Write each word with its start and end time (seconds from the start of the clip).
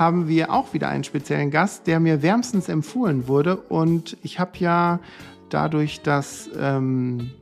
haben 0.00 0.28
wir 0.28 0.50
auch 0.50 0.72
wieder 0.72 0.88
einen 0.88 1.04
speziellen 1.04 1.50
Gast, 1.50 1.86
der 1.86 2.00
mir 2.00 2.22
wärmstens 2.22 2.70
empfohlen 2.70 3.28
wurde. 3.28 3.56
Und 3.56 4.16
ich 4.22 4.40
habe 4.40 4.52
ja 4.54 4.98
dadurch, 5.50 6.00
dass 6.00 6.48
ähm, 6.58 7.32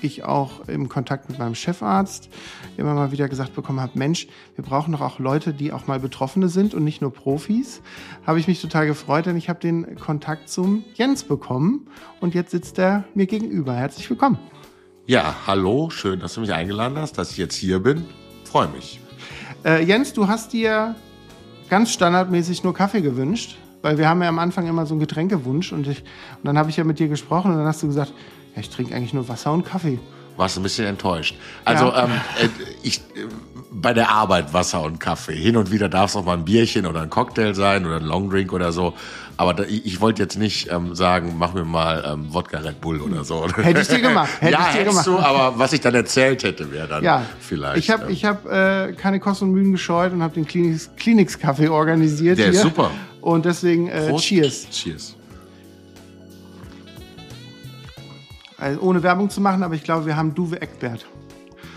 ich 0.00 0.24
auch 0.24 0.66
im 0.68 0.88
Kontakt 0.88 1.28
mit 1.30 1.38
meinem 1.38 1.54
Chefarzt 1.54 2.28
immer 2.76 2.94
mal 2.94 3.12
wieder 3.12 3.28
gesagt 3.28 3.54
bekommen 3.54 3.78
habe, 3.78 3.96
Mensch, 3.96 4.26
wir 4.56 4.64
brauchen 4.64 4.90
doch 4.90 5.02
auch 5.02 5.20
Leute, 5.20 5.54
die 5.54 5.72
auch 5.72 5.86
mal 5.86 6.00
Betroffene 6.00 6.48
sind 6.48 6.74
und 6.74 6.82
nicht 6.82 7.00
nur 7.00 7.12
Profis, 7.12 7.80
habe 8.26 8.40
ich 8.40 8.48
mich 8.48 8.60
total 8.60 8.88
gefreut, 8.88 9.26
denn 9.26 9.36
ich 9.36 9.48
habe 9.48 9.60
den 9.60 9.94
Kontakt 9.94 10.48
zum 10.48 10.82
Jens 10.94 11.22
bekommen 11.22 11.86
und 12.18 12.34
jetzt 12.34 12.50
sitzt 12.50 12.80
er 12.80 13.04
mir 13.14 13.26
gegenüber. 13.26 13.74
Herzlich 13.74 14.10
willkommen. 14.10 14.36
Ja, 15.06 15.36
hallo, 15.46 15.90
schön, 15.90 16.18
dass 16.18 16.34
du 16.34 16.40
mich 16.40 16.52
eingeladen 16.52 16.98
hast, 16.98 17.18
dass 17.18 17.30
ich 17.30 17.36
jetzt 17.36 17.54
hier 17.54 17.78
bin. 17.78 18.04
Freue 18.42 18.66
mich. 18.66 18.98
Äh, 19.64 19.84
Jens, 19.84 20.12
du 20.12 20.26
hast 20.26 20.52
dir 20.52 20.96
ganz 21.70 21.92
standardmäßig 21.92 22.62
nur 22.64 22.74
Kaffee 22.74 23.00
gewünscht, 23.00 23.56
weil 23.82 23.96
wir 23.96 24.08
haben 24.08 24.22
ja 24.22 24.28
am 24.28 24.38
Anfang 24.38 24.66
immer 24.66 24.84
so 24.84 24.94
einen 24.94 25.00
Getränkewunsch 25.00 25.72
und, 25.72 25.86
ich, 25.86 26.00
und 26.00 26.44
dann 26.44 26.58
habe 26.58 26.68
ich 26.68 26.76
ja 26.76 26.84
mit 26.84 26.98
dir 26.98 27.08
gesprochen 27.08 27.52
und 27.52 27.58
dann 27.58 27.66
hast 27.66 27.82
du 27.82 27.86
gesagt, 27.86 28.12
ja, 28.54 28.60
ich 28.60 28.68
trinke 28.68 28.94
eigentlich 28.94 29.14
nur 29.14 29.28
Wasser 29.28 29.52
und 29.52 29.64
Kaffee. 29.64 29.98
Warst 30.36 30.56
ein 30.56 30.62
bisschen 30.62 30.86
enttäuscht. 30.86 31.36
Also 31.64 31.86
ja. 31.86 32.04
ähm, 32.04 32.10
äh, 32.40 32.48
ich 32.82 32.98
äh, 32.98 33.26
bei 33.70 33.94
der 33.94 34.10
Arbeit 34.10 34.52
Wasser 34.52 34.82
und 34.82 34.98
Kaffee. 34.98 35.36
Hin 35.36 35.56
und 35.56 35.70
wieder 35.70 35.88
darf 35.88 36.10
es 36.10 36.16
auch 36.16 36.24
mal 36.24 36.36
ein 36.36 36.44
Bierchen 36.44 36.86
oder 36.86 37.02
ein 37.02 37.10
Cocktail 37.10 37.54
sein 37.54 37.86
oder 37.86 37.96
ein 37.96 38.04
Longdrink 38.04 38.52
oder 38.52 38.72
so. 38.72 38.94
Aber 39.40 39.54
da, 39.54 39.62
ich, 39.62 39.86
ich 39.86 40.00
wollte 40.02 40.20
jetzt 40.20 40.36
nicht 40.36 40.70
ähm, 40.70 40.94
sagen, 40.94 41.36
mach 41.38 41.54
mir 41.54 41.64
mal 41.64 42.04
ähm, 42.06 42.26
Wodka 42.28 42.58
Red 42.58 42.78
Bull 42.82 43.00
oder 43.00 43.24
so. 43.24 43.48
Hätte 43.56 43.80
ich 43.80 43.88
dir 43.88 44.02
gemacht. 44.02 44.28
Hätte 44.38 44.52
ja, 44.52 44.68
ich 44.68 44.76
dir 44.76 44.84
gemacht. 44.84 45.06
du, 45.06 45.18
aber 45.18 45.58
was 45.58 45.72
ich 45.72 45.80
dann 45.80 45.94
erzählt 45.94 46.42
hätte, 46.42 46.70
wäre 46.70 46.86
dann 46.86 47.02
ja. 47.02 47.22
vielleicht. 47.40 47.78
Ich 47.78 47.88
habe 47.88 48.04
ähm, 48.04 48.10
ich 48.10 48.26
hab, 48.26 48.44
äh, 48.44 48.92
keine 48.92 49.18
Kosten 49.18 49.46
und 49.46 49.52
Mühen 49.52 49.72
gescheut 49.72 50.12
und 50.12 50.22
habe 50.22 50.34
den 50.34 50.46
Kliniks, 50.46 50.90
Kliniks 50.94 51.38
Kaffee 51.38 51.70
organisiert. 51.70 52.36
Der 52.36 52.50
hier. 52.50 52.52
ist 52.52 52.60
super. 52.60 52.90
Und 53.22 53.46
deswegen 53.46 53.88
äh, 53.88 54.14
Cheers. 54.14 54.68
Cheers. 54.68 55.16
Also 58.58 58.78
ohne 58.82 59.02
Werbung 59.02 59.30
zu 59.30 59.40
machen, 59.40 59.62
aber 59.62 59.74
ich 59.74 59.84
glaube, 59.84 60.04
wir 60.04 60.16
haben 60.16 60.34
Duwe 60.34 60.60
Eckbert. 60.60 61.06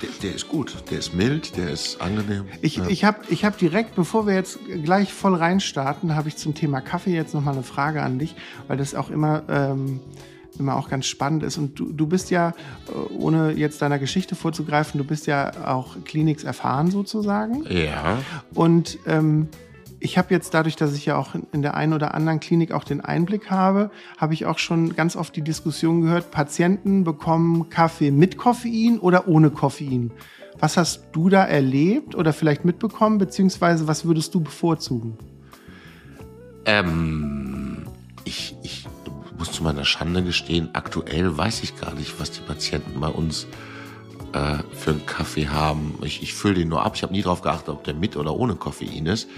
Der, 0.03 0.09
der, 0.21 0.35
ist 0.35 0.49
gut, 0.49 0.75
der 0.91 0.99
ist 0.99 1.13
mild, 1.13 1.55
der 1.55 1.69
ist 1.69 2.01
angenehm. 2.01 2.43
Ich, 2.61 2.75
ja. 2.75 2.87
ich 2.87 3.05
habe 3.05 3.19
ich 3.29 3.45
hab 3.45 3.57
direkt, 3.57 3.95
bevor 3.95 4.27
wir 4.27 4.35
jetzt 4.35 4.59
gleich 4.83 5.13
voll 5.13 5.33
reinstarten, 5.33 6.13
habe 6.13 6.27
ich 6.27 6.35
zum 6.35 6.53
Thema 6.53 6.81
Kaffee 6.81 7.13
jetzt 7.13 7.33
nochmal 7.33 7.53
eine 7.53 7.63
Frage 7.63 8.01
an 8.01 8.19
dich, 8.19 8.35
weil 8.67 8.75
das 8.75 8.95
auch 8.95 9.09
immer, 9.09 9.43
ähm, 9.47 10.01
immer 10.59 10.75
auch 10.75 10.89
ganz 10.89 11.05
spannend 11.05 11.43
ist. 11.43 11.57
Und 11.57 11.79
du, 11.79 11.93
du 11.93 12.05
bist 12.05 12.31
ja, 12.31 12.49
äh, 12.89 13.13
ohne 13.13 13.53
jetzt 13.53 13.81
deiner 13.81 13.97
Geschichte 13.97 14.35
vorzugreifen, 14.35 14.97
du 14.97 15.05
bist 15.05 15.25
ja 15.25 15.51
auch 15.65 15.95
Kliniks 16.03 16.43
erfahren 16.43 16.91
sozusagen. 16.91 17.63
Ja. 17.69 18.17
Und 18.53 18.99
ähm, 19.07 19.47
ich 20.03 20.17
habe 20.17 20.33
jetzt 20.33 20.53
dadurch, 20.53 20.75
dass 20.75 20.93
ich 20.93 21.05
ja 21.05 21.15
auch 21.15 21.33
in 21.53 21.61
der 21.61 21.75
einen 21.75 21.93
oder 21.93 22.13
anderen 22.13 22.41
Klinik 22.41 22.73
auch 22.73 22.83
den 22.83 22.99
Einblick 22.99 23.49
habe, 23.49 23.89
habe 24.17 24.33
ich 24.33 24.45
auch 24.45 24.59
schon 24.59 24.95
ganz 24.95 25.15
oft 25.15 25.33
die 25.35 25.41
Diskussion 25.41 26.01
gehört, 26.01 26.29
Patienten 26.29 27.05
bekommen 27.05 27.69
Kaffee 27.69 28.11
mit 28.11 28.37
Koffein 28.37 28.99
oder 28.99 29.29
ohne 29.29 29.49
Koffein. 29.49 30.11
Was 30.59 30.75
hast 30.75 31.05
du 31.13 31.29
da 31.29 31.45
erlebt 31.45 32.15
oder 32.15 32.33
vielleicht 32.33 32.65
mitbekommen, 32.65 33.17
beziehungsweise 33.17 33.87
was 33.87 34.03
würdest 34.05 34.35
du 34.35 34.41
bevorzugen? 34.41 35.17
Ähm, 36.65 37.87
ich, 38.25 38.55
ich 38.61 38.85
muss 39.37 39.53
zu 39.53 39.63
meiner 39.63 39.85
Schande 39.85 40.21
gestehen, 40.21 40.69
aktuell 40.73 41.37
weiß 41.37 41.63
ich 41.63 41.79
gar 41.79 41.93
nicht, 41.93 42.19
was 42.19 42.31
die 42.31 42.41
Patienten 42.41 42.99
bei 42.99 43.07
uns 43.07 43.47
äh, 44.33 44.57
für 44.73 44.91
einen 44.91 45.05
Kaffee 45.05 45.47
haben. 45.47 45.95
Ich, 46.01 46.21
ich 46.21 46.33
fülle 46.33 46.55
den 46.55 46.67
nur 46.67 46.85
ab. 46.85 46.93
Ich 46.95 47.03
habe 47.03 47.13
nie 47.13 47.21
darauf 47.21 47.41
geachtet, 47.41 47.69
ob 47.69 47.85
der 47.85 47.93
mit 47.93 48.17
oder 48.17 48.35
ohne 48.35 48.55
Koffein 48.55 49.05
ist. 49.05 49.29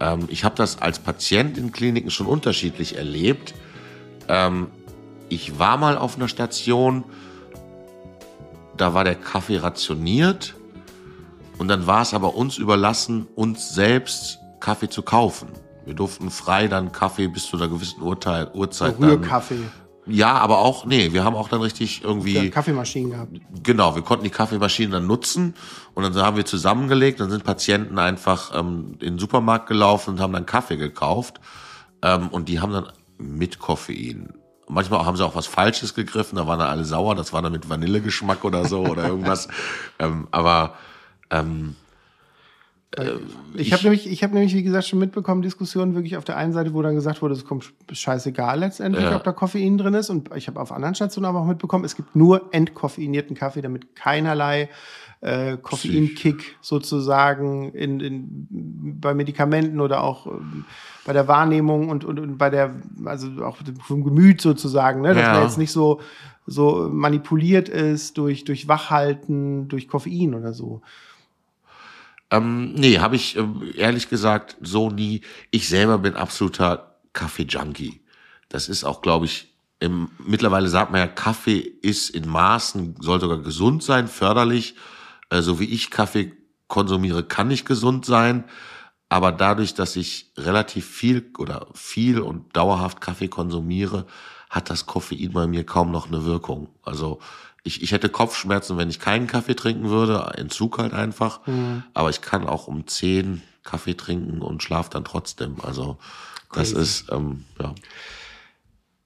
Ähm, 0.00 0.26
ich 0.28 0.44
habe 0.44 0.54
das 0.56 0.80
als 0.80 0.98
Patient 0.98 1.58
in 1.58 1.72
Kliniken 1.72 2.10
schon 2.10 2.26
unterschiedlich 2.26 2.96
erlebt. 2.96 3.54
Ähm, 4.28 4.68
ich 5.28 5.58
war 5.58 5.76
mal 5.76 5.96
auf 5.96 6.16
einer 6.16 6.28
Station, 6.28 7.04
da 8.76 8.94
war 8.94 9.04
der 9.04 9.14
Kaffee 9.14 9.58
rationiert 9.58 10.54
und 11.58 11.68
dann 11.68 11.86
war 11.86 12.02
es 12.02 12.14
aber 12.14 12.34
uns 12.34 12.58
überlassen, 12.58 13.26
uns 13.34 13.74
selbst 13.74 14.38
Kaffee 14.60 14.88
zu 14.88 15.02
kaufen. 15.02 15.48
Wir 15.84 15.94
durften 15.94 16.30
frei 16.30 16.68
dann 16.68 16.92
Kaffee 16.92 17.28
bis 17.28 17.46
zu 17.46 17.56
einer 17.56 17.68
gewissen 17.68 18.02
Urteil, 18.02 18.50
Uhrzeit. 18.54 18.98
Rührkaffee. 18.98 19.64
Ja, 20.06 20.34
aber 20.34 20.58
auch, 20.58 20.84
nee, 20.84 21.12
wir 21.12 21.24
haben 21.24 21.34
auch 21.34 21.48
dann 21.48 21.62
richtig 21.62 22.04
irgendwie. 22.04 22.34
Ja, 22.34 22.50
Kaffeemaschinen 22.50 23.10
gehabt. 23.10 23.32
Genau, 23.62 23.94
wir 23.94 24.02
konnten 24.02 24.24
die 24.24 24.30
Kaffeemaschinen 24.30 24.92
dann 24.92 25.06
nutzen 25.06 25.54
und 25.94 26.02
dann 26.02 26.14
haben 26.16 26.36
wir 26.36 26.44
zusammengelegt, 26.44 27.20
dann 27.20 27.30
sind 27.30 27.44
Patienten 27.44 27.98
einfach 27.98 28.52
ähm, 28.54 28.96
in 29.00 29.14
den 29.14 29.18
Supermarkt 29.18 29.66
gelaufen 29.66 30.10
und 30.10 30.20
haben 30.20 30.32
dann 30.32 30.46
Kaffee 30.46 30.76
gekauft. 30.76 31.40
Ähm, 32.02 32.28
und 32.28 32.48
die 32.48 32.60
haben 32.60 32.72
dann 32.72 32.88
mit 33.18 33.58
Koffein. 33.58 34.34
Manchmal 34.68 35.04
haben 35.06 35.16
sie 35.16 35.24
auch 35.24 35.34
was 35.34 35.46
Falsches 35.46 35.94
gegriffen, 35.94 36.36
da 36.36 36.46
waren 36.46 36.58
dann 36.58 36.68
alle 36.68 36.84
sauer, 36.84 37.14
das 37.14 37.32
war 37.32 37.42
dann 37.42 37.52
mit 37.52 37.68
Vanillegeschmack 37.68 38.44
oder 38.44 38.66
so 38.66 38.84
oder 38.84 39.06
irgendwas. 39.06 39.48
ähm, 39.98 40.28
aber 40.30 40.74
ähm, 41.30 41.76
äh, 41.76 41.83
ich 43.54 43.72
habe 43.72 43.82
nämlich, 43.84 44.10
ich 44.10 44.22
habe 44.22 44.34
nämlich, 44.34 44.54
wie 44.54 44.62
gesagt, 44.62 44.86
schon 44.86 44.98
mitbekommen, 44.98 45.42
Diskussionen 45.42 45.94
wirklich 45.94 46.16
auf 46.16 46.24
der 46.24 46.36
einen 46.36 46.52
Seite, 46.52 46.74
wo 46.74 46.82
dann 46.82 46.94
gesagt 46.94 47.22
wurde, 47.22 47.34
es 47.34 47.44
kommt 47.44 47.72
scheißegal 47.90 48.58
letztendlich, 48.58 49.04
ja. 49.04 49.16
ob 49.16 49.24
da 49.24 49.32
Koffein 49.32 49.78
drin 49.78 49.94
ist. 49.94 50.10
Und 50.10 50.30
ich 50.36 50.48
habe 50.48 50.60
auf 50.60 50.72
anderen 50.72 50.94
Stationen 50.94 51.26
aber 51.26 51.40
auch 51.40 51.46
mitbekommen, 51.46 51.84
es 51.84 51.96
gibt 51.96 52.14
nur 52.14 52.48
entkoffeinierten 52.52 53.36
Kaffee, 53.36 53.62
damit 53.62 53.96
keinerlei 53.96 54.68
äh, 55.24 55.56
Koffeinkick 55.56 56.56
sozusagen 56.60 57.72
in, 57.72 58.00
in, 58.00 58.46
bei 59.00 59.14
Medikamenten 59.14 59.80
oder 59.80 60.02
auch 60.02 60.26
ähm, 60.26 60.66
bei 61.06 61.12
der 61.12 61.26
Wahrnehmung 61.28 61.88
und, 61.88 62.04
und, 62.04 62.20
und 62.20 62.36
bei 62.36 62.50
der, 62.50 62.74
also 63.06 63.28
auch 63.42 63.56
vom 63.80 64.04
Gemüt 64.04 64.40
sozusagen, 64.40 65.00
ne? 65.00 65.14
dass 65.14 65.22
ja. 65.22 65.32
man 65.32 65.42
jetzt 65.44 65.58
nicht 65.58 65.72
so, 65.72 66.00
so 66.46 66.90
manipuliert 66.92 67.70
ist 67.70 68.18
durch, 68.18 68.44
durch 68.44 68.68
Wachhalten, 68.68 69.68
durch 69.68 69.88
Koffein 69.88 70.34
oder 70.34 70.52
so. 70.52 70.82
Ähm, 72.34 72.72
nee, 72.74 72.98
habe 72.98 73.16
ich 73.16 73.36
äh, 73.36 73.44
ehrlich 73.76 74.08
gesagt 74.08 74.56
so 74.60 74.90
nie. 74.90 75.20
Ich 75.52 75.68
selber 75.68 75.98
bin 75.98 76.16
absoluter 76.16 76.96
Kaffee-Junkie. 77.12 78.00
Das 78.48 78.68
ist 78.68 78.82
auch, 78.84 79.02
glaube 79.02 79.26
ich, 79.26 79.54
im, 79.78 80.10
mittlerweile 80.18 80.68
sagt 80.68 80.90
man 80.90 81.00
ja, 81.00 81.06
Kaffee 81.06 81.58
ist 81.58 82.10
in 82.10 82.28
Maßen, 82.28 82.96
soll 83.00 83.20
sogar 83.20 83.38
gesund 83.38 83.84
sein, 83.84 84.08
förderlich. 84.08 84.74
Äh, 85.30 85.42
so 85.42 85.60
wie 85.60 85.66
ich 85.66 85.90
Kaffee 85.90 86.32
konsumiere, 86.66 87.22
kann 87.22 87.48
nicht 87.48 87.66
gesund 87.66 88.04
sein. 88.04 88.44
Aber 89.08 89.30
dadurch, 89.30 89.74
dass 89.74 89.94
ich 89.94 90.32
relativ 90.36 90.86
viel 90.86 91.30
oder 91.38 91.68
viel 91.74 92.18
und 92.18 92.56
dauerhaft 92.56 93.00
Kaffee 93.00 93.28
konsumiere, 93.28 94.06
hat 94.50 94.70
das 94.70 94.86
Koffein 94.86 95.32
bei 95.32 95.46
mir 95.46 95.64
kaum 95.64 95.92
noch 95.92 96.08
eine 96.08 96.24
Wirkung. 96.24 96.68
Also 96.82 97.20
ich, 97.64 97.82
ich 97.82 97.92
hätte 97.92 98.10
Kopfschmerzen, 98.10 98.76
wenn 98.76 98.90
ich 98.90 99.00
keinen 99.00 99.26
Kaffee 99.26 99.56
trinken 99.56 99.88
würde, 99.88 100.32
Entzug 100.36 100.78
halt 100.78 100.92
einfach. 100.92 101.44
Mhm. 101.46 101.82
Aber 101.94 102.10
ich 102.10 102.20
kann 102.20 102.46
auch 102.46 102.68
um 102.68 102.86
zehn 102.86 103.42
Kaffee 103.64 103.94
trinken 103.94 104.42
und 104.42 104.62
schlaf 104.62 104.90
dann 104.90 105.04
trotzdem. 105.04 105.56
Also 105.62 105.96
das 106.52 106.72
Crazy. 106.72 106.82
ist, 106.82 107.12
ähm, 107.12 107.44
ja. 107.58 107.74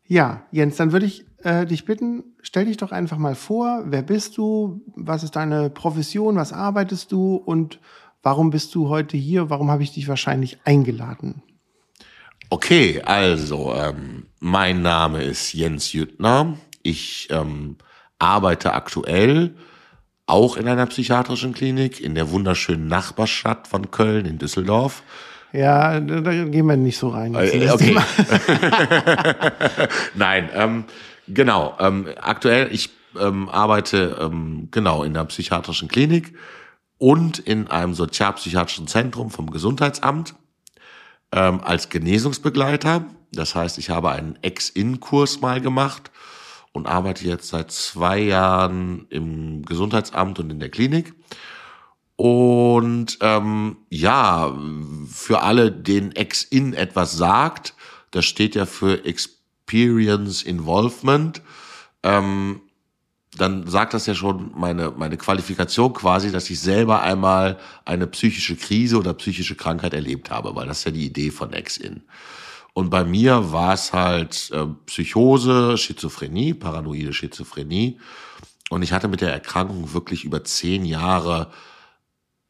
Ja, 0.07 0.43
Jens, 0.51 0.77
dann 0.77 0.93
würde 0.93 1.07
ich 1.07 1.25
äh, 1.45 1.67
dich 1.67 1.85
bitten, 1.85 2.25
stell 2.43 2.65
dich 2.65 2.77
doch 2.79 2.91
einfach 2.91 3.19
mal 3.19 3.37
vor, 3.37 3.85
wer 3.87 4.03
bist 4.03 4.37
du, 4.37 4.83
was 4.97 5.23
ist 5.23 5.37
deine 5.37 5.71
Profession, 5.71 6.37
was 6.37 6.53
arbeitest 6.53 7.13
du 7.13 7.37
und 7.37 7.79
warum 8.23 8.51
bist 8.51 8.75
du 8.75 8.89
heute 8.89 9.17
hier, 9.17 9.51
warum 9.51 9.71
habe 9.71 9.85
ich 9.85 9.93
dich 9.93 10.09
wahrscheinlich 10.09 10.59
eingeladen? 10.65 11.43
Okay, 12.51 13.03
also 13.03 13.73
ähm, 13.75 14.27
mein 14.41 14.83
Name 14.83 15.23
ist 15.23 15.53
Jens 15.53 15.93
Jüttner. 15.93 16.57
Ich 16.83 17.29
ähm, 17.31 17.77
arbeite 18.19 18.73
aktuell 18.73 19.55
auch 20.27 20.57
in 20.57 20.69
einer 20.69 20.87
psychiatrischen 20.87 21.55
Klinik 21.55 22.01
in 22.01 22.15
der 22.15 22.31
wunderschönen 22.31 22.87
Nachbarstadt 22.87 23.67
von 23.67 23.91
Köln 23.91 24.27
in 24.27 24.39
Düsseldorf. 24.39 25.03
Ja, 25.53 25.99
da 25.99 26.45
gehen 26.45 26.67
wir 26.67 26.77
nicht 26.77 26.99
so 26.99 27.09
rein. 27.09 27.35
Äh, 27.35 27.71
okay. 27.71 27.97
Nein, 30.15 30.51
ähm, 30.55 30.85
genau. 31.27 31.75
Ähm, 31.81 32.09
aktuell, 32.21 32.69
ich 32.71 32.91
ähm, 33.19 33.49
arbeite 33.49 34.19
ähm, 34.21 34.69
genau 34.71 35.05
in 35.05 35.15
der 35.15 35.25
psychiatrischen 35.25 35.89
Klinik 35.89 36.35
und 36.99 37.39
in 37.39 37.69
einem 37.69 37.95
sozialpsychiatrischen 37.95 38.89
Zentrum 38.89 39.31
vom 39.31 39.51
Gesundheitsamt. 39.51 40.35
ähm, 41.33 41.61
als 41.63 41.89
Genesungsbegleiter. 41.89 43.05
Das 43.33 43.55
heißt, 43.55 43.79
ich 43.79 43.91
habe 43.91 44.11
einen 44.11 44.39
Ex-In-Kurs 44.43 45.41
mal 45.41 45.61
gemacht 45.61 46.11
und 46.79 46.87
arbeite 46.87 47.27
jetzt 47.27 47.49
seit 47.49 47.71
zwei 47.71 48.19
Jahren 48.19 49.07
im 49.11 49.65
Gesundheitsamt 49.65 50.39
und 50.39 50.51
in 50.51 50.61
der 50.61 50.71
Klinik. 50.71 51.13
Und 52.17 53.19
ähm, 53.21 53.77
ja, 53.91 54.57
für 55.09 55.43
alle, 55.43 55.71
denen 55.71 56.13
Ex-In 56.13 56.73
etwas 56.73 57.13
sagt, 57.17 57.75
das 58.11 58.25
steht 58.25 58.55
ja 58.55 58.65
für 58.65 59.05
Experience 59.05 60.43
Involvement. 60.43 61.43
Ähm, 62.03 62.63
dann 63.37 63.69
sagt 63.69 63.95
das 63.95 64.07
ja 64.07 64.15
schon 64.15 64.53
meine, 64.55 64.91
meine 64.91 65.17
Qualifikation 65.17 65.93
quasi, 65.93 66.33
dass 66.33 66.49
ich 66.51 66.61
selber 66.61 67.03
einmal 67.03 67.59
eine 67.85 68.07
psychische 68.07 68.57
Krise 68.57 68.99
oder 68.99 69.15
psychische 69.15 69.55
Krankheit 69.55 69.95
erlebt 69.95 70.31
habe, 70.31 70.55
weil 70.55 70.67
das 70.67 70.79
ist 70.79 70.85
ja 70.85 70.91
die 70.91 71.07
Idee 71.07 71.31
von 71.31 71.53
Ex-In. 71.53 72.03
Und 72.79 72.91
bei 72.91 73.03
mir 73.03 73.51
war 73.51 73.75
es 73.75 73.93
halt 73.93 74.53
äh, 74.53 74.67
Psychose, 74.87 75.77
Schizophrenie, 75.77 76.55
paranoide 76.55 77.13
Schizophrenie. 77.13 77.99
Und 78.71 78.83
ich 78.83 78.93
hatte 78.93 79.09
mit 79.09 79.21
der 79.21 79.33
Erkrankung 79.33 79.95
wirklich 79.95 80.25
über 80.25 80.45
zehn 80.45 80.85
Jahre 80.85 81.51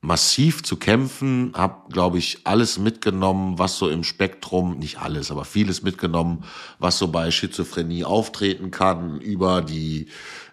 massiv 0.02 0.62
zu 0.62 0.76
kämpfen, 0.76 1.54
habe, 1.56 1.90
glaube 1.90 2.18
ich, 2.18 2.40
alles 2.44 2.78
mitgenommen, 2.78 3.58
was 3.58 3.78
so 3.78 3.88
im 3.88 4.04
Spektrum, 4.04 4.78
nicht 4.78 4.98
alles, 5.00 5.30
aber 5.30 5.46
vieles 5.46 5.82
mitgenommen, 5.82 6.44
was 6.78 6.98
so 6.98 7.08
bei 7.08 7.30
Schizophrenie 7.30 8.04
auftreten 8.04 8.70
kann, 8.70 9.22
über 9.22 9.62
die 9.62 10.08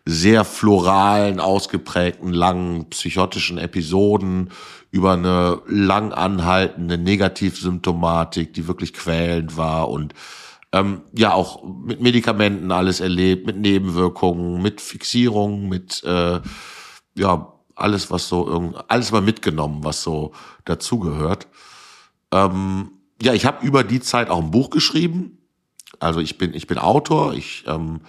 sehr 0.05 0.45
floralen, 0.45 1.41
ausgeprägten, 1.41 2.31
langen 2.31 2.89
psychotischen 2.91 3.57
Episoden, 3.57 4.51
über 4.95 5.11
eine 5.11 5.61
lang 5.67 6.13
anhaltende 6.13 6.97
Negativsymptomatik, 6.97 8.53
die 8.53 8.65
wirklich 8.65 8.93
quälend 8.93 9.57
war 9.57 9.89
und 9.89 10.13
ähm, 10.71 11.01
ja 11.11 11.33
auch 11.33 11.65
mit 11.65 11.99
Medikamenten 11.99 12.71
alles 12.71 13.01
erlebt, 13.01 13.45
mit 13.45 13.57
Nebenwirkungen, 13.57 14.61
mit 14.61 14.79
Fixierungen, 14.79 15.67
mit 15.67 16.01
äh, 16.05 16.39
ja 17.13 17.53
alles, 17.75 18.09
was 18.09 18.29
so 18.29 18.47
irgend, 18.47 18.77
alles 18.87 19.11
mal 19.11 19.21
mitgenommen, 19.21 19.83
was 19.83 20.01
so 20.01 20.31
dazugehört. 20.63 21.47
Ähm, 22.31 22.91
ja, 23.21 23.33
ich 23.33 23.45
habe 23.45 23.65
über 23.65 23.83
die 23.83 23.99
Zeit 23.99 24.29
auch 24.29 24.41
ein 24.41 24.51
Buch 24.51 24.69
geschrieben. 24.69 25.39
Also 25.99 26.21
ich 26.21 26.37
bin, 26.37 26.53
ich 26.53 26.67
bin 26.67 26.77
Autor, 26.77 27.33
ich 27.33 27.65
ähm, 27.67 27.99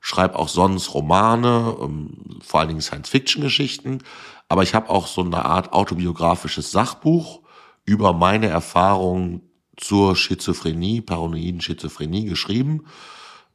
schreibe 0.00 0.38
auch 0.38 0.48
sonst 0.48 0.94
Romane, 0.94 1.76
ähm, 1.80 2.38
vor 2.42 2.60
allen 2.60 2.68
Dingen 2.68 2.80
Science-Fiction-Geschichten. 2.80 4.04
Aber 4.48 4.62
ich 4.62 4.74
habe 4.74 4.88
auch 4.90 5.06
so 5.06 5.22
eine 5.22 5.44
Art 5.44 5.72
autobiografisches 5.72 6.70
Sachbuch 6.70 7.40
über 7.84 8.12
meine 8.12 8.48
Erfahrungen 8.48 9.42
zur 9.76 10.16
Schizophrenie, 10.16 11.00
paranoiden 11.00 11.60
Schizophrenie 11.60 12.24
geschrieben 12.24 12.86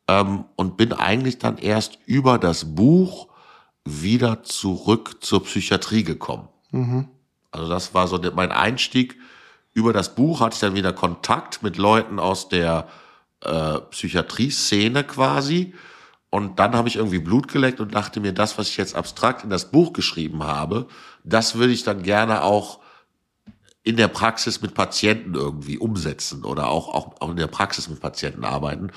ähm, 0.08 0.46
und 0.56 0.78
bin 0.78 0.94
eigentlich 0.94 1.38
dann 1.40 1.58
erst 1.58 2.00
über 2.06 2.38
das 2.38 2.76
Buch 2.76 3.28
wieder 3.86 4.44
zurück 4.44 5.18
zur 5.22 5.44
Psychiatrie 5.44 6.04
gekommen. 6.04 6.48
Mhm. 6.72 7.10
Also 7.52 7.70
das 7.70 7.94
war 7.94 8.08
so 8.08 8.20
mein 8.36 8.52
Einstieg. 8.52 9.18
Über 9.74 9.94
das 9.94 10.16
Buch 10.16 10.40
hatte 10.40 10.56
ich 10.56 10.60
dann 10.62 10.76
wieder 10.76 10.94
Kontakt 10.94 11.64
mit 11.64 11.78
Leuten 11.78 12.20
aus 12.20 12.50
der 12.50 12.88
äh, 13.42 13.80
Psychiatrie-Szene 13.80 15.04
quasi. 15.04 15.74
Und 16.34 16.58
dann 16.58 16.74
habe 16.74 16.88
ich 16.88 16.96
irgendwie 16.96 17.20
Blut 17.20 17.48
geleckt 17.48 17.80
und 17.80 17.94
dachte 17.94 18.20
mir, 18.20 18.34
das, 18.34 18.58
was 18.58 18.68
ich 18.68 18.76
jetzt 18.78 18.96
abstrakt 18.96 19.44
in 19.44 19.52
das 19.52 19.70
Buch 19.70 19.94
geschrieben 19.94 20.42
habe, 20.42 20.88
das 21.24 21.60
würde 21.60 21.74
ich 21.74 21.84
dann 21.84 22.02
gerne 22.02 22.42
auch 22.42 22.80
in 23.84 23.98
der 23.98 24.08
Praxis 24.08 24.60
mit 24.60 24.74
Patienten 24.74 25.36
irgendwie 25.36 25.78
umsetzen 25.78 26.44
oder 26.44 26.70
auch, 26.70 26.92
auch, 26.92 27.22
auch 27.22 27.30
in 27.30 27.38
der 27.38 27.46
Praxis 27.46 27.88
mit 27.88 28.00
Patienten 28.00 28.46
arbeiten. 28.46 28.90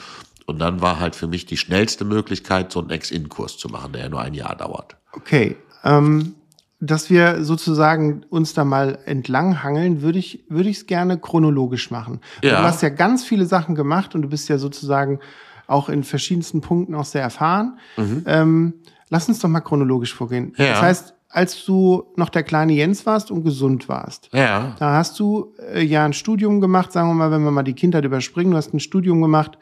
Und 0.46 0.60
dann 0.60 0.80
war 0.80 0.98
halt 0.98 1.14
für 1.14 1.26
mich 1.26 1.44
die 1.44 1.58
schnellste 1.58 2.06
Möglichkeit, 2.06 2.72
so 2.72 2.80
einen 2.80 2.88
Ex-In-Kurs 2.88 3.58
zu 3.58 3.68
machen, 3.68 3.92
der 3.92 4.04
ja 4.04 4.08
nur 4.08 4.22
ein 4.22 4.32
Jahr 4.32 4.56
dauert. 4.56 4.96
Okay. 5.12 5.58
Ähm, 5.84 6.36
dass 6.80 7.10
wir 7.10 7.44
sozusagen 7.44 8.24
uns 8.30 8.54
da 8.54 8.64
mal 8.64 8.98
entlang 9.04 9.62
hangeln, 9.62 10.00
würde 10.00 10.18
ich 10.18 10.42
würde 10.48 10.70
ich 10.70 10.78
es 10.78 10.86
gerne 10.86 11.18
chronologisch 11.18 11.90
machen. 11.90 12.22
Ja. 12.42 12.60
Du 12.60 12.66
hast 12.66 12.80
ja 12.82 12.88
ganz 12.88 13.24
viele 13.24 13.44
Sachen 13.44 13.74
gemacht 13.74 14.14
und 14.14 14.22
du 14.22 14.28
bist 14.30 14.48
ja 14.48 14.56
sozusagen 14.56 15.20
auch 15.66 15.88
in 15.88 16.04
verschiedensten 16.04 16.60
Punkten 16.60 16.94
auch 16.94 17.04
sehr 17.04 17.22
erfahren. 17.22 17.78
Mhm. 17.96 18.22
Ähm, 18.26 18.74
lass 19.08 19.28
uns 19.28 19.38
doch 19.38 19.48
mal 19.48 19.60
chronologisch 19.60 20.14
vorgehen. 20.14 20.52
Ja. 20.56 20.70
Das 20.70 20.82
heißt, 20.82 21.14
als 21.28 21.64
du 21.64 22.04
noch 22.16 22.28
der 22.28 22.44
kleine 22.44 22.72
Jens 22.72 23.04
warst 23.04 23.30
und 23.30 23.42
gesund 23.42 23.88
warst, 23.88 24.30
ja. 24.32 24.74
da 24.78 24.94
hast 24.94 25.18
du 25.18 25.54
äh, 25.72 25.82
ja 25.82 26.04
ein 26.04 26.12
Studium 26.12 26.60
gemacht, 26.60 26.92
sagen 26.92 27.08
wir 27.08 27.14
mal, 27.14 27.30
wenn 27.30 27.42
wir 27.42 27.50
mal 27.50 27.62
die 27.62 27.74
Kindheit 27.74 28.04
überspringen, 28.04 28.52
du 28.52 28.56
hast 28.56 28.72
ein 28.72 28.80
Studium 28.80 29.20
gemacht 29.20 29.58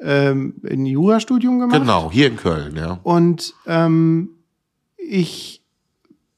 ähm, 0.00 0.54
ein 0.68 0.86
Jurastudium 0.86 1.58
gemacht. 1.58 1.80
Genau, 1.80 2.10
hier 2.10 2.28
in 2.28 2.36
Köln, 2.36 2.76
ja. 2.76 3.00
Und 3.02 3.54
ähm, 3.66 4.30
ich 4.96 5.62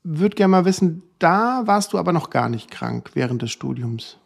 würde 0.02 0.34
gerne 0.34 0.52
mal 0.52 0.64
wissen, 0.64 1.02
da 1.18 1.62
warst 1.66 1.92
du 1.92 1.98
aber 1.98 2.12
noch 2.12 2.30
gar 2.30 2.48
nicht 2.48 2.70
krank 2.70 3.10
während 3.14 3.42
des 3.42 3.50
Studiums. 3.50 4.18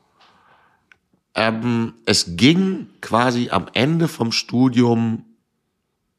Ähm, 1.34 1.94
es 2.06 2.36
ging 2.36 2.88
quasi 3.00 3.50
am 3.50 3.66
Ende 3.72 4.08
vom 4.08 4.32
Studium 4.32 5.24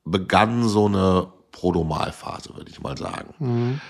begann 0.04 0.68
so 0.68 0.86
eine 0.86 1.28
Prodomalphase, 1.52 2.56
würde 2.56 2.70
ich 2.70 2.82
mal 2.82 2.98
sagen. 2.98 3.34
Mhm. 3.40 3.82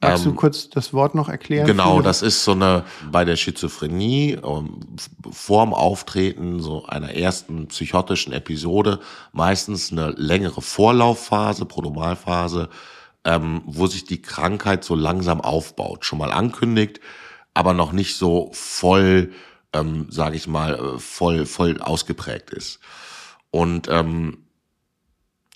Magst 0.00 0.26
du 0.26 0.30
ähm, 0.30 0.36
kurz 0.36 0.68
das 0.68 0.92
Wort 0.92 1.14
noch 1.14 1.28
erklären? 1.28 1.66
Genau, 1.66 2.02
das 2.02 2.22
ist 2.22 2.44
so 2.44 2.52
eine 2.52 2.84
bei 3.10 3.24
der 3.24 3.36
Schizophrenie 3.36 4.38
ähm, 4.44 4.80
vorm 5.30 5.72
Auftreten 5.72 6.60
so 6.60 6.84
einer 6.86 7.14
ersten 7.14 7.68
psychotischen 7.68 8.32
Episode 8.32 9.00
meistens 9.32 9.90
eine 9.90 10.10
längere 10.10 10.60
Vorlaufphase, 10.60 11.64
Prodomalphase, 11.64 12.68
ähm, 13.24 13.62
wo 13.64 13.86
sich 13.86 14.04
die 14.04 14.20
Krankheit 14.20 14.84
so 14.84 14.94
langsam 14.94 15.40
aufbaut, 15.40 16.04
schon 16.04 16.18
mal 16.18 16.32
ankündigt, 16.32 17.00
aber 17.54 17.72
noch 17.72 17.92
nicht 17.92 18.16
so 18.16 18.50
voll, 18.52 19.32
ähm, 19.74 20.06
sage 20.08 20.36
ich 20.36 20.46
mal, 20.46 20.74
äh, 20.74 20.98
voll 20.98 21.44
voll 21.44 21.80
ausgeprägt 21.80 22.50
ist. 22.50 22.80
Und 23.50 23.88
ähm, 23.90 24.38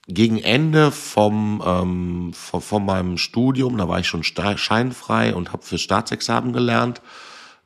gegen 0.08 0.38
Ende 0.38 0.90
vom, 0.90 1.62
ähm, 1.64 2.32
von, 2.34 2.60
von 2.60 2.84
meinem 2.84 3.18
Studium, 3.18 3.76
da 3.76 3.88
war 3.88 4.00
ich 4.00 4.08
schon 4.08 4.24
scheinfrei 4.24 5.34
und 5.34 5.52
habe 5.52 5.62
für 5.62 5.78
Staatsexamen 5.78 6.52
gelernt. 6.52 7.02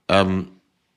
Ähm, 0.09 0.49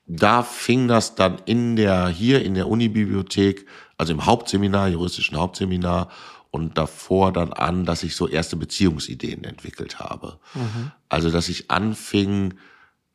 da 0.06 0.42
fing 0.42 0.88
das 0.88 1.14
dann 1.14 1.38
in 1.46 1.76
der 1.76 2.08
hier 2.08 2.44
in 2.44 2.54
der 2.54 2.68
Unibibliothek, 2.68 3.66
also 3.96 4.12
im 4.12 4.26
Hauptseminar, 4.26 4.88
juristischen 4.88 5.36
Hauptseminar 5.36 6.10
und 6.50 6.78
davor 6.78 7.32
dann 7.32 7.52
an, 7.52 7.84
dass 7.84 8.02
ich 8.02 8.16
so 8.16 8.28
erste 8.28 8.56
Beziehungsideen 8.56 9.44
entwickelt 9.44 9.98
habe. 9.98 10.38
Mhm. 10.54 10.92
Also 11.08 11.30
dass 11.30 11.48
ich 11.48 11.70
anfing, 11.70 12.54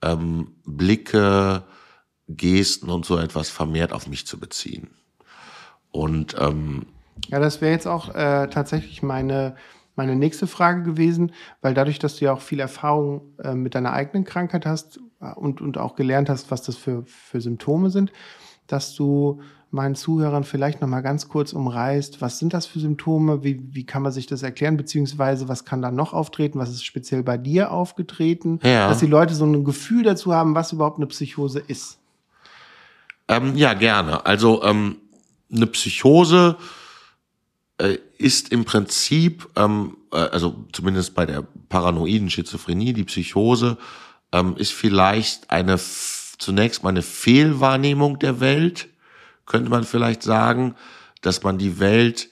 ähm, 0.02 0.56
Blicke, 0.66 1.64
Gesten 2.36 2.90
und 2.90 3.06
so 3.06 3.18
etwas 3.18 3.50
vermehrt 3.50 3.94
auf 3.94 4.08
mich 4.08 4.26
zu 4.26 4.40
beziehen. 4.40 4.90
Und 5.92 6.36
ähm, 6.40 6.86
ja, 7.30 7.40
das 7.40 7.62
wäre 7.62 7.72
jetzt 7.72 7.88
auch 7.88 8.10
äh, 8.16 8.48
tatsächlich 8.48 9.04
meine, 9.04 9.56
meine 9.96 10.16
nächste 10.16 10.48
Frage 10.48 10.84
gewesen, 10.84 11.34
weil 11.62 11.74
dadurch, 11.74 12.00
dass 12.00 12.18
du 12.18 12.26
ja 12.26 12.34
auch 12.34 12.42
viel 12.42 12.60
Erfahrung 12.60 13.22
äh, 13.44 13.54
mit 13.54 13.76
deiner 13.76 13.94
eigenen 13.94 14.24
Krankheit 14.24 14.66
hast 14.66 15.00
äh, 15.20 15.34
und, 15.34 15.62
und 15.62 15.78
auch 15.78 15.96
gelernt 15.96 16.30
hast, 16.30 16.52
was 16.52 16.64
das 16.64 16.78
für, 16.78 17.04
für 17.06 17.42
Symptome 17.42 17.90
sind, 17.90 18.12
dass 18.68 18.96
du 18.96 19.42
meinen 19.74 19.96
Zuhörern 19.96 20.44
vielleicht 20.44 20.82
noch 20.82 20.88
mal 20.88 21.00
ganz 21.00 21.30
kurz 21.30 21.54
umreißt, 21.54 22.22
was 22.22 22.40
sind 22.40 22.54
das 22.54 22.66
für 22.66 22.80
Symptome, 22.80 23.44
wie, 23.44 23.62
wie 23.74 23.86
kann 23.86 24.02
man 24.02 24.12
sich 24.12 24.28
das 24.28 24.44
erklären, 24.44 24.76
beziehungsweise 24.76 25.48
was 25.48 25.64
kann 25.64 25.82
da 25.82 25.92
noch 25.92 26.14
auftreten, 26.14 26.60
was 26.60 26.70
ist 26.70 26.84
speziell 26.84 27.24
bei 27.24 27.38
dir 27.38 27.72
aufgetreten, 27.72 28.60
ja. 28.64 28.90
dass 28.90 29.00
die 29.00 29.08
Leute 29.08 29.34
so 29.34 29.46
ein 29.46 29.64
Gefühl 29.64 30.04
dazu 30.04 30.34
haben, 30.34 30.56
was 30.56 30.74
überhaupt 30.74 30.98
eine 30.98 31.08
Psychose 31.08 31.60
ist. 31.60 32.01
Ähm, 33.32 33.56
ja, 33.56 33.74
gerne. 33.74 34.26
Also 34.26 34.62
ähm, 34.64 34.98
eine 35.50 35.68
Psychose 35.68 36.58
äh, 37.78 37.98
ist 38.18 38.52
im 38.52 38.66
Prinzip, 38.66 39.48
ähm, 39.56 39.96
äh, 40.12 40.18
also 40.18 40.66
zumindest 40.74 41.16
bei 41.16 41.26
der 41.26 41.48
paranoiden 41.70 42.30
Schizophrenie, 42.30 42.92
die 42.92 43.06
Psychose, 43.06 43.78
ähm, 44.34 44.58
ist 44.58 44.74
vielleicht 44.74 45.50
eine 45.50 45.80
zunächst 46.38 46.84
mal 46.84 46.90
eine 46.90 47.04
Fehlwahrnehmung 47.04 48.20
der 48.20 48.42
Welt, 48.42 48.90
könnte 49.46 49.70
man 49.70 49.86
vielleicht 49.86 50.24
sagen, 50.24 50.76
dass 51.22 51.42
man 51.44 51.58
die 51.58 51.80
Welt 51.80 52.30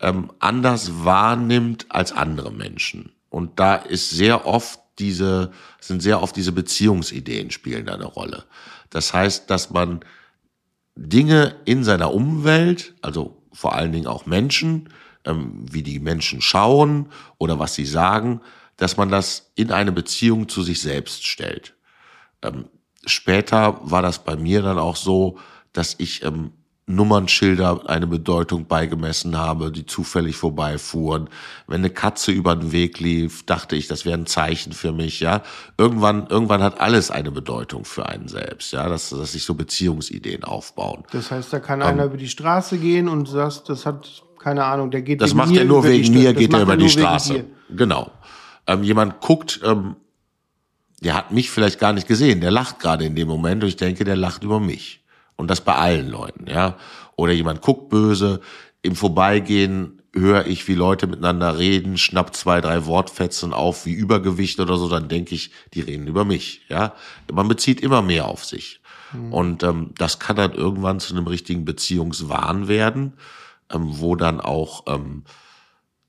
ähm, 0.00 0.32
anders 0.40 1.04
wahrnimmt 1.04 1.86
als 1.90 2.10
andere 2.10 2.50
Menschen. 2.50 3.12
Und 3.28 3.60
da 3.60 3.76
ist 3.76 4.10
sehr 4.10 4.46
oft 4.46 4.80
diese, 4.98 5.52
sind 5.78 6.02
sehr 6.02 6.20
oft 6.22 6.34
diese 6.34 6.52
Beziehungsideen 6.52 7.52
spielen 7.52 7.88
eine 7.88 8.06
Rolle. 8.06 8.44
Das 8.88 9.14
heißt, 9.14 9.48
dass 9.48 9.70
man 9.70 10.00
Dinge 11.02 11.56
in 11.64 11.82
seiner 11.82 12.12
Umwelt, 12.12 12.94
also 13.00 13.42
vor 13.52 13.74
allen 13.74 13.90
Dingen 13.90 14.06
auch 14.06 14.26
Menschen, 14.26 14.90
ähm, 15.24 15.64
wie 15.70 15.82
die 15.82 15.98
Menschen 15.98 16.42
schauen 16.42 17.08
oder 17.38 17.58
was 17.58 17.74
sie 17.74 17.86
sagen, 17.86 18.42
dass 18.76 18.98
man 18.98 19.08
das 19.08 19.50
in 19.54 19.72
eine 19.72 19.92
Beziehung 19.92 20.48
zu 20.48 20.62
sich 20.62 20.80
selbst 20.80 21.26
stellt. 21.26 21.74
Ähm, 22.42 22.66
später 23.06 23.80
war 23.82 24.02
das 24.02 24.24
bei 24.24 24.36
mir 24.36 24.60
dann 24.60 24.78
auch 24.78 24.96
so, 24.96 25.38
dass 25.72 25.94
ich 25.98 26.22
ähm, 26.22 26.52
Nummernschilder 26.94 27.88
eine 27.88 28.06
Bedeutung 28.06 28.66
beigemessen 28.66 29.36
habe, 29.38 29.70
die 29.72 29.86
zufällig 29.86 30.36
vorbeifuhren. 30.36 31.28
Wenn 31.66 31.80
eine 31.80 31.90
Katze 31.90 32.32
über 32.32 32.56
den 32.56 32.72
Weg 32.72 33.00
lief, 33.00 33.44
dachte 33.46 33.76
ich, 33.76 33.88
das 33.88 34.04
wäre 34.04 34.18
ein 34.18 34.26
Zeichen 34.26 34.72
für 34.72 34.92
mich, 34.92 35.20
ja. 35.20 35.42
Irgendwann, 35.78 36.26
irgendwann 36.28 36.62
hat 36.62 36.80
alles 36.80 37.10
eine 37.10 37.30
Bedeutung 37.30 37.84
für 37.84 38.06
einen 38.06 38.28
selbst, 38.28 38.72
ja, 38.72 38.88
dass, 38.88 39.10
dass 39.10 39.32
sich 39.32 39.44
so 39.44 39.54
Beziehungsideen 39.54 40.44
aufbauen. 40.44 41.04
Das 41.12 41.30
heißt, 41.30 41.52
da 41.52 41.60
kann 41.60 41.82
einer 41.82 42.02
ähm, 42.02 42.08
über 42.08 42.16
die 42.16 42.28
Straße 42.28 42.78
gehen 42.78 43.08
und 43.08 43.26
sagt, 43.28 43.68
das 43.68 43.86
hat, 43.86 44.22
keine 44.38 44.64
Ahnung, 44.64 44.90
der 44.90 45.02
geht 45.02 45.20
Das 45.20 45.34
macht 45.34 45.54
er 45.54 45.64
nur 45.64 45.84
wegen 45.84 46.12
mir, 46.12 46.34
geht 46.34 46.52
er 46.52 46.62
über 46.62 46.76
die 46.76 46.88
Straße. 46.88 47.44
Genau. 47.70 48.10
Ähm, 48.66 48.82
jemand 48.82 49.20
guckt, 49.20 49.60
ähm, 49.64 49.96
der 51.02 51.14
hat 51.14 51.32
mich 51.32 51.50
vielleicht 51.50 51.78
gar 51.78 51.92
nicht 51.92 52.06
gesehen, 52.06 52.40
der 52.40 52.50
lacht 52.50 52.78
gerade 52.78 53.04
in 53.04 53.16
dem 53.16 53.28
Moment 53.28 53.62
und 53.62 53.68
ich 53.68 53.76
denke, 53.76 54.04
der 54.04 54.16
lacht 54.16 54.44
über 54.44 54.60
mich. 54.60 55.00
Und 55.40 55.50
das 55.50 55.62
bei 55.62 55.74
allen 55.74 56.10
Leuten, 56.10 56.46
ja. 56.48 56.76
Oder 57.16 57.32
jemand 57.32 57.62
guckt 57.62 57.88
böse, 57.88 58.40
im 58.82 58.94
Vorbeigehen 58.94 60.02
höre 60.14 60.46
ich, 60.46 60.68
wie 60.68 60.74
Leute 60.74 61.06
miteinander 61.06 61.58
reden, 61.58 61.96
schnapp 61.96 62.36
zwei, 62.36 62.60
drei 62.60 62.84
Wortfetzen 62.84 63.54
auf 63.54 63.86
wie 63.86 63.92
Übergewicht 63.92 64.60
oder 64.60 64.76
so, 64.76 64.88
dann 64.88 65.08
denke 65.08 65.34
ich, 65.34 65.50
die 65.72 65.80
reden 65.80 66.06
über 66.06 66.26
mich, 66.26 66.62
ja. 66.68 66.94
Man 67.32 67.48
bezieht 67.48 67.80
immer 67.80 68.02
mehr 68.02 68.28
auf 68.28 68.44
sich. 68.44 68.80
Mhm. 69.14 69.32
Und 69.32 69.62
ähm, 69.62 69.90
das 69.96 70.18
kann 70.18 70.36
dann 70.36 70.52
irgendwann 70.52 71.00
zu 71.00 71.14
einem 71.14 71.26
richtigen 71.26 71.64
Beziehungswahn 71.64 72.68
werden, 72.68 73.14
ähm, 73.72 73.86
wo 73.86 74.16
dann 74.16 74.42
auch 74.42 74.84
ähm, 74.88 75.24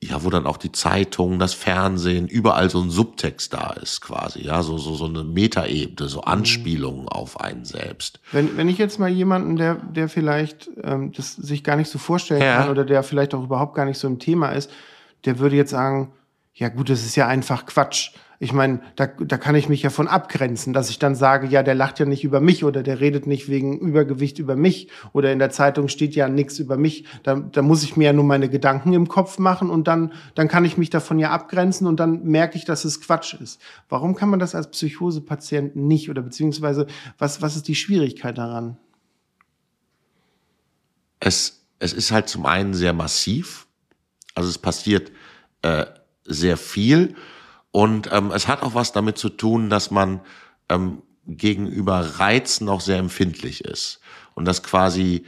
ja, 0.03 0.24
wo 0.24 0.31
dann 0.31 0.48
auch 0.48 0.58
die 0.58 0.72
Zeitung, 0.72 1.38
das 1.38 1.53
Fernsehen, 1.53 2.27
überall 2.27 2.72
so 2.72 2.81
ein 2.81 2.89
Subtext 2.89 3.53
da 3.53 3.74
ist 3.74 4.01
quasi, 4.01 4.41
ja, 4.43 4.63
so, 4.63 4.79
so, 4.79 4.96
so 4.96 5.05
eine 5.05 5.24
Metaebene, 5.24 6.10
so 6.10 6.20
mhm. 6.20 6.27
Anspielungen 6.27 7.08
auf 7.08 7.39
einen 7.39 7.65
selbst. 7.65 8.20
Wenn, 8.31 8.58
wenn 8.58 8.67
ich 8.67 8.79
jetzt 8.79 9.00
mal 9.00 9.10
jemanden, 9.10 9.58
der, 9.58 9.75
der 9.75 10.10
vielleicht 10.10 10.72
ähm, 10.84 11.12
das 11.12 11.36
sich 11.36 11.63
gar 11.63 11.75
nicht 11.75 11.89
so 11.89 12.00
vorstellen 12.00 12.41
ja. 12.41 12.58
kann 12.58 12.70
oder 12.70 12.84
der 12.84 13.03
vielleicht 13.03 13.36
auch 13.36 13.43
überhaupt 13.43 13.75
gar 13.75 13.86
nicht 13.86 14.00
so 14.00 14.08
im 14.08 14.17
Thema 14.17 14.50
ist, 14.50 14.72
der 15.25 15.38
würde 15.38 15.55
jetzt 15.55 15.70
sagen, 15.70 16.12
ja 16.55 16.70
gut, 16.70 16.89
das 16.89 17.05
ist 17.05 17.15
ja 17.15 17.27
einfach 17.27 17.67
Quatsch. 17.67 18.12
Ich 18.43 18.53
meine, 18.53 18.81
da, 18.95 19.05
da 19.05 19.38
kann 19.38 19.53
ich 19.53 19.69
mich 19.69 19.83
ja 19.83 19.91
von 19.91 20.07
abgrenzen, 20.07 20.74
dass 20.74 20.89
ich 20.89 20.98
dann 20.98 21.13
sage, 21.13 21.45
ja, 21.45 21.62
der 21.62 21.75
lacht 21.75 22.00
ja 22.00 22.07
nicht 22.07 22.24
über 22.24 22.41
mich 22.41 22.63
oder 22.63 22.81
der 22.81 23.00
redet 23.00 23.27
nicht 23.27 23.50
wegen 23.50 23.77
Übergewicht 23.77 24.39
über 24.39 24.55
mich 24.55 24.88
oder 25.13 25.31
in 25.31 25.38
der 25.38 25.51
Zeitung 25.51 25.89
steht 25.89 26.15
ja 26.15 26.27
nichts 26.27 26.57
über 26.57 26.75
mich. 26.75 27.05
Da, 27.21 27.36
da 27.36 27.62
muss 27.62 27.83
ich 27.83 27.98
mir 27.98 28.05
ja 28.05 28.13
nur 28.13 28.24
meine 28.24 28.50
Gedanken 28.50 28.93
im 28.93 29.07
Kopf 29.07 29.38
machen 29.38 29.69
und 29.69 29.88
dann, 29.88 30.13
dann 30.33 30.48
kann 30.48 30.65
ich 30.65 30.75
mich 30.75 30.89
davon 30.89 31.19
ja 31.19 31.29
abgrenzen 31.29 31.86
und 31.86 32.00
dann 32.00 32.24
merke 32.24 32.57
ich, 32.57 32.65
dass 32.65 32.83
es 32.83 33.00
Quatsch 33.00 33.36
ist. 33.36 33.62
Warum 33.89 34.15
kann 34.15 34.29
man 34.29 34.39
das 34.39 34.55
als 34.55 34.71
Psychosepatient 34.71 35.75
nicht 35.75 36.10
oder 36.10 36.24
beziehungsweise 36.24 36.88
was, 37.19 37.43
was 37.43 37.55
ist 37.55 37.67
die 37.67 37.75
Schwierigkeit 37.75 38.39
daran? 38.39 38.75
Es, 41.19 41.62
es 41.77 41.93
ist 41.93 42.12
halt 42.12 42.27
zum 42.27 42.48
einen 42.48 42.74
sehr 42.74 42.93
massiv, 42.93 43.67
also 44.33 44.50
es 44.50 44.57
passiert 44.57 45.12
äh, 45.62 45.86
sehr 46.25 46.57
viel 46.57 47.15
und 47.72 48.10
ähm, 48.12 48.32
es 48.32 48.48
hat 48.48 48.63
auch 48.63 48.75
was 48.75 48.92
damit 48.92 49.18
zu 49.18 49.30
tun, 49.30 49.70
dass 49.70 49.92
man 49.92 50.22
ähm, 50.70 51.01
gegenüber 51.25 52.20
Reizen 52.20 52.70
auch 52.70 52.82
sehr 52.82 52.98
empfindlich 52.98 53.63
ist. 53.63 54.00
Und 54.34 54.46
dass 54.46 54.63
quasi 54.63 55.25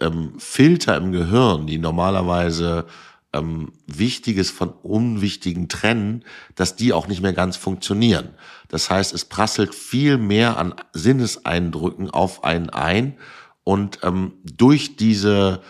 ähm, 0.00 0.34
Filter 0.38 0.96
im 0.96 1.12
Gehirn, 1.12 1.66
die 1.66 1.78
normalerweise 1.78 2.86
ähm, 3.32 3.72
Wichtiges 3.86 4.50
von 4.50 4.70
Unwichtigen 4.70 5.68
trennen, 5.68 6.24
dass 6.54 6.76
die 6.76 6.92
auch 6.92 7.06
nicht 7.06 7.20
mehr 7.20 7.32
ganz 7.32 7.56
funktionieren. 7.56 8.30
Das 8.68 8.90
heißt, 8.90 9.12
es 9.12 9.24
prasselt 9.24 9.74
viel 9.74 10.18
mehr 10.18 10.56
an 10.56 10.74
Sinneseindrücken 10.92 12.10
auf 12.10 12.44
einen 12.44 12.70
ein 12.70 13.18
und 13.64 14.00
ähm, 14.02 14.34
durch 14.44 14.96
diese 14.96 15.62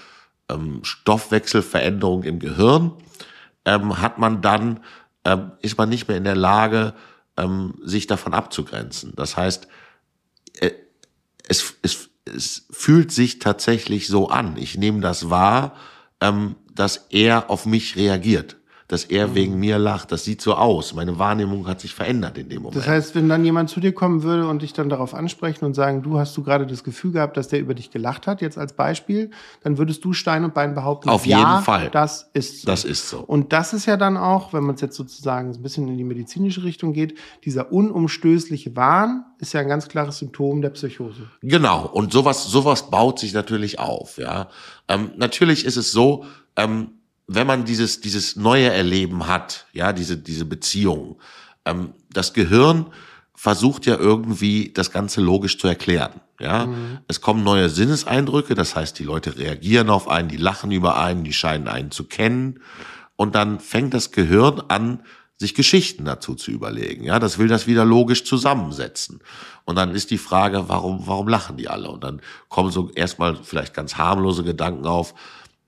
ähm, 0.51 0.81
Stoffwechselveränderung 0.83 2.23
im 2.25 2.39
Gehirn 2.39 2.93
ähm, 3.65 4.01
hat 4.01 4.19
man 4.19 4.43
dann 4.43 4.81
ähm, 5.25 5.53
ist 5.61 5.79
man 5.79 5.89
nicht 5.89 6.09
mehr 6.09 6.17
in 6.17 6.25
der 6.25 6.37
Lage, 6.37 6.95
ähm, 7.37 7.75
sich 7.83 8.07
davon 8.07 8.35
abzugrenzen. 8.35 9.13
Das 9.17 9.37
heißt, 9.37 9.69
äh, 10.61 10.71
es, 11.49 11.75
es, 11.83 12.11
es 12.25 12.67
fühlt 12.71 13.13
sich 13.13 13.39
tatsächlich 13.39 14.07
so 14.07 14.29
an. 14.29 14.57
Ich 14.57 14.77
nehme 14.77 15.01
das 15.01 15.31
wahr, 15.31 15.77
ähm, 16.21 16.57
dass 16.73 17.07
er 17.11 17.51
auf 17.51 17.67
mich 17.67 17.97
reagiert 17.97 18.57
dass 18.89 19.05
er 19.05 19.29
mhm. 19.29 19.35
wegen 19.35 19.59
mir 19.59 19.79
lacht. 19.79 20.13
Das 20.13 20.25
sieht 20.25 20.41
so 20.41 20.55
aus. 20.55 20.95
Meine 20.95 21.19
Wahrnehmung 21.19 21.67
hat 21.67 21.81
sich 21.81 21.95
verändert 21.95 22.37
in 22.39 22.49
dem 22.49 22.63
Moment. 22.63 22.77
Das 22.77 22.87
heißt, 22.87 23.15
wenn 23.15 23.29
dann 23.29 23.45
jemand 23.45 23.71
zu 23.71 23.81
dir 23.81 23.93
kommen 23.93 24.23
würde 24.23 24.47
und 24.47 24.63
dich 24.63 24.73
dann 24.73 24.89
darauf 24.89 25.15
ansprechen 25.15 25.65
und 25.65 25.75
sagen, 25.75 26.03
du 26.03 26.19
hast 26.19 26.37
du 26.37 26.43
gerade 26.43 26.67
das 26.67 26.85
Gefühl 26.85 27.13
gehabt, 27.13 27.37
dass 27.37 27.49
der 27.49 27.61
über 27.61 27.75
dich 27.75 27.91
gelacht 27.91 28.27
hat, 28.27 28.43
jetzt 28.43 28.59
als 28.59 28.75
Beispiel, 28.75 29.31
dann 29.63 29.79
würdest 29.79 30.05
du 30.05 30.13
Stein 30.13 30.45
und 30.45 30.55
Bein 30.55 30.75
behaupten, 30.75 31.09
auf 31.09 31.27
ja, 31.27 31.39
jeden 31.39 31.65
Fall. 31.65 31.91
Das 31.91 32.31
ist 32.35 32.63
so. 32.63 32.67
Das 32.67 32.85
ist 32.85 33.09
so. 33.09 33.21
Und 33.21 33.53
das 33.53 33.73
ist 33.73 33.87
ja 33.87 33.97
dann 33.97 34.17
auch, 34.17 34.53
wenn 34.53 34.65
man 34.65 34.75
es 34.75 34.81
jetzt 34.81 34.97
sozusagen 34.97 35.51
ein 35.51 35.63
bisschen 35.63 35.89
in 35.89 35.97
die 35.97 36.05
medizinische 36.05 36.63
Richtung 36.63 36.93
geht, 36.93 37.19
dieser 37.45 37.73
unumstößliche 37.73 38.77
Wahn 38.77 39.25
ist 39.39 39.53
ja 39.55 39.61
ein 39.61 39.69
ganz 39.69 39.89
klares 39.89 40.19
Symptom 40.19 40.63
der 40.63 40.71
Psychose. 40.71 41.29
Genau. 41.43 41.87
Und 41.87 42.13
sowas, 42.13 42.45
sowas 42.45 42.91
baut 42.91 43.19
sich 43.19 43.33
natürlich 43.33 43.79
auf, 43.79 44.19
ja. 44.19 44.49
Ähm, 44.89 45.13
natürlich 45.17 45.65
ist 45.65 45.77
es 45.77 45.93
so, 45.93 46.25
ähm, 46.57 46.91
wenn 47.27 47.47
man 47.47 47.65
dieses, 47.65 48.01
dieses 48.01 48.37
neue 48.37 48.71
Erleben 48.71 49.27
hat, 49.27 49.67
ja, 49.73 49.93
diese, 49.93 50.17
diese 50.17 50.45
Beziehung, 50.45 51.19
ähm, 51.65 51.95
das 52.13 52.33
Gehirn 52.33 52.87
versucht 53.35 53.87
ja 53.87 53.97
irgendwie 53.97 54.73
das 54.73 54.91
Ganze 54.91 55.21
logisch 55.21 55.59
zu 55.59 55.67
erklären. 55.67 56.21
Ja, 56.41 56.67
mhm. 56.67 56.99
es 57.09 57.21
kommen 57.21 57.45
neue 57.45 57.69
Sinneseindrücke, 57.69 58.55
das 58.55 58.75
heißt, 58.75 58.99
die 58.99 59.05
Leute 59.05 59.37
reagieren 59.37 59.89
auf 59.89 60.09
einen, 60.09 60.29
die 60.29 60.37
lachen 60.37 60.73
über 60.73 60.99
einen, 60.99 61.25
die 61.25 61.33
scheinen 61.33 61.69
einen 61.69 61.91
zu 61.91 62.05
kennen. 62.05 62.61
Und 63.17 63.35
dann 63.35 63.61
fängt 63.61 63.95
das 63.95 64.11
Gehirn 64.11 64.61
an, 64.69 65.01
sich 65.37 65.55
Geschichten 65.55 66.05
dazu 66.05 66.35
zu 66.35 66.51
überlegen. 66.51 67.05
Ja, 67.05 67.19
das 67.19 67.39
will 67.39 67.49
das 67.49 67.67
wieder 67.67 67.85
logisch 67.85 68.25
zusammensetzen. 68.25 69.21
Und 69.65 69.77
dann 69.77 69.95
ist 69.95 70.11
die 70.11 70.19
Frage, 70.19 70.69
warum, 70.69 71.07
warum 71.07 71.29
lachen 71.29 71.57
die 71.57 71.69
alle? 71.69 71.91
Und 71.91 72.05
dann 72.05 72.21
kommen 72.49 72.71
so 72.71 72.91
erstmal 72.91 73.37
vielleicht 73.43 73.75
ganz 73.75 73.97
harmlose 73.97 74.45
Gedanken 74.45 74.87
auf 74.87 75.15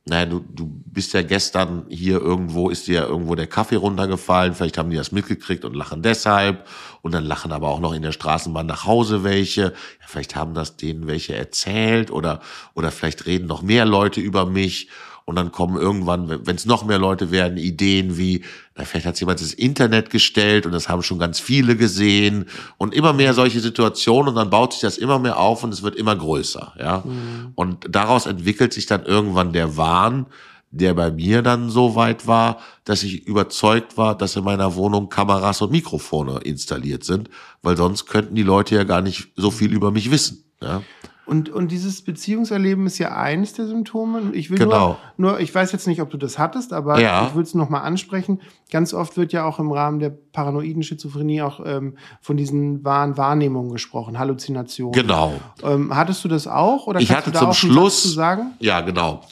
naja, 0.08 0.24
du, 0.26 0.38
du 0.38 0.66
bist 0.66 1.14
ja 1.14 1.22
gestern 1.22 1.84
hier 1.88 2.20
irgendwo, 2.20 2.70
ist 2.70 2.86
dir 2.86 2.94
ja 2.94 3.06
irgendwo 3.06 3.34
der 3.34 3.48
Kaffee 3.48 3.74
runtergefallen, 3.74 4.54
vielleicht 4.54 4.78
haben 4.78 4.88
die 4.88 4.96
das 4.96 5.10
mitgekriegt 5.10 5.64
und 5.64 5.74
lachen 5.74 6.00
deshalb. 6.02 6.68
Und 7.02 7.12
dann 7.12 7.24
lachen 7.24 7.50
aber 7.50 7.68
auch 7.68 7.80
noch 7.80 7.92
in 7.92 8.02
der 8.02 8.12
Straßenbahn 8.12 8.66
nach 8.66 8.86
Hause 8.86 9.24
welche. 9.24 9.62
Ja, 9.62 10.06
vielleicht 10.06 10.36
haben 10.36 10.54
das 10.54 10.76
denen 10.76 11.08
welche 11.08 11.34
erzählt 11.34 12.12
oder, 12.12 12.40
oder 12.74 12.92
vielleicht 12.92 13.26
reden 13.26 13.46
noch 13.48 13.62
mehr 13.62 13.84
Leute 13.84 14.20
über 14.20 14.46
mich. 14.46 14.88
Und 15.26 15.34
dann 15.34 15.50
kommen 15.50 15.76
irgendwann, 15.76 16.28
wenn 16.46 16.54
es 16.54 16.66
noch 16.66 16.84
mehr 16.84 17.00
Leute 17.00 17.32
werden, 17.32 17.58
Ideen 17.58 18.16
wie, 18.16 18.44
na, 18.76 18.84
vielleicht 18.84 19.06
hat 19.06 19.18
jemand 19.18 19.40
das 19.40 19.52
Internet 19.52 20.08
gestellt 20.10 20.66
und 20.66 20.72
das 20.72 20.88
haben 20.88 21.02
schon 21.02 21.18
ganz 21.18 21.40
viele 21.40 21.76
gesehen 21.76 22.46
und 22.78 22.94
immer 22.94 23.12
mehr 23.12 23.34
solche 23.34 23.58
Situationen 23.58 24.28
und 24.28 24.34
dann 24.36 24.50
baut 24.50 24.72
sich 24.72 24.82
das 24.82 24.98
immer 24.98 25.18
mehr 25.18 25.40
auf 25.40 25.64
und 25.64 25.74
es 25.74 25.82
wird 25.82 25.96
immer 25.96 26.14
größer, 26.14 26.74
ja. 26.78 27.02
Mhm. 27.04 27.52
Und 27.56 27.86
daraus 27.90 28.26
entwickelt 28.26 28.72
sich 28.72 28.86
dann 28.86 29.04
irgendwann 29.04 29.52
der 29.52 29.76
Wahn, 29.76 30.26
der 30.70 30.94
bei 30.94 31.10
mir 31.10 31.42
dann 31.42 31.70
so 31.70 31.96
weit 31.96 32.28
war, 32.28 32.60
dass 32.84 33.02
ich 33.02 33.26
überzeugt 33.26 33.96
war, 33.96 34.16
dass 34.16 34.36
in 34.36 34.44
meiner 34.44 34.76
Wohnung 34.76 35.08
Kameras 35.08 35.60
und 35.60 35.72
Mikrofone 35.72 36.38
installiert 36.44 37.02
sind, 37.02 37.30
weil 37.62 37.76
sonst 37.76 38.06
könnten 38.06 38.36
die 38.36 38.44
Leute 38.44 38.76
ja 38.76 38.84
gar 38.84 39.02
nicht 39.02 39.32
so 39.34 39.50
viel 39.50 39.72
über 39.72 39.90
mich 39.90 40.12
wissen. 40.12 40.44
Ja? 40.62 40.82
Und, 41.26 41.48
und 41.48 41.72
dieses 41.72 42.02
Beziehungserleben 42.02 42.86
ist 42.86 42.98
ja 42.98 43.16
eines 43.16 43.52
der 43.52 43.66
Symptome. 43.66 44.30
Ich 44.32 44.48
will 44.48 44.58
genau. 44.58 44.96
nur, 45.16 45.32
nur, 45.32 45.40
ich 45.40 45.52
weiß 45.52 45.72
jetzt 45.72 45.88
nicht, 45.88 46.00
ob 46.00 46.08
du 46.08 46.16
das 46.16 46.38
hattest, 46.38 46.72
aber 46.72 47.00
ja. 47.00 47.26
ich 47.26 47.34
will 47.34 47.42
es 47.42 47.52
nochmal 47.52 47.82
ansprechen. 47.82 48.40
Ganz 48.70 48.94
oft 48.94 49.16
wird 49.16 49.32
ja 49.32 49.44
auch 49.44 49.58
im 49.58 49.72
Rahmen 49.72 49.98
der 49.98 50.10
paranoiden 50.10 50.84
Schizophrenie 50.84 51.42
auch 51.42 51.60
ähm, 51.64 51.96
von 52.20 52.36
diesen 52.36 52.84
wahren 52.84 53.16
Wahrnehmungen 53.16 53.72
gesprochen, 53.72 54.20
Halluzinationen. 54.20 54.92
Genau. 54.92 55.40
Ähm, 55.64 55.94
hattest 55.94 56.22
du 56.22 56.28
das 56.28 56.46
auch? 56.46 56.86
Oder 56.86 57.00
ich 57.00 57.10
hatte 57.10 57.32
zum 57.32 57.52
Schluss, 57.52 58.02
zu 58.02 58.08
sagen? 58.08 58.52
Ja, 58.60 58.80
genau. 58.82 59.22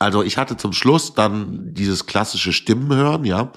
Also 0.00 0.24
ich 0.24 0.36
hatte 0.36 0.56
zum 0.56 0.72
Schluss 0.72 1.14
dann 1.14 1.74
dieses 1.74 2.06
klassische 2.06 2.52
Stimmenhören, 2.52 3.24
ja. 3.24 3.52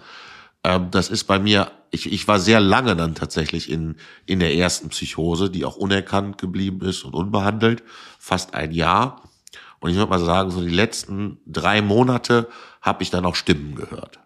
Ähm, 0.63 0.89
das 0.91 1.09
ist 1.09 1.25
bei 1.25 1.39
mir 1.39 1.71
ich, 1.91 2.11
ich 2.11 2.27
war 2.27 2.39
sehr 2.39 2.59
lange 2.59 2.95
dann 2.95 3.15
tatsächlich 3.15 3.69
in, 3.69 3.95
in 4.25 4.39
der 4.39 4.55
ersten 4.55 4.89
Psychose, 4.89 5.49
die 5.49 5.65
auch 5.65 5.75
unerkannt 5.75 6.37
geblieben 6.37 6.81
ist 6.81 7.03
und 7.03 7.13
unbehandelt, 7.13 7.83
fast 8.17 8.53
ein 8.55 8.71
Jahr. 8.71 9.23
Und 9.79 9.91
ich 9.91 9.97
würde 9.97 10.09
mal 10.09 10.19
sagen, 10.19 10.51
so 10.51 10.61
die 10.61 10.69
letzten 10.69 11.39
drei 11.45 11.81
Monate 11.81 12.47
habe 12.81 13.03
ich 13.03 13.09
dann 13.09 13.25
auch 13.25 13.35
Stimmen 13.35 13.75
gehört. 13.75 14.19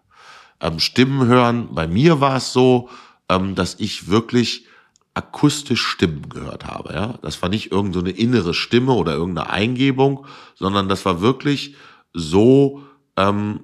Ähm, 0.60 0.78
Stimmen 0.78 1.26
hören, 1.26 1.74
bei 1.74 1.88
mir 1.88 2.20
war 2.20 2.36
es 2.36 2.52
so, 2.52 2.88
ähm, 3.28 3.54
dass 3.56 3.74
ich 3.80 4.08
wirklich 4.08 4.66
akustisch 5.14 5.82
Stimmen 5.82 6.28
gehört 6.28 6.66
habe. 6.66 6.94
Ja? 6.94 7.14
Das 7.22 7.42
war 7.42 7.48
nicht 7.48 7.72
irgendeine 7.72 8.10
so 8.10 8.16
innere 8.16 8.54
Stimme 8.54 8.92
oder 8.92 9.14
irgendeine 9.14 9.50
Eingebung, 9.50 10.26
sondern 10.54 10.88
das 10.88 11.04
war 11.04 11.20
wirklich 11.20 11.74
so, 12.12 12.82
ähm, 13.16 13.60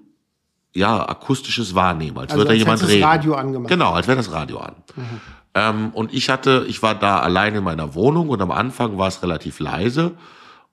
ja, 0.74 1.08
akustisches 1.08 1.74
Wahrnehmen, 1.74 2.18
als 2.18 2.32
also 2.32 2.40
würde 2.40 2.50
da 2.50 2.54
jemand 2.54 2.82
reden. 2.82 3.00
Das 3.00 3.10
Radio 3.10 3.34
angemacht. 3.34 3.70
Genau, 3.70 3.92
als 3.92 4.06
wäre 4.06 4.16
das 4.16 4.32
Radio 4.32 4.58
an. 4.58 4.74
Mhm. 4.96 5.20
Ähm, 5.54 5.90
und 5.92 6.14
ich 6.14 6.30
hatte, 6.30 6.64
ich 6.68 6.82
war 6.82 6.94
da 6.94 7.20
allein 7.20 7.54
in 7.54 7.64
meiner 7.64 7.94
Wohnung 7.94 8.30
und 8.30 8.40
am 8.40 8.50
Anfang 8.50 8.96
war 8.96 9.08
es 9.08 9.22
relativ 9.22 9.60
leise. 9.60 10.12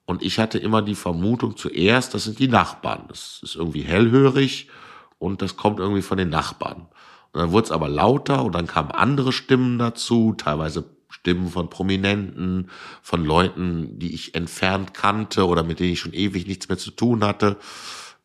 Und 0.06 0.22
ich 0.22 0.38
hatte 0.38 0.58
immer 0.58 0.82
die 0.82 0.94
Vermutung 0.94 1.56
zuerst, 1.56 2.14
das 2.14 2.24
sind 2.24 2.38
die 2.38 2.48
Nachbarn. 2.48 3.04
Das 3.08 3.40
ist 3.42 3.54
irgendwie 3.54 3.82
hellhörig 3.82 4.68
und 5.18 5.42
das 5.42 5.56
kommt 5.56 5.78
irgendwie 5.78 6.02
von 6.02 6.18
den 6.18 6.30
Nachbarn. 6.30 6.88
Und 7.32 7.40
dann 7.40 7.52
wurde 7.52 7.66
es 7.66 7.70
aber 7.70 7.88
lauter 7.88 8.42
und 8.44 8.54
dann 8.54 8.66
kamen 8.66 8.90
andere 8.90 9.32
Stimmen 9.32 9.78
dazu, 9.78 10.34
teilweise 10.36 10.84
Stimmen 11.10 11.48
von 11.48 11.70
Prominenten, 11.70 12.70
von 13.02 13.24
Leuten, 13.24 13.98
die 13.98 14.14
ich 14.14 14.34
entfernt 14.34 14.94
kannte 14.94 15.46
oder 15.46 15.62
mit 15.62 15.78
denen 15.78 15.92
ich 15.92 16.00
schon 16.00 16.12
ewig 16.12 16.46
nichts 16.46 16.68
mehr 16.68 16.78
zu 16.78 16.90
tun 16.90 17.22
hatte. 17.24 17.56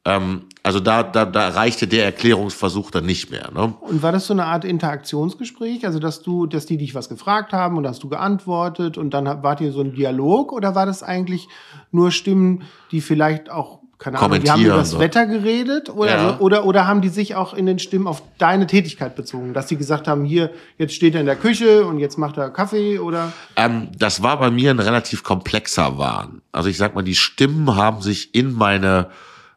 Ähm, 0.05 0.43
also 0.61 0.79
da, 0.79 1.03
da, 1.03 1.25
da 1.25 1.49
reichte 1.49 1.87
der 1.87 2.05
Erklärungsversuch 2.05 2.91
dann 2.91 3.05
nicht 3.05 3.31
mehr. 3.31 3.49
Ne? 3.53 3.73
Und 3.81 4.03
war 4.03 4.11
das 4.11 4.27
so 4.27 4.33
eine 4.33 4.45
Art 4.45 4.63
Interaktionsgespräch? 4.63 5.85
Also, 5.85 5.99
dass 5.99 6.21
du, 6.21 6.45
dass 6.45 6.65
die 6.65 6.77
dich 6.77 6.93
was 6.93 7.09
gefragt 7.09 7.53
haben 7.53 7.77
und 7.77 7.87
hast 7.87 8.03
du 8.03 8.09
geantwortet 8.09 8.97
und 8.97 9.13
dann 9.13 9.25
wart 9.43 9.61
ihr 9.61 9.71
so 9.71 9.81
ein 9.81 9.93
Dialog 9.93 10.51
oder 10.51 10.75
war 10.75 10.85
das 10.85 11.03
eigentlich 11.03 11.47
nur 11.91 12.11
Stimmen, 12.11 12.63
die 12.91 13.01
vielleicht 13.01 13.49
auch 13.49 13.79
keine 13.97 14.19
Ahnung, 14.19 14.41
die 14.41 14.51
haben 14.51 14.61
über 14.61 14.75
das 14.75 14.91
so. 14.91 14.99
Wetter 14.99 15.25
geredet 15.25 15.89
oder, 15.89 16.17
ja. 16.17 16.39
oder, 16.39 16.65
oder 16.65 16.85
haben 16.85 17.01
die 17.01 17.09
sich 17.09 17.35
auch 17.35 17.53
in 17.53 17.65
den 17.65 17.79
Stimmen 17.79 18.07
auf 18.07 18.21
deine 18.37 18.67
Tätigkeit 18.67 19.15
bezogen, 19.15 19.53
dass 19.53 19.67
die 19.67 19.77
gesagt 19.77 20.07
haben, 20.07 20.25
hier, 20.25 20.51
jetzt 20.77 20.93
steht 20.93 21.15
er 21.15 21.21
in 21.21 21.25
der 21.25 21.37
Küche 21.37 21.85
und 21.85 21.99
jetzt 21.99 22.17
macht 22.17 22.37
er 22.37 22.49
Kaffee 22.49 22.99
oder? 22.99 23.31
Ähm, 23.55 23.87
das 23.97 24.21
war 24.21 24.37
bei 24.37 24.51
mir 24.51 24.71
ein 24.71 24.79
relativ 24.79 25.23
komplexer 25.23 25.97
Wahn. 25.97 26.41
Also 26.51 26.67
ich 26.67 26.77
sag 26.77 26.93
mal, 26.93 27.03
die 27.03 27.15
Stimmen 27.15 27.75
haben 27.75 28.01
sich 28.01 28.35
in 28.35 28.51
meine 28.51 29.07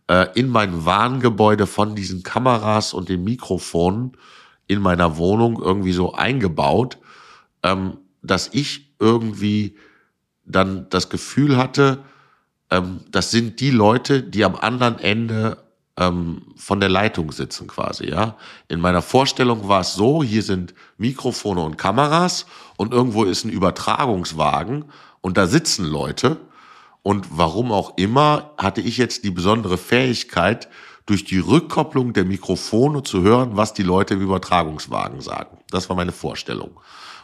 äh, 0.09 0.27
in 0.35 0.49
mein 0.49 0.85
Warngebäude 0.85 1.67
von 1.67 1.95
diesen 1.95 2.23
Kameras 2.23 2.93
und 2.93 3.09
den 3.09 3.25
Mikrofonen 3.25 4.17
in 4.67 4.81
meiner 4.81 5.17
Wohnung 5.17 5.61
irgendwie 5.63 5.93
so 5.93 6.15
eingebaut, 6.15 6.99
ähm, 7.63 7.99
dass 8.23 8.49
ich 8.53 8.93
irgendwie 8.99 9.77
dann 10.45 10.87
das 10.91 11.09
Gefühl 11.09 11.57
hatte, 11.57 11.99
ähm, 12.71 13.01
das 13.11 13.31
sind 13.31 13.61
die 13.61 13.71
Leute, 13.71 14.23
die 14.23 14.45
am 14.45 14.57
anderen 14.57 14.99
Ende 14.99 15.59
ähm, 15.97 16.43
von 16.57 16.81
der 16.81 16.89
Leitung 16.89 17.33
sitzen 17.33 17.67
quasi, 17.67 18.09
ja. 18.09 18.37
In 18.69 18.81
meiner 18.81 19.03
Vorstellung 19.03 19.69
war 19.69 19.81
es 19.81 19.95
so, 19.95 20.23
hier 20.23 20.43
sind 20.43 20.75
Mikrofone 20.97 21.61
und 21.61 21.77
Kameras 21.77 22.47
und 22.77 22.93
irgendwo 22.93 23.25
ist 23.25 23.45
ein 23.45 23.51
Übertragungswagen 23.51 24.87
und 25.21 25.37
da 25.37 25.47
sitzen 25.47 25.85
Leute 25.85 26.39
und 27.09 27.25
warum 27.31 27.73
auch 27.73 27.97
immer 27.97 28.51
hatte 28.59 28.83
ich 28.83 28.99
jetzt 28.99 29.25
die 29.25 29.31
besondere 29.31 29.79
Fähigkeit, 29.79 30.69
durch 31.07 31.25
die 31.25 31.39
Rückkopplung 31.39 32.13
der 32.13 32.27
Mikrofone 32.27 33.03
zu 33.03 33.23
hören, 33.23 33.57
was 33.57 33.73
die 33.73 33.83
Leute 33.83 34.13
im 34.13 34.21
Übertragungswagen 34.21 35.23
sagen. 35.23 35.57
Das 35.71 35.89
war 35.89 35.97
meine 35.97 36.13
Vorstellung. 36.13 36.79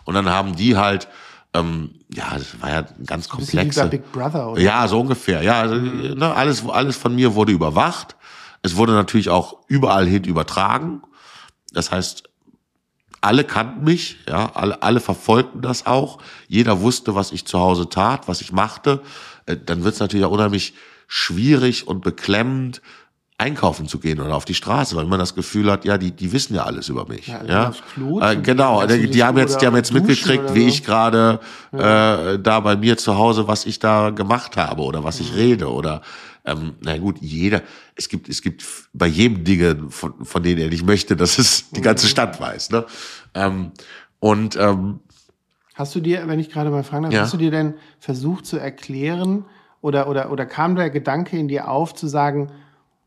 Und 0.05 0.15
dann 0.15 0.31
haben 0.31 0.57
die 0.57 0.79
halt, 0.79 1.07
ähm, 1.53 2.01
ja, 2.11 2.33
das 2.33 2.63
war 2.63 2.71
ja 2.71 2.79
ein 2.79 3.05
ganz 3.05 3.29
komplexe. 3.29 3.85
Big 3.89 4.11
Brother, 4.11 4.53
oder? 4.53 4.63
Ja, 4.63 4.89
so 4.89 4.99
ungefähr. 5.01 5.43
Ja, 5.43 5.61
also, 5.61 5.75
ne, 5.75 6.35
alles, 6.35 6.67
alles 6.67 6.97
von 6.97 7.15
mir 7.15 7.35
wurde 7.35 7.53
überwacht. 7.53 8.17
Es 8.63 8.77
wurde 8.77 8.95
natürlich 8.95 9.29
auch 9.29 9.59
überall 9.69 10.07
hin 10.07 10.25
übertragen. 10.25 11.03
Das 11.75 11.93
heißt, 11.93 12.23
alle 13.21 13.45
kannten 13.45 13.85
mich, 13.85 14.17
ja, 14.29 14.51
alle, 14.55 14.83
alle 14.83 15.01
verfolgten 15.01 15.61
das 15.61 15.85
auch. 15.85 16.19
Jeder 16.49 16.81
wusste, 16.81 17.15
was 17.15 17.33
ich 17.33 17.47
zu 17.47 17.59
Hause 17.59 17.89
tat, 17.89 18.29
was 18.29 18.41
ich 18.41 18.53
machte. 18.53 19.03
Äh, 19.47 19.57
dann 19.65 19.85
wird 19.85 19.95
es 19.95 20.01
natürlich 20.01 20.27
auch 20.27 20.33
unheimlich 20.33 20.75
schwierig 21.07 21.87
und 21.87 22.03
beklemmend, 22.03 22.81
einkaufen 23.37 23.89
zu 23.89 23.99
gehen 23.99 24.21
oder 24.21 24.37
auf 24.37 24.45
die 24.45 24.55
Straße, 24.55 24.95
weil 24.95 25.07
man 25.07 25.19
das 25.19 25.35
Gefühl 25.35 25.71
hat, 25.71 25.85
ja, 25.85 25.99
die, 25.99 26.13
die 26.13 26.33
wissen 26.33 26.55
ja 26.55 26.65
alles 26.65 26.89
über 26.89 27.09
mich. 27.09 27.27
Ja, 27.27 27.45
ja? 27.45 27.73
Klo, 27.95 28.21
äh, 28.21 28.37
genau, 28.37 28.87
die, 28.87 29.11
die 29.11 29.25
haben 29.25 29.39
jetzt, 29.39 29.61
die 29.61 29.67
haben 29.67 29.75
jetzt 29.75 29.93
mitgekriegt, 29.93 30.55
wie 30.55 30.69
ich 30.69 30.85
gerade 30.85 31.41
ja. 31.73 32.35
äh, 32.35 32.39
da 32.39 32.61
bei 32.61 32.77
mir 32.77 32.97
zu 32.97 33.19
Hause, 33.19 33.49
was 33.49 33.67
ich 33.67 33.81
da 33.81 34.11
gemacht 34.11 34.57
habe 34.57 34.83
oder 34.83 35.03
was 35.03 35.19
ich 35.19 35.35
rede 35.35 35.71
oder 35.71 36.03
ähm, 36.45 36.75
na 36.81 36.97
gut, 36.99 37.17
jeder, 37.21 37.63
es 37.97 38.09
gibt, 38.09 38.29
es 38.29 38.41
gibt 38.41 38.65
bei 38.93 39.07
jedem 39.07 39.45
Dinge, 39.45 39.87
von, 39.89 40.25
von 40.25 40.43
denen 40.43 40.61
er 40.61 40.69
nicht 40.69 40.87
möchte, 40.87 41.17
dass 41.17 41.39
es 41.39 41.71
die 41.71 41.81
ganze 41.81 42.07
Stadt 42.07 42.41
weiß. 42.41 42.71
Ne? 42.71 42.85
Ähm, 43.35 43.73
und 44.21 44.57
ähm, 44.57 45.01
Hast 45.75 45.95
du 45.95 46.01
dir, 46.01 46.27
wenn 46.27 46.39
ich 46.39 46.51
gerade 46.51 46.71
mal 46.71 46.85
fragen 46.85 47.05
darf, 47.05 47.13
ja. 47.13 47.21
hast 47.23 47.35
du 47.35 47.37
dir 47.37 47.51
denn 47.51 47.75
versucht 47.99 48.47
zu 48.47 48.59
erklären 48.59 49.45
oder, 49.81 50.09
oder, 50.09 50.31
oder 50.31 50.47
kam 50.47 50.77
der 50.77 50.89
Gedanke 50.89 51.37
in 51.37 51.49
dir 51.49 51.69
auf 51.69 51.95
zu 51.95 52.07
sagen, 52.07 52.51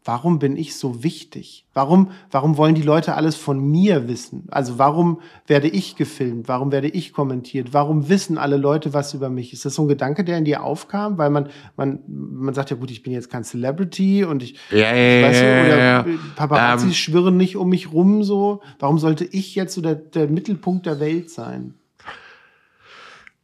warum 0.08 0.40
bin 0.40 0.56
ich 0.56 0.76
so 0.76 1.04
wichtig? 1.04 1.66
Warum, 1.74 2.12
warum 2.32 2.58
wollen 2.58 2.76
die 2.76 2.82
Leute 2.82 3.16
alles 3.16 3.36
von 3.36 3.60
mir 3.60 4.08
wissen? 4.08 4.48
Also 4.52 4.78
warum 4.80 5.20
werde 5.48 5.68
ich 5.68 5.96
gefilmt? 5.98 6.48
Warum 6.48 6.72
werde 6.72 6.88
ich 6.88 7.12
kommentiert? 7.12 7.74
Warum 7.74 8.08
wissen 8.10 8.38
alle 8.38 8.56
Leute 8.56 8.94
was 8.94 9.14
über 9.14 9.30
mich? 9.30 9.52
Ist 9.52 9.66
das 9.66 9.76
so 9.76 9.84
ein 9.84 9.88
Gedanke, 9.88 10.24
der 10.24 10.38
in 10.38 10.46
dir 10.46 10.64
aufkam? 10.64 11.18
Weil 11.18 11.30
man, 11.30 11.50
man, 11.76 12.00
man 12.08 12.54
sagt 12.54 12.70
ja 12.70 12.78
gut, 12.78 12.90
ich 12.90 13.04
bin 13.04 13.12
jetzt 13.12 13.30
kein 13.30 13.44
Celebrity 13.44 14.24
und 14.24 14.44
ich, 14.44 14.56
ja, 14.72 14.92
ich 14.94 15.26
weiß 15.26 15.42
ja, 15.42 15.66
oder 15.66 15.78
ja, 15.78 16.06
Paparazzi 16.36 16.88
ähm, 16.88 16.94
schwirren 16.94 17.38
nicht 17.38 17.58
um 17.58 17.70
mich 17.70 17.92
rum 17.92 18.24
so. 18.24 18.62
Warum 18.80 19.00
sollte 19.00 19.26
ich 19.26 19.56
jetzt 19.56 19.74
so 19.74 19.82
der, 19.82 19.96
der 19.96 20.28
Mittelpunkt 20.30 20.86
der 20.86 21.00
Welt 21.00 21.30
sein? 21.30 21.74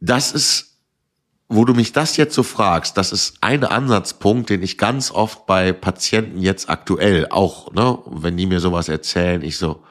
Das 0.00 0.32
ist, 0.32 0.78
wo 1.48 1.64
du 1.64 1.74
mich 1.74 1.92
das 1.92 2.16
jetzt 2.16 2.34
so 2.34 2.42
fragst, 2.42 2.96
das 2.96 3.12
ist 3.12 3.38
ein 3.40 3.64
Ansatzpunkt, 3.64 4.50
den 4.50 4.62
ich 4.62 4.78
ganz 4.78 5.10
oft 5.10 5.46
bei 5.46 5.72
Patienten 5.72 6.40
jetzt 6.40 6.68
aktuell 6.68 7.28
auch, 7.30 7.72
ne, 7.72 7.98
wenn 8.06 8.36
die 8.36 8.46
mir 8.46 8.60
sowas 8.60 8.88
erzählen, 8.88 9.42
ich 9.42 9.58
so, 9.58 9.82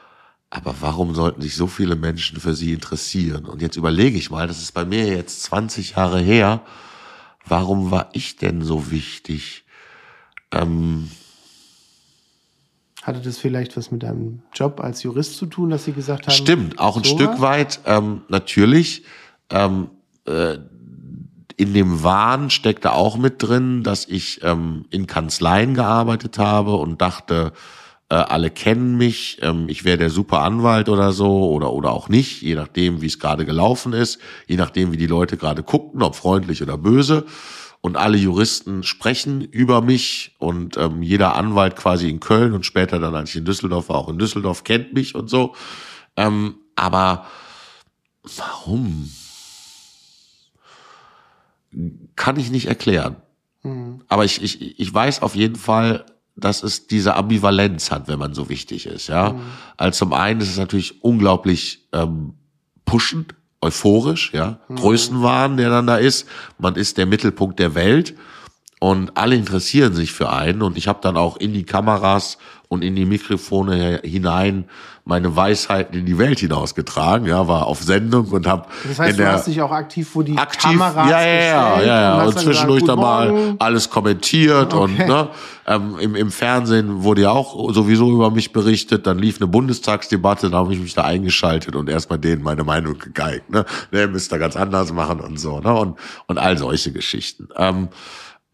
aber 0.50 0.76
warum 0.80 1.14
sollten 1.14 1.42
sich 1.42 1.56
so 1.56 1.66
viele 1.66 1.96
Menschen 1.96 2.38
für 2.38 2.54
sie 2.54 2.72
interessieren? 2.72 3.44
Und 3.44 3.60
jetzt 3.60 3.76
überlege 3.76 4.16
ich 4.16 4.30
mal, 4.30 4.46
das 4.46 4.62
ist 4.62 4.72
bei 4.72 4.84
mir 4.84 5.06
jetzt 5.06 5.42
20 5.42 5.96
Jahre 5.96 6.20
her, 6.20 6.60
warum 7.44 7.90
war 7.90 8.10
ich 8.12 8.36
denn 8.36 8.62
so 8.62 8.90
wichtig? 8.90 9.64
Ähm, 10.52 11.10
hatte 13.04 13.20
das 13.20 13.36
vielleicht 13.36 13.76
was 13.76 13.90
mit 13.90 14.02
deinem 14.02 14.40
Job 14.54 14.80
als 14.80 15.02
Jurist 15.02 15.36
zu 15.36 15.44
tun, 15.44 15.68
dass 15.68 15.84
sie 15.84 15.92
gesagt 15.92 16.26
haben? 16.26 16.34
Stimmt, 16.34 16.78
auch 16.78 16.96
ein 16.96 17.04
so 17.04 17.14
Stück 17.14 17.40
weit, 17.40 17.80
ähm, 17.84 18.22
natürlich. 18.28 19.04
Ähm, 19.54 19.90
äh, 20.26 20.58
in 21.56 21.72
dem 21.72 22.02
Wahn 22.02 22.50
steckte 22.50 22.92
auch 22.92 23.16
mit 23.16 23.42
drin, 23.42 23.84
dass 23.84 24.06
ich 24.06 24.40
ähm, 24.42 24.86
in 24.90 25.06
Kanzleien 25.06 25.74
gearbeitet 25.74 26.38
habe 26.38 26.74
und 26.74 27.00
dachte, 27.00 27.52
äh, 28.08 28.16
alle 28.16 28.50
kennen 28.50 28.96
mich, 28.96 29.38
ähm, 29.40 29.68
ich 29.68 29.84
wäre 29.84 29.96
der 29.96 30.10
super 30.10 30.42
Anwalt 30.42 30.88
oder 30.88 31.12
so 31.12 31.50
oder 31.50 31.72
oder 31.72 31.92
auch 31.92 32.08
nicht, 32.08 32.42
je 32.42 32.56
nachdem, 32.56 33.00
wie 33.00 33.06
es 33.06 33.20
gerade 33.20 33.44
gelaufen 33.46 33.92
ist, 33.92 34.18
je 34.48 34.56
nachdem, 34.56 34.90
wie 34.90 34.96
die 34.96 35.06
Leute 35.06 35.36
gerade 35.36 35.62
guckten, 35.62 36.02
ob 36.02 36.16
freundlich 36.16 36.60
oder 36.62 36.76
böse. 36.76 37.24
Und 37.80 37.96
alle 37.96 38.16
Juristen 38.16 38.82
sprechen 38.82 39.42
über 39.42 39.82
mich 39.82 40.34
und 40.38 40.78
ähm, 40.78 41.02
jeder 41.02 41.36
Anwalt 41.36 41.76
quasi 41.76 42.08
in 42.08 42.18
Köln 42.18 42.54
und 42.54 42.64
später 42.64 42.98
dann, 42.98 43.14
als 43.14 43.30
ich 43.30 43.36
in 43.36 43.44
Düsseldorf 43.44 43.90
war, 43.90 43.96
auch 43.96 44.08
in 44.08 44.18
Düsseldorf 44.18 44.64
kennt 44.64 44.94
mich 44.94 45.14
und 45.14 45.28
so. 45.28 45.54
Ähm, 46.16 46.56
aber 46.76 47.26
warum? 48.22 49.10
Kann 52.16 52.38
ich 52.38 52.50
nicht 52.50 52.66
erklären. 52.66 53.16
Mhm. 53.62 54.02
Aber 54.08 54.24
ich, 54.24 54.42
ich, 54.42 54.78
ich 54.78 54.94
weiß 54.94 55.22
auf 55.22 55.34
jeden 55.34 55.56
Fall, 55.56 56.04
dass 56.36 56.62
es 56.62 56.86
diese 56.86 57.14
Ambivalenz 57.14 57.90
hat, 57.90 58.08
wenn 58.08 58.18
man 58.18 58.34
so 58.34 58.48
wichtig 58.48 58.86
ist. 58.86 59.08
Ja, 59.08 59.32
mhm. 59.32 59.40
also 59.76 59.98
zum 59.98 60.12
einen 60.12 60.40
ist 60.40 60.50
es 60.50 60.58
natürlich 60.58 61.02
unglaublich 61.02 61.86
ähm, 61.92 62.34
pushend, 62.84 63.34
euphorisch, 63.60 64.32
ja, 64.34 64.58
mhm. 64.68 64.76
Größenwahn, 64.76 65.56
der 65.56 65.70
dann 65.70 65.86
da 65.86 65.96
ist. 65.96 66.28
Man 66.58 66.76
ist 66.76 66.98
der 66.98 67.06
Mittelpunkt 67.06 67.58
der 67.58 67.74
Welt 67.74 68.14
und 68.84 69.16
alle 69.16 69.34
interessieren 69.34 69.94
sich 69.94 70.12
für 70.12 70.30
einen. 70.30 70.60
Und 70.60 70.76
ich 70.76 70.88
habe 70.88 70.98
dann 71.00 71.16
auch 71.16 71.38
in 71.38 71.54
die 71.54 71.64
Kameras 71.64 72.36
und 72.68 72.84
in 72.84 72.94
die 72.94 73.06
Mikrofone 73.06 74.02
hinein 74.04 74.66
meine 75.06 75.34
Weisheiten 75.34 75.98
in 75.98 76.04
die 76.04 76.18
Welt 76.18 76.40
hinausgetragen, 76.40 77.26
ja, 77.26 77.48
war 77.48 77.66
auf 77.66 77.82
Sendung 77.82 78.26
und 78.28 78.46
habe 78.46 78.66
Das 78.86 78.98
heißt, 78.98 79.18
du 79.18 79.26
hast 79.26 79.46
dich 79.46 79.62
auch 79.62 79.70
aktiv 79.70 80.06
vor 80.06 80.22
die 80.22 80.36
aktiv, 80.36 80.70
Kameras 80.70 81.10
ja, 81.10 81.22
ja, 81.22 81.34
ja, 81.34 81.80
ja, 81.80 81.86
ja, 81.86 82.22
und, 82.22 82.28
und 82.28 82.38
zwischendurch 82.38 82.84
dann 82.84 82.98
mal 82.98 83.54
alles 83.58 83.88
kommentiert 83.88 84.74
okay. 84.74 84.82
und 84.82 84.98
ne, 84.98 85.28
ähm, 85.66 85.98
im, 85.98 86.14
im 86.14 86.30
Fernsehen 86.30 87.02
wurde 87.02 87.22
ja 87.22 87.30
auch 87.30 87.72
sowieso 87.72 88.12
über 88.12 88.30
mich 88.30 88.52
berichtet, 88.52 89.06
dann 89.06 89.18
lief 89.18 89.40
eine 89.40 89.46
Bundestagsdebatte, 89.46 90.50
da 90.50 90.58
habe 90.58 90.74
ich 90.74 90.80
mich 90.80 90.92
da 90.92 91.04
eingeschaltet 91.04 91.74
und 91.74 91.88
erstmal 91.88 92.18
denen 92.18 92.42
meine 92.42 92.64
Meinung 92.64 92.98
gegeigt, 92.98 93.48
ne, 93.48 93.64
ne, 93.92 94.06
müsst 94.08 94.30
ihr 94.30 94.38
ganz 94.38 94.56
anders 94.56 94.92
machen 94.92 95.20
und 95.20 95.38
so, 95.40 95.60
ne, 95.60 95.72
und 95.72 95.98
und 96.26 96.36
all 96.36 96.58
solche 96.58 96.92
Geschichten. 96.92 97.48
Ähm, 97.56 97.88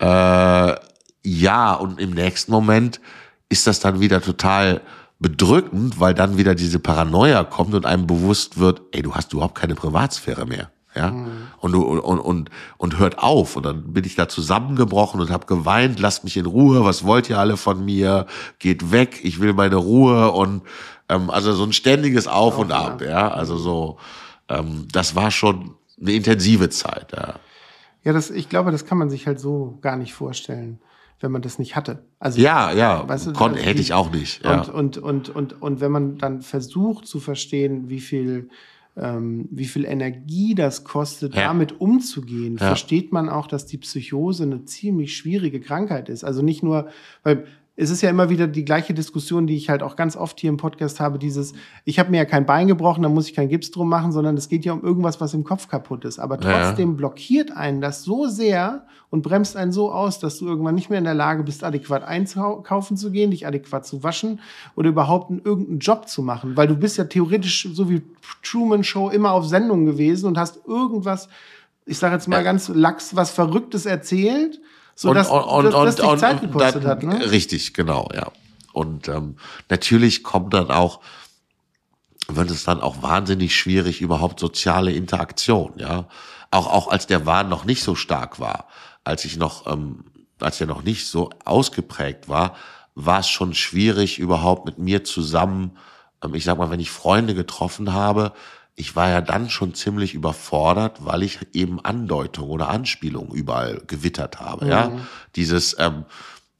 äh, 0.00 0.74
ja, 1.22 1.74
und 1.74 2.00
im 2.00 2.10
nächsten 2.10 2.50
Moment 2.50 3.00
ist 3.48 3.66
das 3.66 3.80
dann 3.80 4.00
wieder 4.00 4.20
total 4.22 4.80
bedrückend, 5.18 6.00
weil 6.00 6.14
dann 6.14 6.38
wieder 6.38 6.54
diese 6.54 6.78
Paranoia 6.78 7.44
kommt 7.44 7.74
und 7.74 7.84
einem 7.84 8.06
bewusst 8.06 8.58
wird, 8.58 8.80
ey, 8.92 9.02
du 9.02 9.14
hast 9.14 9.32
überhaupt 9.32 9.54
keine 9.54 9.74
Privatsphäre 9.74 10.46
mehr. 10.46 10.70
Ja, 10.94 11.12
mhm. 11.12 11.46
und, 11.60 11.70
du, 11.70 11.82
und, 11.82 12.18
und, 12.18 12.50
und 12.76 12.98
hört 12.98 13.18
auf. 13.20 13.54
Und 13.54 13.64
dann 13.64 13.92
bin 13.92 14.04
ich 14.04 14.16
da 14.16 14.28
zusammengebrochen 14.28 15.20
und 15.20 15.30
habe 15.30 15.46
geweint, 15.46 16.00
lasst 16.00 16.24
mich 16.24 16.36
in 16.36 16.46
Ruhe, 16.46 16.84
was 16.84 17.04
wollt 17.04 17.30
ihr 17.30 17.38
alle 17.38 17.56
von 17.56 17.84
mir? 17.84 18.26
Geht 18.58 18.90
weg, 18.90 19.20
ich 19.22 19.40
will 19.40 19.52
meine 19.52 19.76
Ruhe 19.76 20.32
und 20.32 20.62
ähm, 21.08 21.30
also 21.30 21.52
so 21.52 21.62
ein 21.62 21.72
ständiges 21.72 22.26
Auf 22.26 22.58
und 22.58 22.72
Ab, 22.72 23.02
ja. 23.02 23.30
Also 23.30 23.56
so, 23.56 23.98
ähm, 24.48 24.88
das 24.90 25.14
war 25.14 25.30
schon 25.30 25.76
eine 26.00 26.12
intensive 26.12 26.70
Zeit. 26.70 27.12
Ja, 27.12 27.34
ja 28.04 28.12
das, 28.12 28.30
ich 28.30 28.48
glaube, 28.48 28.70
das 28.70 28.84
kann 28.84 28.98
man 28.98 29.10
sich 29.10 29.26
halt 29.26 29.40
so 29.40 29.78
gar 29.80 29.96
nicht 29.96 30.14
vorstellen 30.14 30.78
wenn 31.20 31.32
man 31.32 31.42
das 31.42 31.58
nicht 31.58 31.76
hatte. 31.76 32.02
Also 32.18 32.40
ja, 32.40 32.72
ja, 32.72 33.06
weißt 33.06 33.28
du, 33.28 33.32
Kon 33.34 33.54
hätte 33.54 33.80
ich 33.80 33.92
auch 33.92 34.10
nicht. 34.10 34.42
Ja. 34.42 34.62
Und, 34.62 34.70
und, 34.70 34.98
und, 34.98 35.28
und, 35.28 35.62
und 35.62 35.80
wenn 35.80 35.92
man 35.92 36.16
dann 36.16 36.40
versucht 36.40 37.06
zu 37.06 37.20
verstehen, 37.20 37.90
wie 37.90 38.00
viel 38.00 38.48
ähm, 38.96 39.48
wie 39.50 39.66
viel 39.66 39.84
Energie 39.84 40.54
das 40.54 40.84
kostet, 40.84 41.34
ja. 41.34 41.46
damit 41.46 41.80
umzugehen, 41.80 42.56
ja. 42.58 42.66
versteht 42.66 43.12
man 43.12 43.28
auch, 43.28 43.46
dass 43.46 43.66
die 43.66 43.78
Psychose 43.78 44.42
eine 44.42 44.64
ziemlich 44.64 45.16
schwierige 45.16 45.60
Krankheit 45.60 46.08
ist. 46.08 46.24
Also 46.24 46.42
nicht 46.42 46.62
nur, 46.62 46.88
weil 47.22 47.46
es 47.80 47.88
ist 47.88 48.02
ja 48.02 48.10
immer 48.10 48.28
wieder 48.28 48.46
die 48.46 48.66
gleiche 48.66 48.92
Diskussion, 48.92 49.46
die 49.46 49.56
ich 49.56 49.70
halt 49.70 49.82
auch 49.82 49.96
ganz 49.96 50.14
oft 50.14 50.38
hier 50.38 50.50
im 50.50 50.58
Podcast 50.58 51.00
habe, 51.00 51.18
dieses, 51.18 51.54
ich 51.86 51.98
habe 51.98 52.10
mir 52.10 52.18
ja 52.18 52.24
kein 52.26 52.44
Bein 52.44 52.68
gebrochen, 52.68 53.02
da 53.02 53.08
muss 53.08 53.26
ich 53.26 53.34
keinen 53.34 53.48
Gips 53.48 53.70
drum 53.70 53.88
machen, 53.88 54.12
sondern 54.12 54.36
es 54.36 54.50
geht 54.50 54.66
ja 54.66 54.74
um 54.74 54.82
irgendwas, 54.82 55.18
was 55.18 55.32
im 55.32 55.44
Kopf 55.44 55.66
kaputt 55.66 56.04
ist. 56.04 56.18
Aber 56.18 56.38
trotzdem 56.38 56.90
ja. 56.90 56.96
blockiert 56.96 57.56
einen 57.56 57.80
das 57.80 58.04
so 58.04 58.26
sehr 58.26 58.84
und 59.08 59.22
bremst 59.22 59.56
einen 59.56 59.72
so 59.72 59.90
aus, 59.92 60.18
dass 60.18 60.38
du 60.38 60.46
irgendwann 60.46 60.74
nicht 60.74 60.90
mehr 60.90 60.98
in 60.98 61.04
der 61.04 61.14
Lage 61.14 61.42
bist, 61.42 61.64
adäquat 61.64 62.02
einkaufen 62.04 62.98
zu 62.98 63.10
gehen, 63.10 63.30
dich 63.30 63.46
adäquat 63.46 63.86
zu 63.86 64.02
waschen 64.02 64.40
oder 64.76 64.90
überhaupt 64.90 65.30
einen, 65.30 65.40
irgendeinen 65.42 65.78
Job 65.78 66.06
zu 66.06 66.20
machen. 66.20 66.58
Weil 66.58 66.68
du 66.68 66.76
bist 66.76 66.98
ja 66.98 67.04
theoretisch, 67.04 67.66
so 67.72 67.88
wie 67.88 68.02
Truman 68.42 68.84
Show, 68.84 69.08
immer 69.08 69.32
auf 69.32 69.46
Sendung 69.46 69.86
gewesen 69.86 70.26
und 70.26 70.36
hast 70.36 70.66
irgendwas, 70.66 71.30
ich 71.86 71.96
sage 71.96 72.14
jetzt 72.14 72.28
mal 72.28 72.36
ja. 72.36 72.42
ganz 72.42 72.68
lax, 72.68 73.16
was 73.16 73.30
Verrücktes 73.30 73.86
erzählt 73.86 74.60
so 75.00 75.14
dass, 75.14 75.30
und, 75.30 75.40
und, 75.40 75.72
dass, 75.72 75.96
dass 75.96 76.06
und, 76.06 76.18
Zeit 76.18 76.42
gekostet 76.42 76.84
hat, 76.84 77.02
ne? 77.02 77.30
Richtig, 77.30 77.72
genau, 77.72 78.10
ja. 78.14 78.30
Und 78.74 79.08
ähm, 79.08 79.36
natürlich 79.70 80.22
kommt 80.22 80.52
dann 80.52 80.70
auch, 80.70 81.00
wird 82.28 82.50
es 82.50 82.64
dann 82.64 82.82
auch 82.82 83.02
wahnsinnig 83.02 83.56
schwierig, 83.56 84.02
überhaupt 84.02 84.38
soziale 84.38 84.92
Interaktion, 84.92 85.72
ja. 85.76 86.06
Auch, 86.50 86.66
auch 86.66 86.88
als 86.88 87.06
der 87.06 87.24
Wahn 87.24 87.48
noch 87.48 87.64
nicht 87.64 87.82
so 87.82 87.94
stark 87.94 88.40
war, 88.40 88.66
als 89.02 89.24
ich 89.24 89.38
noch, 89.38 89.66
ähm, 89.66 90.04
als 90.38 90.60
er 90.60 90.66
noch 90.66 90.82
nicht 90.82 91.06
so 91.06 91.30
ausgeprägt 91.46 92.28
war, 92.28 92.54
war 92.94 93.20
es 93.20 93.28
schon 93.30 93.54
schwierig, 93.54 94.18
überhaupt 94.18 94.66
mit 94.66 94.76
mir 94.76 95.02
zusammen, 95.02 95.78
ähm, 96.22 96.34
ich 96.34 96.44
sag 96.44 96.58
mal, 96.58 96.70
wenn 96.70 96.78
ich 96.78 96.90
Freunde 96.90 97.34
getroffen 97.34 97.94
habe, 97.94 98.34
ich 98.76 98.96
war 98.96 99.08
ja 99.08 99.20
dann 99.20 99.50
schon 99.50 99.74
ziemlich 99.74 100.14
überfordert, 100.14 101.04
weil 101.04 101.22
ich 101.22 101.38
eben 101.52 101.84
Andeutung 101.84 102.48
oder 102.48 102.68
Anspielung 102.68 103.32
überall 103.34 103.82
gewittert 103.86 104.40
habe. 104.40 104.64
Mhm. 104.64 104.70
Ja, 104.70 104.92
dieses, 105.36 105.76
ähm, 105.78 106.04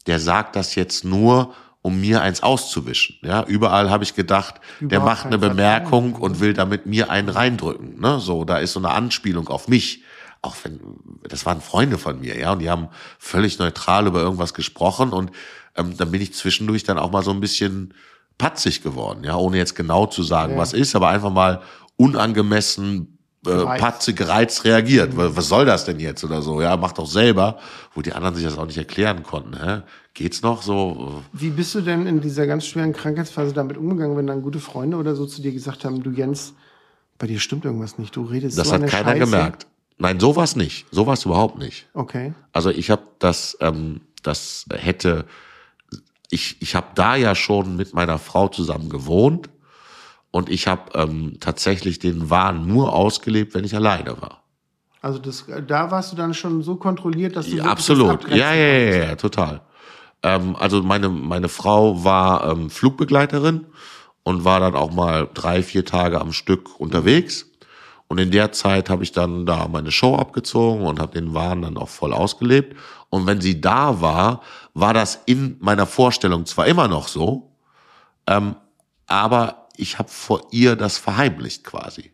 der 0.06 0.20
sagt 0.20 0.56
das 0.56 0.74
jetzt 0.74 1.04
nur, 1.04 1.54
um 1.82 1.98
mir 2.00 2.20
eins 2.20 2.42
auszuwischen. 2.42 3.16
Ja, 3.22 3.44
überall 3.44 3.90
habe 3.90 4.04
ich 4.04 4.14
gedacht, 4.14 4.56
Überhaupt 4.80 4.92
der 4.92 5.00
macht 5.00 5.26
eine 5.26 5.38
Bemerkung 5.38 6.14
und 6.14 6.40
will 6.40 6.52
damit 6.52 6.84
mir 6.84 7.10
einen 7.10 7.30
reindrücken. 7.30 7.98
Ne, 8.00 8.20
so, 8.20 8.44
da 8.44 8.58
ist 8.58 8.74
so 8.74 8.80
eine 8.80 8.90
Anspielung 8.90 9.48
auf 9.48 9.68
mich. 9.68 10.02
Auch 10.42 10.56
wenn, 10.62 10.80
das 11.28 11.44
waren 11.46 11.60
Freunde 11.60 11.98
von 11.98 12.20
mir, 12.20 12.38
ja, 12.38 12.52
und 12.52 12.60
die 12.60 12.70
haben 12.70 12.88
völlig 13.18 13.58
neutral 13.58 14.06
über 14.06 14.20
irgendwas 14.20 14.54
gesprochen 14.54 15.12
und 15.12 15.32
ähm, 15.76 15.96
dann 15.96 16.10
bin 16.10 16.22
ich 16.22 16.32
zwischendurch 16.32 16.82
dann 16.82 16.98
auch 16.98 17.10
mal 17.10 17.22
so 17.22 17.30
ein 17.30 17.40
bisschen 17.40 17.92
patzig 18.38 18.82
geworden, 18.82 19.22
ja, 19.22 19.36
ohne 19.36 19.58
jetzt 19.58 19.76
genau 19.76 20.06
zu 20.06 20.22
sagen, 20.22 20.54
ja. 20.54 20.58
was 20.58 20.72
ist, 20.72 20.96
aber 20.96 21.08
einfach 21.08 21.30
mal 21.30 21.60
unangemessen 22.00 23.18
äh, 23.46 23.64
patze 23.78 24.14
gereizt 24.14 24.64
reagiert. 24.64 25.12
Mhm. 25.14 25.36
Was 25.36 25.48
soll 25.48 25.66
das 25.66 25.84
denn 25.84 26.00
jetzt 26.00 26.24
oder 26.24 26.40
so? 26.40 26.62
Ja, 26.62 26.76
mach 26.76 26.92
doch 26.92 27.06
selber, 27.06 27.58
wo 27.94 28.00
die 28.00 28.12
anderen 28.12 28.34
sich 28.34 28.44
das 28.44 28.56
auch 28.56 28.66
nicht 28.66 28.78
erklären 28.78 29.22
konnten. 29.22 29.62
Hä? 29.62 29.82
Geht's 30.14 30.42
noch 30.42 30.62
so? 30.62 31.22
Wie 31.32 31.50
bist 31.50 31.74
du 31.74 31.82
denn 31.82 32.06
in 32.06 32.20
dieser 32.20 32.46
ganz 32.46 32.66
schweren 32.66 32.92
Krankheitsphase 32.94 33.52
damit 33.52 33.76
umgegangen, 33.76 34.16
wenn 34.16 34.26
dann 34.26 34.42
gute 34.42 34.60
Freunde 34.60 34.96
oder 34.96 35.14
so 35.14 35.26
zu 35.26 35.42
dir 35.42 35.52
gesagt 35.52 35.84
haben, 35.84 36.02
du 36.02 36.10
Jens, 36.10 36.54
bei 37.18 37.26
dir 37.26 37.38
stimmt 37.38 37.66
irgendwas 37.66 37.98
nicht, 37.98 38.16
du 38.16 38.24
redest 38.24 38.58
Das 38.58 38.68
so 38.68 38.74
hat 38.74 38.86
keiner 38.86 39.10
Scheiße. 39.10 39.18
gemerkt. 39.18 39.66
Nein, 39.98 40.18
sowas 40.18 40.56
nicht. 40.56 40.86
Sowas 40.90 41.26
überhaupt 41.26 41.58
nicht. 41.58 41.86
Okay. 41.92 42.32
Also 42.52 42.70
ich 42.70 42.90
habe 42.90 43.02
das, 43.18 43.58
ähm, 43.60 44.00
das 44.22 44.64
hätte, 44.72 45.26
ich, 46.30 46.56
ich 46.62 46.74
habe 46.74 46.88
da 46.94 47.16
ja 47.16 47.34
schon 47.34 47.76
mit 47.76 47.92
meiner 47.92 48.18
Frau 48.18 48.48
zusammen 48.48 48.88
gewohnt 48.88 49.50
und 50.30 50.48
ich 50.48 50.66
habe 50.66 50.92
ähm, 50.94 51.36
tatsächlich 51.40 51.98
den 51.98 52.30
Wahn 52.30 52.66
nur 52.66 52.92
ausgelebt, 52.92 53.54
wenn 53.54 53.64
ich 53.64 53.74
alleine 53.74 54.20
war. 54.20 54.42
Also 55.02 55.18
das, 55.18 55.46
da 55.66 55.90
warst 55.90 56.12
du 56.12 56.16
dann 56.16 56.34
schon 56.34 56.62
so 56.62 56.76
kontrolliert, 56.76 57.34
dass 57.36 57.46
du 57.46 57.56
ja, 57.56 57.64
absolut, 57.64 58.28
ja, 58.28 58.54
ja, 58.54 58.78
ja, 58.78 58.96
ja, 59.06 59.16
total. 59.16 59.62
Ähm, 60.22 60.56
also 60.56 60.82
meine 60.82 61.08
meine 61.08 61.48
Frau 61.48 62.04
war 62.04 62.50
ähm, 62.50 62.70
Flugbegleiterin 62.70 63.66
und 64.22 64.44
war 64.44 64.60
dann 64.60 64.74
auch 64.74 64.92
mal 64.92 65.28
drei 65.32 65.62
vier 65.62 65.84
Tage 65.84 66.20
am 66.20 66.32
Stück 66.32 66.78
unterwegs. 66.78 67.46
Und 68.08 68.18
in 68.18 68.32
der 68.32 68.50
Zeit 68.52 68.90
habe 68.90 69.04
ich 69.04 69.12
dann 69.12 69.46
da 69.46 69.68
meine 69.68 69.92
Show 69.92 70.16
abgezogen 70.16 70.84
und 70.84 70.98
habe 70.98 71.12
den 71.12 71.32
Wahn 71.32 71.62
dann 71.62 71.76
auch 71.76 71.88
voll 71.88 72.12
ausgelebt. 72.12 72.76
Und 73.08 73.26
wenn 73.26 73.40
sie 73.40 73.60
da 73.60 74.00
war, 74.00 74.42
war 74.74 74.92
das 74.92 75.22
in 75.26 75.56
meiner 75.60 75.86
Vorstellung 75.86 76.44
zwar 76.44 76.66
immer 76.66 76.88
noch 76.88 77.06
so, 77.06 77.52
ähm, 78.26 78.56
aber 79.06 79.59
ich 79.80 79.98
habe 79.98 80.08
vor 80.08 80.46
ihr 80.50 80.76
das 80.76 80.98
verheimlicht 80.98 81.64
quasi. 81.64 82.12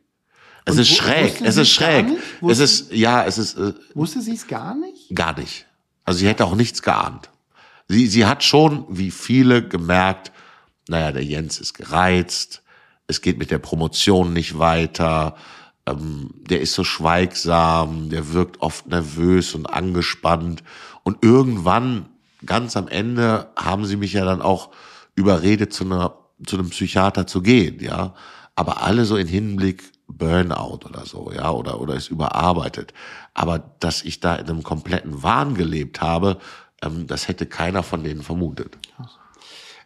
Es 0.65 0.75
Und 0.75 0.81
ist 0.81 0.97
schräg, 0.97 1.41
es 1.43 1.57
ist 1.57 1.71
schräg. 1.71 2.07
Es 2.49 2.59
ist, 2.59 2.93
ja, 2.93 3.25
es 3.25 3.39
ist. 3.39 3.57
Äh, 3.57 3.75
wusste 3.95 4.21
sie 4.21 4.35
es 4.35 4.47
gar 4.49 4.75
nicht? 4.75 5.15
Gar 5.15 5.39
nicht. 5.39 5.67
Also 6.05 6.21
sie 6.21 6.29
hätte 6.29 6.45
auch 6.45 6.57
nichts 6.57 6.83
geahnt. 6.83 7.31
Sie, 7.89 8.07
sie 8.09 8.27
hat 8.27 8.43
schon, 8.43 8.85
wie 8.89 9.13
viele, 9.13 9.67
gemerkt, 9.67 10.33
naja, 10.89 11.13
der 11.13 11.25
Jens 11.25 11.61
ist 11.61 11.75
gereizt, 11.75 12.63
es 13.07 13.21
geht 13.21 13.39
mit 13.39 13.53
der 13.53 13.59
Promotion 13.59 14.33
nicht 14.33 14.59
weiter, 14.59 15.37
ähm, 15.87 16.31
der 16.51 16.61
ist 16.61 16.75
so 16.75 16.83
schweigsam, 16.83 18.11
der 18.11 18.33
wirkt 18.33 18.61
oft 18.61 18.89
nervös 18.89 19.55
und 19.55 19.67
angespannt. 19.67 20.65
Und 21.05 21.23
irgendwann, 21.23 22.07
ganz 22.45 22.77
am 22.77 22.89
Ende, 22.89 23.49
haben 23.57 23.87
sie 23.87 23.97
mich 23.97 24.15
ja 24.15 24.25
dann 24.25 24.43
auch 24.43 24.71
überredet 25.15 25.73
zu 25.73 25.85
einer 25.85 26.26
zu 26.45 26.59
einem 26.59 26.71
Psychiater 26.71 27.27
zu 27.27 27.43
gehen, 27.43 27.81
ja. 27.81 28.15
Aber 28.55 28.83
alle 28.83 29.05
so 29.05 29.17
in 29.17 29.27
Hinblick 29.27 29.93
Burnout 30.09 30.87
oder 30.87 31.05
so, 31.05 31.33
ja, 31.35 31.51
oder, 31.51 31.81
oder 31.81 31.95
ist 31.95 32.11
überarbeitet. 32.11 32.95
Aber 33.35 33.59
dass 33.81 34.03
ich 34.03 34.21
da 34.21 34.37
in 34.37 34.49
einem 34.49 34.63
kompletten 34.63 35.23
Wahn 35.23 35.55
gelebt 35.55 36.01
habe, 36.01 36.39
ähm, 36.83 37.07
das 37.07 37.29
hätte 37.29 37.47
keiner 37.47 37.83
von 37.83 38.05
denen 38.05 38.23
vermutet. 38.23 38.79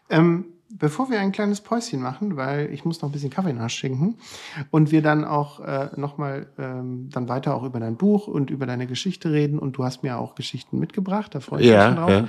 Ähm, 0.08 0.44
bevor 0.68 1.10
wir 1.10 1.20
ein 1.20 1.32
kleines 1.32 1.60
Päuschen 1.60 2.00
machen, 2.00 2.36
weil 2.36 2.72
ich 2.72 2.84
muss 2.84 3.00
noch 3.00 3.08
ein 3.08 3.12
bisschen 3.12 3.30
Kaffee 3.30 3.52
nachschenken 3.52 4.16
und 4.70 4.92
wir 4.92 5.02
dann 5.02 5.24
auch 5.24 5.60
äh, 5.60 5.90
nochmal 5.96 6.46
ähm, 6.58 7.08
dann 7.10 7.28
weiter 7.28 7.54
auch 7.54 7.64
über 7.64 7.80
dein 7.80 7.96
Buch 7.96 8.26
und 8.26 8.50
über 8.50 8.66
deine 8.66 8.86
Geschichte 8.86 9.32
reden 9.32 9.58
und 9.58 9.76
du 9.76 9.84
hast 9.84 10.02
mir 10.02 10.18
auch 10.18 10.34
Geschichten 10.34 10.78
mitgebracht, 10.78 11.34
da 11.34 11.40
freue 11.40 11.62
ich 11.62 11.68
ja, 11.68 11.76
mich 11.76 11.86
schon 11.86 11.96
drauf. 11.96 12.10
Ja. 12.10 12.28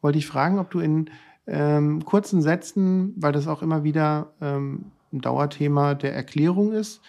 Wollte 0.00 0.18
ich 0.18 0.26
fragen, 0.26 0.58
ob 0.58 0.70
du 0.70 0.80
in 0.80 1.10
ähm, 1.46 2.04
kurzen 2.04 2.42
Sätzen, 2.42 3.14
weil 3.16 3.32
das 3.32 3.48
auch 3.48 3.62
immer 3.62 3.84
wieder 3.84 4.32
ähm, 4.40 4.86
ein 5.12 5.20
Dauerthema 5.20 5.94
der 5.94 6.14
Erklärung 6.14 6.72
ist. 6.72 7.00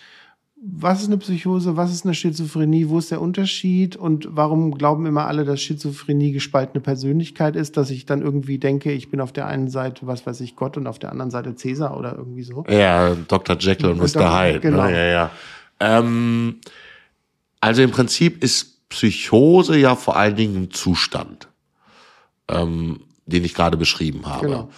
Was 0.66 1.02
ist 1.02 1.08
eine 1.08 1.18
Psychose? 1.18 1.76
Was 1.76 1.92
ist 1.92 2.06
eine 2.06 2.14
Schizophrenie? 2.14 2.88
Wo 2.88 2.98
ist 2.98 3.12
der 3.12 3.22
Unterschied? 3.22 3.98
Und 3.98 4.30
warum 4.32 4.72
glauben 4.76 5.06
immer 5.06 5.28
alle, 5.28 5.44
dass 5.44 5.62
Schizophrenie 5.62 6.32
gespaltene 6.32 6.80
Persönlichkeit 6.80 7.58
ist? 7.58 7.76
Dass 7.76 7.90
ich 7.90 8.06
dann 8.06 8.22
irgendwie 8.22 8.60
denke, 8.60 8.94
ich 8.94 9.12
bin 9.12 9.20
auf 9.20 9.34
der 9.34 9.48
einen 9.48 9.68
Seite, 9.68 10.08
was 10.08 10.26
weiß 10.26 10.40
ich, 10.40 10.56
Gott 10.56 10.78
und 10.78 10.88
auf 10.88 11.00
der 11.00 11.12
anderen 11.12 11.32
Seite 11.32 11.56
Cäsar 11.56 11.98
oder 11.98 12.16
irgendwie 12.18 12.44
so? 12.44 12.64
Ja, 12.70 13.14
Dr. 13.14 13.58
Jekyll 13.60 13.90
und, 13.90 14.00
und 14.00 14.16
Mr. 14.16 14.40
Hyde. 14.40 14.54
Ne? 14.54 14.60
Genau. 14.62 14.84
Ne? 14.86 14.92
Ja, 14.94 15.06
ja. 15.06 15.32
Ähm, 15.82 16.62
also 17.60 17.82
im 17.82 17.92
Prinzip 17.92 18.42
ist 18.42 18.88
Psychose 18.88 19.78
ja 19.78 19.98
vor 19.98 20.16
allen 20.16 20.38
Dingen 20.38 20.64
ein 20.64 20.72
Zustand. 20.72 21.50
Ähm, 22.48 23.02
den 23.26 23.44
ich 23.44 23.54
gerade 23.54 23.78
beschrieben 23.78 24.26
habe. 24.26 24.48
Genau. 24.48 24.70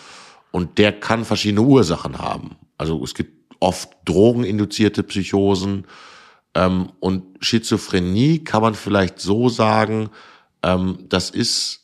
Und 0.52 0.78
der 0.78 1.00
kann 1.00 1.26
verschiedene 1.26 1.62
Ursachen 1.62 2.18
haben. 2.20 2.56
Also 2.78 3.04
es 3.04 3.14
gibt 3.14 3.56
oft 3.60 3.90
drogeninduzierte 4.06 5.04
Psychosen. 5.04 5.86
Ähm, 6.54 6.92
und 7.00 7.24
Schizophrenie 7.42 8.44
kann 8.44 8.62
man 8.62 8.76
vielleicht 8.76 9.20
so 9.20 9.50
sagen, 9.50 10.10
ähm, 10.64 11.00
das 11.10 11.30
ist 11.30 11.82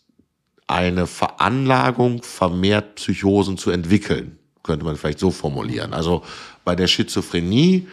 eine 0.67 1.06
Veranlagung, 1.06 2.24
vermehrt 2.24 2.95
Psychosen 2.95 3.58
zu 3.58 3.71
entwickeln, 3.71 4.38
könnte 4.63 4.86
man 4.86 4.95
vielleicht 4.95 5.19
so 5.19 5.32
formulieren. 5.32 5.93
Also 5.93 6.24
bei 6.63 6.76
der 6.76 6.88
Schizophrenie, 6.88 7.88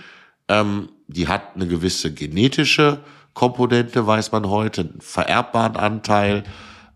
ähm, 0.48 0.88
die 1.08 1.26
hat 1.26 1.56
eine 1.56 1.66
gewisse 1.66 2.12
genetische 2.12 3.00
Komponente, 3.34 4.06
weiß 4.06 4.30
man 4.32 4.48
heute, 4.48 4.82
einen 4.82 5.00
vererbbaren 5.00 5.76
Anteil. 5.76 6.44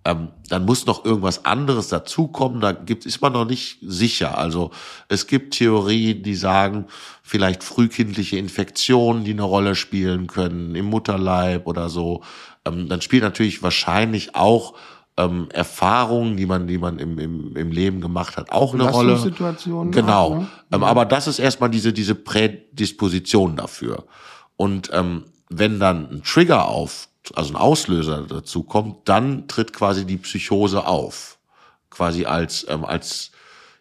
Ähm, 0.04 0.28
dann 0.48 0.64
muss 0.64 0.86
noch 0.86 1.04
irgendwas 1.04 1.44
anderes 1.44 1.88
dazukommen. 1.88 2.60
Da 2.60 2.72
gibt, 2.72 3.06
ist 3.06 3.20
man 3.20 3.32
noch 3.32 3.44
nicht 3.44 3.78
sicher. 3.82 4.36
Also 4.36 4.72
es 5.08 5.28
gibt 5.28 5.54
Theorien, 5.54 6.22
die 6.22 6.34
sagen, 6.34 6.86
vielleicht 7.22 7.62
frühkindliche 7.62 8.36
Infektionen, 8.36 9.24
die 9.24 9.30
eine 9.30 9.44
Rolle 9.44 9.74
spielen 9.76 10.26
können 10.26 10.74
im 10.74 10.86
Mutterleib 10.86 11.66
oder 11.66 11.88
so. 11.88 12.22
Ähm, 12.64 12.88
dann 12.88 13.00
spielt 13.00 13.22
natürlich 13.22 13.62
wahrscheinlich 13.62 14.34
auch 14.34 14.74
ähm, 15.16 15.48
Erfahrungen, 15.52 16.36
die 16.36 16.46
man, 16.46 16.66
die 16.66 16.78
man 16.78 16.98
im, 16.98 17.18
im, 17.18 17.56
im 17.56 17.70
Leben 17.70 18.00
gemacht 18.00 18.36
hat, 18.36 18.50
auch 18.50 18.74
eine 18.74 18.84
Rolle. 18.90 19.12
Genau. 19.92 20.24
Auch, 20.24 20.38
ne? 20.38 20.48
ähm, 20.72 20.82
aber 20.82 21.04
das 21.04 21.26
ist 21.26 21.38
erstmal 21.38 21.70
diese, 21.70 21.92
diese 21.92 22.14
Prädisposition 22.14 23.56
dafür. 23.56 24.04
Und 24.56 24.90
ähm, 24.92 25.24
wenn 25.48 25.78
dann 25.78 26.10
ein 26.10 26.22
Trigger 26.24 26.66
auf, 26.66 27.08
also 27.34 27.52
ein 27.52 27.56
Auslöser 27.56 28.22
dazu 28.22 28.62
kommt, 28.62 29.08
dann 29.08 29.46
tritt 29.48 29.72
quasi 29.72 30.04
die 30.04 30.16
Psychose 30.16 30.86
auf. 30.86 31.38
Quasi 31.90 32.24
als, 32.24 32.66
ähm, 32.68 32.84
als, 32.84 33.30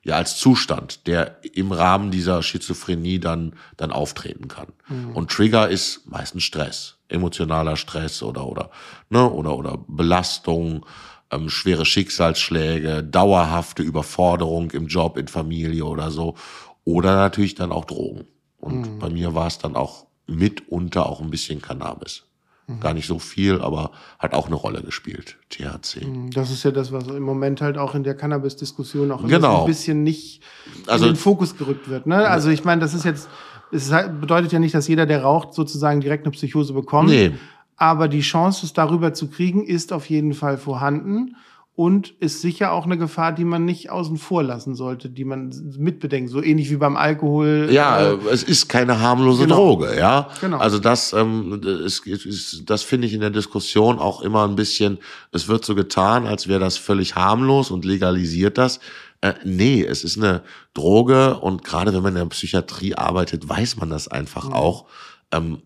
ja, 0.04 0.16
als 0.16 0.38
Zustand, 0.38 1.08
der 1.08 1.38
im 1.56 1.72
Rahmen 1.72 2.12
dieser 2.12 2.44
Schizophrenie 2.44 3.20
dann, 3.20 3.54
dann 3.78 3.92
auftreten 3.92 4.48
kann. 4.48 4.68
Mhm. 4.90 5.16
Und 5.16 5.32
Trigger 5.32 5.70
ist 5.70 6.08
meistens 6.10 6.44
Stress, 6.44 6.98
emotionaler 7.08 7.78
Stress 7.78 8.22
oder, 8.22 8.46
oder, 8.46 8.70
ne, 9.10 9.30
oder, 9.30 9.58
oder 9.58 9.78
Belastung, 9.88 10.86
ähm, 11.32 11.50
schwere 11.50 11.86
Schicksalsschläge, 11.86 13.04
dauerhafte 13.04 13.82
Überforderung 13.82 14.72
im 14.72 14.88
Job, 14.88 15.18
in 15.18 15.28
Familie 15.28 15.86
oder 15.86 16.12
so. 16.12 16.36
Oder 16.84 17.16
natürlich 17.16 17.56
dann 17.56 17.72
auch 17.72 17.86
Drogen. 17.86 18.28
Und 18.60 18.82
mhm. 18.82 19.00
bei 19.00 19.10
mir 19.10 19.34
war 19.34 19.48
es 19.48 19.58
dann 19.58 19.76
auch 19.76 20.06
mitunter 20.28 21.08
auch 21.08 21.22
ein 21.22 21.30
bisschen 21.30 21.62
Cannabis. 21.62 22.24
Mhm. 22.68 22.80
Gar 22.80 22.94
nicht 22.94 23.08
so 23.08 23.20
viel, 23.20 23.62
aber 23.62 23.92
hat 24.20 24.34
auch 24.34 24.48
eine 24.48 24.56
Rolle 24.56 24.82
gespielt, 24.82 25.38
THC. 25.50 26.06
Mhm. 26.06 26.32
Das 26.32 26.52
ist 26.52 26.64
ja 26.64 26.72
das, 26.72 26.92
was 26.92 27.08
im 27.08 27.24
Moment 27.24 27.62
halt 27.62 27.78
auch 27.78 27.96
in 27.96 28.04
der 28.04 28.16
Cannabis-Diskussion 28.16 29.12
auch 29.12 29.26
genau. 29.26 29.62
ein 29.62 29.68
bisschen 29.68 30.04
nicht 30.04 30.42
also, 30.88 31.06
in 31.06 31.14
den 31.14 31.18
Fokus 31.18 31.58
gerückt 31.58 31.90
wird. 31.90 32.08
Ne? 32.08 32.28
Also 32.28 32.50
ich 32.50 32.64
meine, 32.64 32.82
das 32.82 32.94
ist 32.94 33.06
jetzt, 33.06 33.30
es 33.72 33.90
bedeutet 33.90 34.52
ja 34.52 34.60
nicht, 34.60 34.76
dass 34.76 34.88
jeder, 34.88 35.06
der 35.06 35.24
raucht, 35.24 35.54
sozusagen 35.54 36.02
direkt 36.02 36.26
eine 36.26 36.32
Psychose 36.32 36.74
bekommt. 36.74 37.10
Nee. 37.10 37.34
Aber 37.78 38.08
die 38.08 38.22
Chance, 38.22 38.66
es 38.66 38.74
darüber 38.74 39.14
zu 39.14 39.28
kriegen, 39.28 39.66
ist 39.66 39.92
auf 39.92 40.10
jeden 40.10 40.34
Fall 40.34 40.58
vorhanden 40.58 41.36
und 41.76 42.10
ist 42.20 42.42
sicher 42.42 42.74
auch 42.74 42.86
eine 42.86 42.98
Gefahr, 42.98 43.32
die 43.32 43.46
man 43.46 43.64
nicht 43.64 43.90
außen 43.90 44.18
vor 44.18 44.44
lassen 44.44 44.76
sollte, 44.76 45.10
die 45.10 45.24
man 45.24 45.54
mitbedenkt, 45.78 46.30
so 46.30 46.44
ähnlich 46.44 46.70
wie 46.70 46.76
beim 46.76 46.98
Alkohol. 46.98 47.70
Ja, 47.72 48.12
äh, 48.12 48.18
es 48.30 48.44
ist 48.44 48.68
keine 48.68 49.00
harmlose 49.00 49.44
genau. 49.44 49.56
Droge, 49.56 49.98
ja. 49.98 50.30
Genau. 50.42 50.58
Also 50.58 50.80
das, 50.80 51.14
ähm, 51.14 51.62
ist, 51.64 52.06
ist, 52.06 52.70
das 52.70 52.84
finde 52.84 53.08
ich 53.08 53.14
in 53.14 53.22
der 53.22 53.30
Diskussion 53.30 54.00
auch 54.00 54.22
immer 54.22 54.48
ein 54.48 54.56
bisschen. 54.56 55.00
Es 55.32 55.48
wird 55.48 55.64
so 55.64 55.74
getan, 55.74 56.28
als 56.28 56.48
wäre 56.48 56.60
das 56.60 56.78
völlig 56.78 57.16
harmlos 57.16 57.72
und 57.72 57.86
legalisiert 57.86 58.58
das. 58.58 58.80
Äh, 59.22 59.34
nee, 59.46 59.84
es 59.84 60.04
ist 60.04 60.18
eine 60.18 60.42
Droge 60.74 61.38
und 61.40 61.64
gerade 61.64 61.94
wenn 61.94 62.04
man 62.04 62.16
in 62.16 62.20
der 62.20 62.26
Psychiatrie 62.26 62.96
arbeitet, 62.96 63.48
weiß 63.48 63.78
man 63.78 63.90
das 63.90 64.08
einfach 64.10 64.50
mhm. 64.50 64.54
auch. 64.54 64.86
Ähm, 65.32 65.62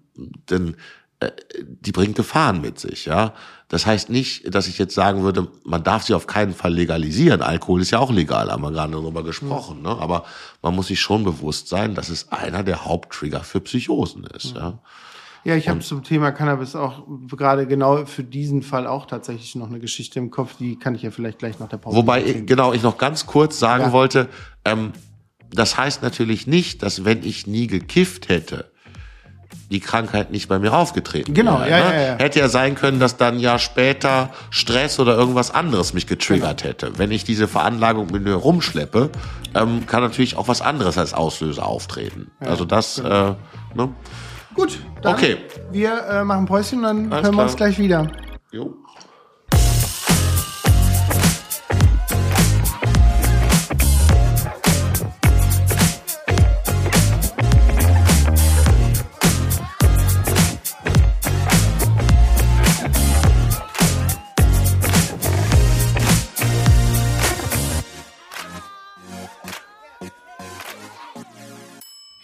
denn 0.49 0.69
äh, 0.69 0.75
die 1.61 1.91
bringt 1.91 2.15
Gefahren 2.15 2.61
mit 2.61 2.79
sich, 2.79 3.05
ja. 3.05 3.33
Das 3.67 3.85
heißt 3.85 4.09
nicht, 4.09 4.53
dass 4.53 4.67
ich 4.67 4.77
jetzt 4.77 4.93
sagen 4.93 5.23
würde, 5.23 5.47
man 5.63 5.83
darf 5.83 6.03
sie 6.03 6.13
auf 6.13 6.27
keinen 6.27 6.53
Fall 6.53 6.73
legalisieren. 6.73 7.41
Alkohol 7.41 7.81
ist 7.81 7.91
ja 7.91 7.99
auch 7.99 8.11
legal, 8.11 8.51
haben 8.51 8.61
wir 8.61 8.71
gerade 8.71 8.91
darüber 8.91 9.23
gesprochen, 9.23 9.81
ne? 9.81 9.89
Aber 9.89 10.25
man 10.61 10.75
muss 10.75 10.87
sich 10.87 10.99
schon 10.99 11.23
bewusst 11.23 11.67
sein, 11.67 11.95
dass 11.95 12.09
es 12.09 12.31
einer 12.31 12.63
der 12.63 12.85
Haupttrigger 12.85 13.41
für 13.41 13.61
Psychosen 13.61 14.25
ist, 14.25 14.55
ja. 14.55 14.79
Ja, 15.45 15.55
ich 15.55 15.69
habe 15.69 15.79
zum 15.81 16.01
Thema 16.03 16.31
Cannabis 16.31 16.75
auch 16.75 17.03
gerade 17.27 17.67
genau 17.67 18.07
für 18.07 18.23
diesen 18.23 18.63
Fall 18.63 18.87
auch 18.87 19.05
tatsächlich 19.05 19.53
noch 19.53 19.67
eine 19.67 19.79
Geschichte 19.79 20.17
im 20.17 20.31
Kopf, 20.31 20.57
die 20.57 20.75
kann 20.75 20.95
ich 20.95 21.03
ja 21.03 21.11
vielleicht 21.11 21.37
gleich 21.37 21.59
nach 21.59 21.69
der 21.69 21.77
Pause 21.77 21.95
Wobei, 21.97 22.21
erzählen. 22.21 22.47
genau, 22.47 22.73
ich 22.73 22.81
noch 22.81 22.97
ganz 22.97 23.27
kurz 23.27 23.59
sagen 23.59 23.83
ja. 23.83 23.91
wollte, 23.91 24.27
ähm, 24.65 24.93
das 25.51 25.77
heißt 25.77 26.01
natürlich 26.01 26.47
nicht, 26.47 26.81
dass 26.81 27.05
wenn 27.05 27.23
ich 27.23 27.45
nie 27.45 27.67
gekifft 27.67 28.27
hätte, 28.27 28.71
die 29.71 29.79
Krankheit 29.79 30.31
nicht 30.31 30.47
bei 30.47 30.59
mir 30.59 30.73
aufgetreten 30.73 31.33
genau, 31.33 31.59
wäre. 31.59 31.69
Ja, 31.69 31.89
ne? 31.89 31.95
ja, 31.95 32.01
ja. 32.01 32.15
Hätte 32.17 32.39
ja 32.39 32.49
sein 32.49 32.75
können, 32.75 32.99
dass 32.99 33.17
dann 33.17 33.39
ja 33.39 33.57
später 33.57 34.29
Stress 34.49 34.99
oder 34.99 35.17
irgendwas 35.17 35.51
anderes 35.51 35.93
mich 35.93 36.07
getriggert 36.07 36.61
genau. 36.61 36.69
hätte. 36.69 36.97
Wenn 36.97 37.11
ich 37.11 37.23
diese 37.23 37.47
Veranlagung 37.47 38.07
mit 38.11 38.23
mir 38.23 38.35
rumschleppe, 38.35 39.09
ähm, 39.55 39.85
kann 39.87 40.03
natürlich 40.03 40.37
auch 40.37 40.47
was 40.47 40.61
anderes 40.61 40.97
als 40.97 41.13
Auslöser 41.13 41.65
auftreten. 41.65 42.31
Ja, 42.41 42.49
also 42.49 42.65
das, 42.65 42.95
genau. 42.97 43.29
äh, 43.29 43.35
ne? 43.75 43.89
Gut, 44.53 44.79
dann 45.01 45.15
okay. 45.15 45.37
wir 45.71 46.01
äh, 46.09 46.23
machen 46.23 46.45
Päuschen 46.45 46.79
und 46.79 46.83
dann 46.83 47.11
Alles 47.11 47.25
hören 47.25 47.35
wir 47.35 47.43
uns 47.43 47.55
gleich 47.55 47.77
wieder. 47.77 48.07
Jo. 48.51 48.73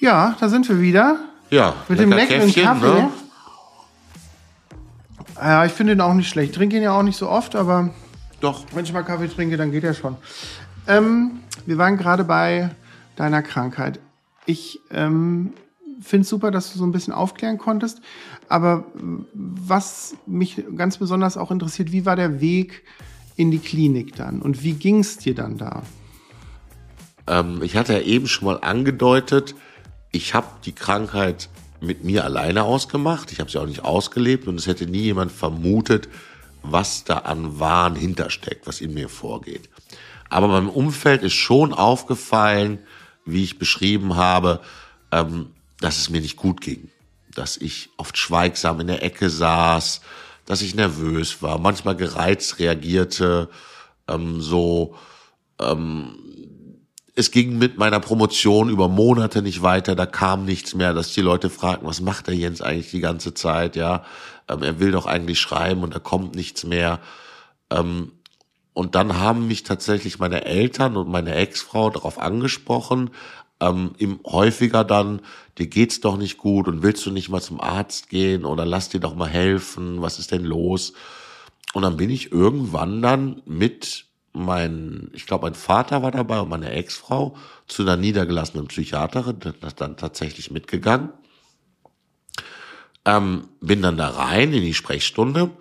Ja, 0.02 0.36
da 0.40 0.50
sind 0.50 0.68
wir 0.68 0.82
wieder. 0.82 1.20
Ja, 1.52 1.76
mit 1.88 2.00
dem 2.00 2.12
leckeren 2.12 2.52
Kaffee. 2.52 2.86
Ne? 2.86 3.10
Ja, 5.36 5.66
ich 5.66 5.72
finde 5.72 5.94
ihn 5.94 6.02
auch 6.02 6.16
nicht 6.16 6.28
schlecht. 6.28 6.52
Ich 6.52 6.58
trinke 6.58 6.76
ihn 6.76 6.82
ja 6.82 6.98
auch 6.98 7.04
nicht 7.04 7.18
so 7.18 7.30
oft, 7.30 7.56
aber 7.56 7.92
doch. 8.40 8.66
Wenn 8.74 8.84
ich 8.84 8.94
mal 8.94 9.04
Kaffee 9.04 9.28
trinke, 9.28 9.58
dann 9.58 9.72
geht 9.72 9.84
er 9.84 9.94
schon. 9.94 10.18
Ähm, 10.88 11.42
wir 11.68 11.78
waren 11.78 11.98
gerade 11.98 12.24
bei 12.24 12.72
deiner 13.16 13.44
Krankheit. 13.44 14.00
Ich 14.48 14.80
ähm, 14.90 15.54
finde 16.02 16.24
es 16.24 16.30
super, 16.30 16.50
dass 16.50 16.74
du 16.74 16.80
so 16.80 16.86
ein 16.86 16.92
bisschen 16.92 17.14
aufklären 17.14 17.60
konntest. 17.60 18.02
Aber 18.50 18.86
was 19.34 20.16
mich 20.26 20.64
ganz 20.76 20.98
besonders 20.98 21.38
auch 21.38 21.52
interessiert, 21.52 21.92
wie 21.92 22.08
war 22.08 22.16
der 22.16 22.42
Weg 22.42 22.84
in 23.36 23.52
die 23.52 23.60
Klinik 23.60 24.16
dann? 24.16 24.42
Und 24.42 24.64
wie 24.64 24.74
ging 24.74 25.00
es 25.00 25.20
dir 25.20 25.36
dann 25.36 25.60
da? 25.60 25.84
Ähm, 27.28 27.62
ich 27.62 27.78
hatte 27.78 27.94
ja 27.94 28.00
eben 28.00 28.28
schon 28.28 28.48
mal 28.48 28.60
angedeutet, 28.62 29.54
ich 30.12 30.34
habe 30.34 30.48
die 30.66 30.74
Krankheit 30.74 31.50
mit 31.80 32.04
mir 32.04 32.24
alleine 32.24 32.64
ausgemacht. 32.64 33.32
Ich 33.32 33.40
habe 33.40 33.50
sie 33.50 33.60
auch 33.60 33.66
nicht 33.66 33.84
ausgelebt 33.84 34.48
und 34.48 34.60
es 34.60 34.68
hätte 34.68 34.86
nie 34.86 35.02
jemand 35.02 35.32
vermutet, 35.32 36.08
was 36.62 37.04
da 37.04 37.20
an 37.20 37.60
Wahn 37.60 37.96
hintersteckt, 37.96 38.68
was 38.68 38.82
in 38.82 38.94
mir 38.94 39.10
vorgeht. 39.10 39.70
Aber 40.30 40.48
meinem 40.48 40.70
Umfeld 40.70 41.24
ist 41.24 41.34
schon 41.34 41.74
aufgefallen, 41.74 42.80
wie 43.26 43.44
ich 43.44 43.58
beschrieben 43.58 44.16
habe, 44.16 44.62
ähm, 45.12 45.48
dass 45.80 45.98
es 45.98 46.10
mir 46.10 46.22
nicht 46.22 46.38
gut 46.38 46.62
ging. 46.62 46.90
Dass 47.34 47.58
ich 47.58 47.90
oft 47.98 48.18
schweigsam 48.18 48.80
in 48.80 48.88
der 48.88 49.04
Ecke 49.04 49.30
saß, 49.30 50.02
dass 50.46 50.62
ich 50.62 50.76
nervös 50.76 51.42
war, 51.42 51.58
manchmal 51.58 51.96
gereizt 51.96 52.60
reagierte, 52.60 53.50
ähm, 54.08 54.42
so 54.42 54.96
ähm, 55.60 56.16
es 57.22 57.30
ging 57.30 57.60
mit 57.60 57.78
meiner 57.78 58.00
Promotion 58.00 58.70
über 58.70 58.90
Monate 58.90 59.44
nicht 59.44 59.62
weiter, 59.62 59.96
da 59.96 60.08
kam 60.08 60.44
nichts 60.44 60.74
mehr, 60.74 60.94
dass 60.94 61.14
die 61.14 61.22
Leute 61.22 61.52
fragten, 61.52 61.88
was 61.88 62.02
macht 62.02 62.26
der 62.26 62.36
Jens 62.36 62.62
eigentlich 62.62 62.90
die 62.90 63.00
ganze 63.00 63.36
Zeit, 63.36 63.76
ja, 63.76 64.04
ähm, 64.50 64.64
er 64.64 64.80
will 64.80 64.92
doch 64.92 65.06
eigentlich 65.06 65.40
schreiben 65.40 65.84
und 65.84 65.94
da 65.94 66.00
kommt 66.00 66.36
nichts 66.36 66.64
mehr. 66.64 67.00
Ähm, 67.70 68.12
und 68.74 68.96
dann 68.96 69.20
haben 69.20 69.48
mich 69.48 69.62
tatsächlich 69.62 70.18
meine 70.18 70.46
Eltern 70.46 70.98
und 70.98 71.10
meine 71.10 71.36
Ex-Frau 71.36 71.92
darauf 71.92 72.18
angesprochen, 72.18 73.12
ähm, 73.60 73.92
im 74.00 74.20
häufiger 74.26 74.84
dann, 74.84 75.22
dir 75.60 75.68
geht's 75.68 76.02
doch 76.02 76.18
nicht 76.18 76.40
gut 76.40 76.68
und 76.68 76.82
willst 76.82 77.06
du 77.06 77.12
nicht 77.12 77.30
mal 77.30 77.42
zum 77.42 77.62
Arzt 77.62 78.10
gehen 78.10 78.46
oder 78.46 78.66
lass 78.66 78.90
dir 78.90 79.00
doch 79.00 79.14
mal 79.14 79.30
helfen, 79.30 80.02
was 80.02 80.18
ist 80.18 80.32
denn 80.32 80.44
los? 80.44 80.94
Und 81.74 81.84
dann 81.84 81.98
bin 81.98 82.10
ich 82.10 82.32
irgendwann 82.32 83.04
dann 83.04 83.44
mit 83.46 84.08
mein, 84.34 85.10
ich 85.14 85.26
glaube, 85.26 85.46
mein 85.46 85.56
Vater 85.56 86.04
war 86.04 86.12
dabei 86.12 86.40
und 86.40 86.50
meine 86.50 86.72
Ex-Frau 86.72 87.36
zu 87.68 87.84
einer 87.84 87.98
niedergelassenen 87.98 88.68
Psychiaterin, 88.68 89.40
das 89.60 89.76
dann 89.76 89.98
tatsächlich 89.98 90.52
mitgegangen. 90.52 91.10
Ähm, 93.06 93.50
bin 93.60 93.82
dann 93.82 93.98
da 93.98 94.10
rein 94.10 94.54
in 94.54 94.62
die 94.62 94.74
Sprechstunde. 94.74 95.52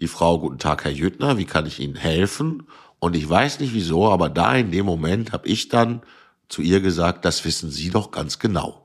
Die 0.00 0.08
Frau, 0.08 0.38
guten 0.38 0.58
Tag, 0.58 0.84
Herr 0.84 0.92
Jüttner, 0.92 1.38
wie 1.38 1.44
kann 1.44 1.66
ich 1.66 1.80
Ihnen 1.80 1.96
helfen? 1.96 2.66
Und 2.98 3.16
ich 3.16 3.28
weiß 3.28 3.60
nicht 3.60 3.74
wieso, 3.74 4.10
aber 4.10 4.28
da 4.28 4.54
in 4.54 4.70
dem 4.70 4.86
Moment 4.86 5.32
habe 5.32 5.48
ich 5.48 5.68
dann 5.68 6.02
zu 6.48 6.62
ihr 6.62 6.80
gesagt, 6.80 7.24
das 7.24 7.44
wissen 7.44 7.70
Sie 7.70 7.90
doch 7.90 8.10
ganz 8.10 8.38
genau. 8.38 8.84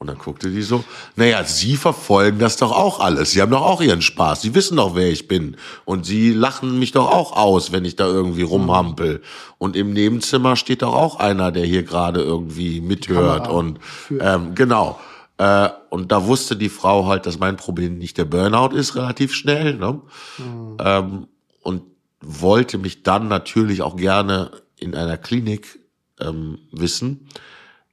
Und 0.00 0.06
dann 0.06 0.18
guckte 0.18 0.48
die 0.50 0.62
so, 0.62 0.84
naja, 1.16 1.42
Sie 1.42 1.76
verfolgen 1.76 2.38
das 2.38 2.56
doch 2.56 2.70
auch 2.70 3.00
alles. 3.00 3.32
Sie 3.32 3.42
haben 3.42 3.50
doch 3.50 3.62
auch 3.62 3.80
Ihren 3.80 4.00
Spaß. 4.00 4.42
Sie 4.42 4.54
wissen 4.54 4.76
doch, 4.76 4.94
wer 4.94 5.10
ich 5.10 5.26
bin. 5.26 5.56
Und 5.84 6.06
Sie 6.06 6.32
lachen 6.32 6.78
mich 6.78 6.92
doch 6.92 7.10
auch 7.10 7.36
aus, 7.36 7.72
wenn 7.72 7.84
ich 7.84 7.96
da 7.96 8.06
irgendwie 8.06 8.42
rumhampel. 8.42 9.22
Und 9.58 9.74
im 9.74 9.92
Nebenzimmer 9.92 10.54
steht 10.54 10.82
doch 10.82 10.94
auch 10.94 11.16
einer, 11.16 11.50
der 11.50 11.66
hier 11.66 11.82
gerade 11.82 12.20
irgendwie 12.20 12.80
mithört. 12.80 13.48
Und 13.48 13.80
ähm, 14.20 14.54
genau. 14.54 15.00
Äh, 15.36 15.70
und 15.90 16.12
da 16.12 16.26
wusste 16.26 16.54
die 16.54 16.68
Frau 16.68 17.06
halt, 17.06 17.26
dass 17.26 17.40
mein 17.40 17.56
Problem 17.56 17.98
nicht 17.98 18.18
der 18.18 18.24
Burnout 18.24 18.76
ist, 18.76 18.94
relativ 18.94 19.34
schnell. 19.34 19.74
Ne? 19.74 20.00
Mhm. 20.38 20.76
Ähm, 20.78 21.26
und 21.62 21.82
wollte 22.20 22.78
mich 22.78 23.02
dann 23.02 23.26
natürlich 23.26 23.82
auch 23.82 23.96
gerne 23.96 24.52
in 24.76 24.94
einer 24.94 25.16
Klinik 25.16 25.80
ähm, 26.20 26.58
wissen. 26.70 27.28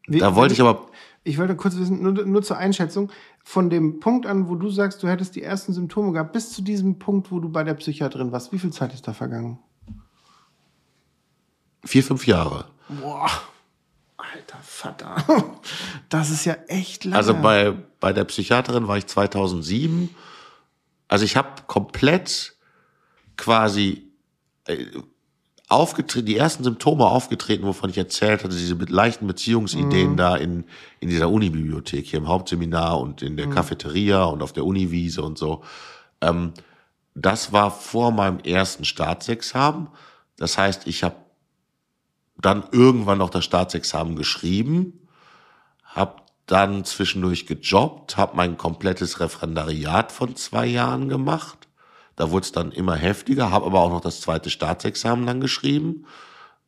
Wie, 0.07 0.19
da 0.19 0.35
wollte 0.35 0.53
ich 0.53 0.61
aber 0.61 0.87
ich 1.25 1.39
wollte 1.39 1.55
kurz 1.55 1.75
wissen, 1.75 2.01
nur, 2.01 2.13
nur 2.13 2.43
zur 2.43 2.57
Einschätzung, 2.57 3.11
von 3.43 3.69
dem 3.69 3.99
Punkt 3.99 4.27
an, 4.27 4.47
wo 4.47 4.55
du 4.55 4.69
sagst, 4.69 5.01
du 5.03 5.07
hättest 5.07 5.35
die 5.35 5.41
ersten 5.41 5.73
Symptome 5.73 6.13
gehabt, 6.13 6.31
bis 6.31 6.53
zu 6.53 6.61
diesem 6.61 6.99
Punkt, 6.99 7.31
wo 7.31 7.39
du 7.39 7.49
bei 7.49 7.63
der 7.63 7.73
Psychiaterin 7.73 8.31
warst, 8.31 8.51
wie 8.53 8.59
viel 8.59 8.71
Zeit 8.71 8.93
ist 8.93 9.07
da 9.07 9.13
vergangen? 9.13 9.59
Vier, 11.83 12.03
fünf 12.03 12.27
Jahre. 12.27 12.65
Boah, 13.01 13.29
alter 14.17 14.59
Vater. 14.61 15.17
Das 16.09 16.29
ist 16.29 16.45
ja 16.45 16.53
echt 16.67 17.03
lange. 17.03 17.17
Also 17.17 17.33
bei, 17.33 17.75
bei 17.99 18.13
der 18.13 18.25
Psychiaterin 18.25 18.87
war 18.87 18.95
ich 18.95 19.07
2007. 19.07 20.15
Also 21.07 21.25
ich 21.25 21.35
habe 21.35 21.63
komplett 21.65 22.55
quasi 23.37 24.11
äh, 24.67 24.85
aufgetreten, 25.67 26.27
die 26.27 26.37
ersten 26.37 26.63
Symptome 26.63 27.05
aufgetreten, 27.05 27.65
wovon 27.65 27.89
ich 27.89 27.97
erzählt 27.97 28.43
hatte, 28.43 28.55
diese 28.55 28.75
leichten 28.75 29.25
Beziehungsideen 29.25 30.11
mhm. 30.11 30.17
da 30.17 30.35
in, 30.35 30.65
in 30.99 31.09
dieser 31.09 31.29
Unibibliothek, 31.29 32.05
hier 32.05 32.19
im 32.19 32.27
Hauptseminar 32.27 32.99
und 32.99 33.21
in 33.21 33.35
der 33.35 33.47
mhm. 33.47 33.55
Cafeteria 33.55 34.25
und 34.25 34.43
auf 34.43 34.53
der 34.53 34.65
Uniwiese 34.65 35.23
und 35.23 35.37
so. 35.37 35.63
Ähm, 36.21 36.53
das 37.15 37.51
war 37.51 37.71
vor 37.71 38.11
meinem 38.11 38.39
ersten 38.39 38.85
Staatsexamen. 38.85 39.87
Das 40.37 40.57
heißt, 40.57 40.85
ich 40.85 41.03
habe 41.03 41.15
dann 42.37 42.65
irgendwann 42.71 43.17
noch 43.17 43.29
das 43.29 43.45
Staatsexamen 43.45 44.15
geschrieben, 44.15 45.07
habe 45.83 46.21
dann 46.45 46.85
zwischendurch 46.85 47.47
gejobbt, 47.47 48.17
habe 48.17 48.35
mein 48.35 48.57
komplettes 48.57 49.19
Referendariat 49.19 50.11
von 50.11 50.35
zwei 50.35 50.65
Jahren 50.67 51.09
gemacht. 51.09 51.64
Da 52.15 52.31
wurde 52.31 52.45
es 52.45 52.51
dann 52.51 52.71
immer 52.71 52.95
heftiger, 52.95 53.51
habe 53.51 53.65
aber 53.65 53.81
auch 53.81 53.89
noch 53.89 54.01
das 54.01 54.21
zweite 54.21 54.49
Staatsexamen 54.49 55.25
dann 55.25 55.41
geschrieben. 55.41 56.05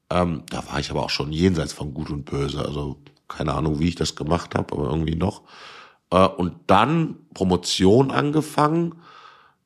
Ähm, 0.09 0.43
da 0.49 0.65
war 0.67 0.79
ich 0.79 0.89
aber 0.91 1.03
auch 1.03 1.09
schon 1.09 1.31
jenseits 1.31 1.73
von 1.73 1.93
Gut 1.93 2.09
und 2.09 2.25
Böse. 2.25 2.63
Also 2.63 2.97
keine 3.27 3.53
Ahnung, 3.53 3.79
wie 3.79 3.89
ich 3.89 3.95
das 3.95 4.15
gemacht 4.15 4.55
habe, 4.55 4.73
aber 4.73 4.89
irgendwie 4.89 5.15
noch. 5.15 5.43
Äh, 6.11 6.25
und 6.25 6.53
dann 6.67 7.15
Promotion 7.33 8.11
angefangen, 8.11 8.95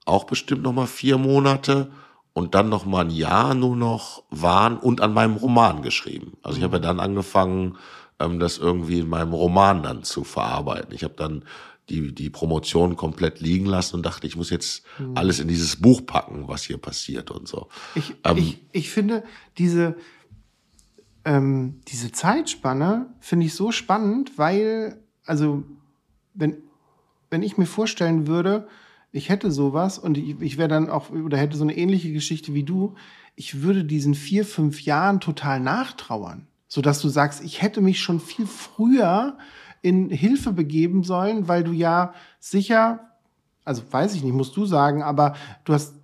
auch 0.06 0.26
bestimmt 0.26 0.63
noch 0.63 0.74
mal 0.74 0.88
vier 0.88 1.17
Monate 1.17 1.91
und 2.34 2.56
dann 2.56 2.70
noch 2.70 2.86
mal 2.86 3.06
ein 3.06 3.12
Jahr 3.12 3.54
nur 3.54 3.76
noch 3.76 4.24
waren 4.30 4.78
und 4.78 5.02
an 5.02 5.13
meinem 5.13 5.36
Roman 5.36 5.82
geschrieben. 5.82 6.38
Also 6.44 6.58
ich 6.58 6.63
habe 6.63 6.78
ja 6.78 6.80
mhm. 6.80 6.84
dann 6.84 7.00
angefangen, 7.00 7.78
ähm, 8.20 8.39
das 8.39 8.58
irgendwie 8.58 9.00
in 9.00 9.10
meinem 9.10 9.34
Roman 9.34 9.84
dann 9.84 10.04
zu 10.04 10.24
verarbeiten. 10.24 10.94
Ich 10.94 11.04
habe 11.04 11.15
dann 11.15 11.44
die, 11.91 12.13
die 12.13 12.30
Promotion 12.30 12.95
komplett 12.95 13.39
liegen 13.39 13.65
lassen 13.65 13.97
und 13.97 14.06
dachte, 14.06 14.25
ich 14.25 14.36
muss 14.36 14.49
jetzt 14.49 14.84
mhm. 14.97 15.17
alles 15.17 15.39
in 15.39 15.47
dieses 15.47 15.75
Buch 15.75 16.06
packen, 16.06 16.47
was 16.47 16.63
hier 16.63 16.77
passiert 16.77 17.32
und 17.32 17.47
so. 17.47 17.67
Ich, 17.95 18.15
ähm, 18.23 18.38
ich, 18.38 18.62
ich 18.71 18.89
finde 18.89 19.23
diese, 19.58 19.95
ähm, 21.25 21.82
diese 21.88 22.12
Zeitspanne 22.12 23.13
finde 23.19 23.45
ich 23.45 23.54
so 23.54 23.71
spannend, 23.71 24.38
weil, 24.38 25.04
also, 25.25 25.63
wenn, 26.34 26.58
wenn 27.30 27.43
ich 27.43 27.58
mir 27.58 27.65
vorstellen 27.65 28.27
würde, 28.27 28.67
ich 29.12 29.30
hätte 29.30 29.51
sowas 29.51 29.99
und 29.99 30.17
ich, 30.17 30.39
ich 30.39 30.58
wäre 30.58 30.69
dann 30.69 30.89
auch 30.89 31.10
oder 31.10 31.38
hätte 31.38 31.58
so 31.58 31.63
eine 31.63 31.75
ähnliche 31.75 32.13
Geschichte 32.13 32.54
wie 32.54 32.63
du, 32.63 32.95
ich 33.36 33.62
würde 33.62 33.84
diesen 33.84 34.15
vier, 34.15 34.45
fünf 34.45 34.82
Jahren 34.82 35.19
total 35.19 35.60
nachtrauern. 35.60 36.47
So 36.67 36.82
dass 36.82 37.01
du 37.01 37.10
sagst, 37.10 37.43
ich 37.43 37.62
hätte 37.62 37.82
mich 37.82 37.99
schon 37.99 38.21
viel 38.21 38.45
früher 38.47 39.38
in 39.82 40.10
Hilfe 40.10 40.54
begeben 40.54 41.04
sollen, 41.04 41.48
weil 41.48 41.63
du 41.63 41.72
ja 41.72 42.13
sicher, 42.39 43.00
also 43.65 43.82
weiß 43.89 44.15
ich 44.15 44.24
nicht, 44.24 44.34
musst 44.34 44.56
du 44.56 44.65
sagen, 44.65 45.04
aber 45.04 45.36
du 45.65 45.74
hast 45.74 45.96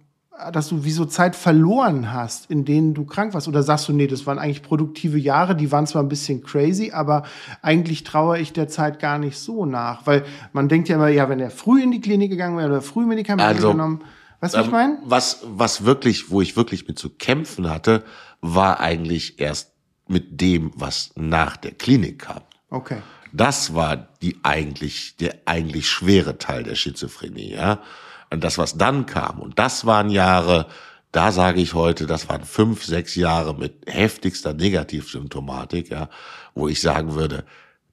dass 0.51 0.69
du 0.69 0.83
wie 0.83 0.91
so 0.91 1.05
Zeit 1.05 1.35
verloren 1.35 2.13
hast, 2.13 2.49
in 2.51 2.63
denen 2.63 2.93
du 2.93 3.05
krank 3.05 3.33
warst? 3.33 3.47
Oder 3.47 3.63
sagst 3.63 3.87
du, 3.89 3.93
nee, 3.93 4.07
das 4.07 4.25
waren 4.27 4.39
eigentlich 4.39 4.61
produktive 4.61 5.17
Jahre, 5.17 5.55
die 5.55 5.71
waren 5.71 5.87
zwar 5.87 6.03
ein 6.03 6.09
bisschen 6.09 6.43
crazy, 6.43 6.91
aber 6.91 7.23
eigentlich 7.61 8.03
traue 8.03 8.39
ich 8.39 8.53
der 8.53 8.67
Zeit 8.67 8.99
gar 8.99 9.17
nicht 9.17 9.37
so 9.37 9.65
nach. 9.65 10.05
Weil 10.05 10.25
man 10.53 10.69
denkt 10.69 10.89
ja 10.89 10.95
immer, 10.95 11.07
ja, 11.07 11.27
wenn 11.29 11.39
er 11.39 11.49
früh 11.49 11.81
in 11.81 11.91
die 11.91 12.01
Klinik 12.01 12.29
gegangen 12.29 12.57
wäre 12.57 12.69
oder 12.69 12.81
früh 12.81 13.05
Medikamente 13.05 13.47
also, 13.47 13.71
genommen, 13.71 14.03
weißt 14.41 14.53
du, 14.53 14.59
ähm, 14.59 14.65
ich 14.65 14.71
meine? 14.71 14.97
Was, 15.05 15.41
was 15.43 15.85
wirklich, 15.85 16.29
wo 16.29 16.41
ich 16.41 16.55
wirklich 16.55 16.87
mit 16.87 16.99
zu 16.99 17.09
kämpfen 17.09 17.69
hatte, 17.69 18.03
war 18.41 18.79
eigentlich 18.79 19.39
erst 19.39 19.73
mit 20.07 20.39
dem, 20.39 20.71
was 20.75 21.11
nach 21.15 21.57
der 21.57 21.71
Klinik 21.71 22.19
kam. 22.19 22.41
Okay. 22.69 22.97
Das 23.37 23.75
war 23.75 24.07
die 24.21 24.37
eigentlich, 24.43 25.15
der 25.17 25.35
eigentlich 25.45 25.89
schwere 25.89 26.37
Teil 26.37 26.63
der 26.63 26.75
Schizophrenie, 26.75 27.53
ja 27.53 27.81
und 28.29 28.43
das, 28.43 28.57
was 28.57 28.77
dann 28.77 29.05
kam, 29.05 29.39
und 29.39 29.57
das 29.59 29.85
waren 29.85 30.09
Jahre, 30.09 30.67
da 31.11 31.31
sage 31.31 31.61
ich 31.61 31.73
heute, 31.73 32.05
das 32.05 32.27
waren 32.29 32.43
fünf, 32.43 32.83
sechs 32.83 33.15
Jahre 33.15 33.55
mit 33.55 33.85
heftigster 33.87 34.53
Negativsymptomatik, 34.53 35.89
ja, 35.89 36.09
wo 36.53 36.67
ich 36.67 36.81
sagen 36.81 37.15
würde, 37.15 37.45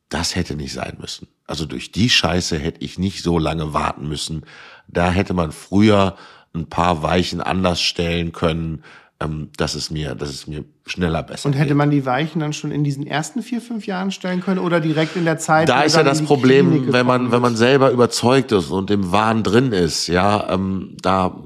das 0.09 0.35
hätte 0.35 0.57
nicht 0.57 0.73
sein 0.73 0.97
müssen. 1.01 1.29
Also 1.47 1.67
durch 1.67 1.93
die 1.93 2.11
Scheiße 2.11 2.59
hätte 2.59 2.85
ich 2.85 2.99
nicht 2.99 3.23
so 3.23 3.39
lange 3.39 3.73
warten 3.73 4.09
müssen. 4.09 4.45
Da 4.89 5.11
hätte 5.11 5.35
man 5.35 5.53
früher 5.53 6.17
ein 6.55 6.69
paar 6.69 7.03
Weichen 7.03 7.41
anders 7.41 7.81
stellen 7.81 8.33
können 8.33 8.83
ähm, 9.21 9.51
dass 9.57 9.75
es 9.75 9.91
mir, 9.91 10.15
dass 10.15 10.29
es 10.29 10.47
mir 10.47 10.65
schneller 10.87 11.23
besser 11.23 11.47
Und 11.47 11.55
hätte 11.55 11.69
geht. 11.69 11.77
man 11.77 11.91
die 11.91 12.05
Weichen 12.05 12.41
dann 12.41 12.53
schon 12.53 12.71
in 12.73 12.85
diesen 12.85 13.07
ersten 13.07 13.43
vier, 13.43 13.61
fünf 13.61 13.87
Jahren 13.87 14.11
stellen 14.11 14.41
können 14.41 14.59
oder 14.59 14.81
direkt 14.81 15.17
in 15.17 15.25
der 15.25 15.39
Zeit? 15.39 15.69
Da 15.69 15.83
ist 15.83 15.97
ja 15.97 16.03
das 16.03 16.23
Problem, 16.23 16.93
wenn 16.93 17.07
man, 17.07 17.31
wenn 17.31 17.41
man 17.41 17.57
selber 17.57 17.91
überzeugt 17.91 18.53
ist 18.53 18.71
und 18.71 18.91
im 18.91 19.13
Wahn 19.13 19.43
drin 19.43 19.73
ist, 19.73 20.09
ja, 20.09 20.53
ähm, 20.53 20.97
da, 21.01 21.37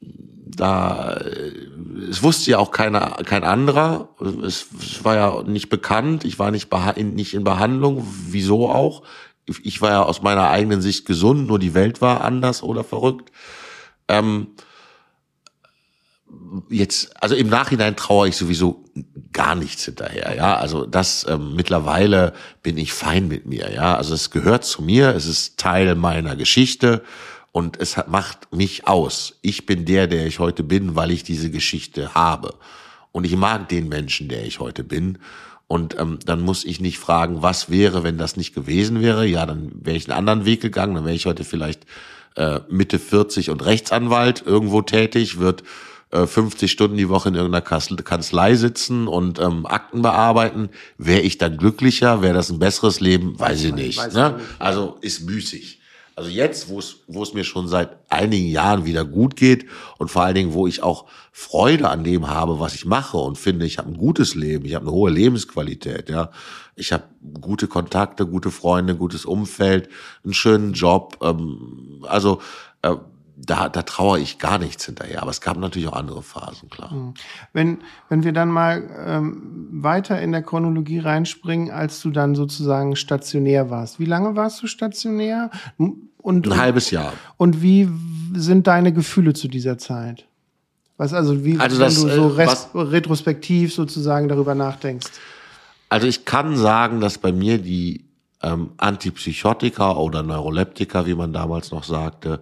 da, 0.00 1.20
es 2.08 2.22
wusste 2.22 2.52
ja 2.52 2.58
auch 2.58 2.70
keiner, 2.70 3.16
kein 3.24 3.44
anderer. 3.44 4.08
Es, 4.44 4.66
es 4.80 5.04
war 5.04 5.16
ja 5.16 5.42
nicht 5.42 5.68
bekannt. 5.68 6.24
Ich 6.24 6.38
war 6.38 6.50
nicht, 6.50 6.68
nicht 6.98 7.34
in 7.34 7.44
Behandlung. 7.44 8.06
Wieso 8.28 8.68
auch? 8.68 9.02
Ich 9.46 9.80
war 9.80 9.90
ja 9.90 10.02
aus 10.02 10.22
meiner 10.22 10.50
eigenen 10.50 10.80
Sicht 10.82 11.04
gesund, 11.04 11.48
nur 11.48 11.58
die 11.58 11.74
Welt 11.74 12.00
war 12.00 12.22
anders 12.22 12.62
oder 12.62 12.84
verrückt. 12.84 13.32
Ähm, 14.08 14.48
jetzt, 16.68 17.22
also 17.22 17.34
im 17.34 17.48
Nachhinein 17.48 17.96
traue 17.96 18.28
ich 18.28 18.36
sowieso 18.36 18.84
gar 19.32 19.54
nichts 19.54 19.84
hinterher, 19.84 20.34
ja. 20.36 20.56
Also 20.56 20.86
das 20.86 21.26
ähm, 21.28 21.54
mittlerweile 21.54 22.32
bin 22.62 22.76
ich 22.76 22.92
fein 22.92 23.28
mit 23.28 23.46
mir, 23.46 23.72
ja. 23.72 23.96
Also 23.96 24.14
es 24.14 24.30
gehört 24.30 24.64
zu 24.64 24.82
mir, 24.82 25.14
es 25.14 25.26
ist 25.26 25.58
Teil 25.58 25.94
meiner 25.94 26.36
Geschichte 26.36 27.02
und 27.52 27.78
es 27.80 27.96
hat, 27.96 28.08
macht 28.08 28.52
mich 28.52 28.86
aus. 28.86 29.38
Ich 29.42 29.66
bin 29.66 29.84
der, 29.84 30.06
der 30.06 30.26
ich 30.26 30.38
heute 30.38 30.62
bin, 30.62 30.96
weil 30.96 31.10
ich 31.10 31.22
diese 31.22 31.50
Geschichte 31.50 32.14
habe. 32.14 32.54
Und 33.12 33.24
ich 33.24 33.36
mag 33.36 33.68
den 33.68 33.88
Menschen, 33.88 34.28
der 34.28 34.44
ich 34.44 34.58
heute 34.58 34.84
bin. 34.84 35.18
Und 35.66 35.98
ähm, 35.98 36.18
dann 36.24 36.40
muss 36.40 36.64
ich 36.64 36.80
nicht 36.80 36.98
fragen, 36.98 37.42
was 37.42 37.70
wäre, 37.70 38.02
wenn 38.02 38.18
das 38.18 38.36
nicht 38.36 38.54
gewesen 38.54 39.00
wäre. 39.00 39.26
Ja, 39.26 39.46
dann 39.46 39.70
wäre 39.74 39.96
ich 39.96 40.08
einen 40.08 40.18
anderen 40.18 40.44
Weg 40.46 40.62
gegangen. 40.62 40.94
Dann 40.94 41.04
wäre 41.04 41.14
ich 41.14 41.26
heute 41.26 41.44
vielleicht 41.44 41.86
äh, 42.36 42.60
Mitte 42.70 42.98
40 42.98 43.50
und 43.50 43.64
Rechtsanwalt 43.64 44.42
irgendwo 44.46 44.80
tätig, 44.80 45.38
wird 45.38 45.62
50 46.12 46.62
äh, 46.62 46.68
Stunden 46.68 46.96
die 46.96 47.08
Woche 47.08 47.30
in 47.30 47.34
irgendeiner 47.34 47.62
Kanzlei 47.62 48.54
sitzen 48.54 49.08
und 49.08 49.38
ähm, 49.38 49.66
Akten 49.66 50.02
bearbeiten. 50.02 50.68
Wäre 50.98 51.22
ich 51.22 51.38
dann 51.38 51.56
glücklicher? 51.56 52.22
Wäre 52.22 52.34
das 52.34 52.50
ein 52.50 52.58
besseres 52.58 53.00
Leben? 53.00 53.38
Weiß 53.38 53.64
ich 53.64 53.74
nicht. 53.74 53.98
Weiß 53.98 54.14
ne? 54.14 54.34
nicht. 54.36 54.44
Also 54.58 54.98
ist 55.00 55.26
müßig. 55.26 55.80
Also 56.14 56.28
jetzt, 56.28 56.68
wo 56.68 56.78
es, 56.78 56.96
wo 57.06 57.22
es 57.22 57.32
mir 57.32 57.44
schon 57.44 57.68
seit 57.68 57.96
einigen 58.10 58.48
Jahren 58.48 58.84
wieder 58.84 59.04
gut 59.04 59.34
geht 59.34 59.66
und 59.98 60.10
vor 60.10 60.22
allen 60.22 60.34
Dingen, 60.34 60.52
wo 60.52 60.66
ich 60.66 60.82
auch 60.82 61.06
Freude 61.32 61.88
an 61.88 62.04
dem 62.04 62.28
habe, 62.28 62.60
was 62.60 62.74
ich 62.74 62.84
mache 62.84 63.16
und 63.16 63.38
finde, 63.38 63.64
ich 63.64 63.78
habe 63.78 63.90
ein 63.90 63.96
gutes 63.96 64.34
Leben, 64.34 64.66
ich 64.66 64.74
habe 64.74 64.84
eine 64.84 64.94
hohe 64.94 65.10
Lebensqualität, 65.10 66.10
ja, 66.10 66.30
ich 66.76 66.92
habe 66.92 67.04
gute 67.40 67.66
Kontakte, 67.66 68.26
gute 68.26 68.50
Freunde, 68.50 68.94
gutes 68.94 69.24
Umfeld, 69.24 69.88
einen 70.22 70.34
schönen 70.34 70.74
Job, 70.74 71.16
ähm, 71.22 72.04
also 72.06 72.42
äh, 72.82 72.94
da, 73.36 73.68
da 73.68 73.82
traue 73.82 74.20
ich 74.20 74.38
gar 74.38 74.58
nichts 74.58 74.84
hinterher. 74.86 75.22
Aber 75.22 75.30
es 75.30 75.40
gab 75.40 75.56
natürlich 75.56 75.88
auch 75.88 75.94
andere 75.94 76.22
Phasen, 76.22 76.68
klar. 76.68 76.90
Hm. 76.90 77.14
Wenn, 77.52 77.78
wenn 78.08 78.24
wir 78.24 78.32
dann 78.32 78.50
mal 78.50 78.88
ähm, 79.06 79.68
weiter 79.72 80.20
in 80.20 80.32
der 80.32 80.42
Chronologie 80.42 80.98
reinspringen, 80.98 81.70
als 81.70 82.00
du 82.02 82.10
dann 82.10 82.34
sozusagen 82.34 82.96
stationär 82.96 83.70
warst. 83.70 83.98
Wie 83.98 84.04
lange 84.04 84.36
warst 84.36 84.62
du 84.62 84.66
stationär? 84.66 85.50
Und, 86.18 86.46
Ein 86.46 86.56
halbes 86.56 86.90
Jahr. 86.90 87.12
Und 87.36 87.62
wie 87.62 87.88
sind 88.34 88.66
deine 88.66 88.92
Gefühle 88.92 89.32
zu 89.32 89.48
dieser 89.48 89.78
Zeit? 89.78 90.26
Was 90.96 91.14
also, 91.14 91.44
wie, 91.44 91.58
also 91.58 91.78
wenn 91.78 91.84
das, 91.84 91.94
du 91.96 92.08
so 92.08 92.34
äh, 92.34 92.42
res, 92.42 92.68
retrospektiv 92.74 93.74
sozusagen 93.74 94.28
darüber 94.28 94.54
nachdenkst? 94.54 95.10
Also 95.88 96.06
ich 96.06 96.24
kann 96.24 96.56
sagen, 96.56 97.00
dass 97.00 97.18
bei 97.18 97.32
mir 97.32 97.58
die 97.58 98.04
ähm, 98.42 98.70
Antipsychotika 98.76 99.96
oder 99.96 100.22
Neuroleptika, 100.22 101.06
wie 101.06 101.14
man 101.14 101.32
damals 101.32 101.70
noch 101.70 101.84
sagte, 101.84 102.40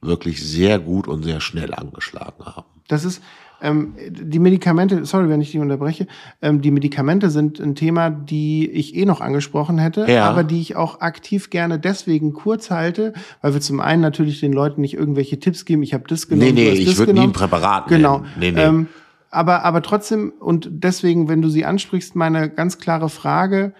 wirklich 0.00 0.42
sehr 0.44 0.78
gut 0.78 1.08
und 1.08 1.22
sehr 1.22 1.40
schnell 1.40 1.74
angeschlagen 1.74 2.44
haben. 2.44 2.66
Das 2.88 3.04
ist 3.04 3.22
ähm, 3.60 3.94
die 4.08 4.38
Medikamente, 4.38 5.04
sorry, 5.04 5.28
wenn 5.28 5.40
ich 5.40 5.50
die 5.50 5.58
unterbreche, 5.58 6.06
ähm, 6.42 6.60
die 6.60 6.70
Medikamente 6.70 7.28
sind 7.30 7.58
ein 7.58 7.74
Thema, 7.74 8.10
die 8.10 8.70
ich 8.70 8.94
eh 8.94 9.04
noch 9.04 9.20
angesprochen 9.20 9.78
hätte, 9.78 10.06
ja. 10.08 10.28
aber 10.28 10.44
die 10.44 10.60
ich 10.60 10.76
auch 10.76 11.00
aktiv 11.00 11.50
gerne 11.50 11.78
deswegen 11.78 12.32
kurz 12.32 12.70
halte, 12.70 13.14
weil 13.42 13.54
wir 13.54 13.60
zum 13.60 13.80
einen 13.80 14.00
natürlich 14.00 14.40
den 14.40 14.52
Leuten 14.52 14.80
nicht 14.80 14.94
irgendwelche 14.94 15.40
Tipps 15.40 15.64
geben, 15.64 15.82
ich 15.82 15.92
habe 15.92 16.04
das 16.06 16.28
genommen. 16.28 16.54
Nee, 16.54 16.70
nee, 16.70 16.78
ich 16.78 16.96
würde 16.98 17.14
nie 17.14 17.20
ein 17.20 17.32
Präparat 17.32 17.90
nehmen. 17.90 18.02
Genau. 18.02 18.24
Nee, 18.38 18.52
nee. 18.52 18.62
Ähm, 18.62 18.86
aber, 19.30 19.64
aber 19.64 19.82
trotzdem, 19.82 20.32
und 20.38 20.68
deswegen, 20.70 21.28
wenn 21.28 21.42
du 21.42 21.48
sie 21.48 21.64
ansprichst, 21.64 22.14
meine 22.16 22.48
ganz 22.48 22.78
klare 22.78 23.08
Frage, 23.08 23.74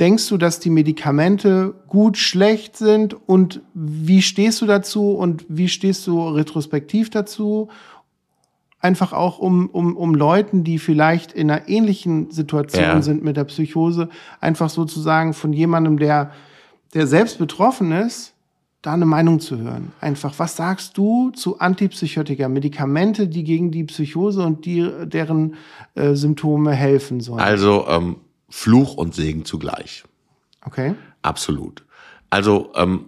Denkst 0.00 0.28
du, 0.28 0.38
dass 0.38 0.60
die 0.60 0.70
Medikamente 0.70 1.74
gut, 1.86 2.16
schlecht 2.16 2.76
sind? 2.76 3.14
Und 3.28 3.60
wie 3.74 4.22
stehst 4.22 4.60
du 4.62 4.66
dazu? 4.66 5.10
Und 5.10 5.44
wie 5.48 5.68
stehst 5.68 6.06
du 6.06 6.26
retrospektiv 6.28 7.10
dazu? 7.10 7.68
Einfach 8.80 9.12
auch 9.12 9.38
um, 9.38 9.68
um, 9.68 9.94
um 9.96 10.14
Leuten, 10.14 10.64
die 10.64 10.78
vielleicht 10.78 11.32
in 11.32 11.50
einer 11.50 11.68
ähnlichen 11.68 12.30
Situation 12.30 12.82
ja. 12.82 13.02
sind 13.02 13.22
mit 13.22 13.36
der 13.36 13.44
Psychose, 13.44 14.08
einfach 14.40 14.70
sozusagen 14.70 15.34
von 15.34 15.52
jemandem, 15.52 15.98
der 15.98 16.32
der 16.94 17.06
selbst 17.06 17.38
betroffen 17.38 17.92
ist, 17.92 18.34
da 18.82 18.94
eine 18.94 19.06
Meinung 19.06 19.40
zu 19.40 19.58
hören. 19.58 19.92
Einfach, 20.00 20.38
was 20.38 20.56
sagst 20.56 20.96
du 20.96 21.30
zu 21.30 21.58
Antipsychotika, 21.58 22.48
Medikamente, 22.48 23.28
die 23.28 23.44
gegen 23.44 23.70
die 23.70 23.84
Psychose 23.84 24.42
und 24.42 24.64
die, 24.64 24.88
deren 25.04 25.54
äh, 25.94 26.14
Symptome 26.14 26.72
helfen 26.72 27.20
sollen? 27.20 27.40
Also 27.40 27.86
ähm, 27.88 28.16
Fluch 28.50 28.94
und 28.94 29.14
Segen 29.14 29.44
zugleich. 29.44 30.04
Okay. 30.64 30.94
Absolut. 31.22 31.84
Also 32.28 32.72
ähm, 32.74 33.06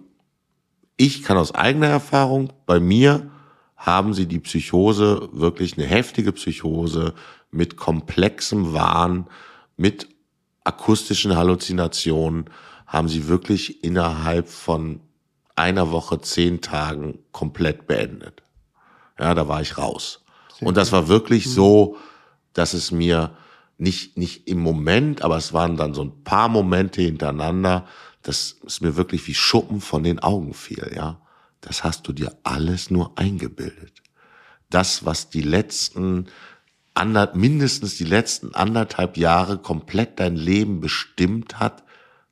ich 0.97 1.23
kann 1.23 1.37
aus 1.37 1.53
eigener 1.53 1.87
Erfahrung, 1.87 2.53
bei 2.65 2.79
mir 2.79 3.29
haben 3.75 4.13
sie 4.13 4.25
die 4.25 4.39
Psychose, 4.39 5.29
wirklich 5.33 5.77
eine 5.77 5.85
heftige 5.85 6.31
Psychose 6.31 7.13
mit 7.51 7.75
komplexem 7.75 8.73
Wahn, 8.73 9.27
mit 9.75 10.07
akustischen 10.63 11.35
Halluzinationen, 11.35 12.49
haben 12.87 13.09
sie 13.09 13.27
wirklich 13.27 13.83
innerhalb 13.83 14.47
von 14.47 15.01
einer 15.55 15.91
Woche, 15.91 16.21
zehn 16.21 16.61
Tagen 16.61 17.19
komplett 17.31 17.85
beendet. 17.87 18.43
Ja, 19.19 19.33
da 19.33 19.47
war 19.47 19.61
ich 19.61 19.77
raus. 19.77 20.23
Und 20.61 20.77
das 20.77 20.91
war 20.91 21.07
wirklich 21.07 21.45
mhm. 21.45 21.51
so, 21.51 21.97
dass 22.53 22.73
es 22.73 22.91
mir 22.91 23.35
nicht, 23.77 24.17
nicht 24.17 24.47
im 24.47 24.59
Moment, 24.59 25.23
aber 25.23 25.37
es 25.37 25.53
waren 25.53 25.77
dann 25.77 25.93
so 25.93 26.03
ein 26.03 26.23
paar 26.23 26.47
Momente 26.47 27.01
hintereinander, 27.01 27.87
dass 28.21 28.57
es 28.65 28.81
mir 28.81 28.95
wirklich 28.95 29.27
wie 29.27 29.33
Schuppen 29.33 29.81
von 29.81 30.03
den 30.03 30.19
Augen 30.19 30.53
fiel, 30.53 30.91
ja. 30.95 31.19
Das 31.61 31.83
hast 31.83 32.07
du 32.07 32.13
dir 32.13 32.35
alles 32.43 32.89
nur 32.89 33.17
eingebildet. 33.17 34.01
Das, 34.69 35.05
was 35.05 35.29
die 35.29 35.41
letzten, 35.41 36.27
ander, 36.93 37.31
mindestens 37.35 37.97
die 37.97 38.03
letzten 38.03 38.53
anderthalb 38.53 39.17
Jahre 39.17 39.57
komplett 39.57 40.19
dein 40.19 40.35
Leben 40.35 40.81
bestimmt 40.81 41.59
hat, 41.59 41.83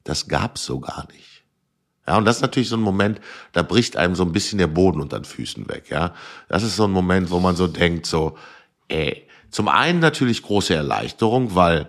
das 0.03 0.27
gab's 0.27 0.65
so 0.65 0.79
gar 0.79 1.07
nicht. 1.13 1.43
Ja, 2.07 2.17
und 2.17 2.25
das 2.25 2.37
ist 2.37 2.41
natürlich 2.41 2.69
so 2.69 2.77
ein 2.77 2.81
Moment, 2.81 3.21
da 3.53 3.61
bricht 3.61 3.95
einem 3.95 4.15
so 4.15 4.23
ein 4.23 4.33
bisschen 4.33 4.57
der 4.57 4.67
Boden 4.67 4.99
unter 4.99 5.19
den 5.19 5.25
Füßen 5.25 5.69
weg, 5.69 5.89
ja. 5.89 6.13
Das 6.49 6.63
ist 6.63 6.75
so 6.75 6.85
ein 6.85 6.91
Moment, 6.91 7.29
wo 7.31 7.39
man 7.39 7.55
so 7.55 7.67
denkt, 7.67 8.05
so, 8.05 8.37
ey, 8.87 9.27
zum 9.51 9.67
einen 9.67 9.99
natürlich 9.99 10.41
große 10.41 10.73
Erleichterung, 10.73 11.55
weil, 11.55 11.87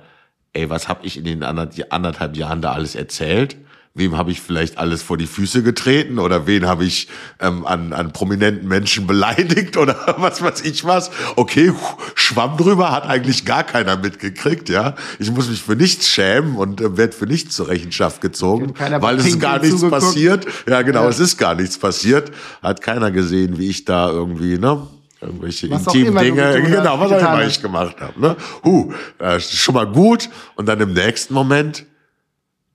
ey, 0.52 0.68
was 0.68 0.88
habe 0.88 1.06
ich 1.06 1.16
in 1.16 1.24
den 1.24 1.42
anderthalb 1.42 2.36
Jahren 2.36 2.60
da 2.60 2.72
alles 2.72 2.94
erzählt? 2.94 3.56
wem 3.94 4.16
habe 4.16 4.30
ich 4.30 4.40
vielleicht 4.40 4.78
alles 4.78 5.02
vor 5.02 5.18
die 5.18 5.26
Füße 5.26 5.62
getreten 5.62 6.18
oder 6.18 6.46
wen 6.46 6.66
habe 6.66 6.84
ich 6.84 7.08
ähm, 7.40 7.66
an, 7.66 7.92
an 7.92 8.12
prominenten 8.12 8.66
Menschen 8.66 9.06
beleidigt 9.06 9.76
oder 9.76 9.96
was 10.18 10.42
weiß 10.42 10.62
ich 10.62 10.84
was. 10.84 11.10
Okay, 11.36 11.72
schwamm 12.14 12.56
drüber, 12.56 12.90
hat 12.90 13.04
eigentlich 13.04 13.44
gar 13.44 13.64
keiner 13.64 13.96
mitgekriegt, 13.96 14.68
ja. 14.68 14.94
Ich 15.18 15.30
muss 15.30 15.48
mich 15.48 15.62
für 15.62 15.76
nichts 15.76 16.08
schämen 16.08 16.56
und 16.56 16.80
äh, 16.80 16.96
werde 16.96 17.12
für 17.12 17.26
nichts 17.26 17.54
zur 17.54 17.68
Rechenschaft 17.68 18.20
gezogen, 18.20 18.74
weil 18.78 19.18
es 19.18 19.26
ist 19.26 19.40
gar 19.40 19.58
nichts 19.58 19.80
zugeguckt. 19.80 20.02
passiert. 20.02 20.46
Ja, 20.66 20.82
genau, 20.82 21.04
ja. 21.04 21.10
es 21.10 21.18
ist 21.18 21.36
gar 21.36 21.54
nichts 21.54 21.76
passiert. 21.76 22.32
Hat 22.62 22.80
keiner 22.80 23.10
gesehen, 23.10 23.58
wie 23.58 23.68
ich 23.68 23.84
da 23.84 24.10
irgendwie, 24.10 24.58
ne? 24.58 24.86
Irgendwelche 25.22 25.70
was 25.70 25.86
intimen 25.86 26.16
Dinge, 26.16 26.62
genau, 26.62 26.98
was 26.98 27.12
auch 27.12 27.18
immer 27.18 27.46
ich 27.46 27.60
gemacht 27.60 28.00
habe. 28.00 28.20
Ne? 28.20 28.36
Huh, 28.64 28.92
äh, 29.18 29.40
schon 29.40 29.74
mal 29.74 29.86
gut. 29.86 30.28
Und 30.56 30.66
dann 30.66 30.80
im 30.80 30.92
nächsten 30.92 31.34
Moment, 31.34 31.86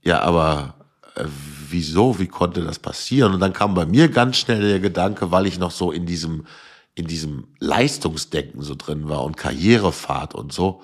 ja, 0.02 0.22
aber 0.22 0.76
äh, 1.16 1.26
wieso, 1.70 2.20
wie 2.20 2.28
konnte 2.28 2.64
das 2.64 2.80
passieren? 2.80 3.34
Und 3.34 3.40
dann 3.40 3.54
kam 3.54 3.74
bei 3.74 3.86
mir 3.86 4.10
ganz 4.10 4.38
schnell 4.38 4.62
der 4.62 4.80
Gedanke, 4.80 5.32
weil 5.32 5.46
ich 5.46 5.60
noch 5.60 5.72
so 5.72 5.92
in 5.92 6.06
diesem, 6.06 6.46
in 6.96 7.08
diesem 7.08 7.48
Leistungsdenken 7.60 8.62
so 8.62 8.76
drin 8.76 9.10
war 9.10 9.24
und 9.24 9.38
Karrierefahrt 9.38 10.34
und 10.34 10.54
so, 10.54 10.82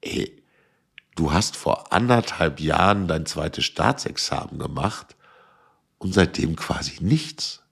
ey, 0.00 0.42
du 1.14 1.32
hast 1.32 1.56
vor 1.56 1.92
anderthalb 1.92 2.60
Jahren 2.60 3.08
dein 3.08 3.26
zweites 3.26 3.64
Staatsexamen 3.64 4.58
gemacht 4.58 5.16
und 5.98 6.14
seitdem 6.14 6.56
quasi 6.56 6.96
nichts. 7.00 7.62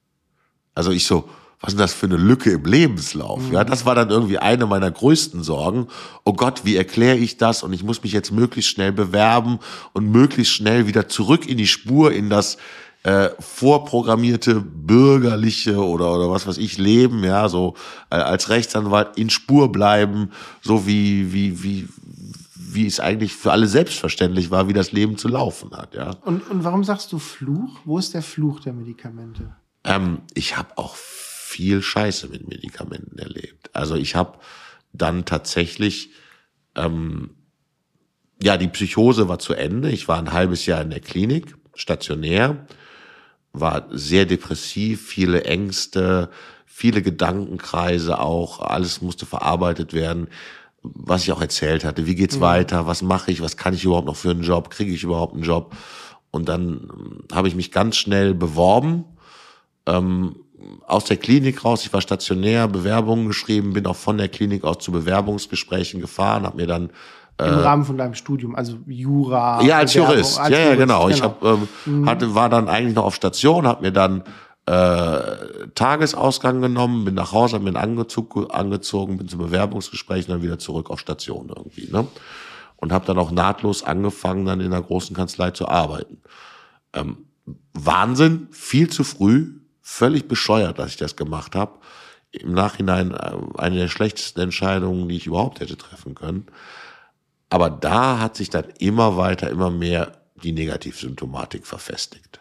Also 0.74 0.90
ich 0.90 1.06
so, 1.06 1.28
was 1.64 1.72
ist 1.72 1.80
das 1.80 1.94
für 1.94 2.04
eine 2.04 2.18
Lücke 2.18 2.50
im 2.50 2.66
Lebenslauf? 2.66 3.40
Mhm. 3.40 3.54
Ja, 3.54 3.64
das 3.64 3.86
war 3.86 3.94
dann 3.94 4.10
irgendwie 4.10 4.36
eine 4.36 4.66
meiner 4.66 4.90
größten 4.90 5.42
Sorgen. 5.42 5.86
Oh 6.22 6.34
Gott, 6.34 6.66
wie 6.66 6.76
erkläre 6.76 7.16
ich 7.16 7.38
das? 7.38 7.62
Und 7.62 7.72
ich 7.72 7.82
muss 7.82 8.02
mich 8.02 8.12
jetzt 8.12 8.32
möglichst 8.32 8.70
schnell 8.70 8.92
bewerben 8.92 9.60
und 9.94 10.12
möglichst 10.12 10.52
schnell 10.52 10.86
wieder 10.86 11.08
zurück 11.08 11.48
in 11.48 11.56
die 11.56 11.66
Spur, 11.66 12.12
in 12.12 12.28
das 12.28 12.58
äh, 13.04 13.30
vorprogrammierte 13.40 14.60
bürgerliche 14.60 15.82
oder 15.82 16.14
oder 16.14 16.30
was 16.30 16.46
weiß 16.46 16.58
ich 16.58 16.76
Leben, 16.76 17.24
ja, 17.24 17.48
so 17.48 17.76
äh, 18.10 18.16
als 18.16 18.50
Rechtsanwalt 18.50 19.16
in 19.16 19.30
Spur 19.30 19.72
bleiben, 19.72 20.32
so 20.60 20.86
wie 20.86 21.32
wie 21.32 21.62
wie 21.62 21.88
wie 22.54 22.86
es 22.86 23.00
eigentlich 23.00 23.34
für 23.34 23.52
alle 23.52 23.68
selbstverständlich 23.68 24.50
war, 24.50 24.68
wie 24.68 24.74
das 24.74 24.92
Leben 24.92 25.16
zu 25.16 25.28
laufen 25.28 25.70
hat, 25.74 25.94
ja. 25.94 26.10
Und 26.26 26.50
und 26.50 26.62
warum 26.62 26.84
sagst 26.84 27.10
du 27.10 27.18
Fluch? 27.18 27.78
Wo 27.86 27.98
ist 27.98 28.12
der 28.12 28.22
Fluch 28.22 28.60
der 28.60 28.74
Medikamente? 28.74 29.56
Ähm, 29.84 30.18
ich 30.34 30.58
habe 30.58 30.76
auch 30.76 30.94
viel 31.54 31.82
Scheiße 31.82 32.28
mit 32.28 32.48
Medikamenten 32.48 33.18
erlebt. 33.18 33.70
Also 33.72 33.94
ich 33.94 34.16
habe 34.16 34.38
dann 34.92 35.24
tatsächlich, 35.24 36.10
ähm, 36.74 37.30
ja, 38.42 38.56
die 38.56 38.68
Psychose 38.68 39.28
war 39.28 39.38
zu 39.38 39.54
Ende. 39.54 39.90
Ich 39.90 40.08
war 40.08 40.18
ein 40.18 40.32
halbes 40.32 40.66
Jahr 40.66 40.82
in 40.82 40.90
der 40.90 41.00
Klinik, 41.00 41.54
stationär, 41.74 42.66
war 43.52 43.86
sehr 43.90 44.26
depressiv, 44.26 45.06
viele 45.06 45.44
Ängste, 45.44 46.30
viele 46.66 47.02
Gedankenkreise 47.02 48.18
auch, 48.18 48.60
alles 48.60 49.00
musste 49.00 49.26
verarbeitet 49.26 49.92
werden 49.92 50.28
was 50.84 51.22
ich 51.22 51.32
auch 51.32 51.40
erzählt 51.40 51.82
hatte. 51.82 52.06
Wie 52.06 52.14
geht's 52.14 52.36
mhm. 52.36 52.42
weiter? 52.42 52.86
Was 52.86 53.00
mache 53.00 53.30
ich? 53.30 53.40
Was 53.40 53.56
kann 53.56 53.72
ich 53.72 53.84
überhaupt 53.84 54.06
noch 54.06 54.16
für 54.16 54.32
einen 54.32 54.42
Job? 54.42 54.68
Kriege 54.68 54.92
ich 54.92 55.02
überhaupt 55.02 55.32
einen 55.32 55.42
Job? 55.42 55.74
Und 56.30 56.48
dann 56.48 56.90
ähm, 56.92 57.24
habe 57.32 57.48
ich 57.48 57.54
mich 57.54 57.72
ganz 57.72 57.96
schnell 57.96 58.34
beworben, 58.34 59.04
ähm, 59.86 60.36
aus 60.86 61.04
der 61.04 61.16
Klinik 61.16 61.64
raus, 61.64 61.84
ich 61.84 61.92
war 61.92 62.00
stationär, 62.00 62.68
Bewerbungen 62.68 63.26
geschrieben, 63.26 63.72
bin 63.72 63.86
auch 63.86 63.96
von 63.96 64.18
der 64.18 64.28
Klinik 64.28 64.64
aus 64.64 64.78
zu 64.78 64.92
Bewerbungsgesprächen 64.92 66.00
gefahren, 66.00 66.44
habe 66.44 66.56
mir 66.56 66.66
dann 66.66 66.90
im 67.38 67.46
äh, 67.46 67.48
Rahmen 67.48 67.84
von 67.84 67.98
deinem 67.98 68.14
Studium, 68.14 68.54
also 68.54 68.76
Jura. 68.86 69.60
Ja, 69.62 69.78
als 69.78 69.92
Bewerbung, 69.92 70.14
Jurist. 70.14 70.38
Als 70.38 70.50
ja, 70.50 70.58
ja, 70.58 70.74
genau. 70.76 71.06
genau. 71.06 71.08
Ich 71.08 71.22
hab, 71.22 71.42
ähm, 71.42 71.68
mhm. 71.84 72.08
hatte, 72.08 72.34
war 72.34 72.48
dann 72.48 72.68
eigentlich 72.68 72.94
noch 72.94 73.04
auf 73.04 73.16
Station, 73.16 73.66
habe 73.66 73.82
mir 73.82 73.90
dann 73.90 74.22
äh, 74.66 75.68
Tagesausgang 75.74 76.60
genommen, 76.60 77.04
bin 77.04 77.14
nach 77.14 77.32
Hause, 77.32 77.54
habe 77.54 77.64
mir 77.64 77.70
einen 77.70 77.90
Angezug 77.90 78.54
angezogen, 78.54 79.18
bin 79.18 79.28
zum 79.28 79.40
Bewerbungsgespräch 79.40 80.28
und 80.28 80.34
dann 80.34 80.42
wieder 80.42 80.58
zurück 80.58 80.90
auf 80.90 81.00
Station 81.00 81.48
irgendwie. 81.48 81.90
Ne? 81.90 82.06
Und 82.76 82.92
habe 82.92 83.04
dann 83.04 83.18
auch 83.18 83.30
nahtlos 83.30 83.82
angefangen, 83.82 84.46
dann 84.46 84.60
in 84.60 84.70
der 84.70 84.82
großen 84.82 85.14
Kanzlei 85.16 85.50
zu 85.50 85.68
arbeiten. 85.68 86.18
Ähm, 86.92 87.26
Wahnsinn, 87.72 88.48
viel 88.52 88.88
zu 88.88 89.02
früh, 89.02 89.54
völlig 89.84 90.26
bescheuert, 90.26 90.78
dass 90.78 90.88
ich 90.88 90.96
das 90.96 91.14
gemacht 91.14 91.54
habe. 91.54 91.78
Im 92.32 92.52
Nachhinein 92.52 93.12
äh, 93.12 93.36
eine 93.58 93.76
der 93.76 93.88
schlechtesten 93.88 94.40
Entscheidungen, 94.40 95.08
die 95.08 95.16
ich 95.16 95.26
überhaupt 95.26 95.60
hätte 95.60 95.76
treffen 95.76 96.14
können. 96.14 96.46
Aber 97.50 97.70
da 97.70 98.18
hat 98.18 98.34
sich 98.34 98.50
dann 98.50 98.64
immer 98.78 99.16
weiter, 99.16 99.50
immer 99.50 99.70
mehr 99.70 100.12
die 100.42 100.52
Negativsymptomatik 100.52 101.66
verfestigt. 101.66 102.40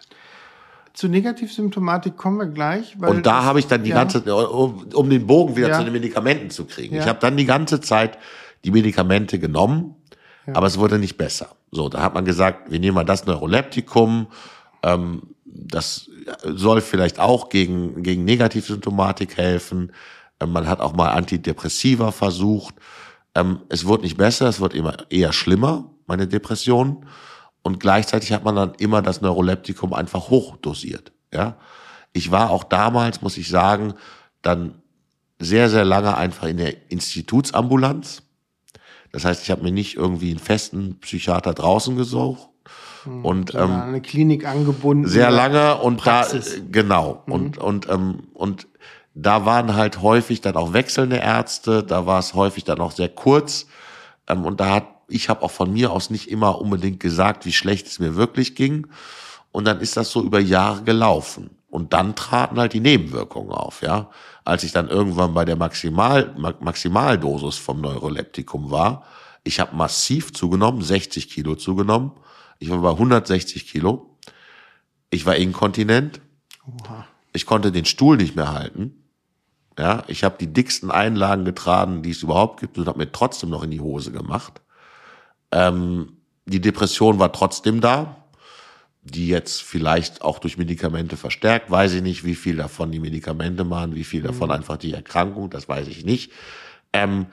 Zu 0.93 1.09
Negativsymptomatik 1.09 2.15
kommen 2.15 2.37
wir 2.37 2.47
gleich. 2.47 2.95
und 2.99 3.25
da 3.25 3.43
habe 3.43 3.59
ich 3.59 3.67
dann 3.67 3.83
die 3.83 3.89
ja. 3.89 3.97
ganze, 3.97 4.21
um, 4.33 4.87
um, 4.93 5.09
den 5.09 5.27
Bogen 5.27 5.55
wieder 5.55 5.69
ja. 5.69 5.77
zu 5.77 5.83
den 5.83 5.93
Medikamenten 5.93 6.49
zu 6.49 6.65
kriegen. 6.65 6.95
Ja. 6.95 7.01
Ich 7.01 7.07
habe 7.07 7.19
dann 7.19 7.35
die 7.35 7.45
ganze 7.45 7.81
Zeit 7.81 8.17
die 8.63 8.71
Medikamente 8.71 9.37
genommen, 9.37 9.95
aber 10.53 10.67
es 10.67 10.77
wurde 10.77 10.97
nicht 10.97 11.17
besser. 11.17 11.49
So, 11.71 11.89
da 11.89 12.01
hat 12.01 12.13
man 12.13 12.25
gesagt, 12.25 12.71
wir 12.71 12.79
nehmen 12.79 12.95
mal 12.95 13.03
das 13.03 13.25
Neuroleptikum, 13.25 14.27
ähm, 14.83 15.23
das 15.45 16.09
soll 16.43 16.81
vielleicht 16.81 17.19
auch 17.19 17.49
gegen, 17.49 18.03
gegen 18.03 18.25
Negativsymptomatik 18.25 19.37
helfen. 19.37 19.91
Ähm, 20.39 20.51
man 20.51 20.67
hat 20.67 20.79
auch 20.79 20.93
mal 20.93 21.09
Antidepressiva 21.09 22.11
versucht. 22.11 22.75
Ähm, 23.35 23.61
es 23.69 23.85
wird 23.87 24.01
nicht 24.03 24.17
besser, 24.17 24.47
es 24.47 24.59
wird 24.59 24.73
immer 24.73 24.97
eher 25.09 25.33
schlimmer, 25.33 25.89
meine 26.05 26.27
Depression. 26.27 27.05
Und 27.61 27.79
gleichzeitig 27.79 28.31
hat 28.33 28.43
man 28.43 28.55
dann 28.55 28.73
immer 28.75 29.01
das 29.01 29.21
Neuroleptikum 29.21 29.93
einfach 29.93 30.29
hochdosiert. 30.29 31.13
Ja, 31.33 31.57
ich 32.11 32.29
war 32.29 32.51
auch 32.51 32.63
damals, 32.63 33.21
muss 33.21 33.37
ich 33.37 33.49
sagen, 33.49 33.95
dann 34.41 34.81
sehr, 35.39 35.69
sehr 35.69 35.85
lange 35.85 36.15
einfach 36.15 36.47
in 36.47 36.57
der 36.57 36.91
Institutsambulanz. 36.91 38.23
Das 39.11 39.25
heißt, 39.25 39.43
ich 39.43 39.51
habe 39.51 39.63
mir 39.63 39.71
nicht 39.71 39.95
irgendwie 39.95 40.31
einen 40.31 40.39
festen 40.39 40.99
Psychiater 40.99 41.53
draußen 41.53 41.95
gesucht, 41.95 42.49
hm, 43.03 43.25
und 43.25 43.55
ähm, 43.55 43.71
eine 43.71 44.01
Klinik 44.01 44.45
angebunden. 44.45 45.07
Sehr 45.07 45.31
lange 45.31 45.77
und 45.77 45.97
Praxis. 45.97 46.55
da 46.55 46.61
genau 46.71 47.23
mhm. 47.25 47.33
und 47.33 47.57
und 47.57 47.89
ähm, 47.89 48.23
und 48.33 48.67
da 49.15 49.45
waren 49.45 49.75
halt 49.75 50.01
häufig 50.01 50.41
dann 50.41 50.55
auch 50.55 50.73
wechselnde 50.73 51.17
Ärzte. 51.17 51.83
Da 51.83 52.05
war 52.05 52.19
es 52.19 52.33
häufig 52.33 52.63
dann 52.63 52.79
auch 52.79 52.91
sehr 52.91 53.09
kurz 53.09 53.67
ähm, 54.27 54.45
und 54.45 54.59
da 54.59 54.75
hat 54.75 54.87
ich 55.07 55.29
habe 55.29 55.43
auch 55.43 55.51
von 55.51 55.71
mir 55.71 55.91
aus 55.91 56.09
nicht 56.09 56.29
immer 56.29 56.59
unbedingt 56.59 56.99
gesagt, 56.99 57.45
wie 57.45 57.51
schlecht 57.51 57.87
es 57.87 57.99
mir 57.99 58.15
wirklich 58.15 58.55
ging. 58.55 58.87
Und 59.51 59.65
dann 59.65 59.79
ist 59.79 59.97
das 59.97 60.09
so 60.09 60.23
über 60.23 60.39
Jahre 60.39 60.83
gelaufen. 60.83 61.51
Und 61.69 61.93
dann 61.93 62.15
traten 62.15 62.59
halt 62.59 62.73
die 62.73 62.79
Nebenwirkungen 62.79 63.51
auf, 63.51 63.81
ja. 63.81 64.09
Als 64.45 64.63
ich 64.63 64.71
dann 64.71 64.89
irgendwann 64.89 65.33
bei 65.33 65.45
der 65.45 65.55
Maximal, 65.55 66.33
Maximaldosis 66.59 67.57
vom 67.57 67.81
Neuroleptikum 67.81 68.71
war, 68.71 69.05
ich 69.43 69.59
habe 69.59 69.75
massiv 69.75 70.33
zugenommen, 70.33 70.81
60 70.81 71.29
Kilo 71.29 71.55
zugenommen. 71.55 72.11
Ich 72.59 72.69
war 72.69 72.79
bei 72.79 72.91
160 72.91 73.67
Kilo. 73.67 74.17
Ich 75.09 75.25
war 75.25 75.35
inkontinent. 75.35 76.21
Oha. 76.65 77.07
Ich 77.33 77.45
konnte 77.45 77.71
den 77.71 77.85
Stuhl 77.85 78.17
nicht 78.17 78.35
mehr 78.35 78.51
halten. 78.51 79.03
Ja, 79.77 80.03
ich 80.07 80.23
habe 80.23 80.37
die 80.39 80.53
dicksten 80.53 80.91
Einlagen 80.91 81.45
getragen, 81.45 82.03
die 82.03 82.11
es 82.11 82.21
überhaupt 82.21 82.59
gibt 82.59 82.77
und 82.77 82.87
habe 82.87 82.99
mir 82.99 83.11
trotzdem 83.11 83.49
noch 83.49 83.63
in 83.63 83.71
die 83.71 83.81
Hose 83.81 84.11
gemacht. 84.11 84.61
Ähm, 85.51 86.17
die 86.45 86.61
Depression 86.61 87.19
war 87.19 87.31
trotzdem 87.31 87.81
da, 87.81 88.17
die 89.01 89.27
jetzt 89.27 89.63
vielleicht 89.63 90.21
auch 90.21 90.39
durch 90.39 90.57
Medikamente 90.57 91.17
verstärkt. 91.17 91.71
Weiß 91.71 91.93
ich 91.93 92.01
nicht, 92.01 92.23
wie 92.23 92.35
viel 92.35 92.57
davon 92.57 92.91
die 92.91 92.99
Medikamente 92.99 93.63
machen, 93.63 93.95
wie 93.95 94.03
viel 94.03 94.21
davon 94.21 94.49
mhm. 94.49 94.55
einfach 94.55 94.77
die 94.77 94.93
Erkrankung, 94.93 95.49
das 95.49 95.67
weiß 95.67 95.87
ich 95.87 96.05
nicht. 96.05 96.31
Ähm, 96.93 97.27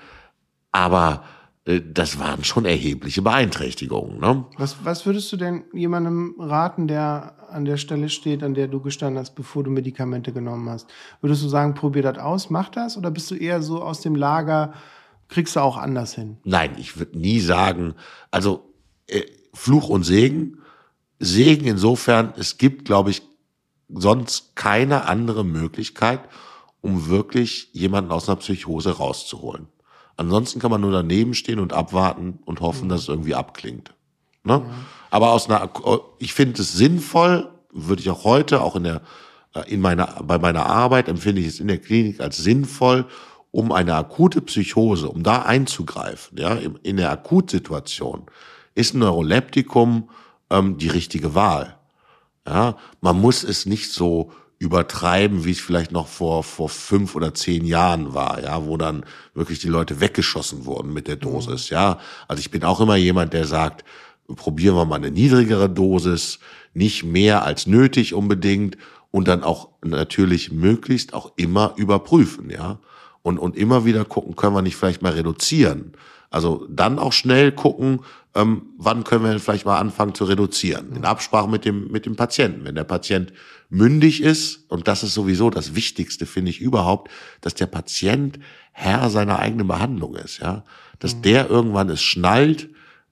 aber 0.73 1.25
das 1.65 2.19
waren 2.19 2.43
schon 2.43 2.65
erhebliche 2.65 3.23
Beeinträchtigungen. 3.23 4.19
Ne? 4.19 4.47
Was, 4.57 4.85
was 4.85 5.05
würdest 5.05 5.31
du 5.33 5.37
denn 5.37 5.65
jemandem 5.73 6.35
raten, 6.39 6.89
der 6.89 7.37
an 7.51 7.65
der 7.65 7.77
Stelle 7.77 8.09
steht, 8.09 8.43
an 8.43 8.55
der 8.55 8.67
du 8.67 8.81
gestanden 8.81 9.19
hast, 9.19 9.35
bevor 9.35 9.63
du 9.63 9.71
Medikamente 9.71 10.33
genommen 10.33 10.69
hast? 10.71 10.89
Würdest 11.21 11.43
du 11.43 11.49
sagen, 11.49 11.75
probier 11.75 12.03
das 12.03 12.19
aus, 12.19 12.49
mach 12.49 12.71
das? 12.71 12.97
Oder 12.97 13.11
bist 13.11 13.31
du 13.31 13.35
eher 13.35 13.63
so 13.63 13.83
aus 13.83 14.01
dem 14.01 14.15
Lager, 14.15 14.73
kriegst 15.29 15.57
du 15.57 15.61
auch 15.61 15.77
anders 15.77 16.15
hin? 16.15 16.39
Nein, 16.45 16.73
ich 16.79 16.99
würde 16.99 17.19
nie 17.19 17.41
sagen, 17.41 17.95
also 18.31 18.73
äh, 19.07 19.23
Fluch 19.53 19.89
und 19.89 20.05
Segen. 20.05 20.59
Segen 21.19 21.67
insofern, 21.67 22.33
es 22.39 22.57
gibt, 22.57 22.87
glaube 22.87 23.11
ich, 23.11 23.23
sonst 23.89 24.57
keine 24.57 25.05
andere 25.07 25.45
Möglichkeit, 25.45 26.21
um 26.81 27.09
wirklich 27.09 27.69
jemanden 27.73 28.13
aus 28.13 28.29
einer 28.29 28.37
Psychose 28.37 28.97
rauszuholen. 28.97 29.69
Ansonsten 30.21 30.61
kann 30.61 30.71
man 30.71 30.83
nur 30.83 30.93
daneben 30.93 31.33
stehen 31.33 31.59
und 31.61 31.73
abwarten 31.73 32.41
und 32.45 32.61
hoffen, 32.61 32.91
dass 32.91 33.01
es 33.01 33.09
irgendwie 33.09 33.35
abklingt. 33.35 33.95
Ne? 34.45 34.53
Ja. 34.53 34.71
Aber 35.09 35.33
aus 35.33 35.49
einer, 35.49 35.71
ich 36.19 36.35
finde 36.35 36.61
es 36.61 36.75
sinnvoll, 36.75 37.49
würde 37.73 38.03
ich 38.03 38.11
auch 38.11 38.25
heute, 38.25 38.61
auch 38.61 38.77
in 38.77 38.85
der, 38.85 39.01
äh, 39.55 39.73
in 39.73 39.81
meiner, 39.81 40.23
bei 40.23 40.39
meiner 40.39 40.67
Arbeit 40.67 41.09
empfinde 41.09 41.41
ich 41.41 41.47
es 41.47 41.59
in 41.59 41.69
der 41.69 41.79
Klinik 41.79 42.21
als 42.21 42.37
sinnvoll, 42.37 43.07
um 43.51 43.73
eine 43.73 43.95
akute 43.95 44.43
Psychose, 44.43 45.09
um 45.09 45.23
da 45.23 45.41
einzugreifen, 45.41 46.37
ja, 46.37 46.59
in 46.83 46.99
der 46.99 47.11
Akutsituation, 47.13 48.27
ist 48.75 48.93
ein 48.95 48.99
Neuroleptikum 48.99 50.11
ähm, 50.51 50.77
die 50.77 50.89
richtige 50.89 51.35
Wahl. 51.35 51.79
Ja, 52.47 52.77
man 53.01 53.19
muss 53.19 53.43
es 53.43 53.65
nicht 53.65 53.91
so 53.91 54.33
übertreiben, 54.61 55.47
wie 55.47 55.53
es 55.53 55.59
vielleicht 55.59 55.91
noch 55.91 56.07
vor, 56.07 56.45
vor 56.45 56.69
fünf 56.69 57.17
oder 57.17 57.33
zehn 57.33 57.65
Jahren 57.65 58.13
war, 58.13 58.43
ja, 58.43 58.67
wo 58.67 58.77
dann 58.77 59.05
wirklich 59.35 59.59
die 59.59 59.69
Leute 59.69 60.01
weggeschossen 60.01 60.67
wurden 60.67 60.93
mit 60.93 61.09
der 61.09 61.17
mhm. 61.17 61.21
Dosis, 61.21 61.71
ja. 61.71 61.99
Also 62.29 62.41
ich 62.41 62.51
bin 62.51 62.63
auch 62.63 62.79
immer 62.79 62.97
jemand, 62.97 63.33
der 63.33 63.47
sagt, 63.47 63.85
probieren 64.37 64.77
wir 64.77 64.85
mal 64.85 64.97
eine 64.97 65.11
niedrigere 65.11 65.71
Dosis, 65.71 66.41
nicht 66.75 67.05
mehr 67.05 67.43
als 67.43 67.67
nötig 67.67 68.13
unbedingt 68.13 68.77
und 69.11 69.29
dann 69.29 69.43
auch 69.43 69.71
natürlich 69.83 70.53
möglichst 70.53 71.15
auch 71.15 71.33
immer 71.37 71.73
überprüfen, 71.77 72.51
ja. 72.51 72.79
Und, 73.23 73.39
und 73.39 73.57
immer 73.57 73.87
wieder 73.87 74.05
gucken, 74.05 74.37
können 74.37 74.55
wir 74.55 74.63
nicht 74.63 74.77
vielleicht 74.77 75.01
mal 75.03 75.13
reduzieren. 75.13 75.93
Also 76.31 76.67
dann 76.71 76.99
auch 76.99 77.13
schnell 77.13 77.51
gucken, 77.51 78.01
ähm, 78.35 78.63
wann 78.77 79.05
können 79.05 79.25
wir 79.25 79.41
vielleicht 79.41 79.67
mal 79.67 79.79
anfangen 79.79 80.15
zu 80.15 80.25
reduzieren. 80.25 80.95
In 80.95 81.05
Absprache 81.05 81.49
mit 81.49 81.65
dem, 81.65 81.91
mit 81.91 82.07
dem 82.07 82.17
Patienten. 82.17 82.65
Wenn 82.65 82.77
der 82.77 82.85
Patient 82.85 83.33
mündig 83.71 84.23
ist, 84.23 84.71
und 84.71 84.89
das 84.89 85.03
ist 85.03 85.15
sowieso 85.15 85.49
das 85.49 85.75
Wichtigste, 85.75 86.27
finde 86.27 86.51
ich 86.51 86.61
überhaupt, 86.61 87.11
dass 87.41 87.55
der 87.55 87.67
Patient 87.67 88.39
Herr 88.73 89.11
seiner 89.11 89.39
eigenen 89.39 89.69
Behandlung 89.69 90.17
ist, 90.17 90.39
ja. 90.41 90.65
Dass 90.99 91.17
mhm. 91.17 91.23
der 91.23 91.49
irgendwann 91.49 91.89
es 91.89 92.03
schnallt, 92.03 92.69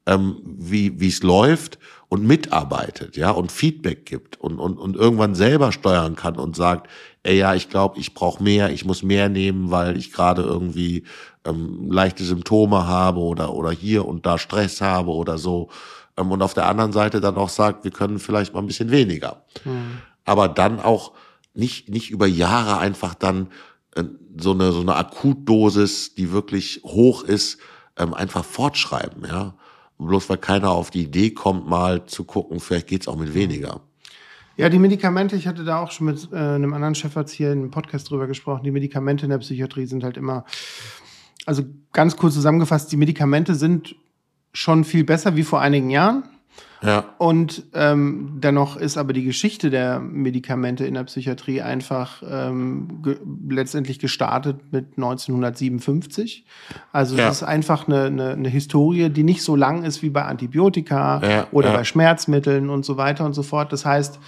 ähm, 0.06 0.36
wie 0.44 1.00
wie 1.00 1.08
es 1.08 1.22
läuft 1.22 1.78
und 2.08 2.26
mitarbeitet, 2.26 3.16
ja, 3.16 3.30
und 3.30 3.52
Feedback 3.52 4.06
gibt 4.06 4.40
und, 4.40 4.58
und, 4.58 4.78
und 4.78 4.96
irgendwann 4.96 5.34
selber 5.34 5.72
steuern 5.72 6.16
kann 6.16 6.36
und 6.36 6.56
sagt, 6.56 6.88
ey, 7.22 7.38
ja, 7.38 7.54
ich 7.54 7.68
glaube, 7.68 7.98
ich 7.98 8.14
brauche 8.14 8.42
mehr, 8.42 8.70
ich 8.70 8.84
muss 8.84 9.02
mehr 9.02 9.28
nehmen, 9.28 9.70
weil 9.70 9.96
ich 9.96 10.12
gerade 10.12 10.42
irgendwie 10.42 11.04
ähm, 11.44 11.90
leichte 11.90 12.24
Symptome 12.24 12.86
habe 12.86 13.20
oder, 13.20 13.54
oder 13.54 13.70
hier 13.70 14.06
und 14.06 14.24
da 14.24 14.38
Stress 14.38 14.80
habe 14.80 15.10
oder 15.10 15.36
so. 15.36 15.68
Ähm, 16.16 16.30
und 16.30 16.40
auf 16.40 16.54
der 16.54 16.66
anderen 16.66 16.92
Seite 16.92 17.20
dann 17.20 17.36
auch 17.36 17.50
sagt, 17.50 17.84
wir 17.84 17.90
können 17.90 18.18
vielleicht 18.18 18.54
mal 18.54 18.60
ein 18.60 18.66
bisschen 18.66 18.90
weniger. 18.90 19.44
Mhm. 19.64 19.98
Aber 20.28 20.48
dann 20.48 20.80
auch 20.80 21.12
nicht, 21.54 21.88
nicht 21.88 22.10
über 22.10 22.26
Jahre 22.26 22.78
einfach 22.78 23.14
dann 23.14 23.48
äh, 23.96 24.04
so 24.38 24.52
eine, 24.52 24.72
so 24.72 24.80
eine 24.80 24.94
Akutdosis, 24.94 26.14
die 26.14 26.30
wirklich 26.30 26.82
hoch 26.84 27.24
ist, 27.24 27.58
ähm, 27.96 28.14
einfach 28.14 28.44
fortschreiben, 28.44 29.24
ja 29.26 29.54
bloß 29.98 30.28
weil 30.30 30.38
keiner 30.38 30.70
auf 30.70 30.90
die 30.90 31.02
Idee 31.02 31.30
kommt, 31.30 31.68
mal 31.68 32.06
zu 32.06 32.24
gucken, 32.24 32.60
vielleicht 32.60 32.86
geht's 32.86 33.08
auch 33.08 33.16
mit 33.16 33.34
weniger. 33.34 33.80
Ja, 34.56 34.68
die 34.68 34.78
Medikamente, 34.78 35.36
ich 35.36 35.46
hatte 35.46 35.64
da 35.64 35.80
auch 35.80 35.92
schon 35.92 36.06
mit 36.06 36.32
äh, 36.32 36.36
einem 36.36 36.72
anderen 36.72 36.94
Chefarzt 36.94 37.32
hier 37.32 37.52
in 37.52 37.60
einem 37.60 37.70
Podcast 37.70 38.10
drüber 38.10 38.26
gesprochen, 38.26 38.64
die 38.64 38.70
Medikamente 38.70 39.26
in 39.26 39.30
der 39.30 39.38
Psychiatrie 39.38 39.86
sind 39.86 40.02
halt 40.02 40.16
immer, 40.16 40.44
also 41.46 41.62
ganz 41.92 42.16
kurz 42.16 42.34
zusammengefasst, 42.34 42.90
die 42.90 42.96
Medikamente 42.96 43.54
sind 43.54 43.94
schon 44.52 44.84
viel 44.84 45.04
besser 45.04 45.36
wie 45.36 45.44
vor 45.44 45.60
einigen 45.60 45.90
Jahren. 45.90 46.24
Ja. 46.82 47.04
Und 47.18 47.64
ähm, 47.74 48.36
dennoch 48.36 48.76
ist 48.76 48.96
aber 48.96 49.12
die 49.12 49.24
Geschichte 49.24 49.70
der 49.70 49.98
Medikamente 50.00 50.86
in 50.86 50.94
der 50.94 51.04
Psychiatrie 51.04 51.60
einfach 51.60 52.22
ähm, 52.28 53.00
ge 53.02 53.16
letztendlich 53.48 53.98
gestartet 53.98 54.60
mit 54.70 54.96
1957. 54.96 56.44
Also 56.92 57.16
ja. 57.16 57.28
es 57.28 57.36
ist 57.36 57.42
einfach 57.42 57.88
eine, 57.88 58.04
eine, 58.04 58.30
eine 58.30 58.48
Historie, 58.48 59.08
die 59.10 59.24
nicht 59.24 59.42
so 59.42 59.56
lang 59.56 59.82
ist 59.82 60.02
wie 60.02 60.10
bei 60.10 60.24
Antibiotika 60.24 61.20
ja, 61.22 61.46
oder 61.50 61.72
bei 61.72 61.84
Schmerzmitteln 61.84 62.70
und 62.70 62.84
so 62.84 62.96
weiter 62.96 63.24
und 63.24 63.32
so 63.32 63.42
fort. 63.42 63.72
Das 63.72 63.84
heißt, 63.84 64.20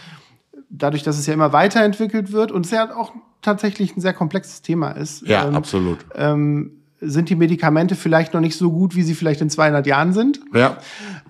dadurch, 0.70 1.02
dass 1.02 1.18
es 1.18 1.26
ja 1.26 1.34
immer 1.34 1.52
weiterentwickelt 1.52 2.32
wird 2.32 2.52
und 2.52 2.66
es 2.66 2.72
ja 2.72 2.96
auch 2.96 3.12
tatsächlich 3.42 3.96
ein 3.96 4.00
sehr 4.00 4.14
komplexes 4.14 4.62
Thema 4.62 4.90
ist. 4.90 5.26
Ja, 5.26 5.46
ähm, 5.46 5.54
absolut. 5.54 5.98
Ähm, 6.14 6.79
sind 7.00 7.30
die 7.30 7.36
Medikamente 7.36 7.94
vielleicht 7.94 8.34
noch 8.34 8.40
nicht 8.40 8.56
so 8.56 8.70
gut, 8.70 8.94
wie 8.94 9.02
sie 9.02 9.14
vielleicht 9.14 9.40
in 9.40 9.50
200 9.50 9.86
Jahren 9.86 10.12
sind. 10.12 10.40
Ja. 10.52 10.78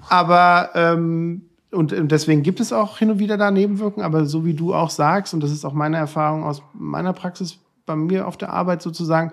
Aber 0.08 0.70
ähm, 0.74 1.42
und, 1.70 1.92
und 1.92 2.10
deswegen 2.10 2.42
gibt 2.42 2.58
es 2.60 2.72
auch 2.72 2.98
hin 2.98 3.10
und 3.10 3.18
wieder 3.18 3.36
da 3.36 3.50
Nebenwirkungen. 3.50 4.04
Aber 4.04 4.26
so 4.26 4.44
wie 4.44 4.54
du 4.54 4.74
auch 4.74 4.90
sagst, 4.90 5.34
und 5.34 5.42
das 5.42 5.52
ist 5.52 5.64
auch 5.64 5.72
meine 5.72 5.96
Erfahrung 5.96 6.44
aus 6.44 6.62
meiner 6.72 7.12
Praxis 7.12 7.58
bei 7.86 7.96
mir 7.96 8.26
auf 8.26 8.36
der 8.36 8.52
Arbeit 8.52 8.82
sozusagen, 8.82 9.32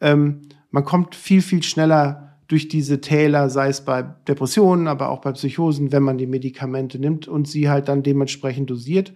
ähm, 0.00 0.42
man 0.70 0.84
kommt 0.84 1.14
viel 1.14 1.40
viel 1.40 1.62
schneller 1.62 2.28
durch 2.46 2.68
diese 2.68 3.00
Täler, 3.00 3.50
sei 3.50 3.68
es 3.68 3.82
bei 3.82 4.02
Depressionen, 4.02 4.88
aber 4.88 5.10
auch 5.10 5.20
bei 5.20 5.32
Psychosen, 5.32 5.92
wenn 5.92 6.02
man 6.02 6.16
die 6.16 6.26
Medikamente 6.26 6.98
nimmt 6.98 7.28
und 7.28 7.46
sie 7.46 7.68
halt 7.68 7.88
dann 7.88 8.02
dementsprechend 8.02 8.70
dosiert 8.70 9.12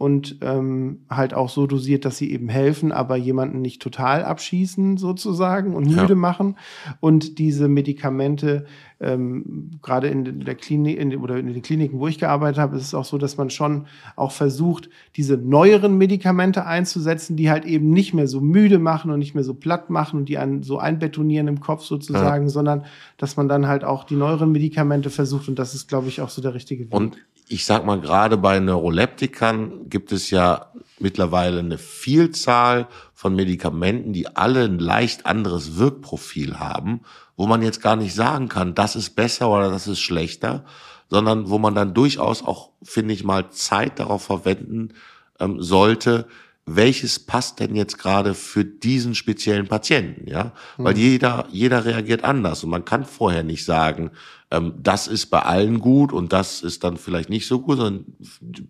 und 0.00 0.38
ähm, 0.40 1.00
halt 1.10 1.34
auch 1.34 1.50
so 1.50 1.66
dosiert, 1.66 2.06
dass 2.06 2.16
sie 2.16 2.32
eben 2.32 2.48
helfen, 2.48 2.90
aber 2.90 3.16
jemanden 3.16 3.60
nicht 3.60 3.82
total 3.82 4.24
abschießen 4.24 4.96
sozusagen 4.96 5.74
und 5.74 5.88
müde 5.88 6.08
ja. 6.08 6.14
machen. 6.14 6.56
Und 7.00 7.38
diese 7.38 7.68
Medikamente, 7.68 8.64
ähm, 8.98 9.72
gerade 9.82 10.08
in 10.08 10.40
der 10.40 10.54
Klinik 10.54 10.98
in, 10.98 11.14
oder 11.18 11.36
in 11.36 11.52
den 11.52 11.60
Kliniken, 11.60 11.98
wo 11.98 12.08
ich 12.08 12.18
gearbeitet 12.18 12.58
habe, 12.58 12.78
ist 12.78 12.84
es 12.84 12.94
auch 12.94 13.04
so, 13.04 13.18
dass 13.18 13.36
man 13.36 13.50
schon 13.50 13.88
auch 14.16 14.32
versucht, 14.32 14.88
diese 15.16 15.36
neueren 15.36 15.98
Medikamente 15.98 16.64
einzusetzen, 16.64 17.36
die 17.36 17.50
halt 17.50 17.66
eben 17.66 17.90
nicht 17.90 18.14
mehr 18.14 18.26
so 18.26 18.40
müde 18.40 18.78
machen 18.78 19.10
und 19.10 19.18
nicht 19.18 19.34
mehr 19.34 19.44
so 19.44 19.52
platt 19.52 19.90
machen 19.90 20.20
und 20.20 20.30
die 20.30 20.38
einen 20.38 20.62
so 20.62 20.78
einbetonieren 20.78 21.46
im 21.46 21.60
Kopf 21.60 21.84
sozusagen, 21.84 22.44
ja. 22.44 22.48
sondern 22.48 22.86
dass 23.18 23.36
man 23.36 23.50
dann 23.50 23.66
halt 23.66 23.84
auch 23.84 24.04
die 24.04 24.16
neueren 24.16 24.50
Medikamente 24.50 25.10
versucht 25.10 25.46
und 25.48 25.58
das 25.58 25.74
ist, 25.74 25.88
glaube 25.88 26.08
ich, 26.08 26.22
auch 26.22 26.30
so 26.30 26.40
der 26.40 26.54
richtige 26.54 26.86
Weg. 26.86 26.94
Und 26.94 27.18
ich 27.50 27.64
sag 27.64 27.84
mal, 27.84 28.00
gerade 28.00 28.36
bei 28.36 28.60
Neuroleptikern 28.60 29.90
gibt 29.90 30.12
es 30.12 30.30
ja 30.30 30.70
mittlerweile 31.00 31.58
eine 31.58 31.78
Vielzahl 31.78 32.86
von 33.12 33.34
Medikamenten, 33.34 34.12
die 34.12 34.36
alle 34.36 34.64
ein 34.64 34.78
leicht 34.78 35.26
anderes 35.26 35.76
Wirkprofil 35.76 36.60
haben, 36.60 37.00
wo 37.36 37.48
man 37.48 37.62
jetzt 37.62 37.82
gar 37.82 37.96
nicht 37.96 38.14
sagen 38.14 38.48
kann, 38.48 38.76
das 38.76 38.94
ist 38.94 39.16
besser 39.16 39.50
oder 39.50 39.68
das 39.68 39.88
ist 39.88 39.98
schlechter, 39.98 40.64
sondern 41.08 41.50
wo 41.50 41.58
man 41.58 41.74
dann 41.74 41.92
durchaus 41.92 42.44
auch, 42.44 42.70
finde 42.84 43.14
ich 43.14 43.24
mal, 43.24 43.50
Zeit 43.50 43.98
darauf 43.98 44.22
verwenden 44.22 44.94
ähm, 45.40 45.60
sollte, 45.60 46.28
welches 46.66 47.18
passt 47.18 47.58
denn 47.58 47.74
jetzt 47.74 47.98
gerade 47.98 48.34
für 48.34 48.64
diesen 48.64 49.16
speziellen 49.16 49.66
Patienten, 49.66 50.28
ja? 50.28 50.52
Weil 50.76 50.94
mhm. 50.94 51.00
jeder, 51.00 51.48
jeder 51.50 51.84
reagiert 51.84 52.22
anders 52.22 52.62
und 52.62 52.70
man 52.70 52.84
kann 52.84 53.04
vorher 53.04 53.42
nicht 53.42 53.64
sagen, 53.64 54.12
ähm, 54.50 54.74
das 54.82 55.06
ist 55.06 55.26
bei 55.26 55.40
allen 55.42 55.80
gut 55.80 56.12
und 56.12 56.32
das 56.32 56.62
ist 56.62 56.84
dann 56.84 56.96
vielleicht 56.96 57.30
nicht 57.30 57.46
so 57.46 57.60
gut, 57.60 57.78
sondern 57.78 58.04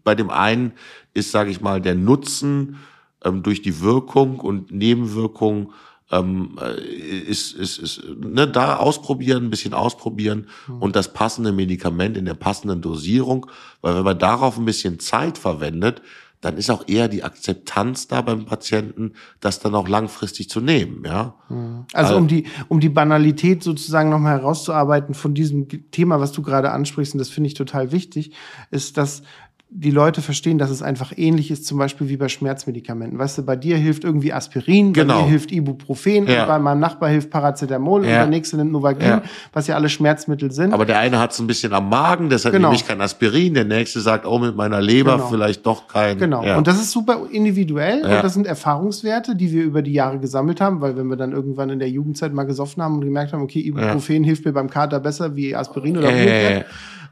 bei 0.04 0.14
dem 0.14 0.30
einen 0.30 0.72
ist, 1.14 1.30
sage 1.30 1.50
ich 1.50 1.60
mal, 1.60 1.80
der 1.80 1.94
Nutzen 1.94 2.76
ähm, 3.24 3.42
durch 3.42 3.62
die 3.62 3.80
Wirkung 3.80 4.40
und 4.40 4.70
Nebenwirkung 4.70 5.72
ähm, 6.10 6.58
äh, 6.60 6.80
ist, 6.80 7.52
ist, 7.52 7.78
ist 7.78 8.02
ne, 8.18 8.46
da 8.48 8.76
ausprobieren, 8.76 9.44
ein 9.44 9.50
bisschen 9.50 9.74
ausprobieren 9.74 10.48
mhm. 10.66 10.82
und 10.82 10.96
das 10.96 11.12
passende 11.12 11.52
Medikament 11.52 12.16
in 12.16 12.24
der 12.24 12.34
passenden 12.34 12.82
Dosierung, 12.82 13.46
weil 13.80 13.96
wenn 13.96 14.04
man 14.04 14.18
darauf 14.18 14.58
ein 14.58 14.64
bisschen 14.64 14.98
Zeit 14.98 15.38
verwendet, 15.38 16.02
dann 16.40 16.56
ist 16.56 16.70
auch 16.70 16.88
eher 16.88 17.08
die 17.08 17.22
Akzeptanz 17.22 18.08
da 18.08 18.22
beim 18.22 18.46
Patienten, 18.46 19.12
das 19.40 19.60
dann 19.60 19.74
auch 19.74 19.88
langfristig 19.88 20.48
zu 20.48 20.60
nehmen, 20.60 21.04
ja. 21.04 21.34
Mhm. 21.48 21.84
Also, 21.92 22.16
um 22.16 22.28
die, 22.28 22.44
um 22.68 22.80
die 22.80 22.88
Banalität 22.88 23.62
sozusagen 23.62 24.10
nochmal 24.10 24.38
herauszuarbeiten 24.38 25.14
von 25.14 25.34
diesem 25.34 25.68
Thema, 25.90 26.20
was 26.20 26.32
du 26.32 26.42
gerade 26.42 26.70
ansprichst, 26.70 27.14
und 27.14 27.18
das 27.18 27.28
finde 27.28 27.48
ich 27.48 27.54
total 27.54 27.92
wichtig, 27.92 28.32
ist, 28.70 28.96
dass 28.96 29.22
die 29.72 29.92
Leute 29.92 30.20
verstehen, 30.20 30.58
dass 30.58 30.68
es 30.68 30.82
einfach 30.82 31.12
ähnlich 31.16 31.48
ist, 31.52 31.64
zum 31.64 31.78
Beispiel 31.78 32.08
wie 32.08 32.16
bei 32.16 32.28
Schmerzmedikamenten. 32.28 33.16
Weißt 33.20 33.38
du, 33.38 33.42
bei 33.44 33.54
dir 33.54 33.76
hilft 33.76 34.02
irgendwie 34.02 34.32
Aspirin, 34.32 34.92
Genau. 34.92 35.14
bei 35.18 35.22
dir 35.22 35.28
hilft 35.28 35.52
Ibuprofen, 35.52 36.26
Ja. 36.26 36.42
und 36.42 36.48
bei 36.48 36.58
meinem 36.58 36.80
Nachbar 36.80 37.08
hilft 37.08 37.30
Paracetamol 37.30 38.00
und 38.00 38.08
Ja. 38.08 38.16
der 38.18 38.26
nächste 38.26 38.56
nimmt 38.56 38.72
Novagin, 38.72 39.06
Ja. 39.06 39.22
was 39.52 39.68
ja 39.68 39.76
alle 39.76 39.88
Schmerzmittel 39.88 40.50
sind. 40.50 40.74
Aber 40.74 40.84
der 40.86 40.98
eine 40.98 41.20
hat 41.20 41.30
es 41.30 41.38
ein 41.38 41.46
bisschen 41.46 41.72
am 41.72 41.88
Magen, 41.88 42.28
deshalb 42.30 42.52
Genau. 42.52 42.70
nehme 42.70 42.80
ich 42.80 42.86
kein 42.88 43.00
Aspirin. 43.00 43.54
Der 43.54 43.64
nächste 43.64 44.00
sagt, 44.00 44.26
oh, 44.26 44.40
mit 44.40 44.56
meiner 44.56 44.80
Leber 44.80 45.12
Genau. 45.18 45.28
vielleicht 45.28 45.64
doch 45.64 45.86
kein. 45.86 46.18
Genau. 46.18 46.56
Und 46.58 46.66
das 46.66 46.80
ist 46.80 46.90
super 46.90 47.20
individuell 47.30 48.02
und 48.02 48.10
das 48.10 48.34
sind 48.34 48.48
Erfahrungswerte, 48.48 49.36
die 49.36 49.52
wir 49.52 49.62
über 49.62 49.82
die 49.82 49.92
Jahre 49.92 50.18
gesammelt 50.18 50.60
haben, 50.60 50.80
weil 50.80 50.96
wenn 50.96 51.06
wir 51.06 51.16
dann 51.16 51.30
irgendwann 51.30 51.70
in 51.70 51.78
der 51.78 51.88
Jugendzeit 51.90 52.32
mal 52.34 52.42
gesoffen 52.42 52.82
haben 52.82 52.94
und 52.96 53.04
gemerkt 53.04 53.32
haben, 53.32 53.42
okay, 53.42 53.60
Ibuprofen 53.60 54.24
hilft 54.24 54.44
mir 54.44 54.52
beim 54.52 54.68
Kater 54.68 54.98
besser 54.98 55.36
wie 55.36 55.54
Aspirin 55.54 55.96
oder 55.96 56.08
Äh, 56.10 56.14
Blutwert, 56.24 56.66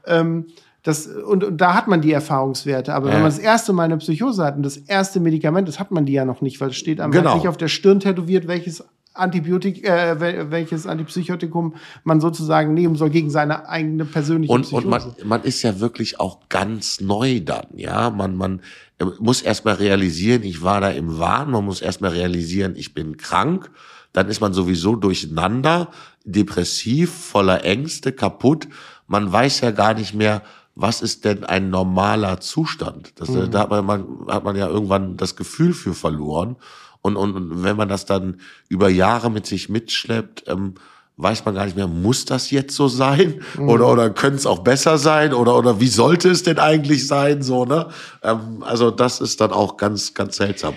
ähm, 0.06 0.46
das, 0.82 1.06
und, 1.06 1.42
und 1.44 1.56
da 1.60 1.74
hat 1.74 1.88
man 1.88 2.00
die 2.00 2.12
Erfahrungswerte. 2.12 2.94
Aber 2.94 3.06
wenn 3.06 3.14
Ja. 3.14 3.18
man 3.20 3.30
das 3.30 3.38
erste 3.38 3.72
Mal 3.72 3.84
eine 3.84 3.96
Psychose 3.98 4.44
hat 4.44 4.56
und 4.56 4.62
das 4.62 4.76
erste 4.76 5.20
Medikament, 5.20 5.68
das 5.68 5.78
hat 5.80 5.90
man 5.90 6.06
die 6.06 6.12
ja 6.12 6.24
noch 6.24 6.40
nicht, 6.40 6.60
weil 6.60 6.70
es 6.70 6.76
steht 6.76 7.00
einem 7.00 7.12
Genau. 7.12 7.34
nicht 7.34 7.48
auf 7.48 7.56
der 7.56 7.68
Stirn 7.68 8.00
tätowiert, 8.00 8.46
welches 8.48 8.84
Antibiotik, 9.12 9.84
äh, 9.84 10.14
wel- 10.20 10.50
welches 10.52 10.86
Antipsychotikum 10.86 11.74
man 12.04 12.20
sozusagen 12.20 12.72
nehmen 12.74 12.94
soll 12.94 13.10
gegen 13.10 13.30
seine 13.30 13.68
eigene 13.68 14.04
persönliche 14.04 14.52
und, 14.52 14.62
Psychose. 14.62 14.84
und 14.84 14.90
man, 14.90 15.02
man 15.24 15.42
ist 15.42 15.62
ja 15.62 15.80
wirklich 15.80 16.20
auch 16.20 16.38
ganz 16.48 17.00
neu 17.00 17.40
dann, 17.40 17.66
ja. 17.74 18.10
Man, 18.10 18.36
man 18.36 18.60
äh, 18.98 19.06
muss 19.18 19.42
erstmal 19.42 19.74
realisieren, 19.74 20.44
ich 20.44 20.62
war 20.62 20.80
da 20.80 20.90
im 20.90 21.18
Wahn, 21.18 21.50
man 21.50 21.64
muss 21.64 21.82
erstmal 21.82 22.12
realisieren, 22.12 22.74
ich 22.76 22.94
bin 22.94 23.16
krank. 23.16 23.70
Dann 24.12 24.28
ist 24.28 24.40
man 24.40 24.52
sowieso 24.54 24.94
durcheinander, 24.96 25.88
depressiv, 26.24 27.10
voller 27.12 27.64
Ängste, 27.64 28.12
kaputt. 28.12 28.68
Man 29.06 29.30
weiß 29.32 29.60
ja 29.62 29.70
gar 29.72 29.94
nicht 29.94 30.14
mehr, 30.14 30.42
was 30.80 31.02
ist 31.02 31.24
denn 31.24 31.42
ein 31.42 31.70
normaler 31.70 32.40
Zustand? 32.40 33.12
Das, 33.16 33.28
äh, 33.30 33.48
Da 33.48 33.62
hat 33.62 33.70
man, 33.70 33.84
man, 33.84 34.06
hat 34.28 34.44
man 34.44 34.54
ja 34.54 34.68
irgendwann 34.68 35.16
das 35.16 35.34
Gefühl 35.34 35.72
für 35.72 35.92
verloren. 35.92 36.54
Und, 37.02 37.16
und, 37.16 37.34
und 37.34 37.64
wenn 37.64 37.76
man 37.76 37.88
das 37.88 38.06
dann 38.06 38.40
über 38.68 38.88
Jahre 38.88 39.28
mit 39.28 39.44
sich 39.44 39.68
mitschleppt, 39.68 40.44
ähm, 40.46 40.74
weiß 41.16 41.44
man 41.44 41.56
gar 41.56 41.64
nicht 41.64 41.76
mehr, 41.76 41.88
muss 41.88 42.26
das 42.26 42.52
jetzt 42.52 42.76
so 42.76 42.86
sein? 42.86 43.42
Oder, 43.58 43.88
oder 43.88 44.10
könnte 44.10 44.36
es 44.36 44.46
auch 44.46 44.60
besser 44.60 44.98
sein? 44.98 45.34
Oder, 45.34 45.58
oder 45.58 45.80
wie 45.80 45.88
sollte 45.88 46.30
es 46.30 46.44
denn 46.44 46.60
eigentlich 46.60 47.08
sein? 47.08 47.42
So, 47.42 47.64
ne? 47.64 47.88
Ähm, 48.22 48.62
also 48.62 48.92
das 48.92 49.20
ist 49.20 49.40
dann 49.40 49.50
auch 49.50 49.78
ganz, 49.78 50.14
ganz 50.14 50.36
seltsam. 50.36 50.74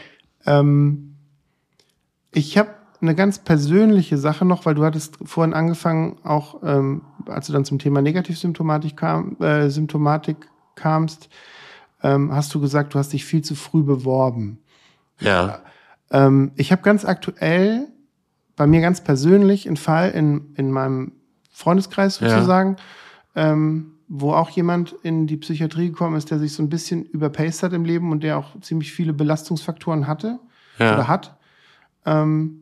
Ähm, 0.48 1.16
ich 2.32 2.58
habe 2.58 2.70
eine 3.02 3.14
ganz 3.14 3.38
persönliche 3.38 4.18
Sache 4.18 4.46
noch, 4.46 4.66
weil 4.66 4.74
du 4.74 4.84
hattest 4.84 5.18
vorhin 5.24 5.54
angefangen, 5.54 6.18
auch 6.24 6.64
ähm, 6.64 7.02
als 7.28 7.48
du 7.48 7.54
dann 7.54 7.66
zum 7.66 7.80
Thema 7.80 8.02
Negativsymptomatik 8.02 8.98
kam, 8.98 9.38
äh, 9.40 9.70
Symptomatik 9.70 10.50
kamst, 10.76 11.30
ähm, 12.04 12.34
hast 12.34 12.54
du 12.54 12.60
gesagt, 12.62 12.94
du 12.94 13.00
hast 13.00 13.14
dich 13.14 13.26
viel 13.26 13.42
zu 13.44 13.56
früh 13.56 13.84
beworben. 13.84 14.60
Ja. 15.20 15.60
Ähm, 16.10 16.52
ich 16.56 16.72
habe 16.72 16.82
ganz 16.82 17.06
aktuell 17.06 17.88
bei 18.56 18.68
mir 18.68 18.82
ganz 18.82 19.02
persönlich 19.04 19.68
einen 19.68 19.78
Fall 19.78 20.12
in, 20.12 20.54
in 20.56 20.72
meinem 20.72 21.14
Freundeskreis 21.52 22.20
Ja. 22.20 22.30
sozusagen, 22.30 22.76
ähm, 23.36 23.94
wo 24.08 24.34
auch 24.34 24.50
jemand 24.50 24.94
in 25.04 25.26
die 25.28 25.38
Psychiatrie 25.38 25.90
gekommen 25.90 26.16
ist, 26.16 26.32
der 26.32 26.40
sich 26.40 26.54
so 26.54 26.62
ein 26.64 26.70
bisschen 26.70 27.04
überpaced 27.04 27.64
hat 27.64 27.74
im 27.74 27.86
Leben 27.86 28.12
und 28.12 28.24
der 28.24 28.38
auch 28.38 28.60
ziemlich 28.62 28.92
viele 28.92 29.14
Belastungsfaktoren 29.14 30.08
hatte 30.08 30.40
Ja. 30.80 30.94
oder 30.96 31.08
hat. 31.08 31.38
Ähm, 32.06 32.61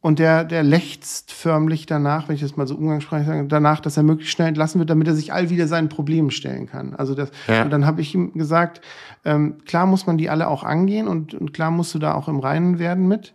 und 0.00 0.18
der, 0.18 0.44
der 0.44 0.62
lechzt 0.62 1.32
förmlich 1.32 1.86
danach, 1.86 2.28
wenn 2.28 2.36
ich 2.36 2.40
das 2.42 2.56
mal 2.56 2.66
so 2.66 2.76
umgangssprachlich 2.76 3.26
sage, 3.26 3.48
danach, 3.48 3.80
dass 3.80 3.96
er 3.96 4.02
möglichst 4.04 4.34
schnell 4.34 4.48
entlassen 4.48 4.78
wird, 4.78 4.90
damit 4.90 5.08
er 5.08 5.14
sich 5.14 5.32
all 5.32 5.50
wieder 5.50 5.66
seinen 5.66 5.88
Problemen 5.88 6.30
stellen 6.30 6.66
kann. 6.66 6.94
Also 6.94 7.14
das, 7.14 7.30
Ja. 7.48 7.62
und 7.62 7.70
dann 7.70 7.86
habe 7.86 8.00
ich 8.02 8.14
ihm 8.14 8.32
gesagt, 8.34 8.80
ähm, 9.24 9.56
klar 9.64 9.86
muss 9.86 10.06
man 10.06 10.16
die 10.18 10.30
alle 10.30 10.48
auch 10.48 10.62
angehen 10.62 11.08
und, 11.08 11.34
und 11.34 11.52
klar 11.52 11.70
musst 11.70 11.94
du 11.94 11.98
da 11.98 12.14
auch 12.14 12.28
im 12.28 12.38
Reinen 12.38 12.78
werden 12.78 13.08
mit, 13.08 13.34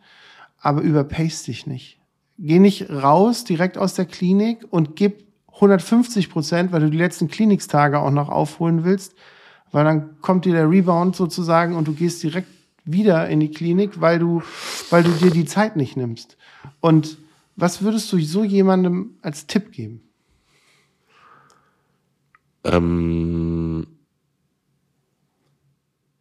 aber 0.62 0.82
überpace 0.82 1.44
dich 1.44 1.68
nicht. 1.68 2.00
Geh 2.38 2.60
nicht 2.60 2.90
raus 2.90 3.44
direkt 3.44 3.78
aus 3.78 3.94
der 3.94 4.06
Klinik 4.06 4.66
und 4.70 4.96
gib 4.96 5.26
150 5.54 6.30
Prozent, 6.30 6.72
weil 6.72 6.82
du 6.82 6.90
die 6.90 6.98
letzten 6.98 7.28
Kliniktage 7.28 8.00
auch 8.00 8.12
noch 8.12 8.30
aufholen 8.30 8.84
willst, 8.84 9.14
weil 9.72 9.84
dann 9.84 10.22
kommt 10.22 10.46
dir 10.46 10.54
der 10.54 10.70
Rebound 10.70 11.16
sozusagen 11.16 11.76
und 11.76 11.88
du 11.88 11.94
gehst 11.94 12.24
direkt 12.24 12.48
wieder 12.84 13.28
in 13.30 13.40
die 13.40 13.52
Klinik, 13.52 14.02
weil 14.02 14.18
du, 14.18 14.42
weil 14.90 15.04
du 15.04 15.12
dir 15.12 15.30
die 15.30 15.46
Zeit 15.46 15.76
nicht 15.76 15.96
nimmst. 15.98 16.36
Und 16.80 17.18
was 17.56 17.82
würdest 17.82 18.12
du 18.12 18.20
so 18.20 18.44
jemandem 18.44 19.16
als 19.22 19.48
Tipp 19.48 19.72
geben? 19.72 20.02
Ähm, 22.64 23.88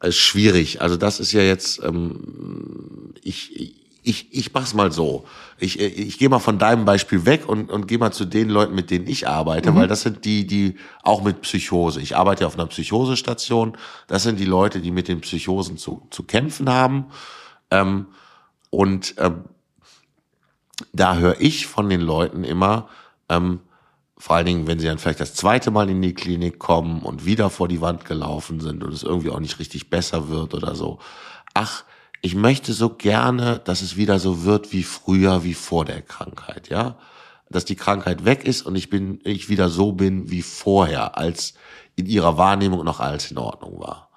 ist 0.02 0.16
schwierig. 0.16 0.80
Also 0.80 0.96
das 0.96 1.20
ist 1.20 1.32
ja 1.32 1.42
jetzt, 1.42 1.82
ähm, 1.84 3.14
ich, 3.22 3.76
ich, 4.02 4.32
ich 4.32 4.52
mach's 4.52 4.72
mal 4.72 4.90
so. 4.90 5.24
Ich, 5.58 5.78
ich 5.78 6.18
gehe 6.18 6.30
mal 6.30 6.38
von 6.38 6.58
deinem 6.58 6.86
Beispiel 6.86 7.26
weg 7.26 7.46
und, 7.46 7.70
und 7.70 7.86
gehe 7.86 7.98
mal 7.98 8.12
zu 8.12 8.24
den 8.24 8.48
Leuten, 8.48 8.74
mit 8.74 8.90
denen 8.90 9.06
ich 9.06 9.28
arbeite, 9.28 9.74
weil 9.74 9.88
das 9.88 10.02
sind 10.02 10.24
die, 10.24 10.46
die 10.46 10.76
auch 11.02 11.22
mit 11.22 11.42
Psychose. 11.42 12.00
Ich 12.00 12.16
arbeite 12.16 12.42
ja 12.42 12.46
auf 12.46 12.54
einer 12.54 12.66
Psychosestation. 12.66 13.76
Das 14.06 14.22
sind 14.22 14.40
die 14.40 14.46
Leute, 14.46 14.80
die 14.80 14.90
mit 14.90 15.08
den 15.08 15.20
Psychosen 15.20 15.76
zu, 15.76 16.06
zu 16.10 16.22
kämpfen 16.22 16.70
haben. 16.70 17.06
Ähm, 17.70 18.06
und 18.70 19.14
ähm, 19.18 19.44
da 20.92 21.16
höre 21.16 21.40
ich 21.40 21.66
von 21.66 21.88
den 21.88 22.00
Leuten 22.00 22.44
immer, 22.44 22.88
ähm, 23.28 23.60
vor 24.20 24.36
allen 24.36 24.46
Dingen, 24.46 24.66
wenn 24.66 24.78
sie 24.78 24.86
dann 24.86 24.98
vielleicht 24.98 25.20
das 25.20 25.34
zweite 25.34 25.70
Mal 25.70 25.88
in 25.88 26.02
die 26.02 26.12
Klinik 26.12 26.58
kommen 26.58 27.00
und 27.02 27.24
wieder 27.24 27.48
vor 27.48 27.68
die 27.68 27.80
Wand 27.80 28.04
gelaufen 28.04 28.60
sind 28.60 28.84
und 28.84 28.92
es 28.92 29.02
irgendwie 29.02 29.30
auch 29.30 29.40
nicht 29.40 29.58
richtig 29.58 29.88
besser 29.88 30.28
wird 30.28 30.52
oder 30.52 30.74
so. 30.74 30.98
Ach, 31.54 31.84
ich 32.20 32.34
möchte 32.34 32.74
so 32.74 32.90
gerne, 32.90 33.60
dass 33.64 33.80
es 33.80 33.96
wieder 33.96 34.18
so 34.18 34.44
wird 34.44 34.72
wie 34.72 34.82
früher, 34.82 35.42
wie 35.42 35.54
vor 35.54 35.86
der 35.86 36.02
Krankheit, 36.02 36.68
ja? 36.68 36.96
Dass 37.48 37.64
die 37.64 37.76
Krankheit 37.76 38.26
weg 38.26 38.44
ist 38.44 38.62
und 38.62 38.76
ich 38.76 38.90
bin, 38.90 39.20
ich 39.24 39.48
wieder 39.48 39.70
so 39.70 39.92
bin 39.92 40.30
wie 40.30 40.42
vorher, 40.42 41.16
als 41.16 41.54
in 41.96 42.04
ihrer 42.06 42.36
Wahrnehmung 42.36 42.84
noch 42.84 43.00
alles 43.00 43.30
in 43.30 43.38
Ordnung 43.38 43.80
war. 43.80 44.10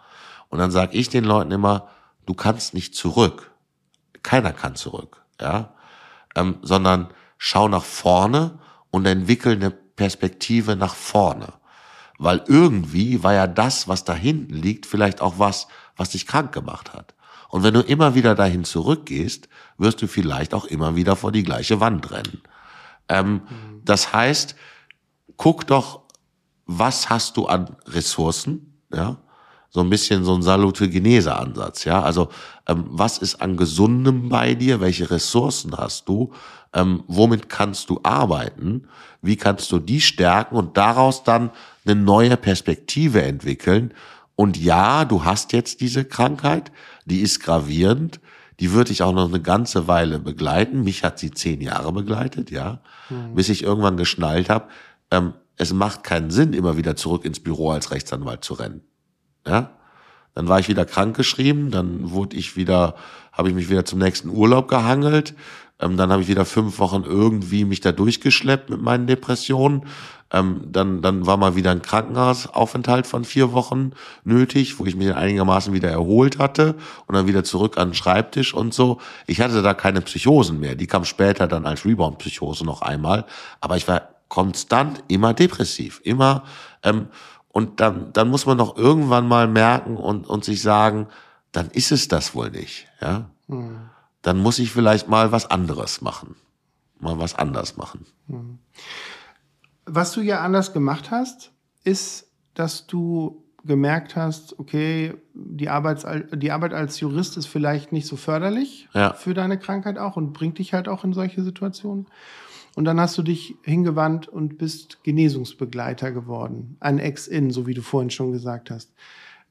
Und 0.49 0.59
dann 0.59 0.69
sage 0.69 0.97
ich 0.97 1.07
den 1.07 1.23
Leuten 1.23 1.51
immer, 1.51 1.87
du 2.25 2.33
kannst 2.33 2.73
nicht 2.73 2.93
zurück. 2.93 3.51
Keiner 4.21 4.51
kann 4.51 4.75
zurück, 4.75 5.23
ja? 5.39 5.73
Ähm, 6.35 6.57
sondern 6.61 7.09
schau 7.37 7.67
nach 7.67 7.83
vorne 7.83 8.59
und 8.91 9.05
entwickel 9.05 9.53
eine 9.53 9.71
Perspektive 9.71 10.75
nach 10.75 10.95
vorne. 10.95 11.53
Weil 12.17 12.43
irgendwie 12.47 13.23
war 13.23 13.33
ja 13.33 13.47
das, 13.47 13.87
was 13.87 14.03
da 14.03 14.13
hinten 14.13 14.53
liegt, 14.53 14.85
vielleicht 14.85 15.21
auch 15.21 15.39
was, 15.39 15.67
was 15.95 16.09
dich 16.09 16.25
krank 16.27 16.51
gemacht 16.51 16.93
hat. 16.93 17.15
Und 17.49 17.63
wenn 17.63 17.73
du 17.73 17.81
immer 17.81 18.15
wieder 18.15 18.33
dahin 18.33 18.63
zurückgehst, 18.63 19.47
wirst 19.77 20.01
du 20.01 20.07
vielleicht 20.07 20.53
auch 20.53 20.65
immer 20.65 20.95
wieder 20.95 21.15
vor 21.15 21.31
die 21.31 21.43
gleiche 21.43 21.79
Wand 21.79 22.09
rennen. 22.11 22.41
Ähm, 23.09 23.41
Das 23.83 24.13
heißt, 24.13 24.55
guck 25.37 25.67
doch, 25.67 26.03
was 26.65 27.09
hast 27.09 27.37
du 27.37 27.47
an 27.47 27.75
Ressourcen, 27.85 28.79
ja? 28.93 29.17
So 29.73 29.79
ein 29.79 29.89
bisschen 29.89 30.23
so 30.23 30.35
ein 30.35 30.43
Salutogenese-Ansatz, 30.43 31.85
ja? 31.85 32.03
Also, 32.03 32.29
ähm, 32.67 32.85
was 32.89 33.17
ist 33.17 33.41
an 33.41 33.57
Gesundem 33.57 34.29
bei 34.29 34.53
dir? 34.53 34.81
Welche 34.81 35.09
Ressourcen 35.09 35.75
hast 35.75 36.07
du? 36.07 36.31
Ähm, 36.73 37.03
womit 37.07 37.49
kannst 37.49 37.89
du 37.89 37.99
arbeiten? 38.03 38.87
Wie 39.23 39.35
kannst 39.35 39.71
du 39.71 39.79
die 39.79 39.99
stärken 39.99 40.57
und 40.57 40.77
daraus 40.77 41.23
dann 41.23 41.49
eine 41.85 41.95
neue 41.95 42.37
Perspektive 42.37 43.23
entwickeln? 43.23 43.95
Und 44.35 44.57
ja, 44.57 45.05
du 45.05 45.25
hast 45.25 45.53
jetzt 45.53 45.81
diese 45.81 46.05
Krankheit, 46.05 46.71
die 47.05 47.21
ist 47.21 47.39
gravierend, 47.39 48.19
die 48.59 48.73
wird 48.73 48.89
dich 48.89 49.01
auch 49.01 49.13
noch 49.13 49.27
eine 49.27 49.41
ganze 49.41 49.87
Weile 49.87 50.19
begleiten. 50.19 50.83
Mich 50.83 51.03
hat 51.03 51.17
sie 51.17 51.31
zehn 51.31 51.61
Jahre 51.61 51.91
begleitet, 51.91 52.51
ja, 52.51 52.81
bis 53.33 53.49
ich 53.49 53.63
irgendwann 53.63 53.97
geschnallt 53.97 54.49
habe, 54.49 54.67
ähm, 55.09 55.33
es 55.57 55.73
macht 55.73 56.03
keinen 56.03 56.29
Sinn, 56.29 56.53
immer 56.53 56.77
wieder 56.77 56.95
zurück 56.95 57.25
ins 57.25 57.39
Büro 57.39 57.71
als 57.71 57.89
Rechtsanwalt 57.89 58.43
zu 58.43 58.53
rennen. 58.53 58.81
Ja, 59.45 59.71
dann 60.35 60.47
war 60.47 60.59
ich 60.59 60.67
wieder 60.67 60.85
krankgeschrieben, 60.85 61.69
dann 61.71 62.11
wurde 62.11 62.35
ich 62.35 62.55
wieder, 62.55 62.95
habe 63.31 63.49
ich 63.49 63.55
mich 63.55 63.69
wieder 63.69 63.85
zum 63.85 63.99
nächsten 63.99 64.29
Urlaub 64.29 64.67
gehangelt, 64.67 65.35
ähm, 65.79 65.97
dann 65.97 66.11
habe 66.11 66.21
ich 66.21 66.27
wieder 66.27 66.45
fünf 66.45 66.79
Wochen 66.79 67.03
irgendwie 67.03 67.65
mich 67.65 67.81
da 67.81 67.91
durchgeschleppt 67.91 68.69
mit 68.69 68.81
meinen 68.81 69.07
Depressionen. 69.07 69.85
Ähm, 70.31 70.61
dann, 70.71 71.03
dann 71.03 71.27
war 71.27 71.37
mal 71.37 71.55
wieder 71.55 71.69
ein 71.69 71.83
Krankenhausaufenthalt 71.83 73.05
von 73.05 73.23
vier 73.23 73.53
Wochen 73.53 73.91
nötig, 74.23 74.79
wo 74.79 74.85
ich 74.85 74.95
mich 74.95 75.13
einigermaßen 75.13 75.73
wieder 75.73 75.89
erholt 75.89 76.39
hatte 76.39 76.75
und 77.05 77.13
dann 77.13 77.27
wieder 77.27 77.43
zurück 77.43 77.77
an 77.77 77.89
den 77.89 77.93
Schreibtisch 77.93 78.53
und 78.53 78.73
so. 78.73 78.99
Ich 79.27 79.41
hatte 79.41 79.61
da 79.61 79.75
keine 79.75 80.01
Psychosen 80.01 80.59
mehr. 80.59 80.73
Die 80.73 80.87
kam 80.87 81.05
später 81.05 81.47
dann 81.47 81.67
als 81.67 81.85
Rebound-Psychose 81.85 82.65
noch 82.65 82.81
einmal. 82.81 83.25
Aber 83.61 83.77
ich 83.77 83.87
war 83.87 84.09
konstant 84.27 85.03
immer 85.07 85.35
depressiv, 85.35 86.01
immer. 86.03 86.43
Ähm, 86.81 87.09
und 87.53 87.79
dann, 87.79 88.11
dann 88.13 88.29
muss 88.29 88.47
man 88.47 88.57
doch 88.57 88.75
irgendwann 88.75 89.27
mal 89.27 89.47
merken 89.47 89.95
und, 89.95 90.27
und 90.27 90.43
sich 90.43 90.61
sagen, 90.63 91.07
dann 91.51 91.69
ist 91.69 91.91
es 91.91 92.07
das 92.07 92.33
wohl 92.33 92.49
nicht. 92.49 92.87
Ja? 92.99 93.29
Dann 94.23 94.39
muss 94.39 94.57
ich 94.57 94.71
vielleicht 94.71 95.07
mal 95.07 95.31
was 95.31 95.49
anderes 95.49 96.01
machen. 96.01 96.35
Mal 96.99 97.19
was 97.19 97.35
anders 97.35 97.77
machen. 97.77 98.07
Was 99.85 100.13
du 100.13 100.21
ja 100.21 100.41
anders 100.41 100.73
gemacht 100.73 101.11
hast, 101.11 101.51
ist, 101.83 102.27
dass 102.55 102.87
du 102.87 103.43
gemerkt 103.63 104.15
hast, 104.15 104.57
okay, 104.57 105.13
die, 105.35 105.69
Arbeits 105.69 106.07
die 106.33 106.51
Arbeit 106.51 106.73
als 106.73 106.99
Jurist 106.99 107.37
ist 107.37 107.45
vielleicht 107.45 107.91
nicht 107.91 108.07
so 108.07 108.15
förderlich 108.15 108.89
Ja. 108.93 109.13
für 109.13 109.35
deine 109.35 109.59
Krankheit 109.59 109.99
auch 109.99 110.15
und 110.17 110.33
bringt 110.33 110.57
dich 110.57 110.73
halt 110.73 110.87
auch 110.87 111.03
in 111.03 111.13
solche 111.13 111.43
Situationen. 111.43 112.07
Und 112.75 112.85
dann 112.85 112.99
hast 112.99 113.17
du 113.17 113.21
dich 113.23 113.55
hingewandt 113.63 114.27
und 114.27 114.57
bist 114.57 115.03
Genesungsbegleiter 115.03 116.11
geworden. 116.11 116.75
Ein 116.79 116.99
Ex-In, 116.99 117.51
so 117.51 117.67
wie 117.67 117.73
du 117.73 117.81
vorhin 117.81 118.09
schon 118.09 118.31
gesagt 118.31 118.71
hast. 118.71 118.93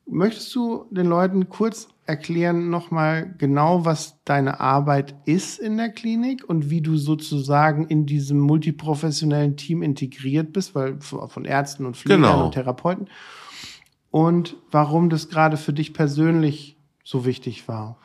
Möchtest 0.07 0.53
du 0.57 0.87
den 0.91 1.07
Leuten 1.07 1.49
kurz 1.49 1.87
erklären 2.07 2.69
nochmal 2.71 3.33
genau, 3.39 3.85
was 3.85 4.19
deine 4.25 4.59
Arbeit 4.59 5.15
ist 5.25 5.61
in 5.61 5.77
der 5.77 5.91
Klinik 5.91 6.45
und 6.49 6.69
wie 6.71 6.81
du 6.81 6.97
sozusagen 6.97 7.87
in 7.87 8.07
diesem 8.07 8.41
multiprofessionellen 8.41 9.57
Team 9.57 9.83
integriert 9.83 10.53
bist, 10.53 10.75
weil 10.75 11.01
von 11.01 11.45
Ärzten 11.45 11.87
und 11.87 11.97
Pflegern 11.97 12.23
Genau. 12.23 12.45
und 12.47 12.53
Therapeuten 12.55 13.09
und 14.11 14.57
warum 14.71 15.09
das 15.11 15.29
gerade 15.29 15.57
für 15.57 15.73
dich 15.73 15.95
persönlich 15.95 16.77
so 17.05 17.25
wichtig 17.25 17.67
war? 17.69 17.99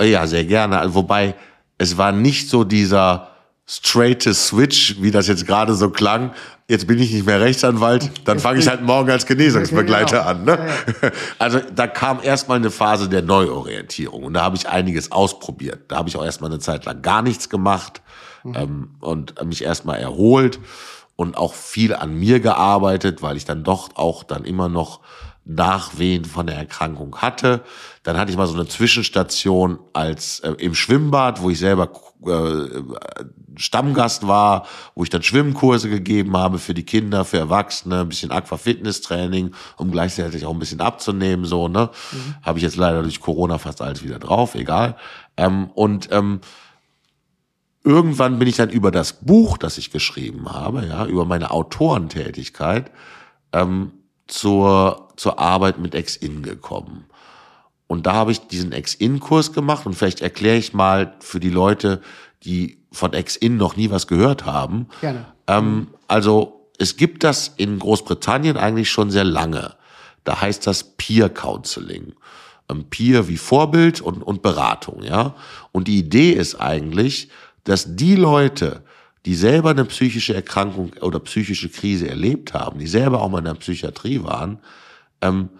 Ja, 0.00 0.26
sehr 0.26 0.44
gerne. 0.44 0.94
Wobei 0.94 1.34
es 1.78 1.96
war 1.98 2.12
nicht 2.12 2.48
so 2.48 2.64
dieser 2.64 3.35
straighte 3.68 4.32
Switch, 4.34 4.96
wie 5.00 5.10
das 5.10 5.26
jetzt 5.26 5.46
gerade 5.46 5.74
so 5.74 5.90
klang. 5.90 6.32
Jetzt 6.68 6.86
bin 6.86 6.98
ich 6.98 7.12
nicht 7.12 7.26
mehr 7.26 7.40
Rechtsanwalt, 7.40 8.10
dann 8.24 8.40
fange 8.40 8.58
ich 8.58 8.66
halt 8.68 8.82
morgen 8.82 9.08
als 9.10 9.24
Genesungsbegleiter 9.26 10.16
Ja, 10.18 10.22
an. 10.26 10.46
genau. 10.46 10.56
Ne? 10.62 11.12
Also 11.38 11.60
da 11.74 11.86
kam 11.86 12.20
erstmal 12.22 12.58
eine 12.58 12.70
Phase 12.70 13.08
der 13.08 13.22
Neuorientierung 13.22 14.24
und 14.24 14.34
da 14.34 14.42
habe 14.42 14.56
ich 14.56 14.68
einiges 14.68 15.12
ausprobiert. 15.12 15.82
Da 15.88 15.96
habe 15.96 16.08
ich 16.08 16.16
auch 16.16 16.24
erstmal 16.24 16.50
eine 16.50 16.58
Zeit 16.60 16.84
lang 16.84 17.02
gar 17.02 17.22
nichts 17.22 17.48
gemacht 17.48 18.02
ähm, 18.44 18.96
und 19.00 19.44
mich 19.44 19.62
erstmal 19.62 19.98
erholt 20.00 20.58
und 21.14 21.36
auch 21.36 21.54
viel 21.54 21.94
an 21.94 22.14
mir 22.14 22.40
gearbeitet, 22.40 23.22
weil 23.22 23.36
ich 23.36 23.44
dann 23.44 23.62
doch 23.64 23.90
auch 23.94 24.22
dann 24.24 24.44
immer 24.44 24.68
noch 24.68 25.00
Nachwehen 25.46 26.24
von 26.24 26.46
der 26.46 26.56
Erkrankung 26.56 27.16
hatte. 27.18 27.62
Dann 28.02 28.18
hatte 28.18 28.30
ich 28.30 28.36
mal 28.36 28.46
so 28.46 28.54
eine 28.54 28.66
Zwischenstation 28.66 29.78
als 29.92 30.40
äh, 30.40 30.52
im 30.58 30.74
Schwimmbad, 30.74 31.40
wo 31.40 31.50
ich 31.50 31.58
selber 31.58 31.90
äh, 32.26 32.82
Stammgast 33.56 34.26
war, 34.26 34.66
wo 34.94 35.04
ich 35.04 35.10
dann 35.10 35.22
Schwimmkurse 35.22 35.88
gegeben 35.88 36.36
habe 36.36 36.58
für 36.58 36.74
die 36.74 36.84
Kinder, 36.84 37.24
für 37.24 37.38
Erwachsene, 37.38 38.00
ein 38.00 38.08
bisschen 38.08 38.30
Aquafitness-Training, 38.30 39.54
um 39.76 39.90
gleichzeitig 39.90 40.44
auch 40.44 40.52
ein 40.52 40.58
bisschen 40.58 40.80
abzunehmen, 40.80 41.46
so, 41.46 41.68
ne? 41.68 41.90
Habe 42.42 42.58
ich 42.58 42.64
jetzt 42.64 42.76
leider 42.76 43.02
durch 43.02 43.20
Corona 43.20 43.58
fast 43.58 43.80
alles 43.80 44.02
wieder 44.02 44.18
drauf, 44.18 44.56
egal. 44.56 44.96
Ähm, 45.36 45.70
und 45.74 46.08
ähm, 46.12 46.40
irgendwann 47.84 48.38
bin 48.38 48.48
ich 48.48 48.56
dann 48.56 48.70
über 48.70 48.90
das 48.90 49.12
Buch, 49.14 49.56
das 49.56 49.78
ich 49.78 49.90
geschrieben 49.90 50.52
habe, 50.52 50.84
ja, 50.86 51.06
über 51.06 51.24
meine 51.24 51.50
Autorentätigkeit, 51.52 52.90
ähm, 53.52 53.92
zur, 54.26 55.05
zur 55.16 55.38
Arbeit 55.38 55.78
mit 55.78 55.94
Ex-In 55.94 56.42
gekommen. 56.42 57.06
Und 57.86 58.06
da 58.06 58.14
habe 58.14 58.32
ich 58.32 58.40
diesen 58.40 58.72
Ex-In-Kurs 58.72 59.52
gemacht 59.52 59.86
und 59.86 59.94
vielleicht 59.94 60.20
erkläre 60.20 60.56
ich 60.56 60.74
mal 60.74 61.14
für 61.20 61.40
die 61.40 61.50
Leute, 61.50 62.00
die 62.42 62.78
von 62.92 63.12
Ex-In 63.12 63.56
noch 63.56 63.76
nie 63.76 63.90
was 63.90 64.06
gehört 64.06 64.44
haben. 64.44 64.88
Gerne. 65.00 65.26
Ähm, 65.46 65.88
also 66.08 66.68
es 66.78 66.96
gibt 66.96 67.24
das 67.24 67.52
in 67.56 67.78
Großbritannien 67.78 68.56
eigentlich 68.56 68.90
schon 68.90 69.10
sehr 69.10 69.24
lange. 69.24 69.74
Da 70.24 70.40
heißt 70.40 70.66
das 70.66 70.96
Peer 70.96 71.28
Counseling. 71.28 72.14
Ähm, 72.68 72.84
Peer 72.90 73.28
wie 73.28 73.36
Vorbild 73.36 74.00
und, 74.00 74.22
und 74.22 74.42
Beratung, 74.42 75.02
ja. 75.02 75.36
Und 75.72 75.88
die 75.88 75.98
Idee 75.98 76.32
ist 76.32 76.56
eigentlich, 76.56 77.28
dass 77.64 77.96
die 77.96 78.16
Leute, 78.16 78.82
die 79.24 79.34
selber 79.34 79.70
eine 79.70 79.84
psychische 79.84 80.34
Erkrankung 80.34 80.92
oder 81.00 81.20
psychische 81.20 81.68
Krise 81.68 82.08
erlebt 82.08 82.54
haben, 82.54 82.78
die 82.78 82.86
selber 82.86 83.22
auch 83.22 83.30
mal 83.30 83.38
in 83.38 83.44
der 83.44 83.54
Psychiatrie 83.54 84.22
waren, 84.22 84.58
ähm, 85.20 85.50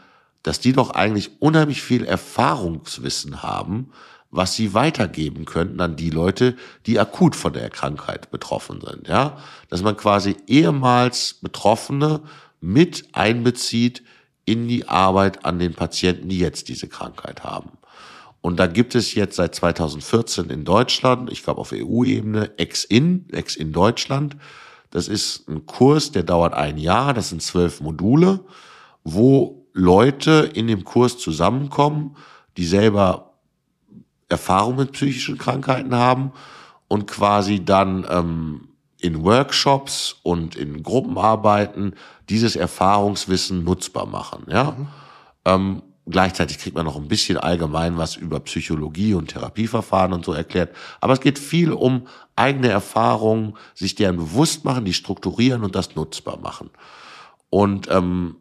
dass 0.43 0.61
die 0.61 0.73
doch 0.73 0.91
eigentlich 0.91 1.41
unheimlich 1.41 1.83
viel 1.83 2.05
Erfahrungswissen 2.05 3.43
haben, 3.43 3.91
was 4.31 4.55
sie 4.55 4.75
weitergeben 4.75 5.45
könnten 5.45 5.81
an 5.81 5.97
die 5.97 6.11
Leute, 6.11 6.57
die 6.87 6.99
akut 6.99 7.35
von 7.35 7.53
der 7.53 7.71
Krankheit 7.71 8.31
betroffen 8.31 8.81
sind, 8.81 9.09
ja? 9.09 9.39
Dass 9.69 9.83
man 9.83 9.97
quasi 9.97 10.37
ehemals 10.47 11.35
Betroffene 11.35 12.21
mit 12.61 13.09
einbezieht 13.13 14.03
in 14.45 14.69
die 14.69 14.89
Arbeit 14.89 15.45
an 15.45 15.59
den 15.59 15.75
Patienten, 15.75 16.29
die 16.29 16.39
jetzt 16.39 16.69
diese 16.69 16.89
Krankheit 16.89 17.45
haben. 17.45 17.71
Und 18.41 18.61
da 18.61 18.69
gibt 18.69 18.95
es 18.95 19.15
jetzt 19.15 19.37
seit 19.37 19.55
2014 19.57 20.51
in 20.51 20.65
Deutschland, 20.65 21.33
ich 21.33 21.43
glaube 21.43 21.61
auf 21.61 21.73
EU-Ebene, 21.73 22.57
Ex-In, 22.59 23.27
Ex-In 23.33 23.73
Deutschland. 23.73 24.37
Das 24.91 25.09
ist 25.09 25.49
ein 25.49 25.67
Kurs, 25.67 26.13
der 26.13 26.23
dauert 26.23 26.55
ein 26.55 26.79
Jahr, 26.79 27.13
das 27.13 27.31
sind 27.31 27.43
zwölf 27.43 27.81
Module, 27.81 28.45
wo 29.09 29.69
Leute 29.73 30.51
in 30.53 30.67
dem 30.67 30.83
Kurs 30.83 31.17
zusammenkommen, 31.17 32.17
die 32.57 32.67
selber 32.67 33.35
Erfahrung 34.29 34.77
mit 34.77 34.93
psychischen 34.93 35.39
Krankheiten 35.39 35.95
haben 35.95 36.33
und 36.89 37.07
quasi 37.07 37.65
dann 37.65 38.05
ähm, 38.11 38.69
in 38.99 39.23
Workshops 39.23 40.17
und 40.25 40.57
in 40.57 40.83
Gruppenarbeiten 40.83 41.95
dieses 42.29 42.57
Erfahrungswissen 42.57 43.63
nutzbar 43.63 44.07
machen. 44.07 44.47
Ja? 44.49 44.77
Ähm, 45.45 45.83
gleichzeitig 46.07 46.59
kriegt 46.59 46.75
man 46.75 46.87
noch 46.87 46.97
ein 46.97 47.07
bisschen 47.07 47.39
allgemein 47.39 47.97
was 47.99 48.17
über 48.17 48.41
Psychologie 48.41 49.15
und 49.15 49.29
Therapieverfahren 49.29 50.15
und 50.15 50.25
so 50.25 50.33
erklärt. 50.33 50.75
Aber 51.01 51.13
es 51.13 51.21
geht 51.21 51.39
viel 51.39 51.73
um 51.73 52.09
eigene 52.35 52.71
Erfahrungen, 52.71 53.55
sich 53.73 53.95
deren 53.95 54.17
bewusst 54.17 54.65
machen, 54.65 54.85
die 54.85 54.95
strukturieren 54.95 55.63
und 55.63 55.77
das 55.77 55.95
nutzbar 55.95 56.39
machen. 56.39 56.71
Und 57.51 57.89
ähm, 57.89 58.37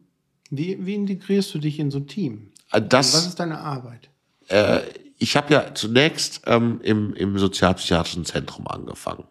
Wie, 0.58 0.86
wie 0.86 0.96
integrierst 0.96 1.54
du 1.54 1.60
dich 1.60 1.80
in 1.80 1.92
so 1.92 2.00
ein 2.00 2.08
Team? 2.08 2.52
das 2.72 3.14
Was 3.14 3.28
ist 3.28 3.40
deine 3.40 3.60
Arbeit? 3.60 4.10
äh, 4.48 4.82
ich 5.18 5.38
habe 5.38 5.54
ja 5.54 5.74
zunächst 5.74 6.42
ähm, 6.46 6.80
im, 6.84 7.14
im 7.14 7.38
sozialpsychiatrischen 7.38 8.26
Zentrum 8.26 8.68
angefangen. 8.68 9.26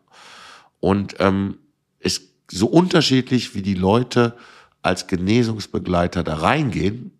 Und 0.81 1.17
ähm, 1.19 1.59
es 2.01 2.23
so 2.51 2.67
unterschiedlich, 2.67 3.55
wie 3.55 3.63
die 3.63 3.75
Leute 3.75 4.37
als 4.83 5.07
Genesungsbegleiter 5.07 6.23
da 6.25 6.37
reingehen, 6.37 7.13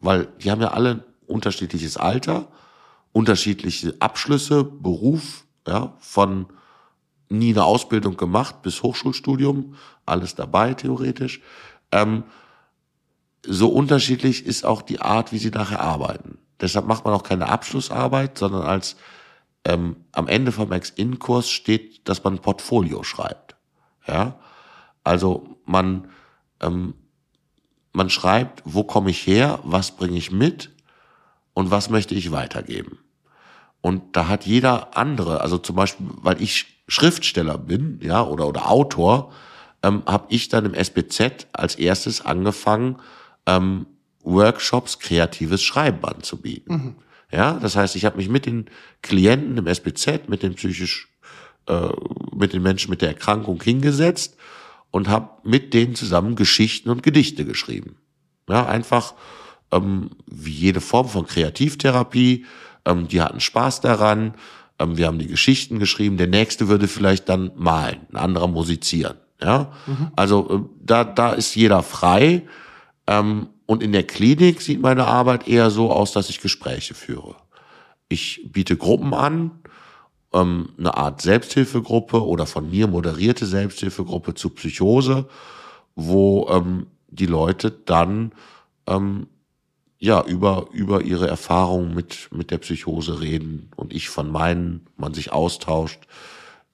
weil 0.00 0.28
die 0.42 0.50
haben 0.50 0.60
ja 0.60 0.68
alle 0.68 1.04
unterschiedliches 1.26 1.96
Alter, 1.96 2.48
unterschiedliche 3.12 3.94
Abschlüsse, 3.98 4.64
Beruf, 4.64 5.44
ja, 5.66 5.94
von 5.98 6.46
nie 7.28 7.50
eine 7.50 7.64
Ausbildung 7.64 8.16
gemacht 8.16 8.62
bis 8.62 8.82
Hochschulstudium, 8.82 9.74
alles 10.06 10.34
dabei 10.34 10.74
theoretisch. 10.74 11.40
Ähm, 11.92 12.24
so 13.44 13.68
unterschiedlich 13.68 14.46
ist 14.46 14.64
auch 14.64 14.82
die 14.82 15.00
Art, 15.00 15.32
wie 15.32 15.38
sie 15.38 15.50
nachher 15.50 15.80
arbeiten. 15.80 16.38
Deshalb 16.60 16.86
macht 16.86 17.04
man 17.04 17.14
auch 17.14 17.22
keine 17.22 17.48
Abschlussarbeit, 17.48 18.36
sondern 18.36 18.62
als 18.62 18.96
ähm, 19.64 19.96
am 20.12 20.28
Ende 20.28 20.52
vom 20.52 20.72
Ex-In-Kurs 20.72 21.50
steht, 21.50 22.08
dass 22.08 22.22
man 22.22 22.34
ein 22.34 22.42
Portfolio 22.42 23.02
schreibt. 23.02 23.56
Ja, 24.06 24.38
also 25.04 25.56
man 25.64 26.08
ähm, 26.60 26.94
man 27.92 28.10
schreibt, 28.10 28.62
wo 28.64 28.84
komme 28.84 29.10
ich 29.10 29.26
her, 29.26 29.60
was 29.64 29.92
bringe 29.92 30.16
ich 30.16 30.30
mit 30.30 30.70
und 31.54 31.70
was 31.70 31.90
möchte 31.90 32.14
ich 32.14 32.30
weitergeben. 32.30 32.98
Und 33.80 34.16
da 34.16 34.28
hat 34.28 34.46
jeder 34.46 34.96
andere, 34.96 35.40
also 35.40 35.58
zum 35.58 35.76
Beispiel, 35.76 36.06
weil 36.22 36.40
ich 36.40 36.66
Schriftsteller 36.86 37.56
bin, 37.56 37.98
ja, 38.02 38.22
oder, 38.22 38.46
oder 38.46 38.70
Autor, 38.70 39.32
ähm, 39.82 40.02
habe 40.06 40.26
ich 40.28 40.48
dann 40.48 40.66
im 40.66 40.74
SBZ 40.74 41.46
als 41.52 41.76
erstes 41.76 42.24
angefangen, 42.24 42.96
ähm, 43.50 43.86
Workshops 44.22 44.98
kreatives 44.98 45.62
Schreiben 45.62 46.04
anzubieten. 46.04 46.96
Ja, 47.32 47.54
das 47.54 47.76
heißt, 47.76 47.96
ich 47.96 48.04
habe 48.04 48.16
mich 48.16 48.28
mit 48.28 48.46
den 48.46 48.66
Klienten 49.02 49.56
im 49.56 49.66
SBZ, 49.66 50.28
mit 50.28 50.42
den 50.42 50.54
psychisch, 50.54 51.08
äh, 51.66 51.88
mit 52.34 52.52
den 52.52 52.62
Menschen 52.62 52.90
mit 52.90 53.02
der 53.02 53.10
Erkrankung 53.10 53.62
hingesetzt 53.62 54.36
und 54.90 55.08
habe 55.08 55.30
mit 55.44 55.72
denen 55.72 55.94
zusammen 55.94 56.34
Geschichten 56.34 56.90
und 56.90 57.02
Gedichte 57.02 57.44
geschrieben. 57.44 57.96
Ja, 58.48 58.66
einfach 58.66 59.14
ähm, 59.70 60.10
wie 60.26 60.50
jede 60.50 60.80
Form 60.80 61.08
von 61.08 61.26
Kreativtherapie. 61.26 62.46
Ähm, 62.84 63.06
die 63.06 63.22
hatten 63.22 63.40
Spaß 63.40 63.80
daran. 63.80 64.34
Ähm, 64.80 64.96
wir 64.96 65.06
haben 65.06 65.20
die 65.20 65.28
Geschichten 65.28 65.78
geschrieben. 65.78 66.16
Der 66.16 66.26
nächste 66.26 66.66
würde 66.68 66.88
vielleicht 66.88 67.28
dann 67.28 67.52
malen, 67.54 68.00
ein 68.10 68.16
anderer 68.16 68.48
musizieren. 68.48 69.16
Ja, 69.40 69.72
also 70.16 70.50
äh, 70.50 70.84
da 70.84 71.04
da 71.04 71.32
ist 71.32 71.54
jeder 71.54 71.82
frei. 71.82 72.42
Ähm, 73.10 73.48
und 73.66 73.82
in 73.82 73.92
der 73.92 74.04
Klinik 74.04 74.62
sieht 74.62 74.80
meine 74.80 75.06
Arbeit 75.06 75.48
eher 75.48 75.70
so 75.70 75.90
aus, 75.90 76.12
dass 76.12 76.30
ich 76.30 76.40
Gespräche 76.40 76.94
führe. 76.94 77.34
Ich 78.08 78.48
biete 78.52 78.76
Gruppen 78.76 79.14
an, 79.14 79.50
ähm, 80.32 80.70
eine 80.78 80.96
Art 80.96 81.20
Selbsthilfegruppe 81.20 82.24
oder 82.24 82.46
von 82.46 82.70
mir 82.70 82.86
moderierte 82.86 83.46
Selbsthilfegruppe 83.46 84.34
zu 84.34 84.50
Psychose, 84.50 85.28
wo 85.96 86.48
ähm, 86.50 86.86
die 87.08 87.26
Leute 87.26 87.70
dann 87.70 88.32
ja 90.00 90.24
über 90.24 90.66
über 90.72 91.02
ihre 91.02 91.28
Erfahrungen 91.28 91.94
mit 91.94 92.28
mit 92.32 92.50
der 92.50 92.58
Psychose 92.58 93.20
reden 93.20 93.70
und 93.76 93.92
ich 93.92 94.08
von 94.08 94.32
meinen, 94.32 94.88
man 94.96 95.14
sich 95.14 95.32
austauscht. 95.32 96.00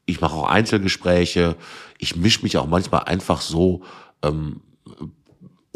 Ich 0.06 0.22
mache 0.22 0.34
auch 0.34 0.48
Einzelgespräche. 0.48 1.56
Ich 1.98 2.16
mische 2.16 2.42
mich 2.42 2.56
auch 2.56 2.66
manchmal 2.66 3.02
einfach 3.02 3.42
so 3.42 3.82
ähm, 4.22 4.62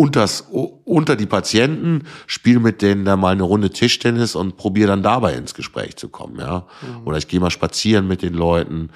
unters, 0.00 0.40
unter 0.40 1.14
die 1.14 1.26
Patienten, 1.26 2.04
spiele 2.26 2.58
mit 2.58 2.80
denen 2.80 3.04
da 3.04 3.16
mal 3.16 3.32
eine 3.32 3.42
Runde 3.42 3.68
Tischtennis 3.68 4.34
und 4.34 4.56
probiere 4.56 4.88
dann 4.88 5.02
dabei 5.02 5.34
ins 5.34 5.52
Gespräch 5.52 5.96
zu 5.96 6.08
kommen, 6.08 6.38
ja. 6.40 6.66
Mhm. 6.80 7.06
Oder 7.06 7.18
ich 7.18 7.28
gehe 7.28 7.38
mal 7.38 7.50
spazieren 7.50 8.08
mit 8.08 8.22
den 8.22 8.32
Leuten. 8.32 8.88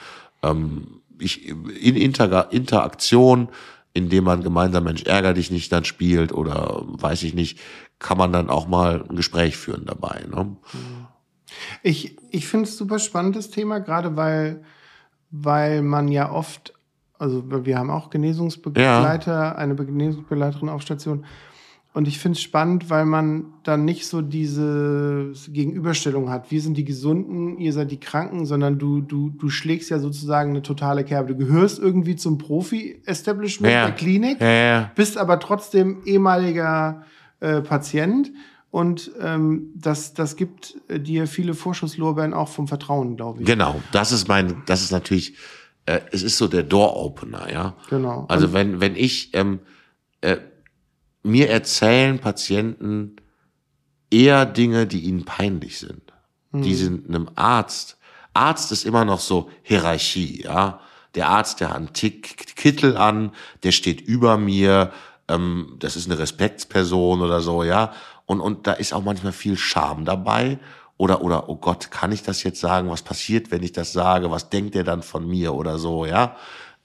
Ähm, 0.42 1.02
ich, 1.18 1.46
in 1.46 1.96
Inter 1.96 2.50
Interaktion, 2.52 3.50
indem 3.92 4.24
man 4.24 4.42
gemeinsam 4.42 4.84
Mensch 4.84 5.02
ärger 5.02 5.34
dich 5.34 5.50
nicht 5.50 5.70
dann 5.72 5.84
spielt 5.84 6.32
oder 6.32 6.82
weiß 6.86 7.22
ich 7.24 7.34
nicht, 7.34 7.60
kann 7.98 8.16
man 8.16 8.32
dann 8.32 8.48
auch 8.48 8.66
mal 8.66 9.04
ein 9.06 9.16
Gespräch 9.16 9.58
führen 9.58 9.84
dabei. 9.84 10.24
Ne? 10.30 10.44
Mhm. 10.44 11.06
Ich, 11.82 12.16
ich 12.30 12.48
finde 12.48 12.66
es 12.66 12.78
super 12.78 12.98
spannendes 12.98 13.50
Thema, 13.50 13.78
gerade 13.78 14.16
weil, 14.16 14.64
weil 15.30 15.82
man 15.82 16.08
ja 16.08 16.32
oft 16.32 16.72
also 17.18 17.44
wir 17.64 17.78
haben 17.78 17.90
auch 17.90 18.10
Genesungsbegleiter, 18.10 19.32
ja. 19.32 19.54
eine 19.54 19.74
Genesungsbegleiterin 19.74 20.68
auf 20.68 20.82
Station. 20.82 21.24
Und 21.94 22.08
ich 22.08 22.18
finde 22.18 22.36
es 22.36 22.42
spannend, 22.42 22.90
weil 22.90 23.04
man 23.04 23.44
dann 23.62 23.84
nicht 23.84 24.08
so 24.08 24.20
diese 24.20 25.32
Gegenüberstellung 25.48 26.28
hat. 26.28 26.50
Wir 26.50 26.60
sind 26.60 26.76
die 26.76 26.84
Gesunden, 26.84 27.56
ihr 27.58 27.72
seid 27.72 27.92
die 27.92 28.00
Kranken, 28.00 28.46
sondern 28.46 28.80
du, 28.80 29.00
du, 29.00 29.30
du 29.30 29.48
schlägst 29.48 29.90
ja 29.90 30.00
sozusagen 30.00 30.50
eine 30.50 30.62
totale 30.62 31.04
Kerbe. 31.04 31.36
Du 31.36 31.46
gehörst 31.46 31.78
irgendwie 31.78 32.16
zum 32.16 32.36
Profi-Establishment 32.36 33.72
ja. 33.72 33.84
der 33.86 33.94
Klinik, 33.94 34.40
ja, 34.40 34.90
bist 34.96 35.16
aber 35.16 35.38
trotzdem 35.38 36.02
ehemaliger 36.04 37.04
äh, 37.38 37.60
Patient. 37.60 38.32
Und 38.72 39.12
ähm, 39.20 39.70
das, 39.76 40.14
das 40.14 40.34
gibt 40.34 40.76
dir 40.90 41.28
viele 41.28 41.54
Vorschusslorbeeren 41.54 42.34
auch 42.34 42.48
vom 42.48 42.66
Vertrauen, 42.66 43.16
glaube 43.16 43.42
ich. 43.42 43.46
Genau, 43.46 43.80
das 43.92 44.10
ist 44.10 44.26
mein, 44.26 44.62
das 44.66 44.82
ist 44.82 44.90
natürlich 44.90 45.36
äh, 45.86 46.00
es 46.12 46.22
ist 46.22 46.38
so 46.38 46.48
der 46.48 46.62
Door-Opener, 46.62 47.52
ja. 47.52 47.74
Genau. 47.90 48.26
Also 48.28 48.52
wenn, 48.52 48.80
wenn 48.80 48.96
ich, 48.96 49.34
ähm, 49.34 49.60
äh, 50.20 50.38
mir 51.22 51.50
erzählen 51.50 52.18
Patienten 52.18 53.16
eher 54.10 54.46
Dinge, 54.46 54.86
die 54.86 55.00
ihnen 55.00 55.24
peinlich 55.24 55.78
sind. 55.78 56.12
Mhm. 56.52 56.62
Die 56.62 56.74
sind 56.74 57.08
einem 57.08 57.30
Arzt. 57.34 57.98
Arzt 58.32 58.72
ist 58.72 58.84
immer 58.84 59.04
noch 59.04 59.20
so 59.20 59.50
Hierarchie, 59.62 60.42
ja. 60.42 60.80
Der 61.14 61.28
Arzt, 61.28 61.60
der 61.60 61.70
hat 61.70 61.76
einen 61.76 61.92
Tick, 61.92 62.56
Kittel 62.56 62.96
an, 62.96 63.32
der 63.62 63.70
steht 63.70 64.00
über 64.00 64.36
mir, 64.36 64.92
ähm, 65.28 65.76
das 65.78 65.96
ist 65.96 66.10
eine 66.10 66.18
Respektsperson 66.18 67.22
oder 67.22 67.40
so, 67.40 67.62
ja. 67.62 67.92
Und, 68.26 68.40
und 68.40 68.66
da 68.66 68.72
ist 68.72 68.92
auch 68.92 69.04
manchmal 69.04 69.32
viel 69.32 69.56
Scham 69.56 70.04
dabei 70.04 70.58
oder, 70.96 71.22
oder, 71.22 71.48
oh 71.48 71.56
Gott, 71.56 71.90
kann 71.90 72.12
ich 72.12 72.22
das 72.22 72.42
jetzt 72.42 72.60
sagen? 72.60 72.90
Was 72.90 73.02
passiert, 73.02 73.50
wenn 73.50 73.62
ich 73.62 73.72
das 73.72 73.92
sage? 73.92 74.30
Was 74.30 74.50
denkt 74.50 74.76
er 74.76 74.84
dann 74.84 75.02
von 75.02 75.28
mir 75.28 75.54
oder 75.54 75.78
so, 75.78 76.06
ja? 76.06 76.36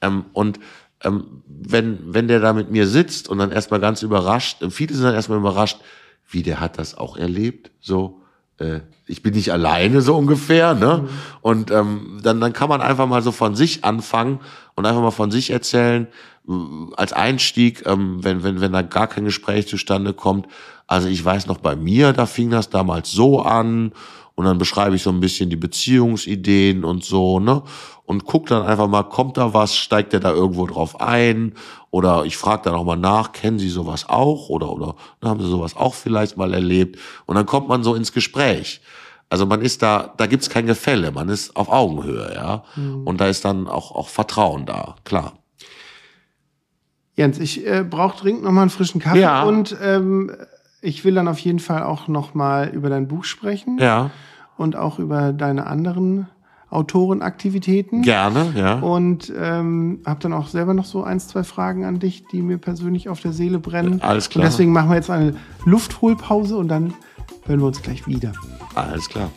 Ähm, 0.02 0.26
und 0.34 0.60
ähm, 1.04 1.44
wenn, 1.48 2.14
wenn 2.14 2.28
der 2.28 2.40
da 2.40 2.54
mit 2.54 2.72
mir 2.72 2.88
sitzt 2.88 3.30
und 3.30 3.38
dann 3.38 3.52
erstmal 3.52 3.80
ganz 3.80 4.02
überrascht, 4.02 4.62
äh, 4.62 4.70
viele 4.70 4.94
sind 4.94 5.04
dann 5.04 5.16
erstmal 5.16 5.38
überrascht, 5.38 5.80
wie 6.28 6.44
der 6.44 6.60
hat 6.60 6.78
das 6.78 6.96
auch 6.96 7.18
erlebt, 7.18 7.72
so, 7.80 8.19
äh, 8.60 8.82
ich 9.08 9.24
bin 9.24 9.34
nicht 9.34 9.52
alleine 9.52 10.02
so 10.02 10.16
ungefähr, 10.16 10.76
ne? 10.76 11.04
Mhm. 11.04 11.10
Und 11.42 11.72
ähm, 11.72 12.20
dann, 12.22 12.40
dann 12.40 12.54
kann 12.54 12.70
man 12.70 12.82
einfach 12.82 13.08
mal 13.08 13.22
so 13.22 13.32
von 13.32 13.56
sich 13.56 13.84
anfangen 13.84 14.40
und 14.76 14.86
einfach 14.86 15.02
mal 15.02 15.12
von 15.12 15.32
sich 15.32 15.50
erzählen, 15.50 16.08
äh, 16.48 16.54
als 16.96 17.14
Einstieg, 17.14 17.84
ähm, 17.86 18.24
wenn, 18.24 18.44
wenn, 18.44 18.62
wenn 18.62 18.74
da 18.74 18.82
gar 18.82 19.08
kein 19.08 19.26
Gespräch 19.26 19.68
zustande 19.68 20.14
kommt, 20.14 20.48
also 20.88 21.08
ich 21.08 21.24
weiß 21.24 21.48
noch 21.48 21.60
bei 21.60 21.76
mir, 21.76 22.14
da 22.14 22.26
fing 22.26 22.50
das 22.50 22.70
damals 22.70 23.12
so 23.12 23.42
an 23.42 23.92
und 24.36 24.46
dann 24.46 24.58
beschreibe 24.58 24.96
ich 24.96 25.04
so 25.04 25.10
ein 25.10 25.20
bisschen 25.20 25.50
die 25.50 25.56
Beziehungsideen 25.56 26.84
und 26.84 27.04
so, 27.04 27.40
ne? 27.40 27.62
Und 28.06 28.26
guck 28.26 28.48
dann 28.48 28.66
einfach 28.66 28.88
mal, 28.88 29.04
kommt 29.04 29.38
da 29.38 29.54
was, 29.54 29.76
steigt 29.76 30.14
der 30.14 30.20
da 30.20 30.32
irgendwo 30.32 30.66
drauf 30.66 31.00
ein? 31.00 31.54
Oder 31.92 32.26
ich 32.26 32.38
frage 32.38 32.64
dann 32.66 32.76
auch 32.76 32.84
mal 32.84 32.96
nach, 32.96 33.32
kennen 33.32 33.58
Sie 33.60 33.70
sowas 33.70 34.08
auch? 34.08 34.50
Oder, 34.50 34.72
oder 34.72 34.96
ne, 35.22 35.30
haben 35.30 35.42
Sie 35.42 35.50
sowas 35.50 35.76
auch 35.76 35.96
vielleicht 35.96 36.38
mal 36.38 36.54
erlebt? 36.54 37.00
Und 37.26 37.36
dann 37.36 37.46
kommt 37.46 37.68
man 37.68 37.84
so 37.84 37.96
ins 37.96 38.14
Gespräch. 38.14 38.82
Also 39.30 39.46
man 39.46 39.62
ist 39.62 39.82
da, 39.82 40.14
da 40.18 40.26
gibt's 40.26 40.50
kein 40.50 40.66
Gefälle, 40.66 41.12
man 41.12 41.30
ist 41.30 41.56
auf 41.56 41.70
Augenhöhe, 41.70 42.34
ja. 42.34 42.64
Mhm. 42.76 43.06
Und 43.06 43.22
da 43.22 43.28
ist 43.28 43.46
dann 43.46 43.68
auch, 43.68 43.92
auch 43.92 44.10
Vertrauen 44.10 44.66
da, 44.66 44.96
klar. 45.04 45.34
Jens, 47.16 47.38
ich 47.38 47.66
äh, 47.68 47.84
brauche 47.88 48.18
dringend 48.22 48.44
nochmal 48.44 48.64
einen 48.64 48.70
frischen 48.70 49.02
Kaffee 49.02 49.22
ja. 49.22 49.44
und 49.44 49.76
ähm, 49.82 50.32
ich 50.82 51.04
will 51.04 51.14
dann 51.14 51.28
auf 51.28 51.40
jeden 51.40 51.60
Fall 51.60 51.84
auch 51.84 52.08
noch 52.08 52.34
mal 52.34 52.70
über 52.70 52.90
dein 52.90 53.08
Buch 53.08 53.24
sprechen. 53.24 53.78
Ja. 53.80 54.12
Und 54.58 54.76
auch 54.76 55.00
über 55.00 55.32
deine 55.32 55.68
anderen 55.68 56.28
Autorenaktivitäten. 56.70 58.04
Gerne, 58.04 58.54
ja. 58.56 58.76
Und 58.76 59.34
ähm, 59.36 60.02
habe 60.06 60.20
dann 60.20 60.34
auch 60.34 60.48
selber 60.48 60.74
noch 60.74 60.86
so 60.86 61.04
ein, 61.04 61.20
zwei 61.20 61.44
Fragen 61.44 61.84
an 61.84 62.00
dich, 62.00 62.26
die 62.32 62.42
mir 62.42 62.58
persönlich 62.58 63.10
auf 63.10 63.22
der 63.22 63.34
Seele 63.34 63.60
brennen. 63.60 64.02
Alles 64.02 64.30
klar. 64.30 64.44
Und 64.44 64.52
deswegen 64.52 64.72
machen 64.72 64.90
wir 64.90 64.96
jetzt 64.96 65.10
eine 65.10 65.34
Luftholpause 65.66 66.58
und 66.58 66.68
dann 66.68 66.94
hören 67.46 67.60
wir 67.60 67.68
uns 67.68 67.82
gleich 67.82 68.06
wieder. 68.06 68.34
Alles 68.76 69.10
klar. 69.10 69.30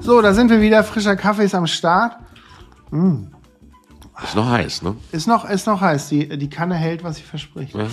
So, 0.00 0.20
da 0.20 0.34
sind 0.34 0.50
wir 0.50 0.60
wieder. 0.60 0.84
Frischer 0.84 1.16
Kaffee 1.16 1.46
ist 1.46 1.54
am 1.54 1.66
Start. 1.66 2.18
Mm. 2.94 3.26
Ist 4.22 4.36
noch 4.36 4.48
heiß, 4.48 4.82
ne? 4.82 4.96
Ist 5.10 5.26
noch, 5.26 5.48
ist 5.48 5.66
noch 5.66 5.80
heiß. 5.80 6.08
Die, 6.08 6.38
die 6.38 6.48
Kanne 6.48 6.76
hält, 6.76 7.02
was 7.02 7.16
sie 7.16 7.22
verspricht. 7.22 7.74
Ja. 7.74 7.86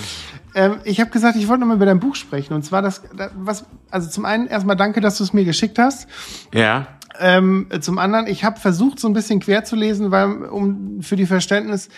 Ähm, 0.54 0.78
ich 0.84 1.00
habe 1.00 1.10
gesagt, 1.10 1.36
ich 1.36 1.48
wollte 1.48 1.62
noch 1.62 1.68
mal 1.68 1.78
über 1.78 1.88
dein 1.88 2.00
Buch 2.00 2.16
sprechen. 2.16 2.54
Und 2.54 2.64
zwar 2.64 2.84
das, 2.84 3.02
was, 3.36 3.66
also 3.90 4.08
zum 4.08 4.26
einen 4.26 4.46
erstmal 4.46 4.76
danke, 4.76 5.02
dass 5.02 5.18
du 5.18 5.24
es 5.24 5.34
mir 5.34 5.46
geschickt 5.46 5.80
hast. 5.80 6.08
Ja. 6.54 6.88
Ähm, 7.20 7.68
zum 7.82 7.98
anderen, 7.98 8.28
ich 8.28 8.44
habe 8.44 8.60
versucht, 8.60 9.00
so 9.00 9.08
ein 9.08 9.14
bisschen 9.14 9.40
quer 9.40 9.64
zu 9.64 9.76
lesen, 9.76 10.12
weil 10.12 10.44
um 10.44 11.02
für 11.02 11.16
die 11.16 11.26
Verständnis, 11.26 11.90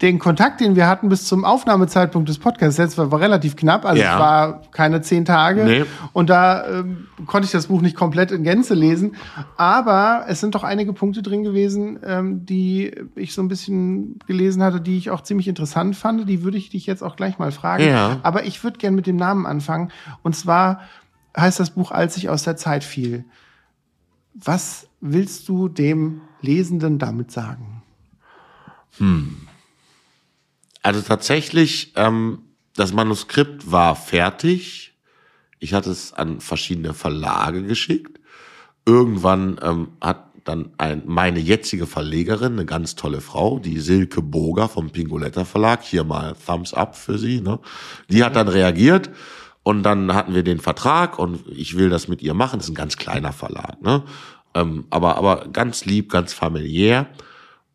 den 0.00 0.20
Kontakt, 0.20 0.60
den 0.60 0.76
wir 0.76 0.86
hatten 0.86 1.08
bis 1.08 1.24
zum 1.24 1.44
Aufnahmezeitpunkt 1.44 2.28
des 2.28 2.38
Podcasts, 2.38 2.78
jetzt 2.78 2.96
war, 2.98 3.10
war 3.10 3.20
relativ 3.20 3.56
knapp, 3.56 3.84
also 3.84 4.00
ja. 4.00 4.14
es 4.14 4.20
war 4.20 4.62
keine 4.70 5.00
zehn 5.00 5.24
Tage. 5.24 5.64
Nee. 5.64 5.84
Und 6.12 6.30
da 6.30 6.66
ähm, 6.68 7.08
konnte 7.26 7.46
ich 7.46 7.52
das 7.52 7.66
Buch 7.66 7.80
nicht 7.80 7.96
komplett 7.96 8.30
in 8.30 8.44
Gänze 8.44 8.74
lesen. 8.74 9.16
Aber 9.56 10.24
es 10.28 10.38
sind 10.40 10.54
doch 10.54 10.62
einige 10.62 10.92
Punkte 10.92 11.22
drin 11.22 11.42
gewesen, 11.42 11.98
ähm, 12.04 12.46
die 12.46 12.94
ich 13.16 13.34
so 13.34 13.42
ein 13.42 13.48
bisschen 13.48 14.20
gelesen 14.26 14.62
hatte, 14.62 14.80
die 14.80 14.98
ich 14.98 15.10
auch 15.10 15.22
ziemlich 15.22 15.48
interessant 15.48 15.96
fand. 15.96 16.28
Die 16.28 16.44
würde 16.44 16.58
ich 16.58 16.70
dich 16.70 16.86
jetzt 16.86 17.02
auch 17.02 17.16
gleich 17.16 17.38
mal 17.38 17.50
fragen. 17.50 17.84
Ja. 17.84 18.18
Aber 18.22 18.44
ich 18.44 18.62
würde 18.62 18.78
gern 18.78 18.94
mit 18.94 19.06
dem 19.06 19.16
Namen 19.16 19.46
anfangen. 19.46 19.90
Und 20.22 20.36
zwar 20.36 20.80
heißt 21.36 21.58
das 21.58 21.70
Buch, 21.70 21.90
als 21.90 22.16
ich 22.16 22.28
aus 22.28 22.44
der 22.44 22.56
Zeit 22.56 22.84
fiel. 22.84 23.24
Was 24.34 24.86
willst 25.00 25.48
du 25.48 25.68
dem 25.68 26.20
Lesenden 26.40 27.00
damit 27.00 27.32
sagen? 27.32 27.82
Hm. 28.98 29.47
Also 30.82 31.00
tatsächlich, 31.00 31.92
ähm, 31.96 32.40
das 32.74 32.92
Manuskript 32.92 33.70
war 33.70 33.96
fertig. 33.96 34.94
Ich 35.58 35.74
hatte 35.74 35.90
es 35.90 36.12
an 36.12 36.40
verschiedene 36.40 36.94
Verlage 36.94 37.62
geschickt. 37.64 38.20
Irgendwann 38.86 39.58
ähm, 39.62 39.88
hat 40.00 40.28
dann 40.44 40.70
ein, 40.78 41.02
meine 41.04 41.40
jetzige 41.40 41.86
Verlegerin, 41.86 42.54
eine 42.54 42.64
ganz 42.64 42.94
tolle 42.94 43.20
Frau, 43.20 43.58
die 43.58 43.80
Silke 43.80 44.22
Boger 44.22 44.68
vom 44.68 44.90
Pingoletta 44.90 45.44
Verlag, 45.44 45.82
hier 45.82 46.04
mal 46.04 46.34
Thumbs 46.46 46.72
up 46.72 46.96
für 46.96 47.18
sie, 47.18 47.42
ne? 47.42 47.58
die 48.08 48.24
hat 48.24 48.34
dann 48.34 48.48
reagiert 48.48 49.10
und 49.62 49.82
dann 49.82 50.14
hatten 50.14 50.34
wir 50.34 50.42
den 50.42 50.60
Vertrag 50.60 51.18
und 51.18 51.46
ich 51.48 51.76
will 51.76 51.90
das 51.90 52.08
mit 52.08 52.22
ihr 52.22 52.32
machen. 52.32 52.58
Das 52.58 52.66
ist 52.66 52.72
ein 52.72 52.76
ganz 52.76 52.96
kleiner 52.96 53.32
Verlag, 53.32 53.82
ne? 53.82 54.02
Ähm, 54.54 54.86
aber, 54.88 55.16
aber 55.16 55.48
ganz 55.48 55.84
lieb, 55.84 56.10
ganz 56.10 56.32
familiär. 56.32 57.06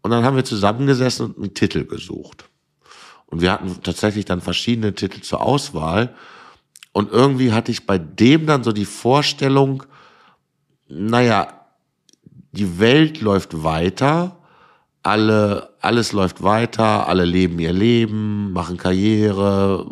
Und 0.02 0.10
dann 0.10 0.24
haben 0.24 0.36
wir 0.36 0.44
zusammengesessen 0.44 1.28
und 1.28 1.38
einen 1.38 1.54
Titel 1.54 1.86
gesucht. 1.86 2.50
Und 3.34 3.42
wir 3.42 3.52
hatten 3.52 3.82
tatsächlich 3.82 4.26
dann 4.26 4.42
verschiedene 4.42 4.94
Titel 4.94 5.22
zur 5.22 5.42
Auswahl. 5.42 6.14
Und 6.92 7.12
irgendwie 7.12 7.52
hatte 7.52 7.72
ich 7.72 7.88
bei 7.88 7.98
dem 7.98 8.46
dann 8.46 8.64
so 8.64 8.72
die 8.72 8.86
Vorstellung, 8.86 9.82
naja, 10.88 11.48
die 12.52 12.78
Welt 12.78 13.22
läuft 13.22 13.64
weiter, 13.64 14.38
alle, 15.02 15.74
alles 15.82 16.12
läuft 16.12 16.44
weiter, 16.44 17.08
alle 17.08 17.26
leben 17.26 17.58
ihr 17.58 17.74
Leben, 17.74 18.54
machen 18.54 18.78
Karriere, 18.78 19.88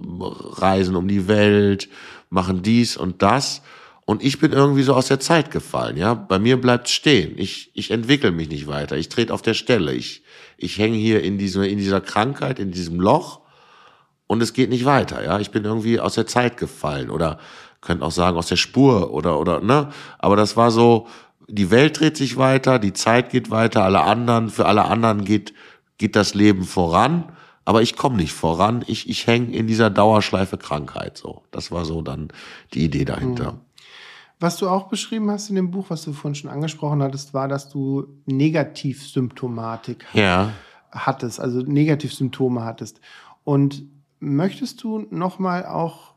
reisen 0.51 0.95
um 0.95 1.07
die 1.07 1.27
Welt, 1.27 1.89
machen 2.29 2.61
dies 2.61 2.95
und 2.95 3.23
das. 3.23 3.63
Und 4.05 4.23
ich 4.23 4.39
bin 4.39 4.51
irgendwie 4.51 4.83
so 4.83 4.93
aus 4.93 5.07
der 5.07 5.19
Zeit 5.19 5.49
gefallen, 5.49 5.97
ja. 5.97 6.13
Bei 6.13 6.37
mir 6.37 6.61
bleibt 6.61 6.89
stehen. 6.89 7.33
Ich, 7.37 7.71
ich 7.73 7.89
entwickle 7.89 8.29
mich 8.29 8.49
nicht 8.49 8.67
weiter. 8.67 8.97
Ich 8.97 9.09
trete 9.09 9.33
auf 9.33 9.41
der 9.41 9.55
Stelle. 9.55 9.95
Ich, 9.95 10.21
ich 10.61 10.77
hänge 10.77 10.97
hier 10.97 11.23
in, 11.23 11.37
dieser 11.37 11.67
in 11.67 11.77
dieser 11.77 12.01
Krankheit, 12.01 12.59
in 12.59 12.71
diesem 12.71 12.99
Loch 12.99 13.41
und 14.27 14.41
es 14.41 14.53
geht 14.53 14.69
nicht 14.69 14.85
weiter. 14.85 15.23
Ja, 15.23 15.39
ich 15.39 15.51
bin 15.51 15.65
irgendwie 15.65 15.99
aus 15.99 16.15
der 16.15 16.27
Zeit 16.27 16.57
gefallen 16.57 17.09
oder 17.09 17.39
könnt 17.81 18.03
auch 18.03 18.11
sagen 18.11 18.37
aus 18.37 18.47
der 18.47 18.55
Spur 18.55 19.11
oder 19.11 19.39
oder 19.39 19.61
ne. 19.61 19.89
Aber 20.19 20.35
das 20.35 20.55
war 20.55 20.71
so, 20.71 21.07
die 21.47 21.71
Welt 21.71 21.99
dreht 21.99 22.17
sich 22.17 22.37
weiter, 22.37 22.79
die 22.79 22.93
Zeit 22.93 23.29
geht 23.29 23.49
weiter, 23.49 23.83
alle 23.83 24.01
anderen 24.01 24.49
für 24.49 24.65
alle 24.65 24.85
anderen 24.85 25.25
geht 25.25 25.53
geht 25.97 26.15
das 26.15 26.33
Leben 26.33 26.63
voran, 26.63 27.31
aber 27.63 27.83
ich 27.83 27.95
komme 27.95 28.17
nicht 28.17 28.33
voran. 28.33 28.83
Ich, 28.87 29.07
ich 29.07 29.27
hänge 29.27 29.55
in 29.55 29.67
dieser 29.67 29.91
Dauerschleife 29.91 30.57
Krankheit. 30.57 31.17
So, 31.17 31.43
das 31.51 31.71
war 31.71 31.85
so 31.85 32.01
dann 32.01 32.29
die 32.73 32.85
Idee 32.85 33.05
dahinter. 33.05 33.53
Mhm. 33.53 33.59
Was 34.41 34.57
du 34.57 34.67
auch 34.67 34.87
beschrieben 34.87 35.29
hast 35.29 35.49
in 35.49 35.55
dem 35.55 35.69
Buch, 35.69 35.91
was 35.91 36.01
du 36.01 36.13
vorhin 36.13 36.33
schon 36.33 36.49
angesprochen 36.49 37.03
hattest, 37.03 37.35
war, 37.35 37.47
dass 37.47 37.69
du 37.69 38.07
Negativsymptomatik 38.25 40.03
ja. 40.13 40.51
hattest, 40.91 41.39
also 41.39 41.61
Negativsymptome 41.61 42.63
hattest. 42.63 42.99
Und 43.43 43.83
möchtest 44.19 44.81
du 44.81 45.05
nochmal 45.11 45.67
auch, 45.67 46.15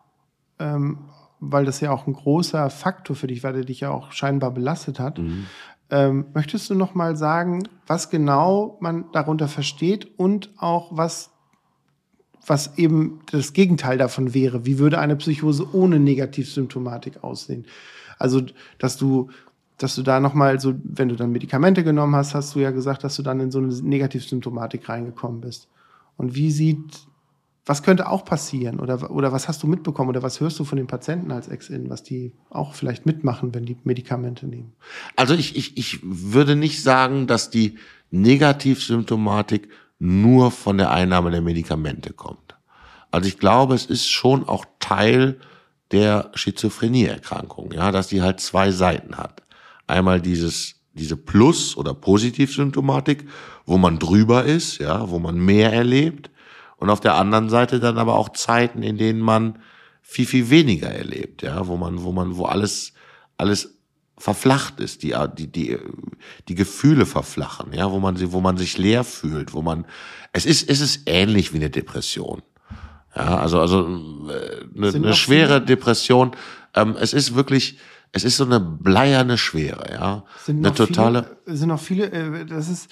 ähm, 0.58 1.00
weil 1.38 1.66
das 1.66 1.80
ja 1.80 1.90
auch 1.90 2.06
ein 2.06 2.14
großer 2.14 2.70
Faktor 2.70 3.14
für 3.14 3.26
dich 3.26 3.44
war, 3.44 3.52
der 3.52 3.64
dich 3.64 3.80
ja 3.80 3.90
auch 3.90 4.10
scheinbar 4.12 4.52
belastet 4.52 4.98
hat, 4.98 5.18
mhm. 5.18 5.44
ähm, 5.90 6.24
möchtest 6.32 6.70
du 6.70 6.74
nochmal 6.74 7.16
sagen, 7.16 7.68
was 7.86 8.08
genau 8.08 8.78
man 8.80 9.12
darunter 9.12 9.48
versteht 9.48 10.18
und 10.18 10.48
auch 10.56 10.96
was 10.96 11.30
was 12.46 12.76
eben 12.76 13.20
das 13.32 13.54
Gegenteil 13.54 13.96
davon 13.96 14.34
wäre. 14.34 14.66
Wie 14.66 14.78
würde 14.78 14.98
eine 14.98 15.16
Psychose 15.16 15.66
ohne 15.74 15.98
Negativsymptomatik 15.98 17.24
aussehen? 17.24 17.64
Also, 18.18 18.42
dass 18.78 18.96
du, 18.96 19.30
dass 19.78 19.94
du 19.94 20.02
da 20.02 20.20
nochmal 20.20 20.60
so, 20.60 20.74
wenn 20.82 21.08
du 21.08 21.16
dann 21.16 21.32
Medikamente 21.32 21.84
genommen 21.84 22.14
hast, 22.14 22.34
hast 22.34 22.54
du 22.54 22.60
ja 22.60 22.70
gesagt, 22.70 23.04
dass 23.04 23.16
du 23.16 23.22
dann 23.22 23.40
in 23.40 23.50
so 23.50 23.58
eine 23.58 23.68
Negativsymptomatik 23.68 24.88
reingekommen 24.88 25.40
bist. 25.40 25.68
Und 26.16 26.34
wie 26.34 26.50
sieht, 26.50 27.06
was 27.66 27.82
könnte 27.82 28.08
auch 28.08 28.24
passieren? 28.24 28.78
Oder, 28.78 29.10
oder 29.10 29.32
was 29.32 29.48
hast 29.48 29.62
du 29.62 29.66
mitbekommen? 29.66 30.10
Oder 30.10 30.22
was 30.22 30.40
hörst 30.40 30.58
du 30.58 30.64
von 30.64 30.76
den 30.76 30.86
Patienten 30.86 31.32
als 31.32 31.48
Ex-In, 31.48 31.88
was 31.88 32.02
die 32.02 32.32
auch 32.50 32.74
vielleicht 32.74 33.06
mitmachen, 33.06 33.54
wenn 33.54 33.64
die 33.64 33.76
Medikamente 33.84 34.46
nehmen? 34.46 34.72
Also 35.16 35.34
ich, 35.34 35.56
ich, 35.56 35.76
ich 35.76 36.00
würde 36.02 36.56
nicht 36.56 36.82
sagen, 36.82 37.26
dass 37.26 37.50
die 37.50 37.78
Negativsymptomatik 38.10 39.68
nur 39.98 40.50
von 40.50 40.76
der 40.76 40.90
Einnahme 40.90 41.30
der 41.30 41.40
Medikamente 41.40 42.12
kommt. 42.12 42.56
Also 43.10 43.28
ich 43.28 43.38
glaube, 43.38 43.74
es 43.74 43.86
ist 43.86 44.08
schon 44.08 44.46
auch 44.46 44.66
Teil 44.78 45.38
der 45.94 46.32
Schizophrenieerkrankung, 46.34 47.72
ja, 47.72 47.92
dass 47.92 48.08
die 48.08 48.20
halt 48.20 48.40
zwei 48.40 48.72
Seiten 48.72 49.16
hat. 49.16 49.42
Einmal 49.86 50.20
dieses, 50.20 50.80
diese 50.92 51.16
Plus- 51.16 51.76
oder 51.76 51.94
Positivsymptomatik, 51.94 53.28
wo 53.64 53.78
man 53.78 54.00
drüber 54.00 54.44
ist, 54.44 54.78
ja, 54.78 55.08
wo 55.08 55.20
man 55.20 55.38
mehr 55.38 55.72
erlebt. 55.72 56.30
Und 56.78 56.90
auf 56.90 57.00
der 57.00 57.14
anderen 57.14 57.48
Seite 57.48 57.78
dann 57.78 57.96
aber 57.96 58.16
auch 58.16 58.30
Zeiten, 58.30 58.82
in 58.82 58.98
denen 58.98 59.20
man 59.20 59.60
viel, 60.02 60.26
viel 60.26 60.50
weniger 60.50 60.88
erlebt, 60.88 61.42
ja, 61.42 61.68
wo 61.68 61.76
man, 61.76 62.02
wo 62.02 62.10
man, 62.10 62.36
wo 62.36 62.44
alles, 62.46 62.92
alles 63.38 63.78
verflacht 64.18 64.80
ist, 64.80 65.04
die, 65.04 65.14
die, 65.38 65.46
die, 65.46 65.78
die 66.48 66.54
Gefühle 66.54 67.06
verflachen, 67.06 67.72
ja, 67.72 67.90
wo 67.92 68.00
man 68.00 68.16
sie, 68.16 68.32
wo 68.32 68.40
man 68.40 68.56
sich 68.56 68.78
leer 68.78 69.04
fühlt, 69.04 69.54
wo 69.54 69.62
man, 69.62 69.86
es 70.32 70.44
ist, 70.44 70.68
es 70.68 70.80
ist 70.80 71.02
ähnlich 71.06 71.52
wie 71.52 71.58
eine 71.58 71.70
Depression. 71.70 72.42
Ja, 73.16 73.38
also, 73.38 73.60
also, 73.60 73.86
äh, 74.28 74.76
eine, 74.76 74.88
eine 74.88 75.14
schwere 75.14 75.54
viele? 75.54 75.60
Depression, 75.62 76.32
ähm, 76.74 76.96
es 76.98 77.12
ist 77.12 77.34
wirklich, 77.34 77.78
es 78.12 78.24
ist 78.24 78.36
so 78.36 78.44
eine 78.44 78.60
bleierne 78.60 79.38
Schwere, 79.38 79.92
ja. 79.92 80.24
Sind 80.44 80.64
eine 80.64 80.74
totale. 80.74 81.36
Viele, 81.44 81.56
sind 81.56 81.68
noch 81.68 81.80
viele, 81.80 82.10
äh, 82.10 82.44
das 82.44 82.68
ist, 82.68 82.90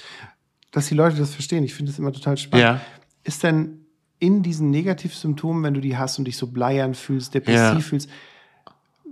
dass 0.71 0.87
die 0.87 0.95
Leute 0.95 1.17
das 1.17 1.35
verstehen. 1.35 1.65
Ich 1.65 1.75
finde 1.75 1.93
das 1.93 1.99
immer 1.99 2.13
total 2.13 2.37
spannend. 2.37 2.65
Ja. 2.65 2.81
Ist 3.25 3.43
denn 3.43 3.87
in 4.19 4.43
diesen 4.43 4.71
Negativsymptomen, 4.71 5.63
wenn 5.65 5.75
du 5.75 5.81
die 5.81 5.97
hast 5.97 6.19
und 6.19 6.27
dich 6.27 6.37
so 6.37 6.47
bleiern 6.47 6.95
fühlst, 6.95 7.35
depressiv 7.35 7.57
ja. 7.57 7.81
fühlst, 7.81 8.09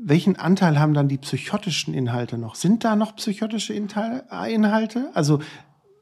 welchen 0.03 0.37
Anteil 0.37 0.79
haben 0.79 0.95
dann 0.95 1.09
die 1.09 1.19
psychotischen 1.19 1.95
Inhalte 1.95 2.39
noch? 2.39 2.55
Sind 2.55 2.85
da 2.85 2.97
noch 2.97 3.17
psychotische 3.17 3.75
Inhalte? 3.75 5.11
Also 5.15 5.41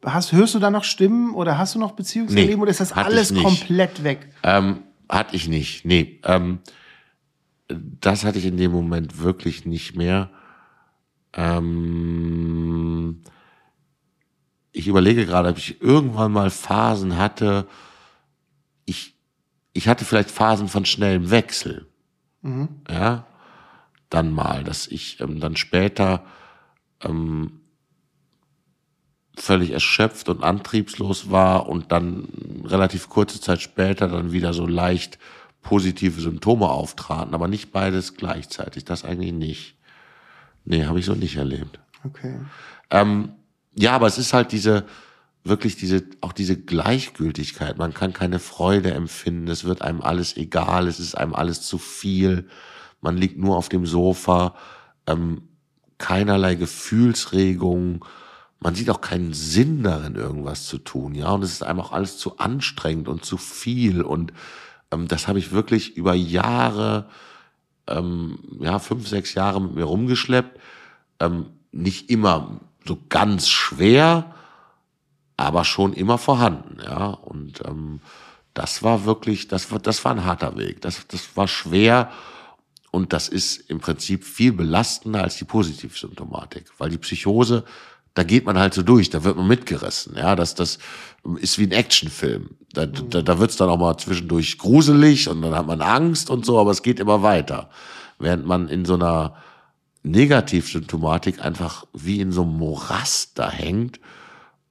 hast, 0.05 0.33
hörst 0.33 0.55
du 0.55 0.59
da 0.59 0.71
noch 0.71 0.85
Stimmen 0.85 1.35
oder 1.35 1.59
hast 1.59 1.75
du 1.75 1.79
noch 1.79 1.93
Beziehungserleben 1.93 2.57
nee, 2.57 2.61
oder 2.61 2.71
ist 2.71 2.81
das 2.81 2.93
alles 2.93 3.35
komplett 3.35 4.05
weg? 4.05 4.29
Ähm, 4.43 4.85
hatte 5.09 5.37
ich 5.37 5.49
nicht. 5.49 5.85
Nee. 5.85 6.21
Ähm, 6.25 6.61
das 7.69 8.25
hatte 8.25 8.39
ich 8.39 8.47
in 8.47 8.57
dem 8.57 8.73
Moment 8.73 9.19
wirklich 9.19 9.67
nicht 9.67 9.97
mehr. 9.97 10.31
Ähm, 11.35 13.23
ich 14.73 14.89
überlege 14.89 15.27
gerade, 15.27 15.51
ob 15.51 15.59
ich 15.59 15.81
irgendwann 15.81 16.33
mal 16.33 16.51
Phasen 16.51 17.17
hatte. 17.17 17.67
Ich, 18.85 19.15
ich 19.73 19.89
hatte 19.89 20.05
vielleicht 20.05 20.31
Phasen 20.31 20.69
von 20.69 20.85
schnellem 20.85 21.31
Wechsel. 21.31 21.87
Mhm. 22.43 22.69
Ja 22.89 23.27
dann 24.11 24.33
mal, 24.33 24.65
dass 24.65 24.87
ich 24.87 25.21
ähm, 25.21 25.41
dann 25.41 25.57
später 25.57 26.25
ähm, 27.03 27.61
völlig 29.41 29.71
erschöpft 29.71 30.29
und 30.29 30.43
antriebslos 30.43 31.31
war 31.31 31.69
und 31.69 31.93
dann 31.93 32.29
relativ 32.65 33.09
kurze 33.09 33.41
Zeit 33.41 33.61
später 33.61 34.09
dann 34.09 34.33
wieder 34.33 34.53
so 34.53 34.67
leicht 34.67 35.19
positive 35.63 36.21
Symptome 36.21 36.69
auftraten, 36.69 37.35
aber 37.35 37.49
nicht 37.49 37.73
beides 37.73 38.15
gleichzeitig. 38.15 38.85
Das 38.85 39.05
eigentlich 39.05 39.33
nicht. 39.33 39.77
Nee, 40.65 40.87
habe 40.87 40.99
ich 40.99 41.07
so 41.07 41.15
nicht 41.15 41.37
erlebt. 41.37 41.79
Okay. 42.05 42.39
Ähm, 42.91 43.33
ja, 43.75 43.93
aber 43.93 44.07
es 44.07 44.19
ist 44.19 44.33
halt 44.33 44.53
diese, 44.53 44.85
wirklich 45.45 45.77
diese, 45.77 46.05
auch 46.21 46.33
diese 46.33 46.57
Gleichgültigkeit. 46.57 47.79
Man 47.79 47.95
kann 47.95 48.13
keine 48.13 48.39
Freude 48.39 48.93
empfinden. 48.93 49.49
Es 49.49 49.65
wird 49.65 49.83
einem 49.83 50.01
alles 50.01 50.37
egal. 50.37 50.89
Es 50.89 51.01
ist 51.01 51.17
einem 51.17 51.35
alles 51.35 51.63
zu 51.63 51.79
viel 51.79 52.49
man 53.01 53.17
liegt 53.17 53.39
nur 53.39 53.57
auf 53.57 53.69
dem 53.69 53.87
Sofa, 53.87 54.55
ähm, 55.07 55.43
keinerlei 55.99 56.55
Gefühlsregung, 56.55 58.05
man 58.61 58.75
sieht 58.75 58.91
auch 58.91 59.01
keinen 59.01 59.35
Sinn 59.35 59.83
darin, 59.83 60.17
irgendwas 60.17 60.67
zu 60.67 60.79
tun, 60.79 61.15
ja, 61.15 61.31
und 61.31 61.43
es 61.43 61.53
ist 61.53 61.63
einfach 61.63 61.93
alles 61.93 62.19
zu 62.19 62.39
anstrengend 62.39 63.09
und 63.09 63.25
zu 63.25 63.37
viel 63.37 64.03
und 64.03 64.33
ähm, 64.91 65.09
das 65.09 65.29
habe 65.29 65.39
ich 65.39 65.53
wirklich 65.53 65.97
über 65.97 66.15
Jahre, 66.15 67.09
ähm, 67.87 68.39
ja, 68.61 68.79
fünf, 68.79 69.09
sechs 69.09 69.35
Jahre 69.35 69.61
mit 69.61 69.75
mir 69.75 69.85
rumgeschleppt, 69.85 70.59
ähm, 71.21 71.47
nicht 71.71 72.11
immer 72.11 72.61
so 72.87 72.99
ganz 73.09 73.49
schwer, 73.49 74.35
aber 75.37 75.65
schon 75.65 75.93
immer 75.93 76.19
vorhanden, 76.19 76.79
ja, 76.83 77.07
und 77.07 77.65
ähm, 77.65 78.01
das 78.55 78.83
war 78.83 79.05
wirklich, 79.05 79.47
das 79.47 79.71
war, 79.71 79.79
das 79.79 80.05
war 80.05 80.13
ein 80.13 80.25
harter 80.25 80.57
Weg, 80.57 80.81
das, 80.81 81.07
das 81.07 81.37
war 81.37 81.47
schwer 81.47 82.11
und 82.91 83.13
das 83.13 83.29
ist 83.29 83.71
im 83.71 83.79
Prinzip 83.79 84.25
viel 84.25 84.53
belastender 84.53 85.23
als 85.23 85.37
die 85.37 85.45
Positivsymptomatik, 85.45 86.73
weil 86.79 86.91
die 86.91 86.99
Psychose, 86.99 87.65
da 88.19 88.25
geht 88.25 88.47
man 88.47 88.59
halt 88.59 88.75
so 88.75 88.83
durch, 88.83 89.11
da 89.11 89.23
wird 89.23 89.37
man 89.37 89.47
mitgerissen. 89.47 90.17
Ja, 90.17 90.35
das, 90.35 90.57
das 90.57 90.81
ist 91.41 91.57
wie 91.61 91.69
ein 91.69 91.71
Actionfilm. 91.71 92.51
Da, 92.73 92.85
da, 92.85 93.23
da 93.23 93.39
wird's 93.39 93.57
dann 93.57 93.69
auch 93.69 93.79
mal 93.79 93.97
zwischendurch 93.97 94.59
gruselig 94.59 95.29
und 95.29 95.41
dann 95.41 95.55
hat 95.55 95.69
man 95.69 95.81
Angst 95.81 96.29
und 96.29 96.45
so, 96.45 96.59
aber 96.59 96.73
es 96.73 96.83
geht 96.83 96.99
immer 96.99 97.23
weiter. 97.23 97.71
Während 98.19 98.45
man 98.45 98.67
in 98.67 98.85
so 98.85 98.95
einer 98.95 99.37
Negativsymptomatik 100.03 101.45
einfach 101.45 101.87
wie 101.93 102.19
in 102.19 102.33
so 102.33 102.43
einem 102.43 102.59
Morast 102.59 103.39
da 103.39 103.53
hängt 103.53 104.01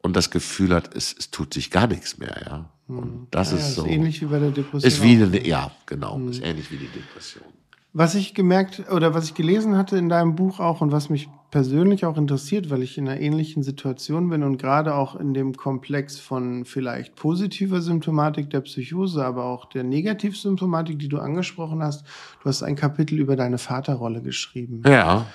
und 0.01 0.17
das 0.17 0.29
Gefühl 0.29 0.73
hat, 0.73 0.93
es, 0.93 1.15
es 1.17 1.31
tut 1.31 1.53
sich 1.53 1.71
gar 1.71 1.87
nichts 1.87 2.17
mehr, 2.17 2.41
ja. 2.45 2.69
Und 2.89 3.03
hm. 3.03 3.27
das 3.31 3.51
ja, 3.51 3.59
ist 3.59 3.75
so. 3.75 3.85
Ist 3.85 3.91
ähnlich 3.91 4.21
wie 4.21 4.25
bei 4.25 4.39
der 4.39 4.51
Depression. 4.51 4.83
Ist 4.83 5.01
wie 5.01 5.23
eine, 5.23 5.47
ja, 5.47 5.71
genau, 5.85 6.15
hm. 6.15 6.27
ist 6.27 6.43
ähnlich 6.43 6.69
wie 6.69 6.77
die 6.77 6.89
Depression. 6.89 7.45
Was 7.93 8.13
ich 8.13 8.33
gemerkt 8.33 8.83
oder 8.91 9.13
was 9.13 9.23
ich 9.23 9.35
gelesen 9.35 9.77
hatte 9.77 9.97
in 9.97 10.09
deinem 10.09 10.35
Buch 10.35 10.59
auch 10.59 10.81
und 10.81 10.91
was 10.91 11.09
mich 11.09 11.29
persönlich 11.51 12.05
auch 12.05 12.17
interessiert, 12.17 12.69
weil 12.69 12.83
ich 12.83 12.97
in 12.97 13.07
einer 13.07 13.19
ähnlichen 13.19 13.63
Situation 13.63 14.29
bin 14.29 14.43
und 14.43 14.57
gerade 14.57 14.95
auch 14.95 15.15
in 15.15 15.33
dem 15.33 15.55
Komplex 15.55 16.19
von 16.19 16.65
vielleicht 16.65 17.15
positiver 17.15 17.81
Symptomatik 17.81 18.49
der 18.49 18.61
Psychose, 18.61 19.23
aber 19.23 19.45
auch 19.45 19.65
der 19.65 19.83
Negativsymptomatik, 19.83 20.99
die 20.99 21.07
du 21.07 21.19
angesprochen 21.19 21.81
hast. 21.81 22.05
Du 22.41 22.49
hast 22.49 22.63
ein 22.63 22.75
Kapitel 22.75 23.19
über 23.19 23.35
deine 23.35 23.57
Vaterrolle 23.57 24.21
geschrieben. 24.21 24.83
Ja. 24.85 25.25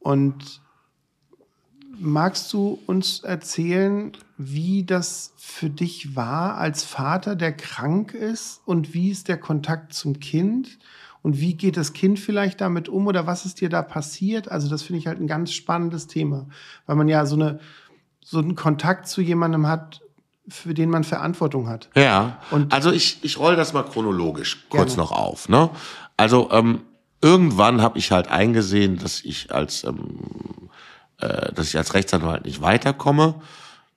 Und 0.00 0.60
magst 1.98 2.52
du 2.52 2.78
uns 2.86 3.20
erzählen, 3.20 4.12
wie 4.36 4.84
das 4.84 5.32
für 5.36 5.70
dich 5.70 6.16
war 6.16 6.58
als 6.58 6.84
Vater, 6.84 7.36
der 7.36 7.52
krank 7.52 8.12
ist 8.12 8.60
und 8.66 8.92
wie 8.92 9.10
ist 9.10 9.28
der 9.28 9.38
Kontakt 9.38 9.94
zum 9.94 10.20
Kind? 10.20 10.78
Und 11.24 11.40
wie 11.40 11.54
geht 11.54 11.78
das 11.78 11.94
Kind 11.94 12.18
vielleicht 12.18 12.60
damit 12.60 12.90
um 12.90 13.06
oder 13.06 13.26
was 13.26 13.46
ist 13.46 13.62
dir 13.62 13.70
da 13.70 13.80
passiert? 13.80 14.50
Also 14.50 14.68
das 14.68 14.82
finde 14.82 14.98
ich 14.98 15.06
halt 15.06 15.18
ein 15.18 15.26
ganz 15.26 15.52
spannendes 15.52 16.06
Thema, 16.06 16.46
weil 16.84 16.96
man 16.96 17.08
ja 17.08 17.24
so 17.24 17.34
eine 17.34 17.60
so 18.20 18.40
einen 18.40 18.56
Kontakt 18.56 19.08
zu 19.08 19.22
jemandem 19.22 19.66
hat, 19.66 20.02
für 20.48 20.74
den 20.74 20.90
man 20.90 21.02
Verantwortung 21.02 21.66
hat. 21.66 21.88
Ja. 21.96 22.36
Und 22.50 22.74
also 22.74 22.92
ich 22.92 23.24
ich 23.24 23.38
roll 23.38 23.56
das 23.56 23.72
mal 23.72 23.84
chronologisch 23.84 24.66
kurz 24.68 24.96
gerne. 24.96 24.98
noch 24.98 25.12
auf. 25.12 25.48
Ne? 25.48 25.70
Also 26.18 26.50
ähm, 26.50 26.82
irgendwann 27.22 27.80
habe 27.80 27.96
ich 27.96 28.12
halt 28.12 28.28
eingesehen, 28.28 28.98
dass 28.98 29.22
ich 29.24 29.50
als 29.50 29.84
ähm, 29.84 30.68
äh, 31.20 31.54
dass 31.54 31.68
ich 31.68 31.78
als 31.78 31.94
Rechtsanwalt 31.94 32.44
nicht 32.44 32.60
weiterkomme. 32.60 33.36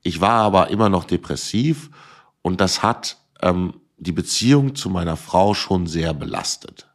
Ich 0.01 0.21
war 0.21 0.43
aber 0.43 0.69
immer 0.69 0.88
noch 0.88 1.03
depressiv 1.03 1.89
und 2.41 2.61
das 2.61 2.84
hat 2.84 3.17
ähm, 3.41 3.73
die 3.97 4.13
Beziehung 4.13 4.75
zu 4.75 4.89
meiner 4.89 5.17
Frau 5.17 5.53
schon 5.53 5.88
sehr 5.88 6.13
belastet. 6.13 6.88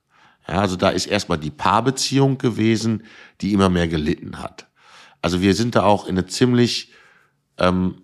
Ja, 0.48 0.60
also 0.60 0.76
da 0.76 0.90
ist 0.90 1.06
erstmal 1.06 1.38
die 1.38 1.50
Paarbeziehung 1.50 2.38
gewesen, 2.38 3.04
die 3.40 3.52
immer 3.52 3.68
mehr 3.68 3.88
gelitten 3.88 4.40
hat. 4.40 4.66
Also 5.20 5.40
wir 5.40 5.54
sind 5.54 5.76
da 5.76 5.84
auch 5.84 6.06
in 6.06 6.18
eine 6.18 6.26
ziemlich 6.26 6.92
ähm, 7.58 8.02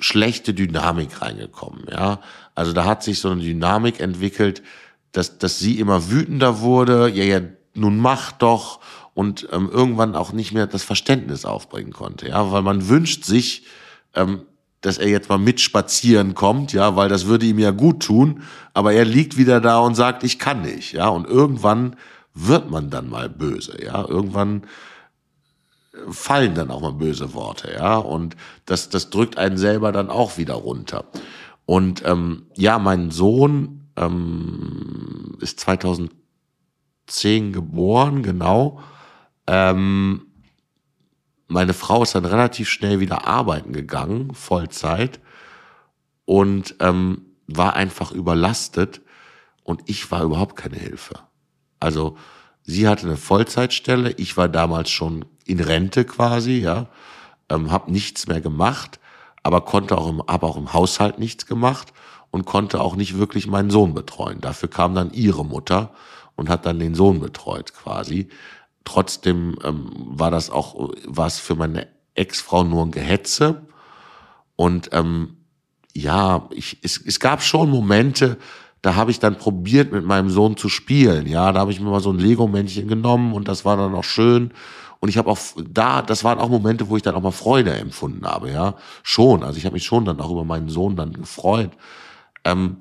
schlechte 0.00 0.54
Dynamik 0.54 1.20
reingekommen, 1.20 1.86
ja. 1.90 2.20
Also 2.54 2.72
da 2.72 2.84
hat 2.84 3.02
sich 3.02 3.20
so 3.20 3.30
eine 3.30 3.42
Dynamik 3.42 4.00
entwickelt, 4.00 4.62
dass, 5.12 5.38
dass 5.38 5.58
sie 5.58 5.78
immer 5.78 6.10
wütender 6.10 6.60
wurde, 6.60 7.08
ja, 7.08 7.24
ja, 7.24 7.40
nun 7.74 7.98
mach 7.98 8.32
doch 8.32 8.80
und 9.14 9.48
ähm, 9.52 9.68
irgendwann 9.70 10.14
auch 10.14 10.32
nicht 10.32 10.52
mehr 10.52 10.66
das 10.66 10.82
Verständnis 10.82 11.44
aufbringen 11.44 11.92
konnte, 11.92 12.28
ja, 12.28 12.50
weil 12.50 12.62
man 12.62 12.88
wünscht 12.88 13.24
sich, 13.24 13.64
ähm, 14.14 14.42
dass 14.84 14.98
er 14.98 15.08
jetzt 15.08 15.30
mal 15.30 15.38
mit 15.38 15.60
spazieren 15.60 16.34
kommt, 16.34 16.72
ja, 16.74 16.94
weil 16.94 17.08
das 17.08 17.26
würde 17.26 17.46
ihm 17.46 17.58
ja 17.58 17.70
gut 17.70 18.02
tun, 18.02 18.42
aber 18.74 18.92
er 18.92 19.06
liegt 19.06 19.38
wieder 19.38 19.60
da 19.60 19.78
und 19.78 19.94
sagt, 19.94 20.22
ich 20.24 20.38
kann 20.38 20.62
nicht, 20.62 20.92
ja, 20.92 21.08
und 21.08 21.26
irgendwann 21.26 21.96
wird 22.34 22.70
man 22.70 22.90
dann 22.90 23.08
mal 23.08 23.30
böse, 23.30 23.82
ja, 23.82 24.06
irgendwann 24.06 24.64
fallen 26.10 26.54
dann 26.54 26.70
auch 26.70 26.82
mal 26.82 26.92
böse 26.92 27.32
Worte, 27.32 27.72
ja, 27.72 27.96
und 27.96 28.36
das, 28.66 28.90
das 28.90 29.08
drückt 29.08 29.38
einen 29.38 29.56
selber 29.56 29.90
dann 29.90 30.10
auch 30.10 30.36
wieder 30.36 30.54
runter. 30.54 31.06
Und 31.66 32.02
ähm, 32.04 32.46
ja, 32.54 32.78
mein 32.78 33.10
Sohn 33.10 33.88
ähm, 33.96 35.38
ist 35.40 35.60
2010 35.60 36.10
geboren, 37.52 38.22
genau. 38.22 38.80
Ähm, 39.46 40.26
meine 41.48 41.74
Frau 41.74 42.02
ist 42.02 42.14
dann 42.14 42.24
relativ 42.24 42.68
schnell 42.68 43.00
wieder 43.00 43.26
arbeiten 43.26 43.72
gegangen, 43.72 44.34
Vollzeit, 44.34 45.20
und 46.24 46.76
ähm, 46.80 47.22
war 47.46 47.74
einfach 47.74 48.12
überlastet 48.12 49.02
und 49.62 49.82
ich 49.86 50.10
war 50.10 50.22
überhaupt 50.22 50.56
keine 50.56 50.76
Hilfe. 50.76 51.14
Also 51.80 52.16
sie 52.62 52.88
hatte 52.88 53.06
eine 53.06 53.16
Vollzeitstelle, 53.16 54.12
ich 54.12 54.36
war 54.36 54.48
damals 54.48 54.90
schon 54.90 55.26
in 55.44 55.60
Rente 55.60 56.04
quasi, 56.04 56.60
ja, 56.60 56.88
ähm, 57.50 57.70
habe 57.70 57.92
nichts 57.92 58.26
mehr 58.26 58.40
gemacht, 58.40 58.98
aber 59.42 59.60
konnte 59.62 59.98
auch 59.98 60.08
im, 60.08 60.22
habe 60.26 60.46
auch 60.46 60.56
im 60.56 60.72
Haushalt 60.72 61.18
nichts 61.18 61.44
gemacht 61.44 61.92
und 62.30 62.46
konnte 62.46 62.80
auch 62.80 62.96
nicht 62.96 63.18
wirklich 63.18 63.46
meinen 63.46 63.70
Sohn 63.70 63.92
betreuen. 63.92 64.40
Dafür 64.40 64.70
kam 64.70 64.94
dann 64.94 65.12
ihre 65.12 65.44
Mutter 65.44 65.92
und 66.36 66.48
hat 66.48 66.64
dann 66.66 66.78
den 66.78 66.94
Sohn 66.94 67.20
betreut 67.20 67.74
quasi. 67.74 68.28
Trotzdem 68.84 69.56
ähm, 69.64 69.90
war 69.94 70.30
das 70.30 70.50
auch, 70.50 70.90
war 71.06 71.26
es 71.26 71.38
für 71.38 71.54
meine 71.54 71.88
Ex-Frau 72.14 72.64
nur 72.64 72.84
ein 72.84 72.90
Gehetze. 72.90 73.66
Und 74.56 74.90
ähm, 74.92 75.38
ja, 75.94 76.48
ich, 76.50 76.78
es, 76.82 77.00
es 77.04 77.20
gab 77.20 77.42
schon 77.42 77.70
Momente, 77.70 78.36
da 78.82 78.96
habe 78.96 79.10
ich 79.10 79.18
dann 79.18 79.38
probiert, 79.38 79.92
mit 79.92 80.04
meinem 80.04 80.28
Sohn 80.28 80.56
zu 80.56 80.68
spielen. 80.68 81.26
Ja, 81.26 81.52
da 81.52 81.60
habe 81.60 81.70
ich 81.70 81.80
mir 81.80 81.88
mal 81.88 82.00
so 82.00 82.10
ein 82.10 82.18
Lego-Männchen 82.18 82.86
genommen 82.86 83.32
und 83.32 83.48
das 83.48 83.64
war 83.64 83.76
dann 83.76 83.94
auch 83.94 84.04
schön. 84.04 84.52
Und 85.00 85.08
ich 85.08 85.18
habe 85.18 85.30
auch 85.30 85.38
da, 85.70 86.02
das 86.02 86.24
waren 86.24 86.38
auch 86.38 86.48
Momente, 86.48 86.88
wo 86.88 86.96
ich 86.96 87.02
dann 87.02 87.14
auch 87.14 87.22
mal 87.22 87.30
Freude 87.30 87.72
empfunden 87.74 88.26
habe, 88.26 88.50
ja. 88.50 88.74
Schon. 89.02 89.42
Also 89.42 89.58
ich 89.58 89.64
habe 89.64 89.74
mich 89.74 89.84
schon 89.84 90.04
dann 90.04 90.20
auch 90.20 90.30
über 90.30 90.44
meinen 90.44 90.68
Sohn 90.68 90.96
dann 90.96 91.12
gefreut. 91.12 91.70
Ähm, 92.44 92.76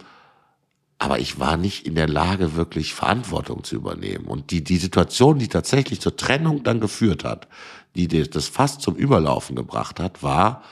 aber 1.03 1.19
ich 1.19 1.37
war 1.37 1.57
nicht 1.57 1.85
in 1.85 1.95
der 1.95 2.07
Lage, 2.07 2.55
wirklich 2.55 2.93
Verantwortung 2.93 3.65
zu 3.65 3.75
übernehmen. 3.75 4.23
Und 4.23 4.51
die, 4.51 4.63
die 4.63 4.77
Situation, 4.77 5.37
die 5.37 5.49
tatsächlich 5.49 5.99
zur 5.99 6.15
Trennung 6.15 6.63
dann 6.63 6.79
geführt 6.79 7.25
hat, 7.25 7.49
die 7.93 8.07
das 8.07 8.47
fast 8.47 8.81
zum 8.81 8.95
Überlaufen 8.95 9.53
gebracht 9.53 9.99
hat, 9.99 10.23
war, 10.23 10.63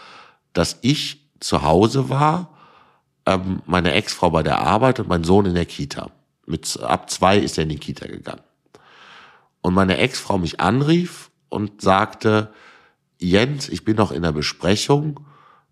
dass 0.54 0.78
ich 0.84 1.28
zu 1.42 1.64
Hause 1.64 2.08
war, 2.08 2.58
ähm, 3.26 3.62
meine 3.66 3.92
Ex-Frau 3.92 4.30
bei 4.30 4.42
der 4.42 4.60
Arbeit 4.60 5.02
und 5.02 5.10
mein 5.10 5.26
Sohn 5.26 5.48
in 5.48 5.54
der 5.54 5.66
Kita. 5.66 6.12
Mit, 6.46 6.80
ab 6.82 7.10
zwei 7.10 7.38
ist 7.38 7.58
er 7.58 7.64
in 7.64 7.70
die 7.70 7.76
Kita 7.76 8.08
gegangen. 8.08 8.44
Und 9.60 9.74
meine 9.74 9.98
Ex-Frau 9.98 10.38
mich 10.38 10.62
anrief 10.62 11.30
und 11.50 11.82
sagte, 11.82 12.54
Jens, 13.20 13.68
ich 13.68 13.84
bin 13.84 13.98
noch 13.98 14.14
in 14.14 14.22
der 14.22 14.32
Besprechung, 14.32 15.20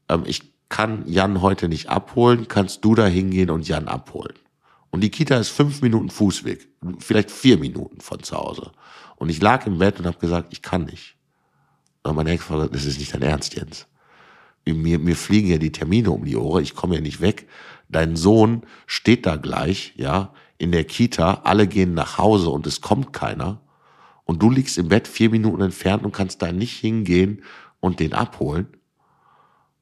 ähm, 0.09 0.23
ich 0.25 0.51
kann 0.67 1.03
Jan 1.07 1.41
heute 1.41 1.69
nicht 1.69 1.87
abholen, 1.87 2.49
kannst 2.49 2.83
du 2.83 2.93
da 2.93 3.05
hingehen 3.05 3.51
und 3.51 3.65
Jan 3.69 3.87
abholen? 3.87 4.35
Und 4.91 5.01
die 5.01 5.11
Kita 5.11 5.37
ist 5.37 5.49
fünf 5.49 5.81
Minuten 5.81 6.09
Fußweg, 6.09 6.67
vielleicht 6.99 7.31
vier 7.31 7.57
Minuten 7.57 8.01
von 8.01 8.23
zu 8.23 8.35
Hause. 8.35 8.71
Und 9.17 9.29
ich 9.29 9.41
lag 9.41 9.65
im 9.67 9.77
Bett 9.77 9.99
und 9.99 10.07
habe 10.07 10.17
gesagt, 10.17 10.51
ich 10.51 10.61
kann 10.61 10.85
nicht. 10.85 11.15
Und 12.03 12.15
meine 12.15 12.31
Ex 12.31 12.47
gesagt, 12.47 12.73
das 12.73 12.85
ist 12.85 12.99
nicht 12.99 13.13
dein 13.13 13.21
Ernst, 13.21 13.55
Jens. 13.55 13.87
Mir, 14.65 14.99
mir 14.99 15.15
fliegen 15.15 15.49
ja 15.49 15.57
die 15.57 15.71
Termine 15.71 16.11
um 16.11 16.25
die 16.25 16.35
Ohren, 16.35 16.63
ich 16.63 16.75
komme 16.75 16.95
ja 16.95 17.01
nicht 17.01 17.21
weg. 17.21 17.47
Dein 17.89 18.15
Sohn 18.15 18.63
steht 18.85 19.25
da 19.25 19.35
gleich, 19.35 19.93
ja, 19.95 20.33
in 20.57 20.71
der 20.71 20.83
Kita, 20.83 21.41
alle 21.43 21.67
gehen 21.67 21.93
nach 21.93 22.17
Hause 22.17 22.49
und 22.49 22.67
es 22.67 22.81
kommt 22.81 23.13
keiner. 23.13 23.61
Und 24.25 24.43
du 24.43 24.51
liegst 24.51 24.77
im 24.77 24.89
Bett 24.89 25.07
vier 25.07 25.31
Minuten 25.31 25.61
entfernt 25.61 26.03
und 26.03 26.11
kannst 26.11 26.41
da 26.41 26.51
nicht 26.51 26.77
hingehen 26.77 27.43
und 27.79 27.99
den 27.99 28.13
abholen. 28.13 28.67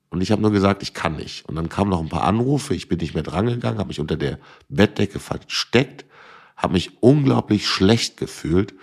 Und 0.10 0.22
ich 0.22 0.32
habe 0.32 0.42
nur 0.42 0.52
gesagt, 0.52 0.84
ich 0.84 0.94
kann 0.94 1.16
nicht. 1.16 1.48
Und 1.48 1.56
dann 1.56 1.70
kamen 1.70 1.90
noch 1.90 2.00
ein 2.00 2.10
paar 2.10 2.24
Anrufe, 2.24 2.74
ich 2.74 2.88
bin 2.88 3.00
nicht 3.00 3.14
mehr 3.14 3.24
drangegangen, 3.24 3.80
habe 3.80 3.90
mich 3.90 4.00
unter 4.00 4.16
der 4.16 4.40
Bettdecke 4.70 5.20
versteckt, 5.20 6.06
habe 6.56 6.74
mich 6.74 7.02
unglaublich 7.02 7.68
schlecht 7.68 8.18
gefühlt, 8.18 8.74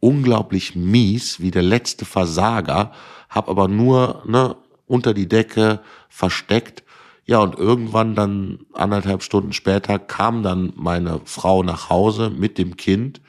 unglaublich 0.00 0.76
mies, 0.76 1.40
wie 1.40 1.50
der 1.50 1.62
letzte 1.62 2.04
Versager, 2.04 2.92
habe 3.30 3.50
aber 3.50 3.68
nur 3.68 4.22
ne, 4.26 4.56
unter 4.86 5.14
die 5.14 5.28
Decke 5.28 5.80
versteckt. 6.08 6.82
Ja, 7.24 7.38
und 7.38 7.58
irgendwann 7.58 8.14
dann 8.14 8.66
anderthalb 8.74 9.22
Stunden 9.22 9.54
später 9.54 9.98
kam 9.98 10.42
dann 10.42 10.74
meine 10.76 11.22
Frau 11.24 11.62
nach 11.62 11.88
Hause 11.88 12.28
mit 12.28 12.58
dem 12.58 12.76
Kind, 12.76 13.22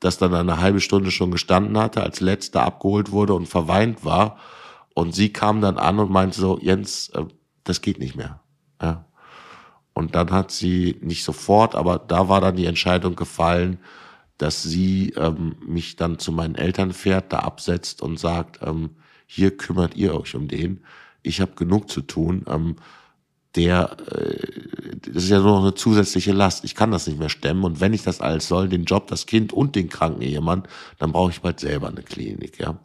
das 0.00 0.18
dann 0.18 0.34
eine 0.34 0.58
halbe 0.60 0.80
Stunde 0.80 1.12
schon 1.12 1.30
gestanden 1.30 1.78
hatte, 1.78 2.02
als 2.02 2.20
letzter 2.20 2.64
abgeholt 2.64 3.12
wurde 3.12 3.34
und 3.34 3.46
verweint 3.46 4.04
war. 4.04 4.36
Und 4.96 5.14
sie 5.14 5.30
kam 5.30 5.60
dann 5.60 5.76
an 5.76 5.98
und 5.98 6.10
meinte 6.10 6.40
so, 6.40 6.58
Jens, 6.58 7.10
äh, 7.10 7.26
das 7.64 7.82
geht 7.82 7.98
nicht 7.98 8.16
mehr. 8.16 8.40
Ja. 8.80 9.04
Und 9.92 10.14
dann 10.14 10.30
hat 10.30 10.50
sie 10.50 10.96
nicht 11.02 11.22
sofort, 11.22 11.74
aber 11.74 11.98
da 11.98 12.30
war 12.30 12.40
dann 12.40 12.56
die 12.56 12.64
Entscheidung 12.64 13.14
gefallen, 13.14 13.78
dass 14.38 14.62
sie 14.62 15.10
ähm, 15.10 15.56
mich 15.60 15.96
dann 15.96 16.18
zu 16.18 16.32
meinen 16.32 16.54
Eltern 16.54 16.94
fährt, 16.94 17.30
da 17.30 17.40
absetzt 17.40 18.00
und 18.00 18.18
sagt, 18.18 18.60
ähm, 18.62 18.96
hier 19.26 19.54
kümmert 19.54 19.96
ihr 19.96 20.18
euch 20.18 20.34
um 20.34 20.48
den. 20.48 20.82
Ich 21.22 21.42
habe 21.42 21.52
genug 21.56 21.90
zu 21.90 22.00
tun. 22.00 22.46
Ähm, 22.48 22.76
der, 23.54 23.98
äh, 24.10 24.48
das 25.12 25.24
ist 25.24 25.28
ja 25.28 25.40
nur 25.40 25.56
noch 25.56 25.62
eine 25.62 25.74
zusätzliche 25.74 26.32
Last. 26.32 26.64
Ich 26.64 26.74
kann 26.74 26.90
das 26.90 27.06
nicht 27.06 27.18
mehr 27.18 27.28
stemmen. 27.28 27.64
Und 27.64 27.82
wenn 27.82 27.92
ich 27.92 28.02
das 28.02 28.22
alles 28.22 28.48
soll, 28.48 28.70
den 28.70 28.84
Job, 28.84 29.08
das 29.08 29.26
Kind 29.26 29.52
und 29.52 29.76
den 29.76 29.90
kranken 29.90 30.22
Ehemann, 30.22 30.66
dann 30.98 31.12
brauche 31.12 31.32
ich 31.32 31.42
bald 31.42 31.60
selber 31.60 31.88
eine 31.88 32.02
Klinik. 32.02 32.58
Ja. 32.58 32.78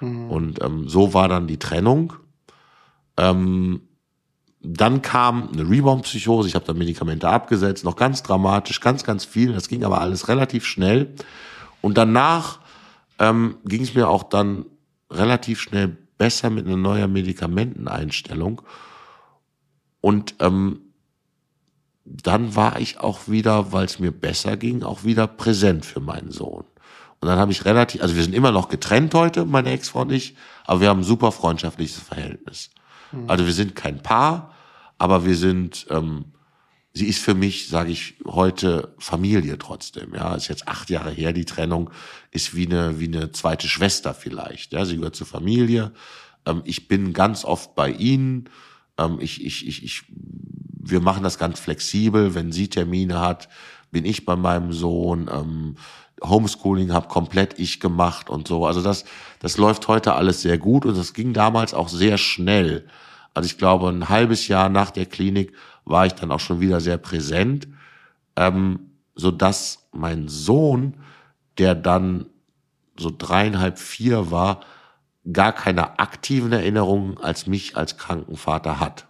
Mhm. 0.00 0.30
Und 0.30 0.62
ähm, 0.62 0.88
so 0.88 1.14
war 1.14 1.28
dann 1.28 1.46
die 1.46 1.58
Trennung. 1.58 2.12
Ähm, 3.16 3.82
dann 4.62 5.00
kam 5.00 5.50
eine 5.52 5.68
Rebound-Psychose, 5.68 6.48
ich 6.48 6.54
habe 6.54 6.64
dann 6.64 6.78
Medikamente 6.78 7.28
abgesetzt, 7.28 7.84
noch 7.84 7.96
ganz 7.96 8.22
dramatisch, 8.22 8.80
ganz, 8.80 9.04
ganz 9.04 9.24
viel. 9.24 9.52
Das 9.52 9.68
ging 9.68 9.84
aber 9.84 10.00
alles 10.00 10.28
relativ 10.28 10.64
schnell. 10.64 11.14
Und 11.82 11.96
danach 11.96 12.58
ähm, 13.18 13.56
ging 13.64 13.82
es 13.82 13.94
mir 13.94 14.08
auch 14.08 14.24
dann 14.24 14.66
relativ 15.10 15.60
schnell 15.60 15.96
besser 16.18 16.50
mit 16.50 16.66
einer 16.66 16.76
neuen 16.76 17.12
Medikamenteneinstellung. 17.12 18.62
Und 20.00 20.34
ähm, 20.40 20.80
dann 22.04 22.54
war 22.54 22.80
ich 22.80 23.00
auch 23.00 23.28
wieder, 23.28 23.72
weil 23.72 23.84
es 23.84 23.98
mir 23.98 24.12
besser 24.12 24.56
ging, 24.56 24.82
auch 24.82 25.04
wieder 25.04 25.26
präsent 25.26 25.84
für 25.84 26.00
meinen 26.00 26.30
Sohn. 26.30 26.64
Und 27.20 27.28
dann 27.28 27.38
habe 27.38 27.52
ich 27.52 27.64
relativ, 27.64 28.02
also 28.02 28.14
wir 28.14 28.22
sind 28.22 28.34
immer 28.34 28.52
noch 28.52 28.68
getrennt 28.68 29.14
heute, 29.14 29.44
meine 29.44 29.70
Ex-Frau 29.70 30.02
und 30.02 30.12
ich, 30.12 30.36
aber 30.64 30.80
wir 30.80 30.88
haben 30.88 31.00
ein 31.00 31.04
super 31.04 31.32
freundschaftliches 31.32 31.98
Verhältnis. 31.98 32.70
Mhm. 33.12 33.30
Also 33.30 33.46
wir 33.46 33.52
sind 33.52 33.74
kein 33.74 34.02
Paar, 34.02 34.54
aber 34.98 35.24
wir 35.24 35.36
sind, 35.36 35.86
ähm, 35.90 36.26
sie 36.92 37.06
ist 37.06 37.20
für 37.20 37.34
mich, 37.34 37.68
sage 37.68 37.90
ich 37.90 38.16
heute, 38.26 38.94
Familie 38.98 39.58
trotzdem. 39.58 40.14
Ja, 40.14 40.34
ist 40.34 40.48
jetzt 40.48 40.68
acht 40.68 40.90
Jahre 40.90 41.10
her, 41.10 41.32
die 41.32 41.44
Trennung 41.44 41.90
ist 42.30 42.54
wie 42.54 42.66
eine 42.66 43.00
wie 43.00 43.06
eine 43.06 43.32
zweite 43.32 43.68
Schwester 43.68 44.14
vielleicht. 44.14 44.72
Ja, 44.72 44.84
sie 44.84 44.96
gehört 44.96 45.16
zur 45.16 45.26
Familie. 45.26 45.92
Ähm, 46.46 46.62
ich 46.64 46.88
bin 46.88 47.12
ganz 47.12 47.44
oft 47.44 47.74
bei 47.74 47.90
ihnen. 47.90 48.48
Ähm, 48.98 49.18
ich, 49.20 49.44
ich, 49.44 49.66
ich, 49.66 49.84
ich, 49.84 50.02
wir 50.08 51.00
machen 51.00 51.22
das 51.22 51.38
ganz 51.38 51.58
flexibel. 51.58 52.34
Wenn 52.34 52.52
sie 52.52 52.68
Termine 52.68 53.20
hat, 53.20 53.48
bin 53.90 54.04
ich 54.04 54.24
bei 54.24 54.36
meinem 54.36 54.72
Sohn. 54.72 55.30
Ähm, 55.32 55.76
Homeschooling 56.22 56.92
habe 56.92 57.08
komplett 57.08 57.58
ich 57.58 57.80
gemacht 57.80 58.30
und 58.30 58.48
so. 58.48 58.66
Also 58.66 58.82
das, 58.82 59.04
das 59.40 59.58
läuft 59.58 59.88
heute 59.88 60.14
alles 60.14 60.42
sehr 60.42 60.58
gut 60.58 60.86
und 60.86 60.96
das 60.96 61.12
ging 61.12 61.32
damals 61.32 61.74
auch 61.74 61.88
sehr 61.88 62.18
schnell. 62.18 62.86
Also 63.34 63.46
ich 63.46 63.58
glaube, 63.58 63.88
ein 63.88 64.08
halbes 64.08 64.48
Jahr 64.48 64.68
nach 64.68 64.90
der 64.90 65.06
Klinik 65.06 65.52
war 65.84 66.06
ich 66.06 66.14
dann 66.14 66.30
auch 66.30 66.40
schon 66.40 66.60
wieder 66.60 66.80
sehr 66.80 66.96
präsent, 66.96 67.68
ähm, 68.34 68.90
so 69.14 69.30
dass 69.30 69.88
mein 69.92 70.28
Sohn, 70.28 70.94
der 71.58 71.74
dann 71.74 72.26
so 72.98 73.12
dreieinhalb, 73.16 73.78
vier 73.78 74.30
war, 74.30 74.60
gar 75.32 75.52
keine 75.52 75.98
aktiven 75.98 76.52
Erinnerungen 76.52 77.18
als 77.18 77.46
mich 77.46 77.76
als 77.76 77.98
Krankenvater 77.98 78.80
hat. 78.80 79.06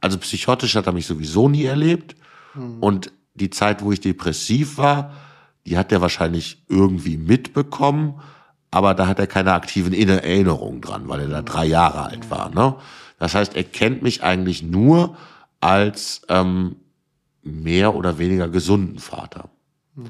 Also 0.00 0.18
psychotisch 0.18 0.74
hat 0.74 0.86
er 0.86 0.92
mich 0.92 1.06
sowieso 1.06 1.48
nie 1.48 1.64
erlebt 1.64 2.16
mhm. 2.54 2.78
und 2.80 3.12
die 3.34 3.50
Zeit, 3.50 3.82
wo 3.82 3.92
ich 3.92 4.00
depressiv 4.00 4.76
war, 4.78 5.12
die 5.66 5.76
hat 5.78 5.92
er 5.92 6.00
wahrscheinlich 6.00 6.64
irgendwie 6.68 7.16
mitbekommen, 7.16 8.20
aber 8.70 8.94
da 8.94 9.06
hat 9.06 9.18
er 9.18 9.26
keine 9.26 9.52
aktiven 9.52 9.92
Erinnerungen 9.92 10.80
dran, 10.80 11.08
weil 11.08 11.20
er 11.20 11.28
da 11.28 11.42
drei 11.42 11.66
Jahre 11.66 12.02
alt 12.04 12.30
war. 12.30 12.50
Ne? 12.50 12.76
Das 13.18 13.34
heißt, 13.34 13.54
er 13.54 13.64
kennt 13.64 14.02
mich 14.02 14.22
eigentlich 14.22 14.62
nur 14.62 15.16
als 15.60 16.22
ähm, 16.28 16.76
mehr 17.42 17.94
oder 17.94 18.18
weniger 18.18 18.48
gesunden 18.48 18.98
Vater. 18.98 19.50
Mhm. 19.94 20.06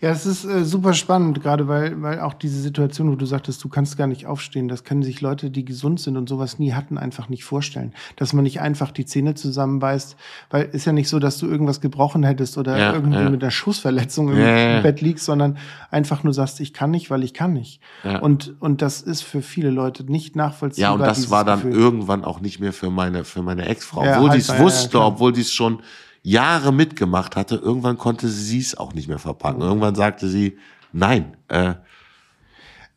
Ja, 0.00 0.10
es 0.10 0.26
ist 0.26 0.44
äh, 0.44 0.64
super 0.64 0.94
spannend, 0.94 1.42
gerade 1.42 1.66
weil, 1.66 2.00
weil 2.00 2.20
auch 2.20 2.34
diese 2.34 2.60
Situation, 2.60 3.10
wo 3.10 3.16
du 3.16 3.26
sagtest, 3.26 3.62
du 3.64 3.68
kannst 3.68 3.96
gar 3.96 4.06
nicht 4.06 4.26
aufstehen, 4.26 4.68
das 4.68 4.84
können 4.84 5.02
sich 5.02 5.20
Leute, 5.20 5.50
die 5.50 5.64
gesund 5.64 5.98
sind 5.98 6.16
und 6.16 6.28
sowas 6.28 6.60
nie 6.60 6.72
hatten, 6.72 6.98
einfach 6.98 7.28
nicht 7.28 7.44
vorstellen. 7.44 7.92
Dass 8.14 8.32
man 8.32 8.44
nicht 8.44 8.60
einfach 8.60 8.92
die 8.92 9.04
Zähne 9.06 9.34
zusammenbeißt, 9.34 10.16
weil 10.50 10.66
ist 10.66 10.84
ja 10.84 10.92
nicht 10.92 11.08
so, 11.08 11.18
dass 11.18 11.38
du 11.38 11.46
irgendwas 11.46 11.80
gebrochen 11.80 12.22
hättest 12.22 12.58
oder 12.58 12.78
ja, 12.78 12.92
irgendwie 12.92 13.18
ja. 13.18 13.28
mit 13.28 13.42
einer 13.42 13.50
Schussverletzung 13.50 14.30
im, 14.30 14.38
ja, 14.38 14.80
Bett 14.82 15.00
liegst, 15.00 15.24
sondern 15.24 15.58
einfach 15.90 16.22
nur 16.22 16.32
sagst, 16.32 16.60
ich 16.60 16.72
kann 16.72 16.92
nicht, 16.92 17.10
weil 17.10 17.24
ich 17.24 17.34
kann 17.34 17.52
nicht. 17.52 17.80
Und, 18.20 18.54
und 18.60 18.82
das 18.82 19.02
ist 19.02 19.22
für 19.22 19.42
viele 19.42 19.70
Leute 19.70 20.04
nicht 20.04 20.36
nachvollziehbar. 20.36 20.90
Ja, 20.90 20.94
und 20.94 21.00
das 21.00 21.30
war 21.30 21.44
dann 21.44 21.62
Gefühl. 21.62 21.80
irgendwann 21.80 22.24
auch 22.24 22.40
nicht 22.40 22.60
mehr 22.60 22.72
für 22.72 22.90
meine, 22.90 23.24
für 23.24 23.42
meine 23.42 23.66
Ex-Frau, 23.66 24.02
obwohl 24.02 24.30
halt, 24.30 24.34
die 24.34 24.38
es 24.38 24.58
wusste, 24.58 25.00
obwohl 25.00 25.32
die 25.32 25.40
es 25.40 25.52
schon 25.52 25.80
Jahre 26.22 26.72
mitgemacht 26.72 27.36
hatte, 27.36 27.56
irgendwann 27.56 27.98
konnte 27.98 28.28
sie 28.28 28.58
es 28.58 28.76
auch 28.76 28.94
nicht 28.94 29.08
mehr 29.08 29.18
verpacken. 29.18 29.62
Irgendwann 29.62 29.94
sagte 29.94 30.28
sie, 30.28 30.58
nein. 30.92 31.36
Äh, 31.48 31.74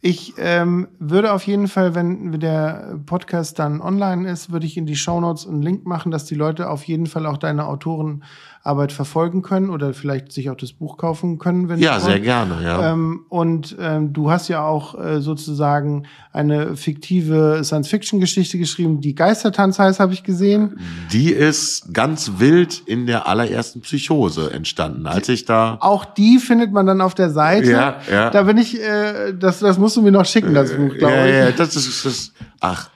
ich 0.04 0.34
ähm, 0.38 0.88
würde 0.98 1.32
auf 1.32 1.46
jeden 1.46 1.68
Fall, 1.68 1.94
wenn 1.94 2.40
der 2.40 3.00
Podcast 3.06 3.60
dann 3.60 3.82
online 3.82 4.28
ist, 4.28 4.52
würde 4.52 4.66
ich 4.66 4.76
in 4.76 4.88
die 4.88 4.96
Shownotes 4.96 5.48
einen 5.48 5.62
Link 5.62 5.86
machen, 5.86 6.12
dass 6.12 6.26
die 6.26 6.34
Leute 6.34 6.72
auf 6.72 6.84
jeden 6.86 7.06
Fall 7.06 7.28
auch 7.28 7.38
deine 7.38 7.68
Autoren 7.68 8.24
Arbeit 8.64 8.92
verfolgen 8.92 9.42
können 9.42 9.72
oder 9.72 9.94
vielleicht 9.94 10.32
sich 10.32 10.52
auch 10.52 10.56
das 10.56 10.72
Buch 10.72 10.98
kaufen 10.98 11.40
können, 11.40 11.68
wenn 11.68 11.80
Ja, 11.80 12.00
sehr 12.00 12.20
gerne, 12.20 12.64
ja. 12.64 12.92
Ähm, 12.92 13.26
und 13.28 13.76
ähm, 13.80 14.14
du 14.14 14.30
hast 14.30 14.50
ja 14.50 14.64
auch 14.64 15.00
äh, 15.00 15.20
sozusagen 15.20 16.06
eine 16.32 16.76
fiktive 16.76 17.62
Science-Fiction-Geschichte 17.64 18.60
geschrieben, 18.60 19.02
die 19.02 19.16
Geistertanz 19.16 19.80
heißt, 19.80 20.00
habe 20.00 20.14
ich 20.14 20.24
gesehen. 20.24 20.80
Die 21.12 21.32
ist 21.32 21.92
ganz 21.92 22.34
wild 22.38 22.84
in 22.86 23.08
der 23.08 23.28
allerersten 23.28 23.82
Psychose 23.82 24.54
entstanden, 24.54 25.08
als 25.08 25.28
ich 25.30 25.46
da. 25.46 25.78
Auch 25.82 26.06
die 26.06 26.38
findet 26.38 26.72
man 26.72 26.86
dann 26.86 27.02
auf 27.02 27.16
der 27.16 27.32
Seite. 27.32 27.72
Ja, 27.72 28.00
ja. 28.12 28.30
Da 28.30 28.44
bin 28.44 28.60
ich, 28.60 28.80
äh, 28.80 29.34
das, 29.34 29.60
das 29.60 29.80
musst 29.80 29.98
du 29.98 30.04
mir 30.04 30.12
noch 30.12 30.26
schicken, 30.26 30.54
das 30.54 30.72
Buch, 30.72 30.96
glaube 30.98 31.16
ja, 31.16 31.26
ich. 31.26 31.34
Ja, 31.34 31.52
das 31.52 31.76
ist, 31.76 32.06
das, 32.06 32.32
ach, 32.60 32.92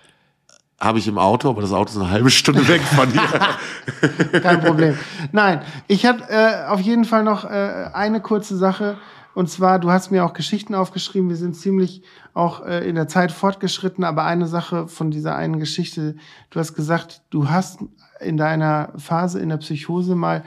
habe 0.80 1.00
ich 1.00 1.08
im 1.08 1.18
Auto, 1.18 1.50
aber 1.50 1.62
das 1.62 1.72
Auto 1.72 1.92
ist 1.92 1.98
eine 1.98 2.10
halbe 2.10 2.30
Stunde 2.30 2.68
weg 2.68 2.82
von 2.82 3.12
dir. 3.12 3.22
Kein 4.42 4.60
Problem. 4.62 4.98
Nein, 5.32 5.62
ich 5.88 6.06
habe 6.06 6.24
äh, 6.30 6.66
auf 6.68 6.82
jeden 6.82 7.06
Fall 7.06 7.24
noch 7.24 7.46
äh, 7.46 7.90
eine 7.94 8.22
kurze 8.22 8.58
Sache. 8.58 8.98
Und 9.34 9.50
zwar, 9.50 9.80
du 9.80 9.92
hast 9.92 10.12
mir 10.12 10.26
auch 10.26 10.34
Geschichten 10.34 10.76
aufgeschrieben. 10.76 11.30
Wir 11.30 11.36
sind 11.36 11.56
ziemlich 11.56 12.04
auch 12.34 12.66
äh, 12.66 12.88
in 12.88 12.96
der 12.96 13.08
Zeit 13.08 13.32
fortgeschritten. 13.32 14.04
Aber 14.04 14.24
eine 14.24 14.48
Sache 14.48 14.88
von 14.88 15.12
dieser 15.12 15.36
einen 15.36 15.60
Geschichte, 15.60 16.16
du 16.50 16.60
hast 16.60 16.74
gesagt, 16.74 17.22
du 17.30 17.50
hast 17.50 17.80
in 18.20 18.38
deiner 18.38 18.94
Phase 18.98 19.40
in 19.40 19.50
der 19.50 19.58
Psychose 19.58 20.16
mal 20.16 20.44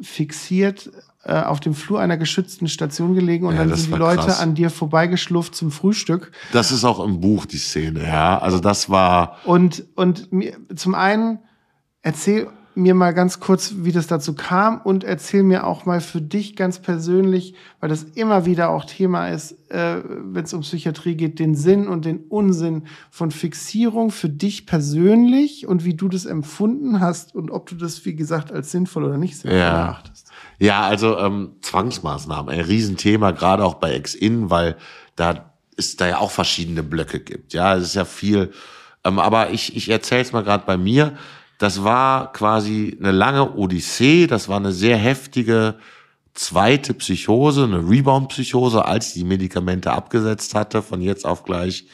fixiert 0.00 0.90
äh, 1.24 1.34
auf 1.34 1.60
dem 1.60 1.74
Flur 1.74 2.00
einer 2.00 2.16
geschützten 2.16 2.66
Station 2.68 3.14
gelegen 3.14 3.46
und 3.46 3.54
ja, 3.54 3.64
dann 3.64 3.76
sind 3.76 3.92
die 3.92 3.98
Leute 3.98 4.22
krass. 4.22 4.40
an 4.40 4.54
dir 4.54 4.70
vorbeigeschlufft 4.70 5.54
zum 5.54 5.70
Frühstück. 5.70 6.32
Das 6.52 6.72
ist 6.72 6.84
auch 6.84 7.04
im 7.04 7.20
Buch 7.20 7.46
die 7.46 7.58
Szene, 7.58 8.04
ja. 8.04 8.38
Also 8.38 8.58
das 8.58 8.90
war. 8.90 9.36
Und, 9.44 9.84
und 9.94 10.32
mir, 10.32 10.56
zum 10.74 10.94
einen 10.94 11.38
erzähl 12.02 12.48
mir 12.74 12.94
mal 12.94 13.12
ganz 13.12 13.40
kurz, 13.40 13.74
wie 13.78 13.92
das 13.92 14.06
dazu 14.06 14.34
kam 14.34 14.80
und 14.80 15.04
erzähl 15.04 15.42
mir 15.42 15.66
auch 15.66 15.84
mal 15.84 16.00
für 16.00 16.20
dich 16.20 16.56
ganz 16.56 16.78
persönlich, 16.78 17.54
weil 17.80 17.88
das 17.88 18.02
immer 18.02 18.46
wieder 18.46 18.70
auch 18.70 18.84
Thema 18.84 19.28
ist, 19.28 19.52
äh, 19.70 20.02
wenn 20.06 20.44
es 20.44 20.54
um 20.54 20.62
Psychiatrie 20.62 21.14
geht, 21.14 21.38
den 21.38 21.54
Sinn 21.54 21.88
und 21.88 22.04
den 22.04 22.18
Unsinn 22.28 22.84
von 23.10 23.30
Fixierung 23.30 24.10
für 24.10 24.28
dich 24.28 24.66
persönlich 24.66 25.66
und 25.66 25.84
wie 25.84 25.94
du 25.94 26.08
das 26.08 26.24
empfunden 26.24 27.00
hast 27.00 27.34
und 27.34 27.50
ob 27.50 27.68
du 27.68 27.74
das, 27.74 28.04
wie 28.04 28.14
gesagt, 28.14 28.52
als 28.52 28.70
sinnvoll 28.70 29.04
oder 29.04 29.18
nicht 29.18 29.36
sinnvoll 29.36 29.58
ja. 29.58 29.86
erachtest. 29.86 30.31
Ja, 30.58 30.82
also 30.82 31.18
ähm, 31.18 31.56
Zwangsmaßnahmen, 31.60 32.52
ein 32.52 32.60
Riesenthema, 32.60 33.32
gerade 33.32 33.64
auch 33.64 33.74
bei 33.74 33.92
Ex-In, 33.92 34.50
weil 34.50 34.76
da 35.16 35.52
es 35.76 35.96
da 35.96 36.06
ja 36.08 36.18
auch 36.18 36.30
verschiedene 36.30 36.82
Blöcke 36.82 37.20
gibt. 37.20 37.52
Ja, 37.54 37.76
es 37.76 37.84
ist 37.84 37.94
ja 37.94 38.04
viel. 38.04 38.52
Ähm, 39.04 39.18
aber 39.18 39.50
ich, 39.50 39.76
ich 39.76 39.88
erzähle 39.88 40.22
es 40.22 40.32
mal 40.32 40.44
gerade 40.44 40.64
bei 40.66 40.76
mir. 40.76 41.16
Das 41.58 41.84
war 41.84 42.32
quasi 42.32 42.96
eine 42.98 43.12
lange 43.12 43.52
Odyssee. 43.54 44.26
Das 44.26 44.48
war 44.48 44.56
eine 44.56 44.72
sehr 44.72 44.96
heftige 44.96 45.76
zweite 46.34 46.94
Psychose, 46.94 47.64
eine 47.64 47.88
Rebound-Psychose, 47.88 48.84
als 48.84 49.08
ich 49.08 49.14
die 49.14 49.24
Medikamente 49.24 49.92
abgesetzt 49.92 50.54
hatte. 50.54 50.82
Von 50.82 51.00
jetzt 51.02 51.26
auf 51.26 51.44
gleich 51.44 51.86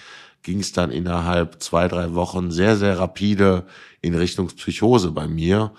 ging 0.42 0.60
es 0.60 0.72
dann 0.72 0.90
innerhalb 0.90 1.62
zwei, 1.62 1.88
drei 1.88 2.14
Wochen 2.14 2.50
sehr, 2.50 2.76
sehr 2.76 2.98
rapide 2.98 3.66
in 4.00 4.14
Richtung 4.14 4.46
Psychose 4.48 5.10
bei 5.10 5.26
mir. 5.26 5.72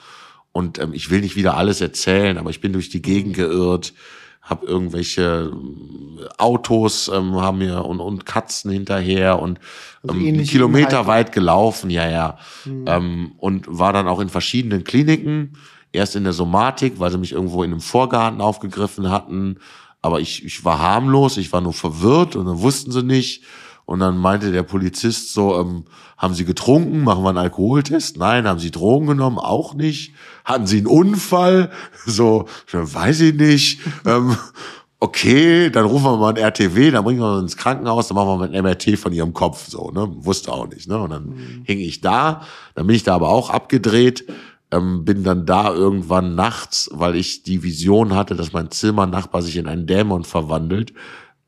Und 0.59 0.77
ähm, 0.77 0.91
ich 0.93 1.09
will 1.09 1.21
nicht 1.21 1.37
wieder 1.37 1.55
alles 1.55 1.79
erzählen, 1.79 2.37
aber 2.37 2.49
ich 2.49 2.59
bin 2.59 2.73
durch 2.73 2.89
die 2.89 3.01
Gegend 3.01 3.33
geirrt, 3.33 3.93
habe 4.41 4.65
irgendwelche 4.65 5.51
ähm, 5.53 6.19
Autos 6.37 7.07
ähm, 7.07 7.35
haben 7.35 7.59
mir 7.59 7.85
und, 7.85 8.01
und 8.01 8.25
Katzen 8.25 8.69
hinterher 8.69 9.41
und 9.41 9.59
also 10.05 10.19
ähm, 10.19 10.43
Kilometer 10.43 11.07
weit 11.07 11.31
gelaufen, 11.31 11.89
ja, 11.89 12.09
ja. 12.09 12.37
Mhm. 12.65 12.85
Ähm, 12.87 13.31
und 13.37 13.67
war 13.69 13.93
dann 13.93 14.09
auch 14.09 14.19
in 14.19 14.27
verschiedenen 14.27 14.83
Kliniken. 14.83 15.53
Erst 15.93 16.17
in 16.17 16.25
der 16.25 16.33
Somatik, 16.33 16.99
weil 16.99 17.09
sie 17.09 17.17
mich 17.17 17.31
irgendwo 17.31 17.63
in 17.63 17.71
einem 17.71 17.81
Vorgarten 17.81 18.41
aufgegriffen 18.41 19.09
hatten. 19.09 19.59
Aber 20.01 20.19
ich, 20.19 20.43
ich 20.45 20.65
war 20.65 20.77
harmlos, 20.77 21.37
ich 21.37 21.53
war 21.53 21.61
nur 21.61 21.73
verwirrt 21.73 22.35
und 22.35 22.45
dann 22.45 22.59
wussten 22.59 22.91
sie 22.91 23.01
nicht. 23.01 23.43
Und 23.89 24.01
dann 24.01 24.17
meinte 24.17 24.51
der 24.51 24.61
Polizist 24.61 25.33
so, 25.33 25.59
ähm, 25.59 25.83
haben 26.15 26.35
Sie 26.35 26.45
getrunken? 26.45 27.03
Machen 27.03 27.23
wir 27.23 27.29
einen 27.29 27.39
Alkoholtest? 27.39 28.17
Nein. 28.17 28.47
Haben 28.47 28.59
Sie 28.59 28.69
Drogen 28.69 29.07
genommen? 29.07 29.39
Auch 29.39 29.73
nicht. 29.73 30.13
Hatten 30.45 30.67
Sie 30.67 30.77
einen 30.77 30.85
Unfall? 30.85 31.71
So, 32.05 32.45
weiß 32.71 33.21
ich 33.21 33.33
nicht. 33.33 33.79
ähm, 34.05 34.37
okay, 34.99 35.71
dann 35.71 35.85
rufen 35.85 36.03
wir 36.03 36.17
mal 36.17 36.29
ein 36.29 36.37
RTW, 36.37 36.91
dann 36.91 37.03
bringen 37.03 37.19
wir 37.19 37.33
uns 37.33 37.53
ins 37.53 37.57
Krankenhaus, 37.57 38.09
dann 38.09 38.15
machen 38.15 38.27
wir 38.27 38.37
mal 38.37 38.53
ein 38.53 38.63
MRT 38.63 38.99
von 38.99 39.11
ihrem 39.11 39.33
Kopf, 39.33 39.67
so, 39.67 39.89
ne, 39.91 40.07
wusste 40.19 40.51
auch 40.51 40.67
nicht, 40.67 40.87
ne, 40.87 40.97
und 40.99 41.09
dann 41.09 41.25
mhm. 41.29 41.63
hing 41.63 41.79
ich 41.79 42.01
da, 42.01 42.41
dann 42.75 42.85
bin 42.85 42.95
ich 42.95 43.03
da 43.03 43.15
aber 43.15 43.29
auch 43.29 43.49
abgedreht, 43.49 44.25
ähm, 44.71 45.05
bin 45.05 45.23
dann 45.23 45.45
da 45.45 45.73
irgendwann 45.73 46.35
nachts, 46.35 46.89
weil 46.93 47.15
ich 47.15 47.43
die 47.43 47.63
Vision 47.63 48.13
hatte, 48.13 48.35
dass 48.35 48.53
mein 48.53 48.71
Zimmernachbar 48.71 49.41
sich 49.41 49.55
in 49.55 49.67
einen 49.67 49.87
Dämon 49.87 50.25
verwandelt, 50.25 50.93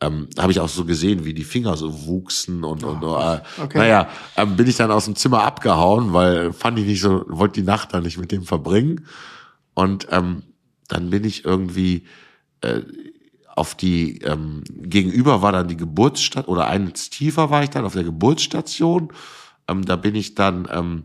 ähm, 0.02 0.28
habe 0.38 0.52
ich 0.52 0.60
auch 0.60 0.68
so 0.68 0.84
gesehen, 0.84 1.26
wie 1.26 1.34
die 1.34 1.44
Finger 1.44 1.78
so 1.78 2.06
wuchsen 2.08 2.64
und, 2.64 2.84
und 2.84 3.04
äh, 3.04 3.40
okay. 3.62 3.78
naja, 3.78 4.10
ähm, 4.36 4.58
bin 4.58 4.68
ich 4.68 4.76
dann 4.76 4.92
aus 4.92 5.06
dem 5.06 5.16
Zimmer 5.16 5.44
abgehauen, 5.44 6.12
weil 6.12 6.52
fand 6.54 6.80
ich 6.80 6.88
nicht 6.88 7.02
so, 7.02 7.24
wollte 7.28 7.62
die 7.62 7.66
Nacht 7.66 7.94
dann 7.94 8.04
nicht 8.04 8.18
mit 8.18 8.32
dem 8.32 8.44
verbringen. 8.44 9.06
Und 9.76 10.08
ähm, 10.10 10.44
dann 10.88 11.12
bin 11.12 11.24
ich 11.24 11.46
irgendwie 11.46 12.06
äh, 12.62 12.82
auf 13.56 13.76
die, 13.76 14.20
ähm, 14.20 14.64
gegenüber 14.72 15.44
war 15.44 15.52
dann 15.52 15.68
die 15.68 15.78
Geburtsstadt, 15.78 16.48
oder 16.48 16.68
eins 16.68 17.10
tiefer 17.12 17.52
war 17.52 17.64
ich 17.64 17.70
dann 17.70 17.86
auf 17.86 17.94
der 17.94 18.04
Geburtsstation. 18.04 19.14
Ähm, 19.68 19.86
da 19.86 19.98
bin 19.98 20.16
ich 20.16 20.34
dann, 20.34 20.68
ähm, 20.72 21.04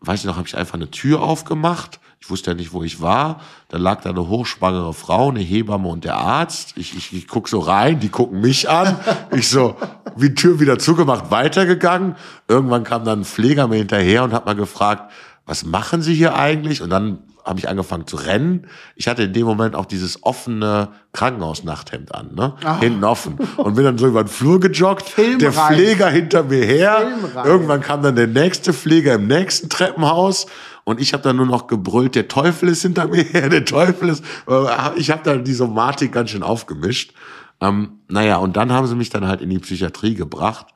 weiß 0.00 0.20
ich 0.20 0.26
noch, 0.26 0.36
habe 0.36 0.48
ich 0.48 0.56
einfach 0.56 0.74
eine 0.74 0.90
Tür 0.90 1.22
aufgemacht 1.22 2.00
ich 2.20 2.28
wusste 2.28 2.50
ja 2.50 2.54
nicht, 2.54 2.72
wo 2.74 2.82
ich 2.82 3.00
war. 3.00 3.40
Da 3.68 3.78
lag 3.78 4.02
da 4.02 4.10
eine 4.10 4.28
hochschwangere 4.28 4.92
Frau, 4.92 5.30
eine 5.30 5.40
Hebamme 5.40 5.88
und 5.88 6.04
der 6.04 6.16
Arzt. 6.16 6.74
Ich, 6.76 6.94
ich, 6.94 7.14
ich 7.14 7.26
guck 7.26 7.48
so 7.48 7.60
rein, 7.60 7.98
die 7.98 8.10
gucken 8.10 8.40
mich 8.40 8.68
an. 8.68 8.96
Ich 9.32 9.48
so, 9.48 9.76
wie 10.16 10.34
Tür 10.34 10.58
wieder 10.60 10.78
zugemacht, 10.78 11.30
weitergegangen. 11.30 12.16
Irgendwann 12.48 12.84
kam 12.84 13.04
dann 13.04 13.20
ein 13.20 13.24
Pfleger 13.24 13.68
mir 13.68 13.76
hinterher 13.76 14.24
und 14.24 14.32
hat 14.32 14.44
mal 14.44 14.56
gefragt, 14.56 15.10
was 15.46 15.64
machen 15.64 16.02
Sie 16.02 16.14
hier 16.14 16.34
eigentlich? 16.34 16.82
Und 16.82 16.90
dann 16.90 17.20
habe 17.44 17.58
ich 17.58 17.68
angefangen 17.68 18.06
zu 18.06 18.16
rennen. 18.16 18.66
Ich 18.96 19.08
hatte 19.08 19.24
in 19.24 19.32
dem 19.32 19.46
Moment 19.46 19.74
auch 19.74 19.86
dieses 19.86 20.22
offene 20.22 20.88
Krankenhausnachthemd 21.12 22.14
an, 22.14 22.34
ne? 22.34 22.54
Ach. 22.64 22.80
Hinten 22.80 23.04
offen. 23.04 23.38
Und 23.56 23.74
bin 23.74 23.84
dann 23.84 23.98
so 23.98 24.06
über 24.06 24.24
den 24.24 24.28
Flur 24.28 24.60
gejoggt. 24.60 25.08
Filmreif. 25.08 25.38
Der 25.38 25.52
Pfleger 25.52 26.08
hinter 26.08 26.42
mir 26.44 26.64
her. 26.64 27.18
Filmreif. 27.20 27.46
Irgendwann 27.46 27.80
kam 27.80 28.02
dann 28.02 28.16
der 28.16 28.26
nächste 28.26 28.72
Pfleger 28.72 29.14
im 29.14 29.26
nächsten 29.26 29.68
Treppenhaus. 29.68 30.46
Und 30.84 31.00
ich 31.00 31.12
habe 31.12 31.22
dann 31.22 31.36
nur 31.36 31.46
noch 31.46 31.66
gebrüllt, 31.66 32.14
der 32.14 32.28
Teufel 32.28 32.68
ist 32.68 32.82
hinter 32.82 33.06
mir 33.06 33.22
her, 33.22 33.48
der 33.48 33.64
Teufel 33.64 34.08
ist. 34.08 34.24
Äh, 34.48 34.64
ich 34.96 35.10
habe 35.10 35.22
dann 35.24 35.44
die 35.44 35.52
Somatik 35.52 36.12
ganz 36.12 36.30
schön 36.30 36.42
aufgemischt. 36.42 37.14
Ähm, 37.60 38.00
naja, 38.08 38.36
und 38.36 38.56
dann 38.56 38.72
haben 38.72 38.86
sie 38.86 38.96
mich 38.96 39.10
dann 39.10 39.26
halt 39.26 39.40
in 39.40 39.50
die 39.50 39.58
Psychiatrie 39.58 40.14
gebracht. 40.14 40.66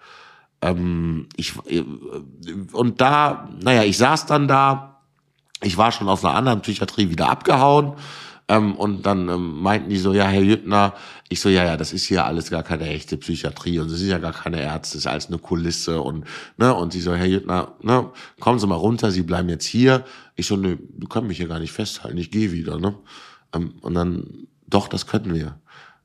Ähm, 0.60 1.28
ich, 1.36 1.54
äh, 1.66 1.84
und 2.72 3.00
da, 3.00 3.48
naja, 3.62 3.82
ich 3.82 3.98
saß 3.98 4.26
dann 4.26 4.48
da. 4.48 4.93
Ich 5.64 5.76
war 5.76 5.92
schon 5.92 6.08
aus 6.08 6.24
einer 6.24 6.34
anderen 6.34 6.60
Psychiatrie 6.60 7.10
wieder 7.10 7.28
abgehauen. 7.28 7.94
Ähm, 8.46 8.74
und 8.74 9.06
dann 9.06 9.28
ähm, 9.30 9.62
meinten 9.62 9.88
die 9.88 9.96
so, 9.96 10.12
ja, 10.12 10.26
Herr 10.26 10.42
Jüttner, 10.42 10.92
ich 11.30 11.40
so, 11.40 11.48
ja, 11.48 11.64
ja, 11.64 11.78
das 11.78 11.94
ist 11.94 12.04
hier 12.04 12.26
alles 12.26 12.50
gar 12.50 12.62
keine 12.62 12.88
echte 12.88 13.16
Psychiatrie 13.16 13.78
und 13.78 13.88
Sie 13.88 13.96
sind 13.96 14.10
ja 14.10 14.18
gar 14.18 14.34
keine 14.34 14.60
Ärzte, 14.60 14.98
das 14.98 15.06
ist 15.06 15.06
alles 15.06 15.26
eine 15.28 15.38
Kulisse 15.38 16.02
und, 16.02 16.26
ne, 16.58 16.74
und 16.74 16.92
sie 16.92 17.00
so, 17.00 17.14
Herr 17.14 17.24
Jüttner, 17.24 17.72
ne, 17.80 18.10
kommen 18.40 18.58
Sie 18.58 18.66
mal 18.66 18.74
runter, 18.74 19.10
Sie 19.10 19.22
bleiben 19.22 19.48
jetzt 19.48 19.64
hier. 19.64 20.04
Ich 20.36 20.46
so, 20.46 20.56
ne, 20.56 20.76
du 20.76 21.08
kannst 21.08 21.26
mich 21.26 21.38
hier 21.38 21.48
gar 21.48 21.58
nicht 21.58 21.72
festhalten, 21.72 22.18
ich 22.18 22.30
gehe 22.30 22.52
wieder, 22.52 22.78
ne. 22.78 22.94
Ähm, 23.54 23.76
und 23.80 23.94
dann, 23.94 24.46
doch, 24.66 24.88
das 24.88 25.06
könnten 25.06 25.32
wir. 25.32 25.58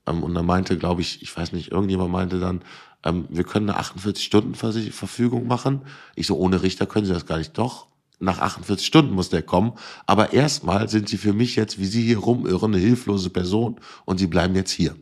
Ähm, 0.08 0.24
und 0.24 0.34
dann 0.34 0.46
meinte, 0.46 0.78
glaube 0.78 1.02
ich, 1.02 1.22
ich 1.22 1.36
weiß 1.36 1.52
nicht, 1.52 1.72
irgendjemand 1.72 2.12
meinte 2.12 2.40
dann, 2.40 2.62
ähm, 3.04 3.26
wir 3.30 3.44
können 3.44 3.70
eine 3.70 3.80
48-Stunden-Verfügung 3.80 5.46
machen. 5.48 5.82
Ich 6.16 6.28
so, 6.28 6.38
ohne 6.38 6.62
Richter 6.64 6.86
können 6.86 7.06
Sie 7.06 7.14
das 7.14 7.26
gar 7.26 7.38
nicht. 7.38 7.58
Doch, 7.58 7.88
nach 8.20 8.40
48 8.40 8.86
Stunden 8.86 9.14
muss 9.14 9.30
der 9.30 9.42
kommen. 9.42 9.74
Aber 10.06 10.34
erstmal 10.34 10.90
sind 10.90 11.10
Sie 11.10 11.18
für 11.18 11.34
mich 11.34 11.56
jetzt, 11.56 11.80
wie 11.80 11.86
Sie 11.86 12.04
hier 12.04 12.20
rumirren, 12.20 12.74
eine 12.74 12.84
hilflose 12.84 13.30
Person 13.30 13.80
und 14.06 14.18
Sie 14.18 14.28
bleiben 14.28 14.56
jetzt 14.56 14.72
hier. 14.72 14.96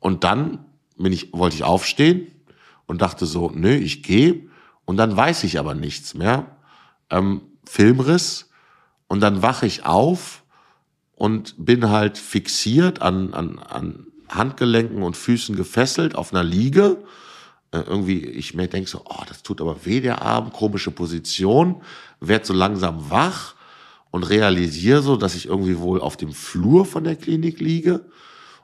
Und 0.00 0.24
dann 0.24 0.64
bin 0.96 1.12
ich, 1.12 1.32
wollte 1.32 1.56
ich 1.56 1.64
aufstehen 1.64 2.28
und 2.86 3.02
dachte 3.02 3.26
so, 3.26 3.50
nö, 3.54 3.74
ich 3.74 4.02
gehe. 4.02 4.48
Und 4.84 4.96
dann 4.96 5.16
weiß 5.16 5.44
ich 5.44 5.58
aber 5.58 5.74
nichts 5.74 6.14
mehr. 6.14 6.56
Ähm, 7.10 7.42
Filmriss. 7.64 8.50
Und 9.08 9.20
dann 9.20 9.42
wache 9.42 9.66
ich 9.66 9.84
auf 9.86 10.44
und 11.14 11.54
bin 11.58 11.90
halt 11.90 12.18
fixiert 12.18 13.02
an, 13.02 13.34
an, 13.34 13.58
an 13.58 14.06
Handgelenken 14.28 15.02
und 15.02 15.16
Füßen 15.16 15.56
gefesselt 15.56 16.14
auf 16.14 16.32
einer 16.32 16.44
Liege. 16.44 17.02
Äh, 17.70 17.80
irgendwie, 17.80 18.24
ich 18.24 18.54
mir 18.54 18.68
denke 18.68 18.88
so, 18.88 19.02
oh, 19.04 19.22
das 19.28 19.42
tut 19.42 19.60
aber 19.60 19.84
weh, 19.84 20.00
der 20.00 20.22
Arm, 20.22 20.52
komische 20.52 20.90
Position, 20.90 21.82
werd 22.20 22.46
so 22.46 22.54
langsam 22.54 23.10
wach 23.10 23.54
und 24.10 24.22
realisiere 24.22 25.02
so, 25.02 25.16
dass 25.16 25.34
ich 25.34 25.46
irgendwie 25.46 25.78
wohl 25.78 26.00
auf 26.00 26.16
dem 26.16 26.32
Flur 26.32 26.86
von 26.86 27.04
der 27.04 27.16
Klinik 27.16 27.60
liege 27.60 28.06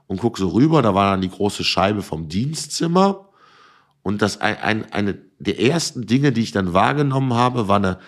und 0.07 0.21
guck 0.21 0.39
so 0.39 0.49
rüber, 0.49 0.81
da 0.81 0.95
war 0.95 1.11
dann 1.11 1.21
die 1.21 1.31
große 1.31 1.65
Scheibe 1.65 2.03
vom 2.03 2.29
Dienstzimmer 2.29 3.29
und 4.03 4.23
das 4.23 4.41
ein, 4.41 4.57
ein, 4.59 4.93
eine 4.93 5.19
der 5.39 5.61
ersten 5.61 6.07
Dinge, 6.07 6.33
die 6.33 6.43
ich 6.43 6.53
dann 6.53 6.73
wahrgenommen 6.73 7.35
habe, 7.35 7.69
war 7.69 7.77
eine 7.77 7.99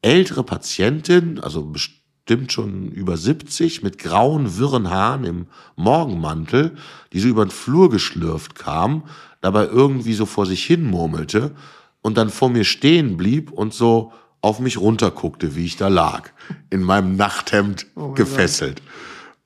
ältere 0.00 0.44
Patientin, 0.44 1.40
also 1.40 1.64
bestimmt 1.64 2.52
schon 2.52 2.90
über 2.90 3.16
70, 3.16 3.82
mit 3.82 3.98
grauen, 3.98 4.56
wirren 4.56 4.90
Haaren 4.90 5.24
im 5.24 5.46
Morgenmantel, 5.76 6.76
die 7.12 7.20
so 7.20 7.28
über 7.28 7.44
den 7.44 7.50
Flur 7.50 7.90
geschlürft 7.90 8.54
kam, 8.54 9.04
dabei 9.42 9.66
irgendwie 9.66 10.14
so 10.14 10.24
vor 10.24 10.46
sich 10.46 10.64
hin 10.64 10.84
murmelte 10.84 11.54
und 12.00 12.16
dann 12.16 12.30
vor 12.30 12.48
mir 12.48 12.64
stehen 12.64 13.18
blieb 13.18 13.50
und 13.50 13.74
so 13.74 14.12
auf 14.40 14.58
mich 14.58 14.78
runterguckte, 14.78 15.54
wie 15.54 15.66
ich 15.66 15.76
da 15.76 15.88
lag, 15.88 16.30
in 16.70 16.82
meinem 16.82 17.16
Nachthemd 17.16 17.86
oh 17.94 18.12
gefesselt. 18.12 18.82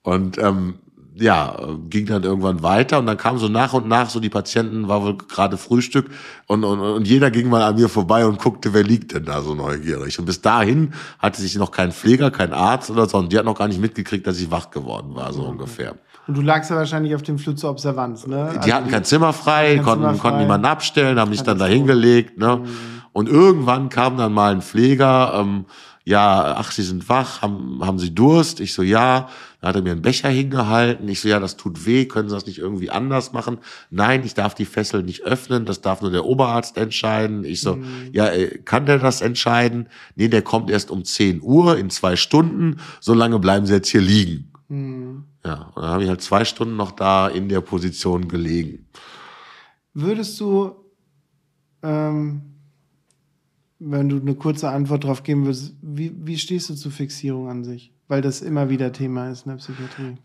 Und 0.03 0.39
ähm, 0.39 0.79
ja, 1.19 1.57
ging 1.89 2.07
dann 2.07 2.23
irgendwann 2.23 2.63
weiter 2.63 2.99
und 2.99 3.07
dann 3.07 3.17
kam 3.17 3.39
so 3.39 3.49
nach 3.49 3.73
und 3.73 3.89
nach 3.89 4.11
so 4.11 4.21
die 4.21 4.29
Patienten, 4.29 4.89
war 4.89 5.03
wohl 5.03 5.17
gerade 5.17 5.57
Frühstück 5.57 6.11
und, 6.47 6.65
und, 6.65 6.81
und 6.81 7.09
jeder 7.09 7.31
ging 7.31 7.49
mal 7.49 7.63
an 7.63 7.77
mir 7.77 7.89
vorbei 7.89 8.27
und 8.27 8.39
guckte, 8.39 8.75
wer 8.75 8.83
liegt 8.83 9.15
denn 9.15 9.25
da 9.25 9.43
so 9.43 9.55
neugierig. 9.55 10.19
Und 10.19 10.27
bis 10.27 10.41
dahin 10.41 10.93
hatte 11.19 11.41
sich 11.41 11.57
noch 11.57 11.71
kein 11.71 11.93
Pfleger, 11.93 12.31
kein 12.31 12.53
Arzt 12.53 12.91
oder 12.91 13.09
so 13.09 13.19
und 13.19 13.33
die 13.33 13.39
hat 13.39 13.45
noch 13.45 13.59
gar 13.59 13.69
nicht 13.69 13.81
mitgekriegt, 13.81 14.27
dass 14.27 14.39
ich 14.39 14.51
wach 14.51 14.71
geworden 14.71 15.15
war, 15.15 15.33
so 15.33 15.43
mhm. 15.43 15.51
ungefähr. 15.51 15.95
Und 16.27 16.37
du 16.37 16.43
lagst 16.43 16.71
ja 16.71 16.77
wahrscheinlich 16.77 17.15
auf 17.15 17.23
dem 17.23 17.39
Flur 17.39 17.55
zur 17.55 17.71
Observanz, 17.71 18.27
ne? 18.27 18.51
Die 18.53 18.59
also 18.59 18.73
hatten 18.73 18.91
kein 18.91 19.05
Zimmer 19.05 19.33
frei, 19.33 19.77
kein 19.77 19.85
konnten, 19.85 20.03
Zimmer 20.03 20.15
frei. 20.15 20.21
konnten 20.23 20.41
niemanden 20.41 20.67
abstellen, 20.67 21.21
haben 21.21 21.31
mich 21.31 21.43
dann 21.43 21.59
da 21.59 21.67
hingelegt, 21.67 22.39
ne? 22.39 22.57
Mhm. 22.57 22.67
Und 23.13 23.29
irgendwann 23.29 23.89
kam 23.89 24.19
dann 24.19 24.33
mal 24.33 24.53
ein 24.53 24.61
Pfleger, 24.61 25.33
ähm, 25.37 25.65
ja, 26.09 26.55
ach, 26.57 26.71
Sie 26.71 26.85
sind 26.85 27.09
wach, 27.09 27.43
haben, 27.43 27.81
haben 27.85 27.99
Sie 27.99 28.15
Durst? 28.15 28.61
Ich 28.61 28.75
so, 28.75 28.83
ja. 28.83 29.29
Dann 29.61 29.69
hat 29.69 29.77
er 29.77 29.83
mir 29.83 29.91
einen 29.91 30.03
Becher 30.03 30.29
hingehalten. 30.29 31.09
Ich 31.09 31.21
so, 31.21 31.29
ja, 31.29 31.41
das 31.41 31.57
tut 31.57 31.85
weh, 31.85 32.05
können 32.05 32.29
Sie 32.29 32.35
das 32.37 32.47
nicht 32.47 32.59
irgendwie 32.59 32.91
anders 32.91 33.33
machen? 33.33 33.59
Nein, 33.91 34.23
ich 34.25 34.35
darf 34.35 34.55
die 34.55 34.67
Fessel 34.67 35.03
nicht 35.03 35.25
öffnen, 35.25 35.65
das 35.65 35.81
darf 35.81 36.03
nur 36.03 36.13
der 36.13 36.25
Oberarzt 36.25 36.77
entscheiden. 36.77 37.45
Ich 37.45 37.61
so, 37.61 37.75
mhm. 37.75 38.11
ja, 38.13 38.29
äh, 38.29 38.59
kann 38.59 38.87
der 38.87 39.01
das 39.01 39.21
entscheiden? 39.21 39.89
Nee, 40.15 40.29
der 40.29 40.43
kommt 40.43 40.71
erst 40.71 40.93
um 40.93 41.05
10 41.05 41.43
Uhr 41.43 41.77
in 41.77 41.91
zwei 41.91 42.15
Stunden, 42.15 42.79
so 43.01 43.13
lange 43.13 43.41
bleiben 43.41 43.67
Sie 43.67 43.75
jetzt 43.75 43.89
hier 43.89 44.01
liegen. 44.01 44.53
Mhm. 44.69 45.25
Ja, 45.45 45.73
und 45.75 45.83
dann 45.83 45.91
habe 45.91 46.05
ich 46.05 46.09
halt 46.09 46.23
zwei 46.23 46.45
Stunden 46.45 46.77
noch 46.77 46.93
da 46.93 47.27
in 47.27 47.49
der 47.49 47.63
Position 47.63 48.29
gelegen. 48.29 48.87
Würdest 49.93 50.39
du 50.39 50.71
ähm 51.83 52.56
wenn 53.79 54.09
du 54.09 54.17
eine 54.17 54.35
kurze 54.35 54.71
Antwort 54.71 55.05
darauf 55.05 55.23
geben 55.23 55.45
würdest, 55.45 55.75
wie, 55.83 56.13
wie 56.25 56.39
stehst 56.39 56.71
du 56.71 56.75
zu 56.75 56.91
Fixierung 56.91 57.49
an 57.49 57.65
sich? 57.65 57.93
Weil 58.09 58.23
das 58.23 58.41
immer 58.41 58.71
wieder 58.71 58.93
Thema 58.93 59.31
ist 59.31 59.47
in 59.47 59.51
der 59.51 59.59
Psychiatrie. 59.59 60.17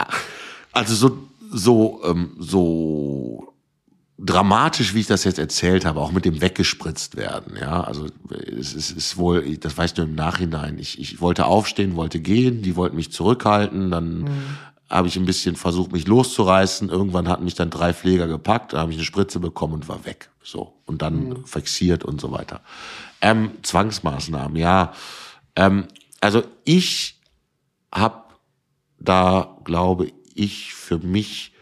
Also 0.72 0.96
so, 0.96 1.18
so, 1.52 2.02
ähm, 2.06 2.36
so 2.40 3.54
dramatisch, 4.18 4.94
wie 4.94 5.00
ich 5.00 5.08
das 5.08 5.24
jetzt 5.24 5.40
erzählt 5.40 5.84
habe, 5.84 6.00
auch 6.00 6.12
mit 6.12 6.26
dem 6.26 6.42
weggespritzt 6.42 7.18
werden, 7.18 7.56
ja, 7.60 7.82
also 7.82 8.06
es 8.30 8.74
ist, 8.74 8.92
ist 8.92 9.18
wohl, 9.18 9.58
das 9.58 9.78
weißt 9.78 9.98
du 9.98 10.04
im 10.04 10.16
Nachhinein, 10.16 10.78
ich, 10.78 11.00
ich 11.00 11.22
wollte 11.22 11.46
aufstehen, 11.46 11.96
wollte 11.96 12.20
gehen, 12.20 12.62
die 12.62 12.76
wollten 12.76 12.96
mich 12.96 13.12
zurückhalten, 13.12 13.90
dann 13.90 14.20
mhm. 14.20 14.28
habe 14.90 15.08
ich 15.08 15.18
ein 15.18 15.26
bisschen 15.26 15.56
versucht, 15.56 15.92
mich 15.92 16.08
loszureißen, 16.08 16.90
irgendwann 16.90 17.28
hatten 17.28 17.44
mich 17.44 17.56
dann 17.56 17.72
drei 17.72 17.94
Pfleger 17.94 18.28
gepackt, 18.28 18.74
da 18.74 18.80
habe 18.80 18.92
ich 18.92 18.98
eine 18.98 19.06
Spritze 19.06 19.40
bekommen 19.40 19.74
und 19.74 19.90
war 19.90 20.06
weg, 20.06 20.30
so, 20.44 20.74
und 20.86 21.02
dann 21.02 21.30
mhm. 21.30 21.46
fixiert 21.46 22.06
und 22.06 22.22
so 22.22 22.32
weiter. 22.32 22.62
Ähm, 23.22 23.52
Zwangsmaßnahmen, 23.62 24.58
ja. 24.58 24.94
Ähm, 25.56 25.88
also 26.20 26.44
ich 26.64 27.20
habe 27.94 28.24
da, 29.00 29.58
glaube 29.64 30.12
ich, 30.34 30.74
für 30.74 31.00
mich 31.00 31.54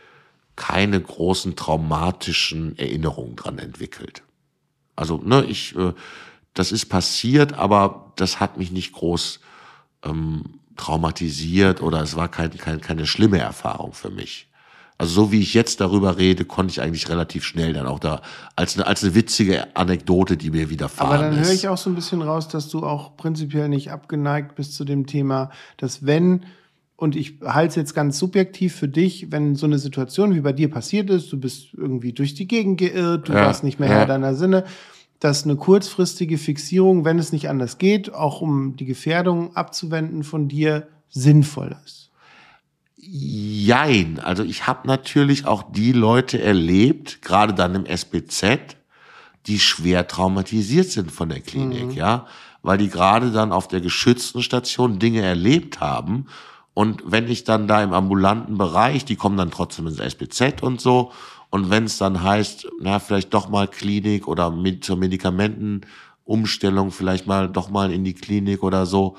keine 0.55 0.99
großen 0.99 1.55
traumatischen 1.55 2.77
Erinnerungen 2.77 3.35
dran 3.35 3.59
entwickelt. 3.59 4.23
Also, 4.95 5.17
ne, 5.17 5.45
ich, 5.45 5.75
äh, 5.77 5.93
das 6.53 6.73
ist 6.73 6.87
passiert, 6.87 7.53
aber 7.53 8.11
das 8.17 8.41
hat 8.41 8.57
mich 8.57 8.71
nicht 8.71 8.91
groß 8.91 9.39
ähm, 10.03 10.59
traumatisiert 10.75 11.81
oder 11.81 12.01
es 12.01 12.15
war 12.15 12.27
kein, 12.27 12.57
kein, 12.57 12.81
keine 12.81 13.05
schlimme 13.05 13.39
Erfahrung 13.39 13.93
für 13.93 14.09
mich. 14.09 14.48
Also 14.99 15.13
so 15.13 15.31
wie 15.31 15.39
ich 15.39 15.53
jetzt 15.53 15.79
darüber 15.79 16.17
rede, 16.17 16.43
konnte 16.43 16.71
ich 16.71 16.81
eigentlich 16.81 17.07
relativ 17.07 17.45
schnell 17.45 17.71
dann 17.71 17.87
auch 17.87 17.99
da 17.99 18.21
als 18.57 18.75
eine, 18.75 18.85
als 18.85 19.01
eine 19.01 19.15
witzige 19.15 19.73
Anekdote, 19.77 20.35
die 20.35 20.51
mir 20.51 20.69
widerfahren 20.69 21.11
ist. 21.13 21.25
Aber 21.25 21.35
dann 21.35 21.45
höre 21.45 21.53
ich 21.53 21.69
auch 21.69 21.77
so 21.77 21.89
ein 21.89 21.95
bisschen 21.95 22.21
raus, 22.21 22.49
dass 22.49 22.67
du 22.67 22.83
auch 22.83 23.15
prinzipiell 23.15 23.69
nicht 23.69 23.91
abgeneigt 23.91 24.55
bist 24.55 24.75
zu 24.75 24.83
dem 24.83 25.07
Thema, 25.07 25.51
dass 25.77 26.05
wenn 26.05 26.45
und 26.97 27.15
ich 27.15 27.39
halte 27.45 27.69
es 27.69 27.75
jetzt 27.75 27.95
ganz 27.95 28.19
subjektiv 28.19 28.75
für 28.75 28.89
dich, 28.89 29.31
wenn 29.31 29.55
so 29.55 29.65
eine 29.65 29.79
Situation 29.79 30.35
wie 30.35 30.41
bei 30.41 30.51
dir 30.51 30.69
passiert 30.69 31.09
ist, 31.09 31.31
du 31.31 31.39
bist 31.39 31.73
irgendwie 31.73 32.11
durch 32.11 32.33
die 32.33 32.45
Gegend 32.45 32.77
geirrt, 32.77 33.29
du 33.29 33.31
ja, 33.31 33.45
warst 33.45 33.63
nicht 33.63 33.79
mehr 33.79 33.87
ja. 33.87 33.95
Herr 33.99 34.05
deiner 34.05 34.35
Sinne, 34.35 34.65
dass 35.21 35.45
eine 35.45 35.55
kurzfristige 35.55 36.37
Fixierung, 36.37 37.05
wenn 37.05 37.17
es 37.17 37.31
nicht 37.31 37.47
anders 37.47 37.77
geht, 37.77 38.13
auch 38.13 38.41
um 38.41 38.75
die 38.75 38.85
Gefährdung 38.85 39.55
abzuwenden 39.55 40.23
von 40.23 40.49
dir, 40.49 40.89
sinnvoll 41.07 41.77
ist. 41.85 42.08
Jein. 43.01 44.19
Also 44.19 44.43
ich 44.43 44.67
habe 44.67 44.87
natürlich 44.87 45.45
auch 45.45 45.63
die 45.71 45.93
Leute 45.93 46.41
erlebt, 46.41 47.21
gerade 47.21 47.53
dann 47.53 47.73
im 47.75 47.85
SBZ, 47.85 48.75
die 49.47 49.59
schwer 49.59 50.07
traumatisiert 50.07 50.91
sind 50.91 51.11
von 51.11 51.29
der 51.29 51.39
Klinik, 51.39 51.85
mhm. 51.85 51.91
ja, 51.91 52.27
weil 52.61 52.77
die 52.77 52.89
gerade 52.89 53.31
dann 53.31 53.53
auf 53.53 53.69
der 53.69 53.79
geschützten 53.79 54.43
Station 54.43 54.99
Dinge 54.99 55.21
erlebt 55.21 55.79
haben. 55.79 56.27
Und 56.73 57.03
wenn 57.05 57.29
ich 57.29 57.45
dann 57.45 57.67
da 57.67 57.81
im 57.81 57.93
ambulanten 57.93 58.57
Bereich, 58.57 59.05
die 59.05 59.15
kommen 59.15 59.37
dann 59.37 59.51
trotzdem 59.51 59.87
ins 59.87 59.99
SBZ 59.99 60.61
und 60.61 60.81
so. 60.81 61.13
Und 61.49 61.69
wenn 61.69 61.85
es 61.85 61.97
dann 61.97 62.21
heißt, 62.21 62.67
na, 62.81 62.99
vielleicht 62.99 63.33
doch 63.33 63.49
mal 63.49 63.67
Klinik 63.67 64.27
oder 64.27 64.51
mit 64.51 64.83
zur 64.83 64.97
Medikamentenumstellung, 64.97 66.91
vielleicht 66.91 67.27
mal 67.27 67.49
doch 67.49 67.69
mal 67.69 67.91
in 67.91 68.03
die 68.03 68.13
Klinik 68.13 68.61
oder 68.61 68.85
so, 68.85 69.15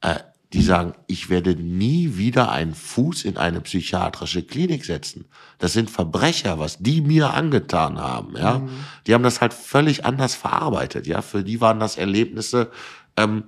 äh, 0.00 0.16
die 0.52 0.62
sagen, 0.62 0.94
ich 1.06 1.30
werde 1.30 1.54
nie 1.54 2.16
wieder 2.16 2.50
einen 2.50 2.74
Fuß 2.74 3.24
in 3.24 3.36
eine 3.36 3.60
psychiatrische 3.60 4.42
Klinik 4.42 4.84
setzen. 4.84 5.26
Das 5.58 5.72
sind 5.72 5.90
Verbrecher, 5.90 6.58
was 6.58 6.78
die 6.78 7.00
mir 7.00 7.34
angetan 7.34 7.98
haben, 7.98 8.36
ja. 8.36 8.58
Mhm. 8.58 8.70
Die 9.06 9.14
haben 9.14 9.22
das 9.22 9.40
halt 9.40 9.54
völlig 9.54 10.04
anders 10.04 10.34
verarbeitet, 10.34 11.06
ja. 11.06 11.22
Für 11.22 11.44
die 11.44 11.60
waren 11.60 11.78
das 11.78 11.96
Erlebnisse, 11.96 12.70
ähm, 13.16 13.44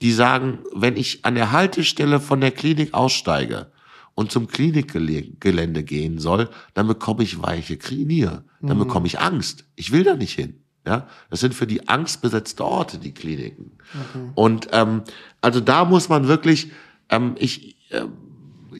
die 0.00 0.12
sagen, 0.12 0.60
wenn 0.74 0.96
ich 0.96 1.24
an 1.24 1.34
der 1.34 1.52
Haltestelle 1.52 2.20
von 2.20 2.40
der 2.40 2.52
Klinik 2.52 2.94
aussteige 2.94 3.70
und 4.14 4.32
zum 4.32 4.46
Klinikgelände 4.46 5.82
gehen 5.84 6.18
soll, 6.18 6.48
dann 6.72 6.86
bekomme 6.86 7.22
ich 7.22 7.42
weiche 7.42 7.76
Knie, 7.76 8.28
dann 8.62 8.76
mhm. 8.78 8.84
bekomme 8.84 9.06
ich 9.06 9.20
Angst. 9.20 9.64
Ich 9.74 9.92
will 9.92 10.04
da 10.04 10.14
nicht 10.14 10.34
hin. 10.34 10.62
Ja, 10.86 11.08
das 11.30 11.40
sind 11.40 11.52
für 11.52 11.66
die 11.66 11.88
angstbesetzte 11.88 12.64
Orte 12.64 12.98
die 12.98 13.12
Kliniken. 13.12 13.72
Okay. 13.92 14.30
Und 14.36 14.68
ähm, 14.72 15.02
also 15.40 15.60
da 15.60 15.84
muss 15.84 16.08
man 16.08 16.28
wirklich, 16.28 16.70
ähm, 17.10 17.34
ich 17.38 17.76
äh, 17.90 18.06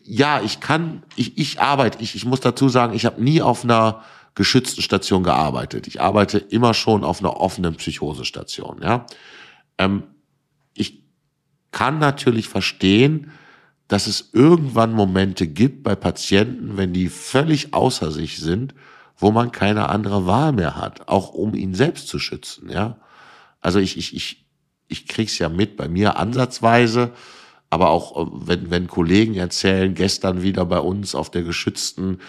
ja, 0.04 0.40
ich 0.40 0.60
kann, 0.60 1.02
ich, 1.16 1.36
ich 1.36 1.60
arbeite, 1.60 2.00
ich, 2.00 2.14
ich 2.14 2.24
muss 2.24 2.40
dazu 2.40 2.68
sagen, 2.68 2.94
ich 2.94 3.04
habe 3.06 3.22
nie 3.22 3.42
auf 3.42 3.64
einer 3.64 4.02
geschützten 4.34 4.82
Station 4.82 5.24
gearbeitet. 5.24 5.86
Ich 5.86 6.00
arbeite 6.00 6.38
immer 6.38 6.74
schon 6.74 7.02
auf 7.02 7.20
einer 7.20 7.40
offenen 7.40 7.74
Psychosestation. 7.74 8.82
Ja, 8.82 9.06
ähm, 9.78 10.04
ich 10.74 11.02
kann 11.72 11.98
natürlich 11.98 12.48
verstehen, 12.48 13.32
dass 13.88 14.06
es 14.06 14.30
irgendwann 14.32 14.92
Momente 14.92 15.46
gibt 15.46 15.82
bei 15.82 15.94
Patienten, 15.94 16.76
wenn 16.76 16.92
die 16.92 17.08
völlig 17.08 17.72
außer 17.74 18.10
sich 18.12 18.38
sind 18.38 18.74
wo 19.16 19.30
man 19.30 19.52
keine 19.52 19.88
andere 19.88 20.26
Wahl 20.26 20.52
mehr 20.52 20.76
hat, 20.76 21.08
auch 21.08 21.30
um 21.30 21.54
ihn 21.54 21.74
selbst 21.74 22.08
zu 22.08 22.18
schützen, 22.18 22.70
ja. 22.70 22.96
Also 23.60 23.78
ich, 23.78 23.96
ich, 23.96 24.14
ich, 24.14 24.46
ich 24.88 25.08
krieg's 25.08 25.38
ja 25.38 25.48
mit, 25.48 25.76
bei 25.76 25.88
mir 25.88 26.18
ansatzweise, 26.18 27.12
aber 27.70 27.90
auch 27.90 28.16
äh, 28.16 28.30
wenn, 28.32 28.70
wenn 28.70 28.86
Kollegen 28.86 29.34
erzählen, 29.34 29.94
gestern 29.94 30.42
wieder 30.42 30.64
bei 30.64 30.78
uns 30.78 31.14
auf 31.14 31.30
der 31.30 31.42
geschützten, 31.42 32.20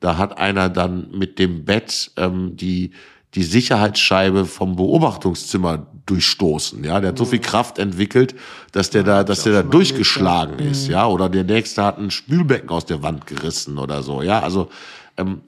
da 0.00 0.18
hat 0.18 0.38
einer 0.38 0.68
dann 0.68 1.10
mit 1.10 1.38
dem 1.38 1.64
Bett 1.64 2.12
ähm, 2.16 2.56
die 2.56 2.92
die 3.36 3.44
Sicherheitsscheibe 3.44 4.46
vom 4.46 4.76
Beobachtungszimmer 4.76 5.86
durchstoßen. 6.06 6.82
Ja, 6.84 7.00
der 7.00 7.10
hat 7.10 7.18
so 7.18 7.26
viel 7.26 7.38
Kraft 7.40 7.78
entwickelt, 7.78 8.34
dass 8.72 8.88
der 8.88 9.02
da, 9.02 9.24
dass 9.24 9.42
der 9.42 9.52
da 9.52 9.62
durchgeschlagen 9.62 10.58
ist. 10.58 10.88
Ja, 10.88 11.06
oder 11.06 11.28
der 11.28 11.44
nächste 11.44 11.84
hat 11.84 11.98
ein 11.98 12.10
Spülbecken 12.10 12.70
aus 12.70 12.86
der 12.86 13.02
Wand 13.02 13.26
gerissen 13.26 13.76
oder 13.76 14.02
so. 14.02 14.22
Ja, 14.22 14.40
also 14.40 14.70
ähm, 15.18 15.42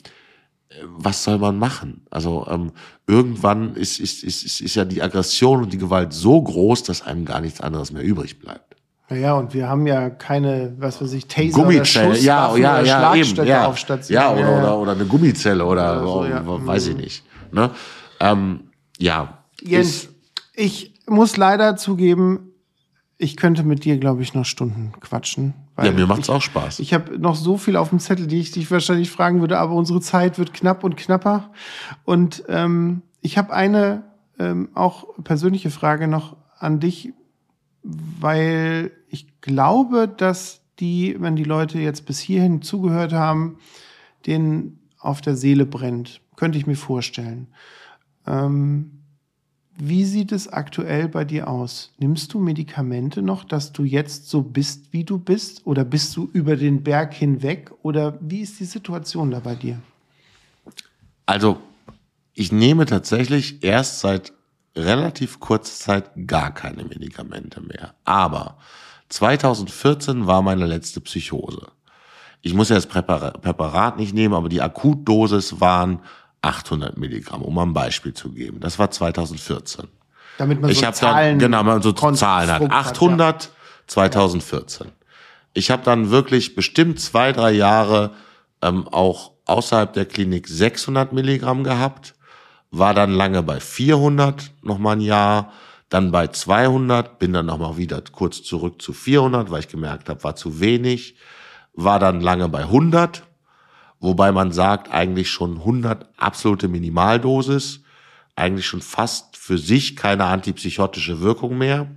was 0.84 1.24
soll 1.24 1.38
man 1.38 1.58
machen? 1.58 2.06
Also 2.10 2.46
ähm, 2.50 2.72
irgendwann 3.06 3.74
ist, 3.74 4.00
ist, 4.00 4.22
ist, 4.22 4.60
ist 4.60 4.74
ja 4.74 4.84
die 4.84 5.02
Aggression 5.02 5.62
und 5.62 5.72
die 5.72 5.78
Gewalt 5.78 6.12
so 6.12 6.40
groß, 6.40 6.82
dass 6.82 7.02
einem 7.02 7.24
gar 7.24 7.40
nichts 7.40 7.60
anderes 7.60 7.92
mehr 7.92 8.02
übrig 8.02 8.38
bleibt. 8.38 8.76
Naja, 9.10 9.34
und 9.34 9.54
wir 9.54 9.68
haben 9.68 9.86
ja 9.86 10.10
keine, 10.10 10.74
was 10.78 11.00
weiß 11.00 11.12
ich, 11.14 11.26
Taser 11.26 11.62
Gummizelle, 11.62 12.10
oder 12.10 12.18
ja, 12.18 12.56
ja, 12.56 12.82
ja, 12.82 13.14
eben, 13.14 13.46
ja, 13.46 13.66
auf 13.66 13.78
Station. 13.78 14.14
ja, 14.14 14.30
oder, 14.32 14.40
ja. 14.40 14.58
Oder, 14.58 14.78
oder 14.78 14.92
eine 14.92 15.06
Gummizelle 15.06 15.64
oder, 15.64 16.02
oder 16.02 16.06
so, 16.06 16.24
ja. 16.26 16.66
weiß 16.66 16.88
ich 16.88 16.96
nicht. 16.96 17.24
Ne? 17.50 17.70
Ähm, 18.20 18.68
ja. 18.98 19.44
Jens, 19.62 20.08
ich 20.54 20.94
muss 21.06 21.38
leider 21.38 21.76
zugeben, 21.76 22.52
ich 23.16 23.38
könnte 23.38 23.62
mit 23.62 23.84
dir, 23.84 23.96
glaube 23.96 24.22
ich, 24.22 24.34
noch 24.34 24.44
Stunden 24.44 24.92
quatschen. 25.00 25.54
Ja, 25.86 25.92
mir 25.92 26.06
macht's 26.06 26.28
ich, 26.28 26.34
auch 26.34 26.42
Spaß. 26.42 26.80
Ich 26.80 26.92
habe 26.94 27.18
noch 27.18 27.36
so 27.36 27.56
viel 27.56 27.76
auf 27.76 27.90
dem 27.90 28.00
Zettel, 28.00 28.26
die 28.26 28.40
ich 28.40 28.50
dich 28.50 28.70
wahrscheinlich 28.70 29.10
fragen 29.10 29.40
würde, 29.40 29.58
aber 29.58 29.74
unsere 29.74 30.00
Zeit 30.00 30.38
wird 30.38 30.52
knapp 30.52 30.84
und 30.84 30.96
knapper. 30.96 31.50
Und 32.04 32.44
ähm, 32.48 33.02
ich 33.20 33.38
habe 33.38 33.52
eine 33.52 34.04
ähm, 34.38 34.70
auch 34.74 35.06
persönliche 35.22 35.70
Frage 35.70 36.08
noch 36.08 36.36
an 36.58 36.80
dich, 36.80 37.12
weil 37.82 38.92
ich 39.08 39.40
glaube, 39.40 40.08
dass 40.08 40.62
die, 40.80 41.16
wenn 41.18 41.36
die 41.36 41.44
Leute 41.44 41.78
jetzt 41.78 42.06
bis 42.06 42.18
hierhin 42.18 42.62
zugehört 42.62 43.12
haben, 43.12 43.58
denen 44.26 44.80
auf 44.98 45.20
der 45.20 45.36
Seele 45.36 45.66
brennt. 45.66 46.20
Könnte 46.36 46.58
ich 46.58 46.66
mir 46.66 46.76
vorstellen. 46.76 47.48
Ähm, 48.26 48.97
wie 49.80 50.04
sieht 50.04 50.32
es 50.32 50.48
aktuell 50.48 51.08
bei 51.08 51.24
dir 51.24 51.48
aus? 51.48 51.92
Nimmst 51.98 52.34
du 52.34 52.40
Medikamente 52.40 53.22
noch, 53.22 53.44
dass 53.44 53.72
du 53.72 53.84
jetzt 53.84 54.28
so 54.28 54.42
bist, 54.42 54.92
wie 54.92 55.04
du 55.04 55.18
bist? 55.18 55.66
Oder 55.66 55.84
bist 55.84 56.16
du 56.16 56.28
über 56.32 56.56
den 56.56 56.82
Berg 56.82 57.14
hinweg? 57.14 57.70
Oder 57.82 58.18
wie 58.20 58.40
ist 58.40 58.58
die 58.58 58.64
Situation 58.64 59.30
da 59.30 59.40
bei 59.40 59.54
dir? 59.54 59.78
Also, 61.26 61.58
ich 62.34 62.50
nehme 62.50 62.86
tatsächlich 62.86 63.62
erst 63.62 64.00
seit 64.00 64.32
relativ 64.74 65.40
kurzer 65.40 65.72
Zeit 65.72 66.10
gar 66.26 66.52
keine 66.52 66.84
Medikamente 66.84 67.60
mehr. 67.60 67.94
Aber 68.04 68.58
2014 69.10 70.26
war 70.26 70.42
meine 70.42 70.66
letzte 70.66 71.00
Psychose. 71.00 71.68
Ich 72.42 72.54
muss 72.54 72.68
ja 72.68 72.76
das 72.76 72.86
Präparat 72.86 73.96
nicht 73.96 74.14
nehmen, 74.14 74.34
aber 74.34 74.48
die 74.48 74.62
Akutdosis 74.62 75.60
waren 75.60 76.00
800 76.42 76.96
Milligramm, 76.96 77.42
um 77.42 77.54
mal 77.54 77.64
ein 77.64 77.72
Beispiel 77.72 78.14
zu 78.14 78.30
geben. 78.30 78.60
Das 78.60 78.78
war 78.78 78.90
2014. 78.90 79.86
Damit 80.38 80.60
man 80.60 80.70
ich 80.70 80.80
so 80.80 80.90
Zahlen, 80.92 81.38
dann, 81.38 81.50
genau, 81.50 81.62
man 81.64 81.82
so 81.82 81.92
Zahlen 81.92 82.50
hat. 82.50 82.70
800 82.70 83.26
hat, 83.26 83.44
ja. 83.44 83.50
2014. 83.88 84.88
Ich 85.54 85.70
habe 85.70 85.82
dann 85.82 86.10
wirklich 86.10 86.54
bestimmt 86.54 87.00
zwei, 87.00 87.32
drei 87.32 87.50
Jahre 87.50 88.12
ähm, 88.62 88.86
auch 88.88 89.32
außerhalb 89.46 89.92
der 89.92 90.04
Klinik 90.04 90.46
600 90.46 91.12
Milligramm 91.12 91.64
gehabt, 91.64 92.14
war 92.70 92.94
dann 92.94 93.12
lange 93.12 93.42
bei 93.42 93.60
400, 93.60 94.52
noch 94.62 94.78
mal 94.78 94.92
ein 94.92 95.00
Jahr, 95.00 95.52
dann 95.88 96.12
bei 96.12 96.28
200, 96.28 97.18
bin 97.18 97.32
dann 97.32 97.46
noch 97.46 97.58
mal 97.58 97.76
wieder 97.78 98.02
kurz 98.12 98.42
zurück 98.42 98.82
zu 98.82 98.92
400, 98.92 99.50
weil 99.50 99.60
ich 99.60 99.68
gemerkt 99.68 100.08
habe, 100.10 100.22
war 100.22 100.36
zu 100.36 100.60
wenig, 100.60 101.16
war 101.72 101.98
dann 101.98 102.20
lange 102.20 102.48
bei 102.48 102.60
100, 102.60 103.22
wobei 104.00 104.32
man 104.32 104.52
sagt, 104.52 104.90
eigentlich 104.92 105.30
schon 105.30 105.58
100 105.58 106.08
absolute 106.16 106.68
Minimaldosis, 106.68 107.82
eigentlich 108.36 108.66
schon 108.66 108.82
fast 108.82 109.36
für 109.36 109.58
sich 109.58 109.96
keine 109.96 110.24
antipsychotische 110.24 111.20
Wirkung 111.20 111.58
mehr, 111.58 111.88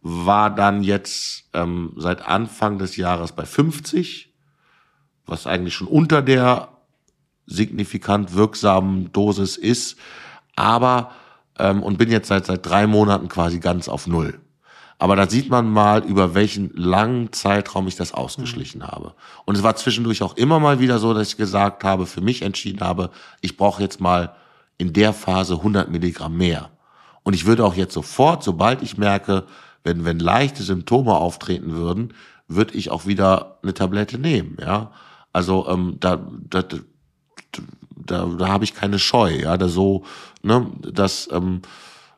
war 0.00 0.54
dann 0.54 0.82
jetzt 0.82 1.48
ähm, 1.54 1.92
seit 1.96 2.22
Anfang 2.22 2.78
des 2.78 2.96
Jahres 2.96 3.32
bei 3.32 3.46
50, 3.46 4.32
was 5.26 5.46
eigentlich 5.46 5.74
schon 5.74 5.88
unter 5.88 6.22
der 6.22 6.68
signifikant 7.46 8.34
wirksamen 8.34 9.12
Dosis 9.12 9.56
ist, 9.56 9.96
aber 10.56 11.12
ähm, 11.58 11.82
und 11.82 11.98
bin 11.98 12.10
jetzt 12.10 12.28
seit 12.28 12.46
seit 12.46 12.64
drei 12.66 12.86
Monaten 12.86 13.28
quasi 13.28 13.60
ganz 13.60 13.88
auf 13.88 14.06
Null. 14.06 14.40
Aber 14.98 15.16
da 15.16 15.28
sieht 15.28 15.50
man 15.50 15.68
mal, 15.68 16.04
über 16.04 16.34
welchen 16.34 16.70
langen 16.74 17.32
Zeitraum 17.32 17.88
ich 17.88 17.96
das 17.96 18.14
ausgeschlichen 18.14 18.80
mhm. 18.80 18.86
habe. 18.86 19.14
Und 19.44 19.56
es 19.56 19.62
war 19.62 19.76
zwischendurch 19.76 20.22
auch 20.22 20.36
immer 20.36 20.60
mal 20.60 20.80
wieder 20.80 20.98
so, 20.98 21.12
dass 21.14 21.28
ich 21.28 21.36
gesagt 21.36 21.84
habe, 21.84 22.06
für 22.06 22.20
mich 22.20 22.42
entschieden 22.42 22.80
habe, 22.80 23.10
ich 23.40 23.56
brauche 23.56 23.82
jetzt 23.82 24.00
mal 24.00 24.34
in 24.78 24.92
der 24.92 25.12
Phase 25.12 25.54
100 25.54 25.90
Milligramm 25.90 26.36
mehr. 26.36 26.70
Und 27.22 27.34
ich 27.34 27.46
würde 27.46 27.64
auch 27.64 27.74
jetzt 27.74 27.94
sofort, 27.94 28.42
sobald 28.42 28.82
ich 28.82 28.98
merke, 28.98 29.44
wenn, 29.82 30.04
wenn 30.04 30.18
leichte 30.18 30.62
Symptome 30.62 31.12
auftreten 31.14 31.72
würden, 31.72 32.14
würde 32.48 32.74
ich 32.74 32.90
auch 32.90 33.06
wieder 33.06 33.58
eine 33.62 33.74
Tablette 33.74 34.18
nehmen, 34.18 34.56
ja. 34.60 34.92
Also 35.32 35.66
ähm, 35.68 35.96
da, 35.98 36.20
da, 36.48 36.62
da, 37.96 38.26
da 38.26 38.48
habe 38.48 38.64
ich 38.64 38.74
keine 38.74 38.98
Scheu, 38.98 39.34
ja, 39.34 39.56
da 39.56 39.68
so, 39.68 40.04
ne, 40.42 40.70
das, 40.80 41.28
ähm, 41.32 41.62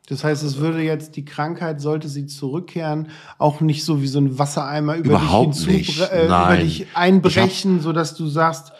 das 0.09 0.23
heißt, 0.23 0.41
es 0.43 0.57
würde 0.57 0.81
jetzt 0.81 1.17
die 1.17 1.25
Krankheit, 1.25 1.81
sollte 1.81 2.07
sie 2.07 2.27
zurückkehren, 2.27 3.09
auch 3.37 3.59
nicht 3.59 3.83
so 3.83 4.01
wie 4.01 4.07
so 4.07 4.19
ein 4.19 4.39
Wassereimer 4.39 4.95
über 4.95 5.09
Überhaupt 5.09 5.67
dich, 5.67 5.97
hinzu, 5.97 6.11
äh, 6.13 6.25
über 6.25 6.57
dich 6.57 6.87
einbrechen, 6.93 7.81
so 7.81 7.91
dass 7.91 8.15
du 8.15 8.27
sagst, 8.27 8.71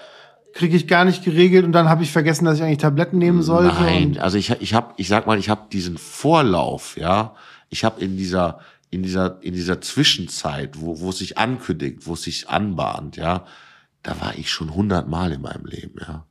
kriege 0.54 0.78
ich 0.78 0.88
gar 0.88 1.04
nicht 1.04 1.26
geregelt 1.26 1.66
und 1.66 1.74
dann 1.74 1.90
habe 1.90 2.04
ich 2.04 2.12
vergessen, 2.12 2.46
dass 2.46 2.58
ich 2.58 2.64
eigentlich 2.64 2.78
Tabletten 2.78 3.18
nehmen 3.18 3.44
sollte. 3.44 3.76
Nein, 3.76 4.18
also 4.20 4.38
ich 4.38 4.50
ich 4.62 4.74
habe 4.74 4.94
ich 4.96 5.10
sag 5.10 5.28
mal, 5.28 5.38
ich 5.38 5.50
habe 5.50 5.68
diesen 5.72 5.98
Vorlauf, 5.98 6.98
ja. 6.98 7.36
Ich 7.70 7.84
habe 7.84 8.00
in 8.00 8.16
dieser 8.16 8.60
in 8.90 9.04
dieser 9.04 9.38
in 9.42 9.54
dieser 9.54 9.82
Zwischenzeit, 9.82 10.80
wo 10.80 11.02
wo 11.02 11.10
es 11.10 11.18
sich 11.18 11.38
ankündigt, 11.38 12.08
wo 12.08 12.14
es 12.14 12.24
sich 12.24 12.50
anbahnt, 12.50 13.18
ja, 13.18 13.44
da 14.02 14.20
war 14.22 14.38
ich 14.38 14.50
schon 14.50 14.74
hundertmal 14.74 15.34
in 15.34 15.42
meinem 15.42 15.66
Leben, 15.66 16.00
ja. 16.00 16.26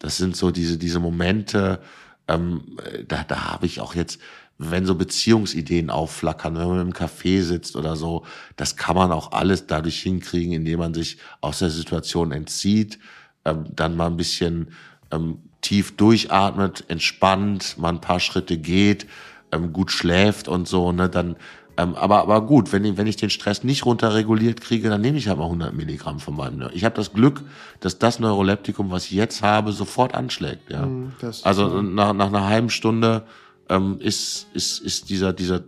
Das 0.00 0.16
sind 0.16 0.36
so 0.36 0.50
diese 0.50 0.78
diese 0.78 0.98
Momente, 0.98 1.80
ähm, 2.28 2.76
da, 3.06 3.24
da 3.24 3.52
habe 3.52 3.66
ich 3.66 3.80
auch 3.80 3.94
jetzt, 3.94 4.20
wenn 4.58 4.86
so 4.86 4.94
Beziehungsideen 4.94 5.90
aufflackern, 5.90 6.56
wenn 6.56 6.68
man 6.68 6.80
im 6.80 6.92
Café 6.92 7.42
sitzt 7.42 7.76
oder 7.76 7.96
so, 7.96 8.24
das 8.56 8.76
kann 8.76 8.96
man 8.96 9.12
auch 9.12 9.32
alles 9.32 9.66
dadurch 9.66 10.00
hinkriegen, 10.00 10.52
indem 10.52 10.78
man 10.78 10.94
sich 10.94 11.18
aus 11.40 11.58
der 11.58 11.70
Situation 11.70 12.32
entzieht, 12.32 12.98
ähm, 13.44 13.66
dann 13.74 13.96
mal 13.96 14.06
ein 14.06 14.16
bisschen 14.16 14.68
ähm, 15.10 15.38
tief 15.60 15.96
durchatmet, 15.96 16.84
entspannt, 16.88 17.76
mal 17.78 17.90
ein 17.90 18.00
paar 18.00 18.20
Schritte 18.20 18.56
geht, 18.56 19.06
ähm, 19.52 19.72
gut 19.72 19.90
schläft 19.90 20.48
und 20.48 20.66
so, 20.66 20.92
ne, 20.92 21.08
dann 21.08 21.36
ähm, 21.76 21.94
aber, 21.94 22.22
aber 22.22 22.40
gut, 22.42 22.72
wenn 22.72 22.84
ich, 22.84 22.96
wenn 22.96 23.06
ich 23.06 23.16
den 23.16 23.28
Stress 23.28 23.62
nicht 23.62 23.84
runterreguliert 23.84 24.60
kriege, 24.60 24.88
dann 24.88 25.00
nehme 25.00 25.18
ich 25.18 25.28
halt 25.28 25.38
mal 25.38 25.44
100 25.44 25.74
Milligramm 25.74 26.20
von 26.20 26.34
meinem. 26.36 26.58
Neur 26.58 26.70
Ich 26.72 26.84
habe 26.84 26.94
das 26.94 27.12
Glück, 27.12 27.42
dass 27.80 27.98
das 27.98 28.18
Neuroleptikum, 28.18 28.90
was 28.90 29.04
ich 29.04 29.12
jetzt 29.12 29.42
habe, 29.42 29.72
sofort 29.72 30.14
anschlägt. 30.14 30.70
Ja. 30.70 30.86
Mm, 30.86 31.12
also 31.42 31.82
nach, 31.82 32.14
nach 32.14 32.28
einer 32.28 32.46
halben 32.46 32.70
Stunde 32.70 33.24
ähm, 33.68 33.98
ist, 34.00 34.46
ist, 34.54 34.80
ist 34.80 35.10
dieser, 35.10 35.34
dieser 35.34 35.60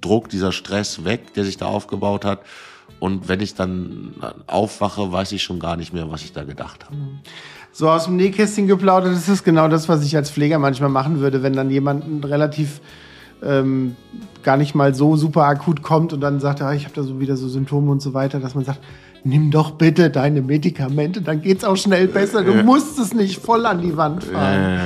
Druck, 0.00 0.28
dieser 0.28 0.50
Stress 0.50 1.04
weg, 1.04 1.34
der 1.34 1.44
sich 1.44 1.58
da 1.58 1.66
aufgebaut 1.66 2.24
hat. 2.24 2.40
Und 2.98 3.28
wenn 3.28 3.40
ich 3.40 3.54
dann 3.54 4.14
aufwache, 4.48 5.12
weiß 5.12 5.32
ich 5.32 5.42
schon 5.42 5.60
gar 5.60 5.76
nicht 5.76 5.92
mehr, 5.92 6.10
was 6.10 6.22
ich 6.22 6.32
da 6.32 6.42
gedacht 6.42 6.84
habe. 6.86 6.96
Mm. 6.96 7.20
So 7.74 7.88
aus 7.88 8.04
dem 8.04 8.16
Nähkästchen 8.16 8.66
geplaudert, 8.66 9.14
das 9.14 9.28
ist 9.28 9.44
genau 9.44 9.66
das, 9.66 9.88
was 9.88 10.04
ich 10.04 10.14
als 10.14 10.30
Pfleger 10.30 10.58
manchmal 10.58 10.90
machen 10.90 11.20
würde, 11.20 11.42
wenn 11.42 11.54
dann 11.54 11.70
jemand 11.70 12.24
relativ 12.24 12.80
ähm, 13.44 13.96
gar 14.42 14.56
nicht 14.56 14.74
mal 14.74 14.94
so 14.94 15.16
super 15.16 15.44
akut 15.44 15.82
kommt 15.82 16.12
und 16.12 16.20
dann 16.20 16.40
sagt, 16.40 16.62
ah, 16.62 16.72
ich 16.72 16.84
habe 16.84 16.94
da 16.94 17.02
so 17.02 17.20
wieder 17.20 17.36
so 17.36 17.48
Symptome 17.48 17.90
und 17.90 18.02
so 18.02 18.14
weiter, 18.14 18.40
dass 18.40 18.54
man 18.54 18.64
sagt, 18.64 18.80
nimm 19.24 19.50
doch 19.50 19.72
bitte 19.72 20.10
deine 20.10 20.42
Medikamente, 20.42 21.22
dann 21.22 21.42
geht's 21.42 21.64
auch 21.64 21.76
schnell 21.76 22.08
besser. 22.08 22.42
Du 22.42 22.54
musst 22.64 22.98
es 22.98 23.14
nicht 23.14 23.40
voll 23.40 23.66
an 23.66 23.80
die 23.80 23.96
Wand 23.96 24.24
fahren. 24.24 24.80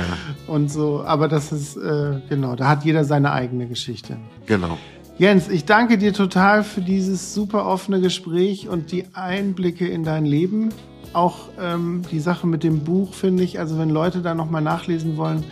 Und 0.47 0.71
so, 0.71 1.03
aber 1.03 1.27
das 1.27 1.51
ist, 1.51 1.75
äh, 1.77 2.21
genau, 2.29 2.55
da 2.55 2.69
hat 2.69 2.85
jeder 2.85 3.03
seine 3.03 3.31
eigene 3.31 3.67
Geschichte. 3.67 4.17
Genau. 4.45 4.77
Jens, 5.17 5.49
ich 5.49 5.65
danke 5.65 5.97
dir 5.97 6.13
total 6.13 6.63
für 6.63 6.81
dieses 6.81 7.33
super 7.33 7.65
offene 7.65 7.99
Gespräch 7.99 8.69
und 8.69 8.91
die 8.91 9.05
Einblicke 9.13 9.87
in 9.87 10.03
dein 10.03 10.25
Leben. 10.25 10.69
Auch 11.13 11.49
ähm, 11.59 12.03
die 12.11 12.19
Sache 12.19 12.45
mit 12.45 12.63
dem 12.63 12.81
Buch 12.81 13.15
finde 13.15 13.43
ich, 13.43 13.57
also 13.57 13.79
wenn 13.79 13.89
Leute 13.89 14.21
da 14.21 14.35
nochmal 14.35 14.61
nachlesen 14.61 15.17
wollen, 15.17 15.43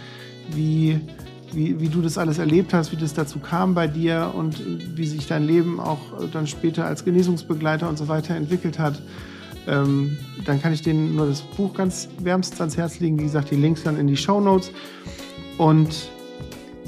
wie 0.52 1.00
wie, 1.56 1.80
wie 1.80 1.90
du 1.90 2.02
das 2.02 2.18
alles 2.18 2.38
erlebt 2.38 2.74
hast, 2.74 2.92
wie 2.92 2.98
das 2.98 3.14
dazu 3.14 3.40
kam 3.40 3.74
bei 3.74 3.88
dir 3.88 4.32
und 4.36 4.62
wie 4.96 5.08
sich 5.08 5.28
dein 5.28 5.44
Leben 5.44 5.80
auch 5.80 6.22
äh, 6.22 6.28
dann 6.32 6.48
später 6.48 6.86
als 6.86 7.06
Genesungsbegleiter 7.06 7.90
und 7.90 7.98
so 7.98 8.08
weiter 8.08 8.36
entwickelt 8.36 8.80
hat. 8.80 9.02
Ähm, 9.68 10.18
dann 10.46 10.62
kann 10.62 10.74
ich 10.74 10.82
denen 10.82 11.16
nur 11.16 11.28
das 11.28 11.42
Buch 11.42 11.74
ganz 11.74 12.10
wärmstens 12.20 12.60
ans 12.60 12.78
Herz 12.78 13.00
legen. 13.00 13.18
Wie 13.20 13.24
gesagt, 13.24 13.52
die 13.52 13.56
Links 13.56 13.84
dann 13.84 13.98
in 13.98 14.08
die 14.08 14.18
Show 14.18 14.40
Notes. 14.40 14.72
Und 15.58 16.10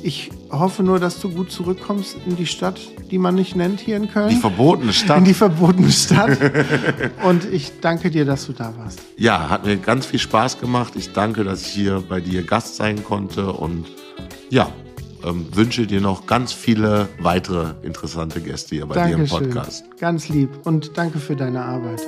ich 0.03 0.29
hoffe 0.51 0.83
nur, 0.83 0.99
dass 0.99 1.19
du 1.19 1.29
gut 1.29 1.51
zurückkommst 1.51 2.17
in 2.25 2.35
die 2.35 2.45
Stadt, 2.45 2.79
die 3.09 3.17
man 3.17 3.33
nicht 3.35 3.55
nennt 3.55 3.79
hier 3.79 3.97
in 3.97 4.09
Köln. 4.09 4.29
Die 4.29 4.35
verbotene 4.35 4.93
Stadt. 4.93 5.17
In 5.17 5.25
die 5.25 5.33
verbotene 5.33 5.91
Stadt. 5.91 6.37
Und 7.23 7.45
ich 7.51 7.79
danke 7.81 8.11
dir, 8.11 8.25
dass 8.25 8.45
du 8.45 8.53
da 8.53 8.73
warst. 8.77 9.01
Ja, 9.17 9.49
hat 9.49 9.65
mir 9.65 9.77
ganz 9.77 10.05
viel 10.05 10.19
Spaß 10.19 10.59
gemacht. 10.59 10.93
Ich 10.95 11.13
danke, 11.13 11.43
dass 11.43 11.61
ich 11.63 11.69
hier 11.69 12.03
bei 12.07 12.21
dir 12.21 12.43
Gast 12.43 12.75
sein 12.75 13.03
konnte 13.03 13.51
und 13.53 13.85
ja, 14.49 14.71
ähm, 15.25 15.45
wünsche 15.53 15.87
dir 15.87 16.01
noch 16.01 16.25
ganz 16.25 16.53
viele 16.53 17.07
weitere 17.19 17.73
interessante 17.83 18.41
Gäste 18.41 18.75
hier 18.75 18.85
bei 18.85 18.95
Dankeschön. 18.95 19.39
dir 19.39 19.45
im 19.45 19.53
Podcast. 19.53 19.85
Ganz 19.99 20.29
lieb 20.29 20.49
und 20.65 20.97
danke 20.97 21.19
für 21.19 21.35
deine 21.35 21.63
Arbeit. 21.63 22.01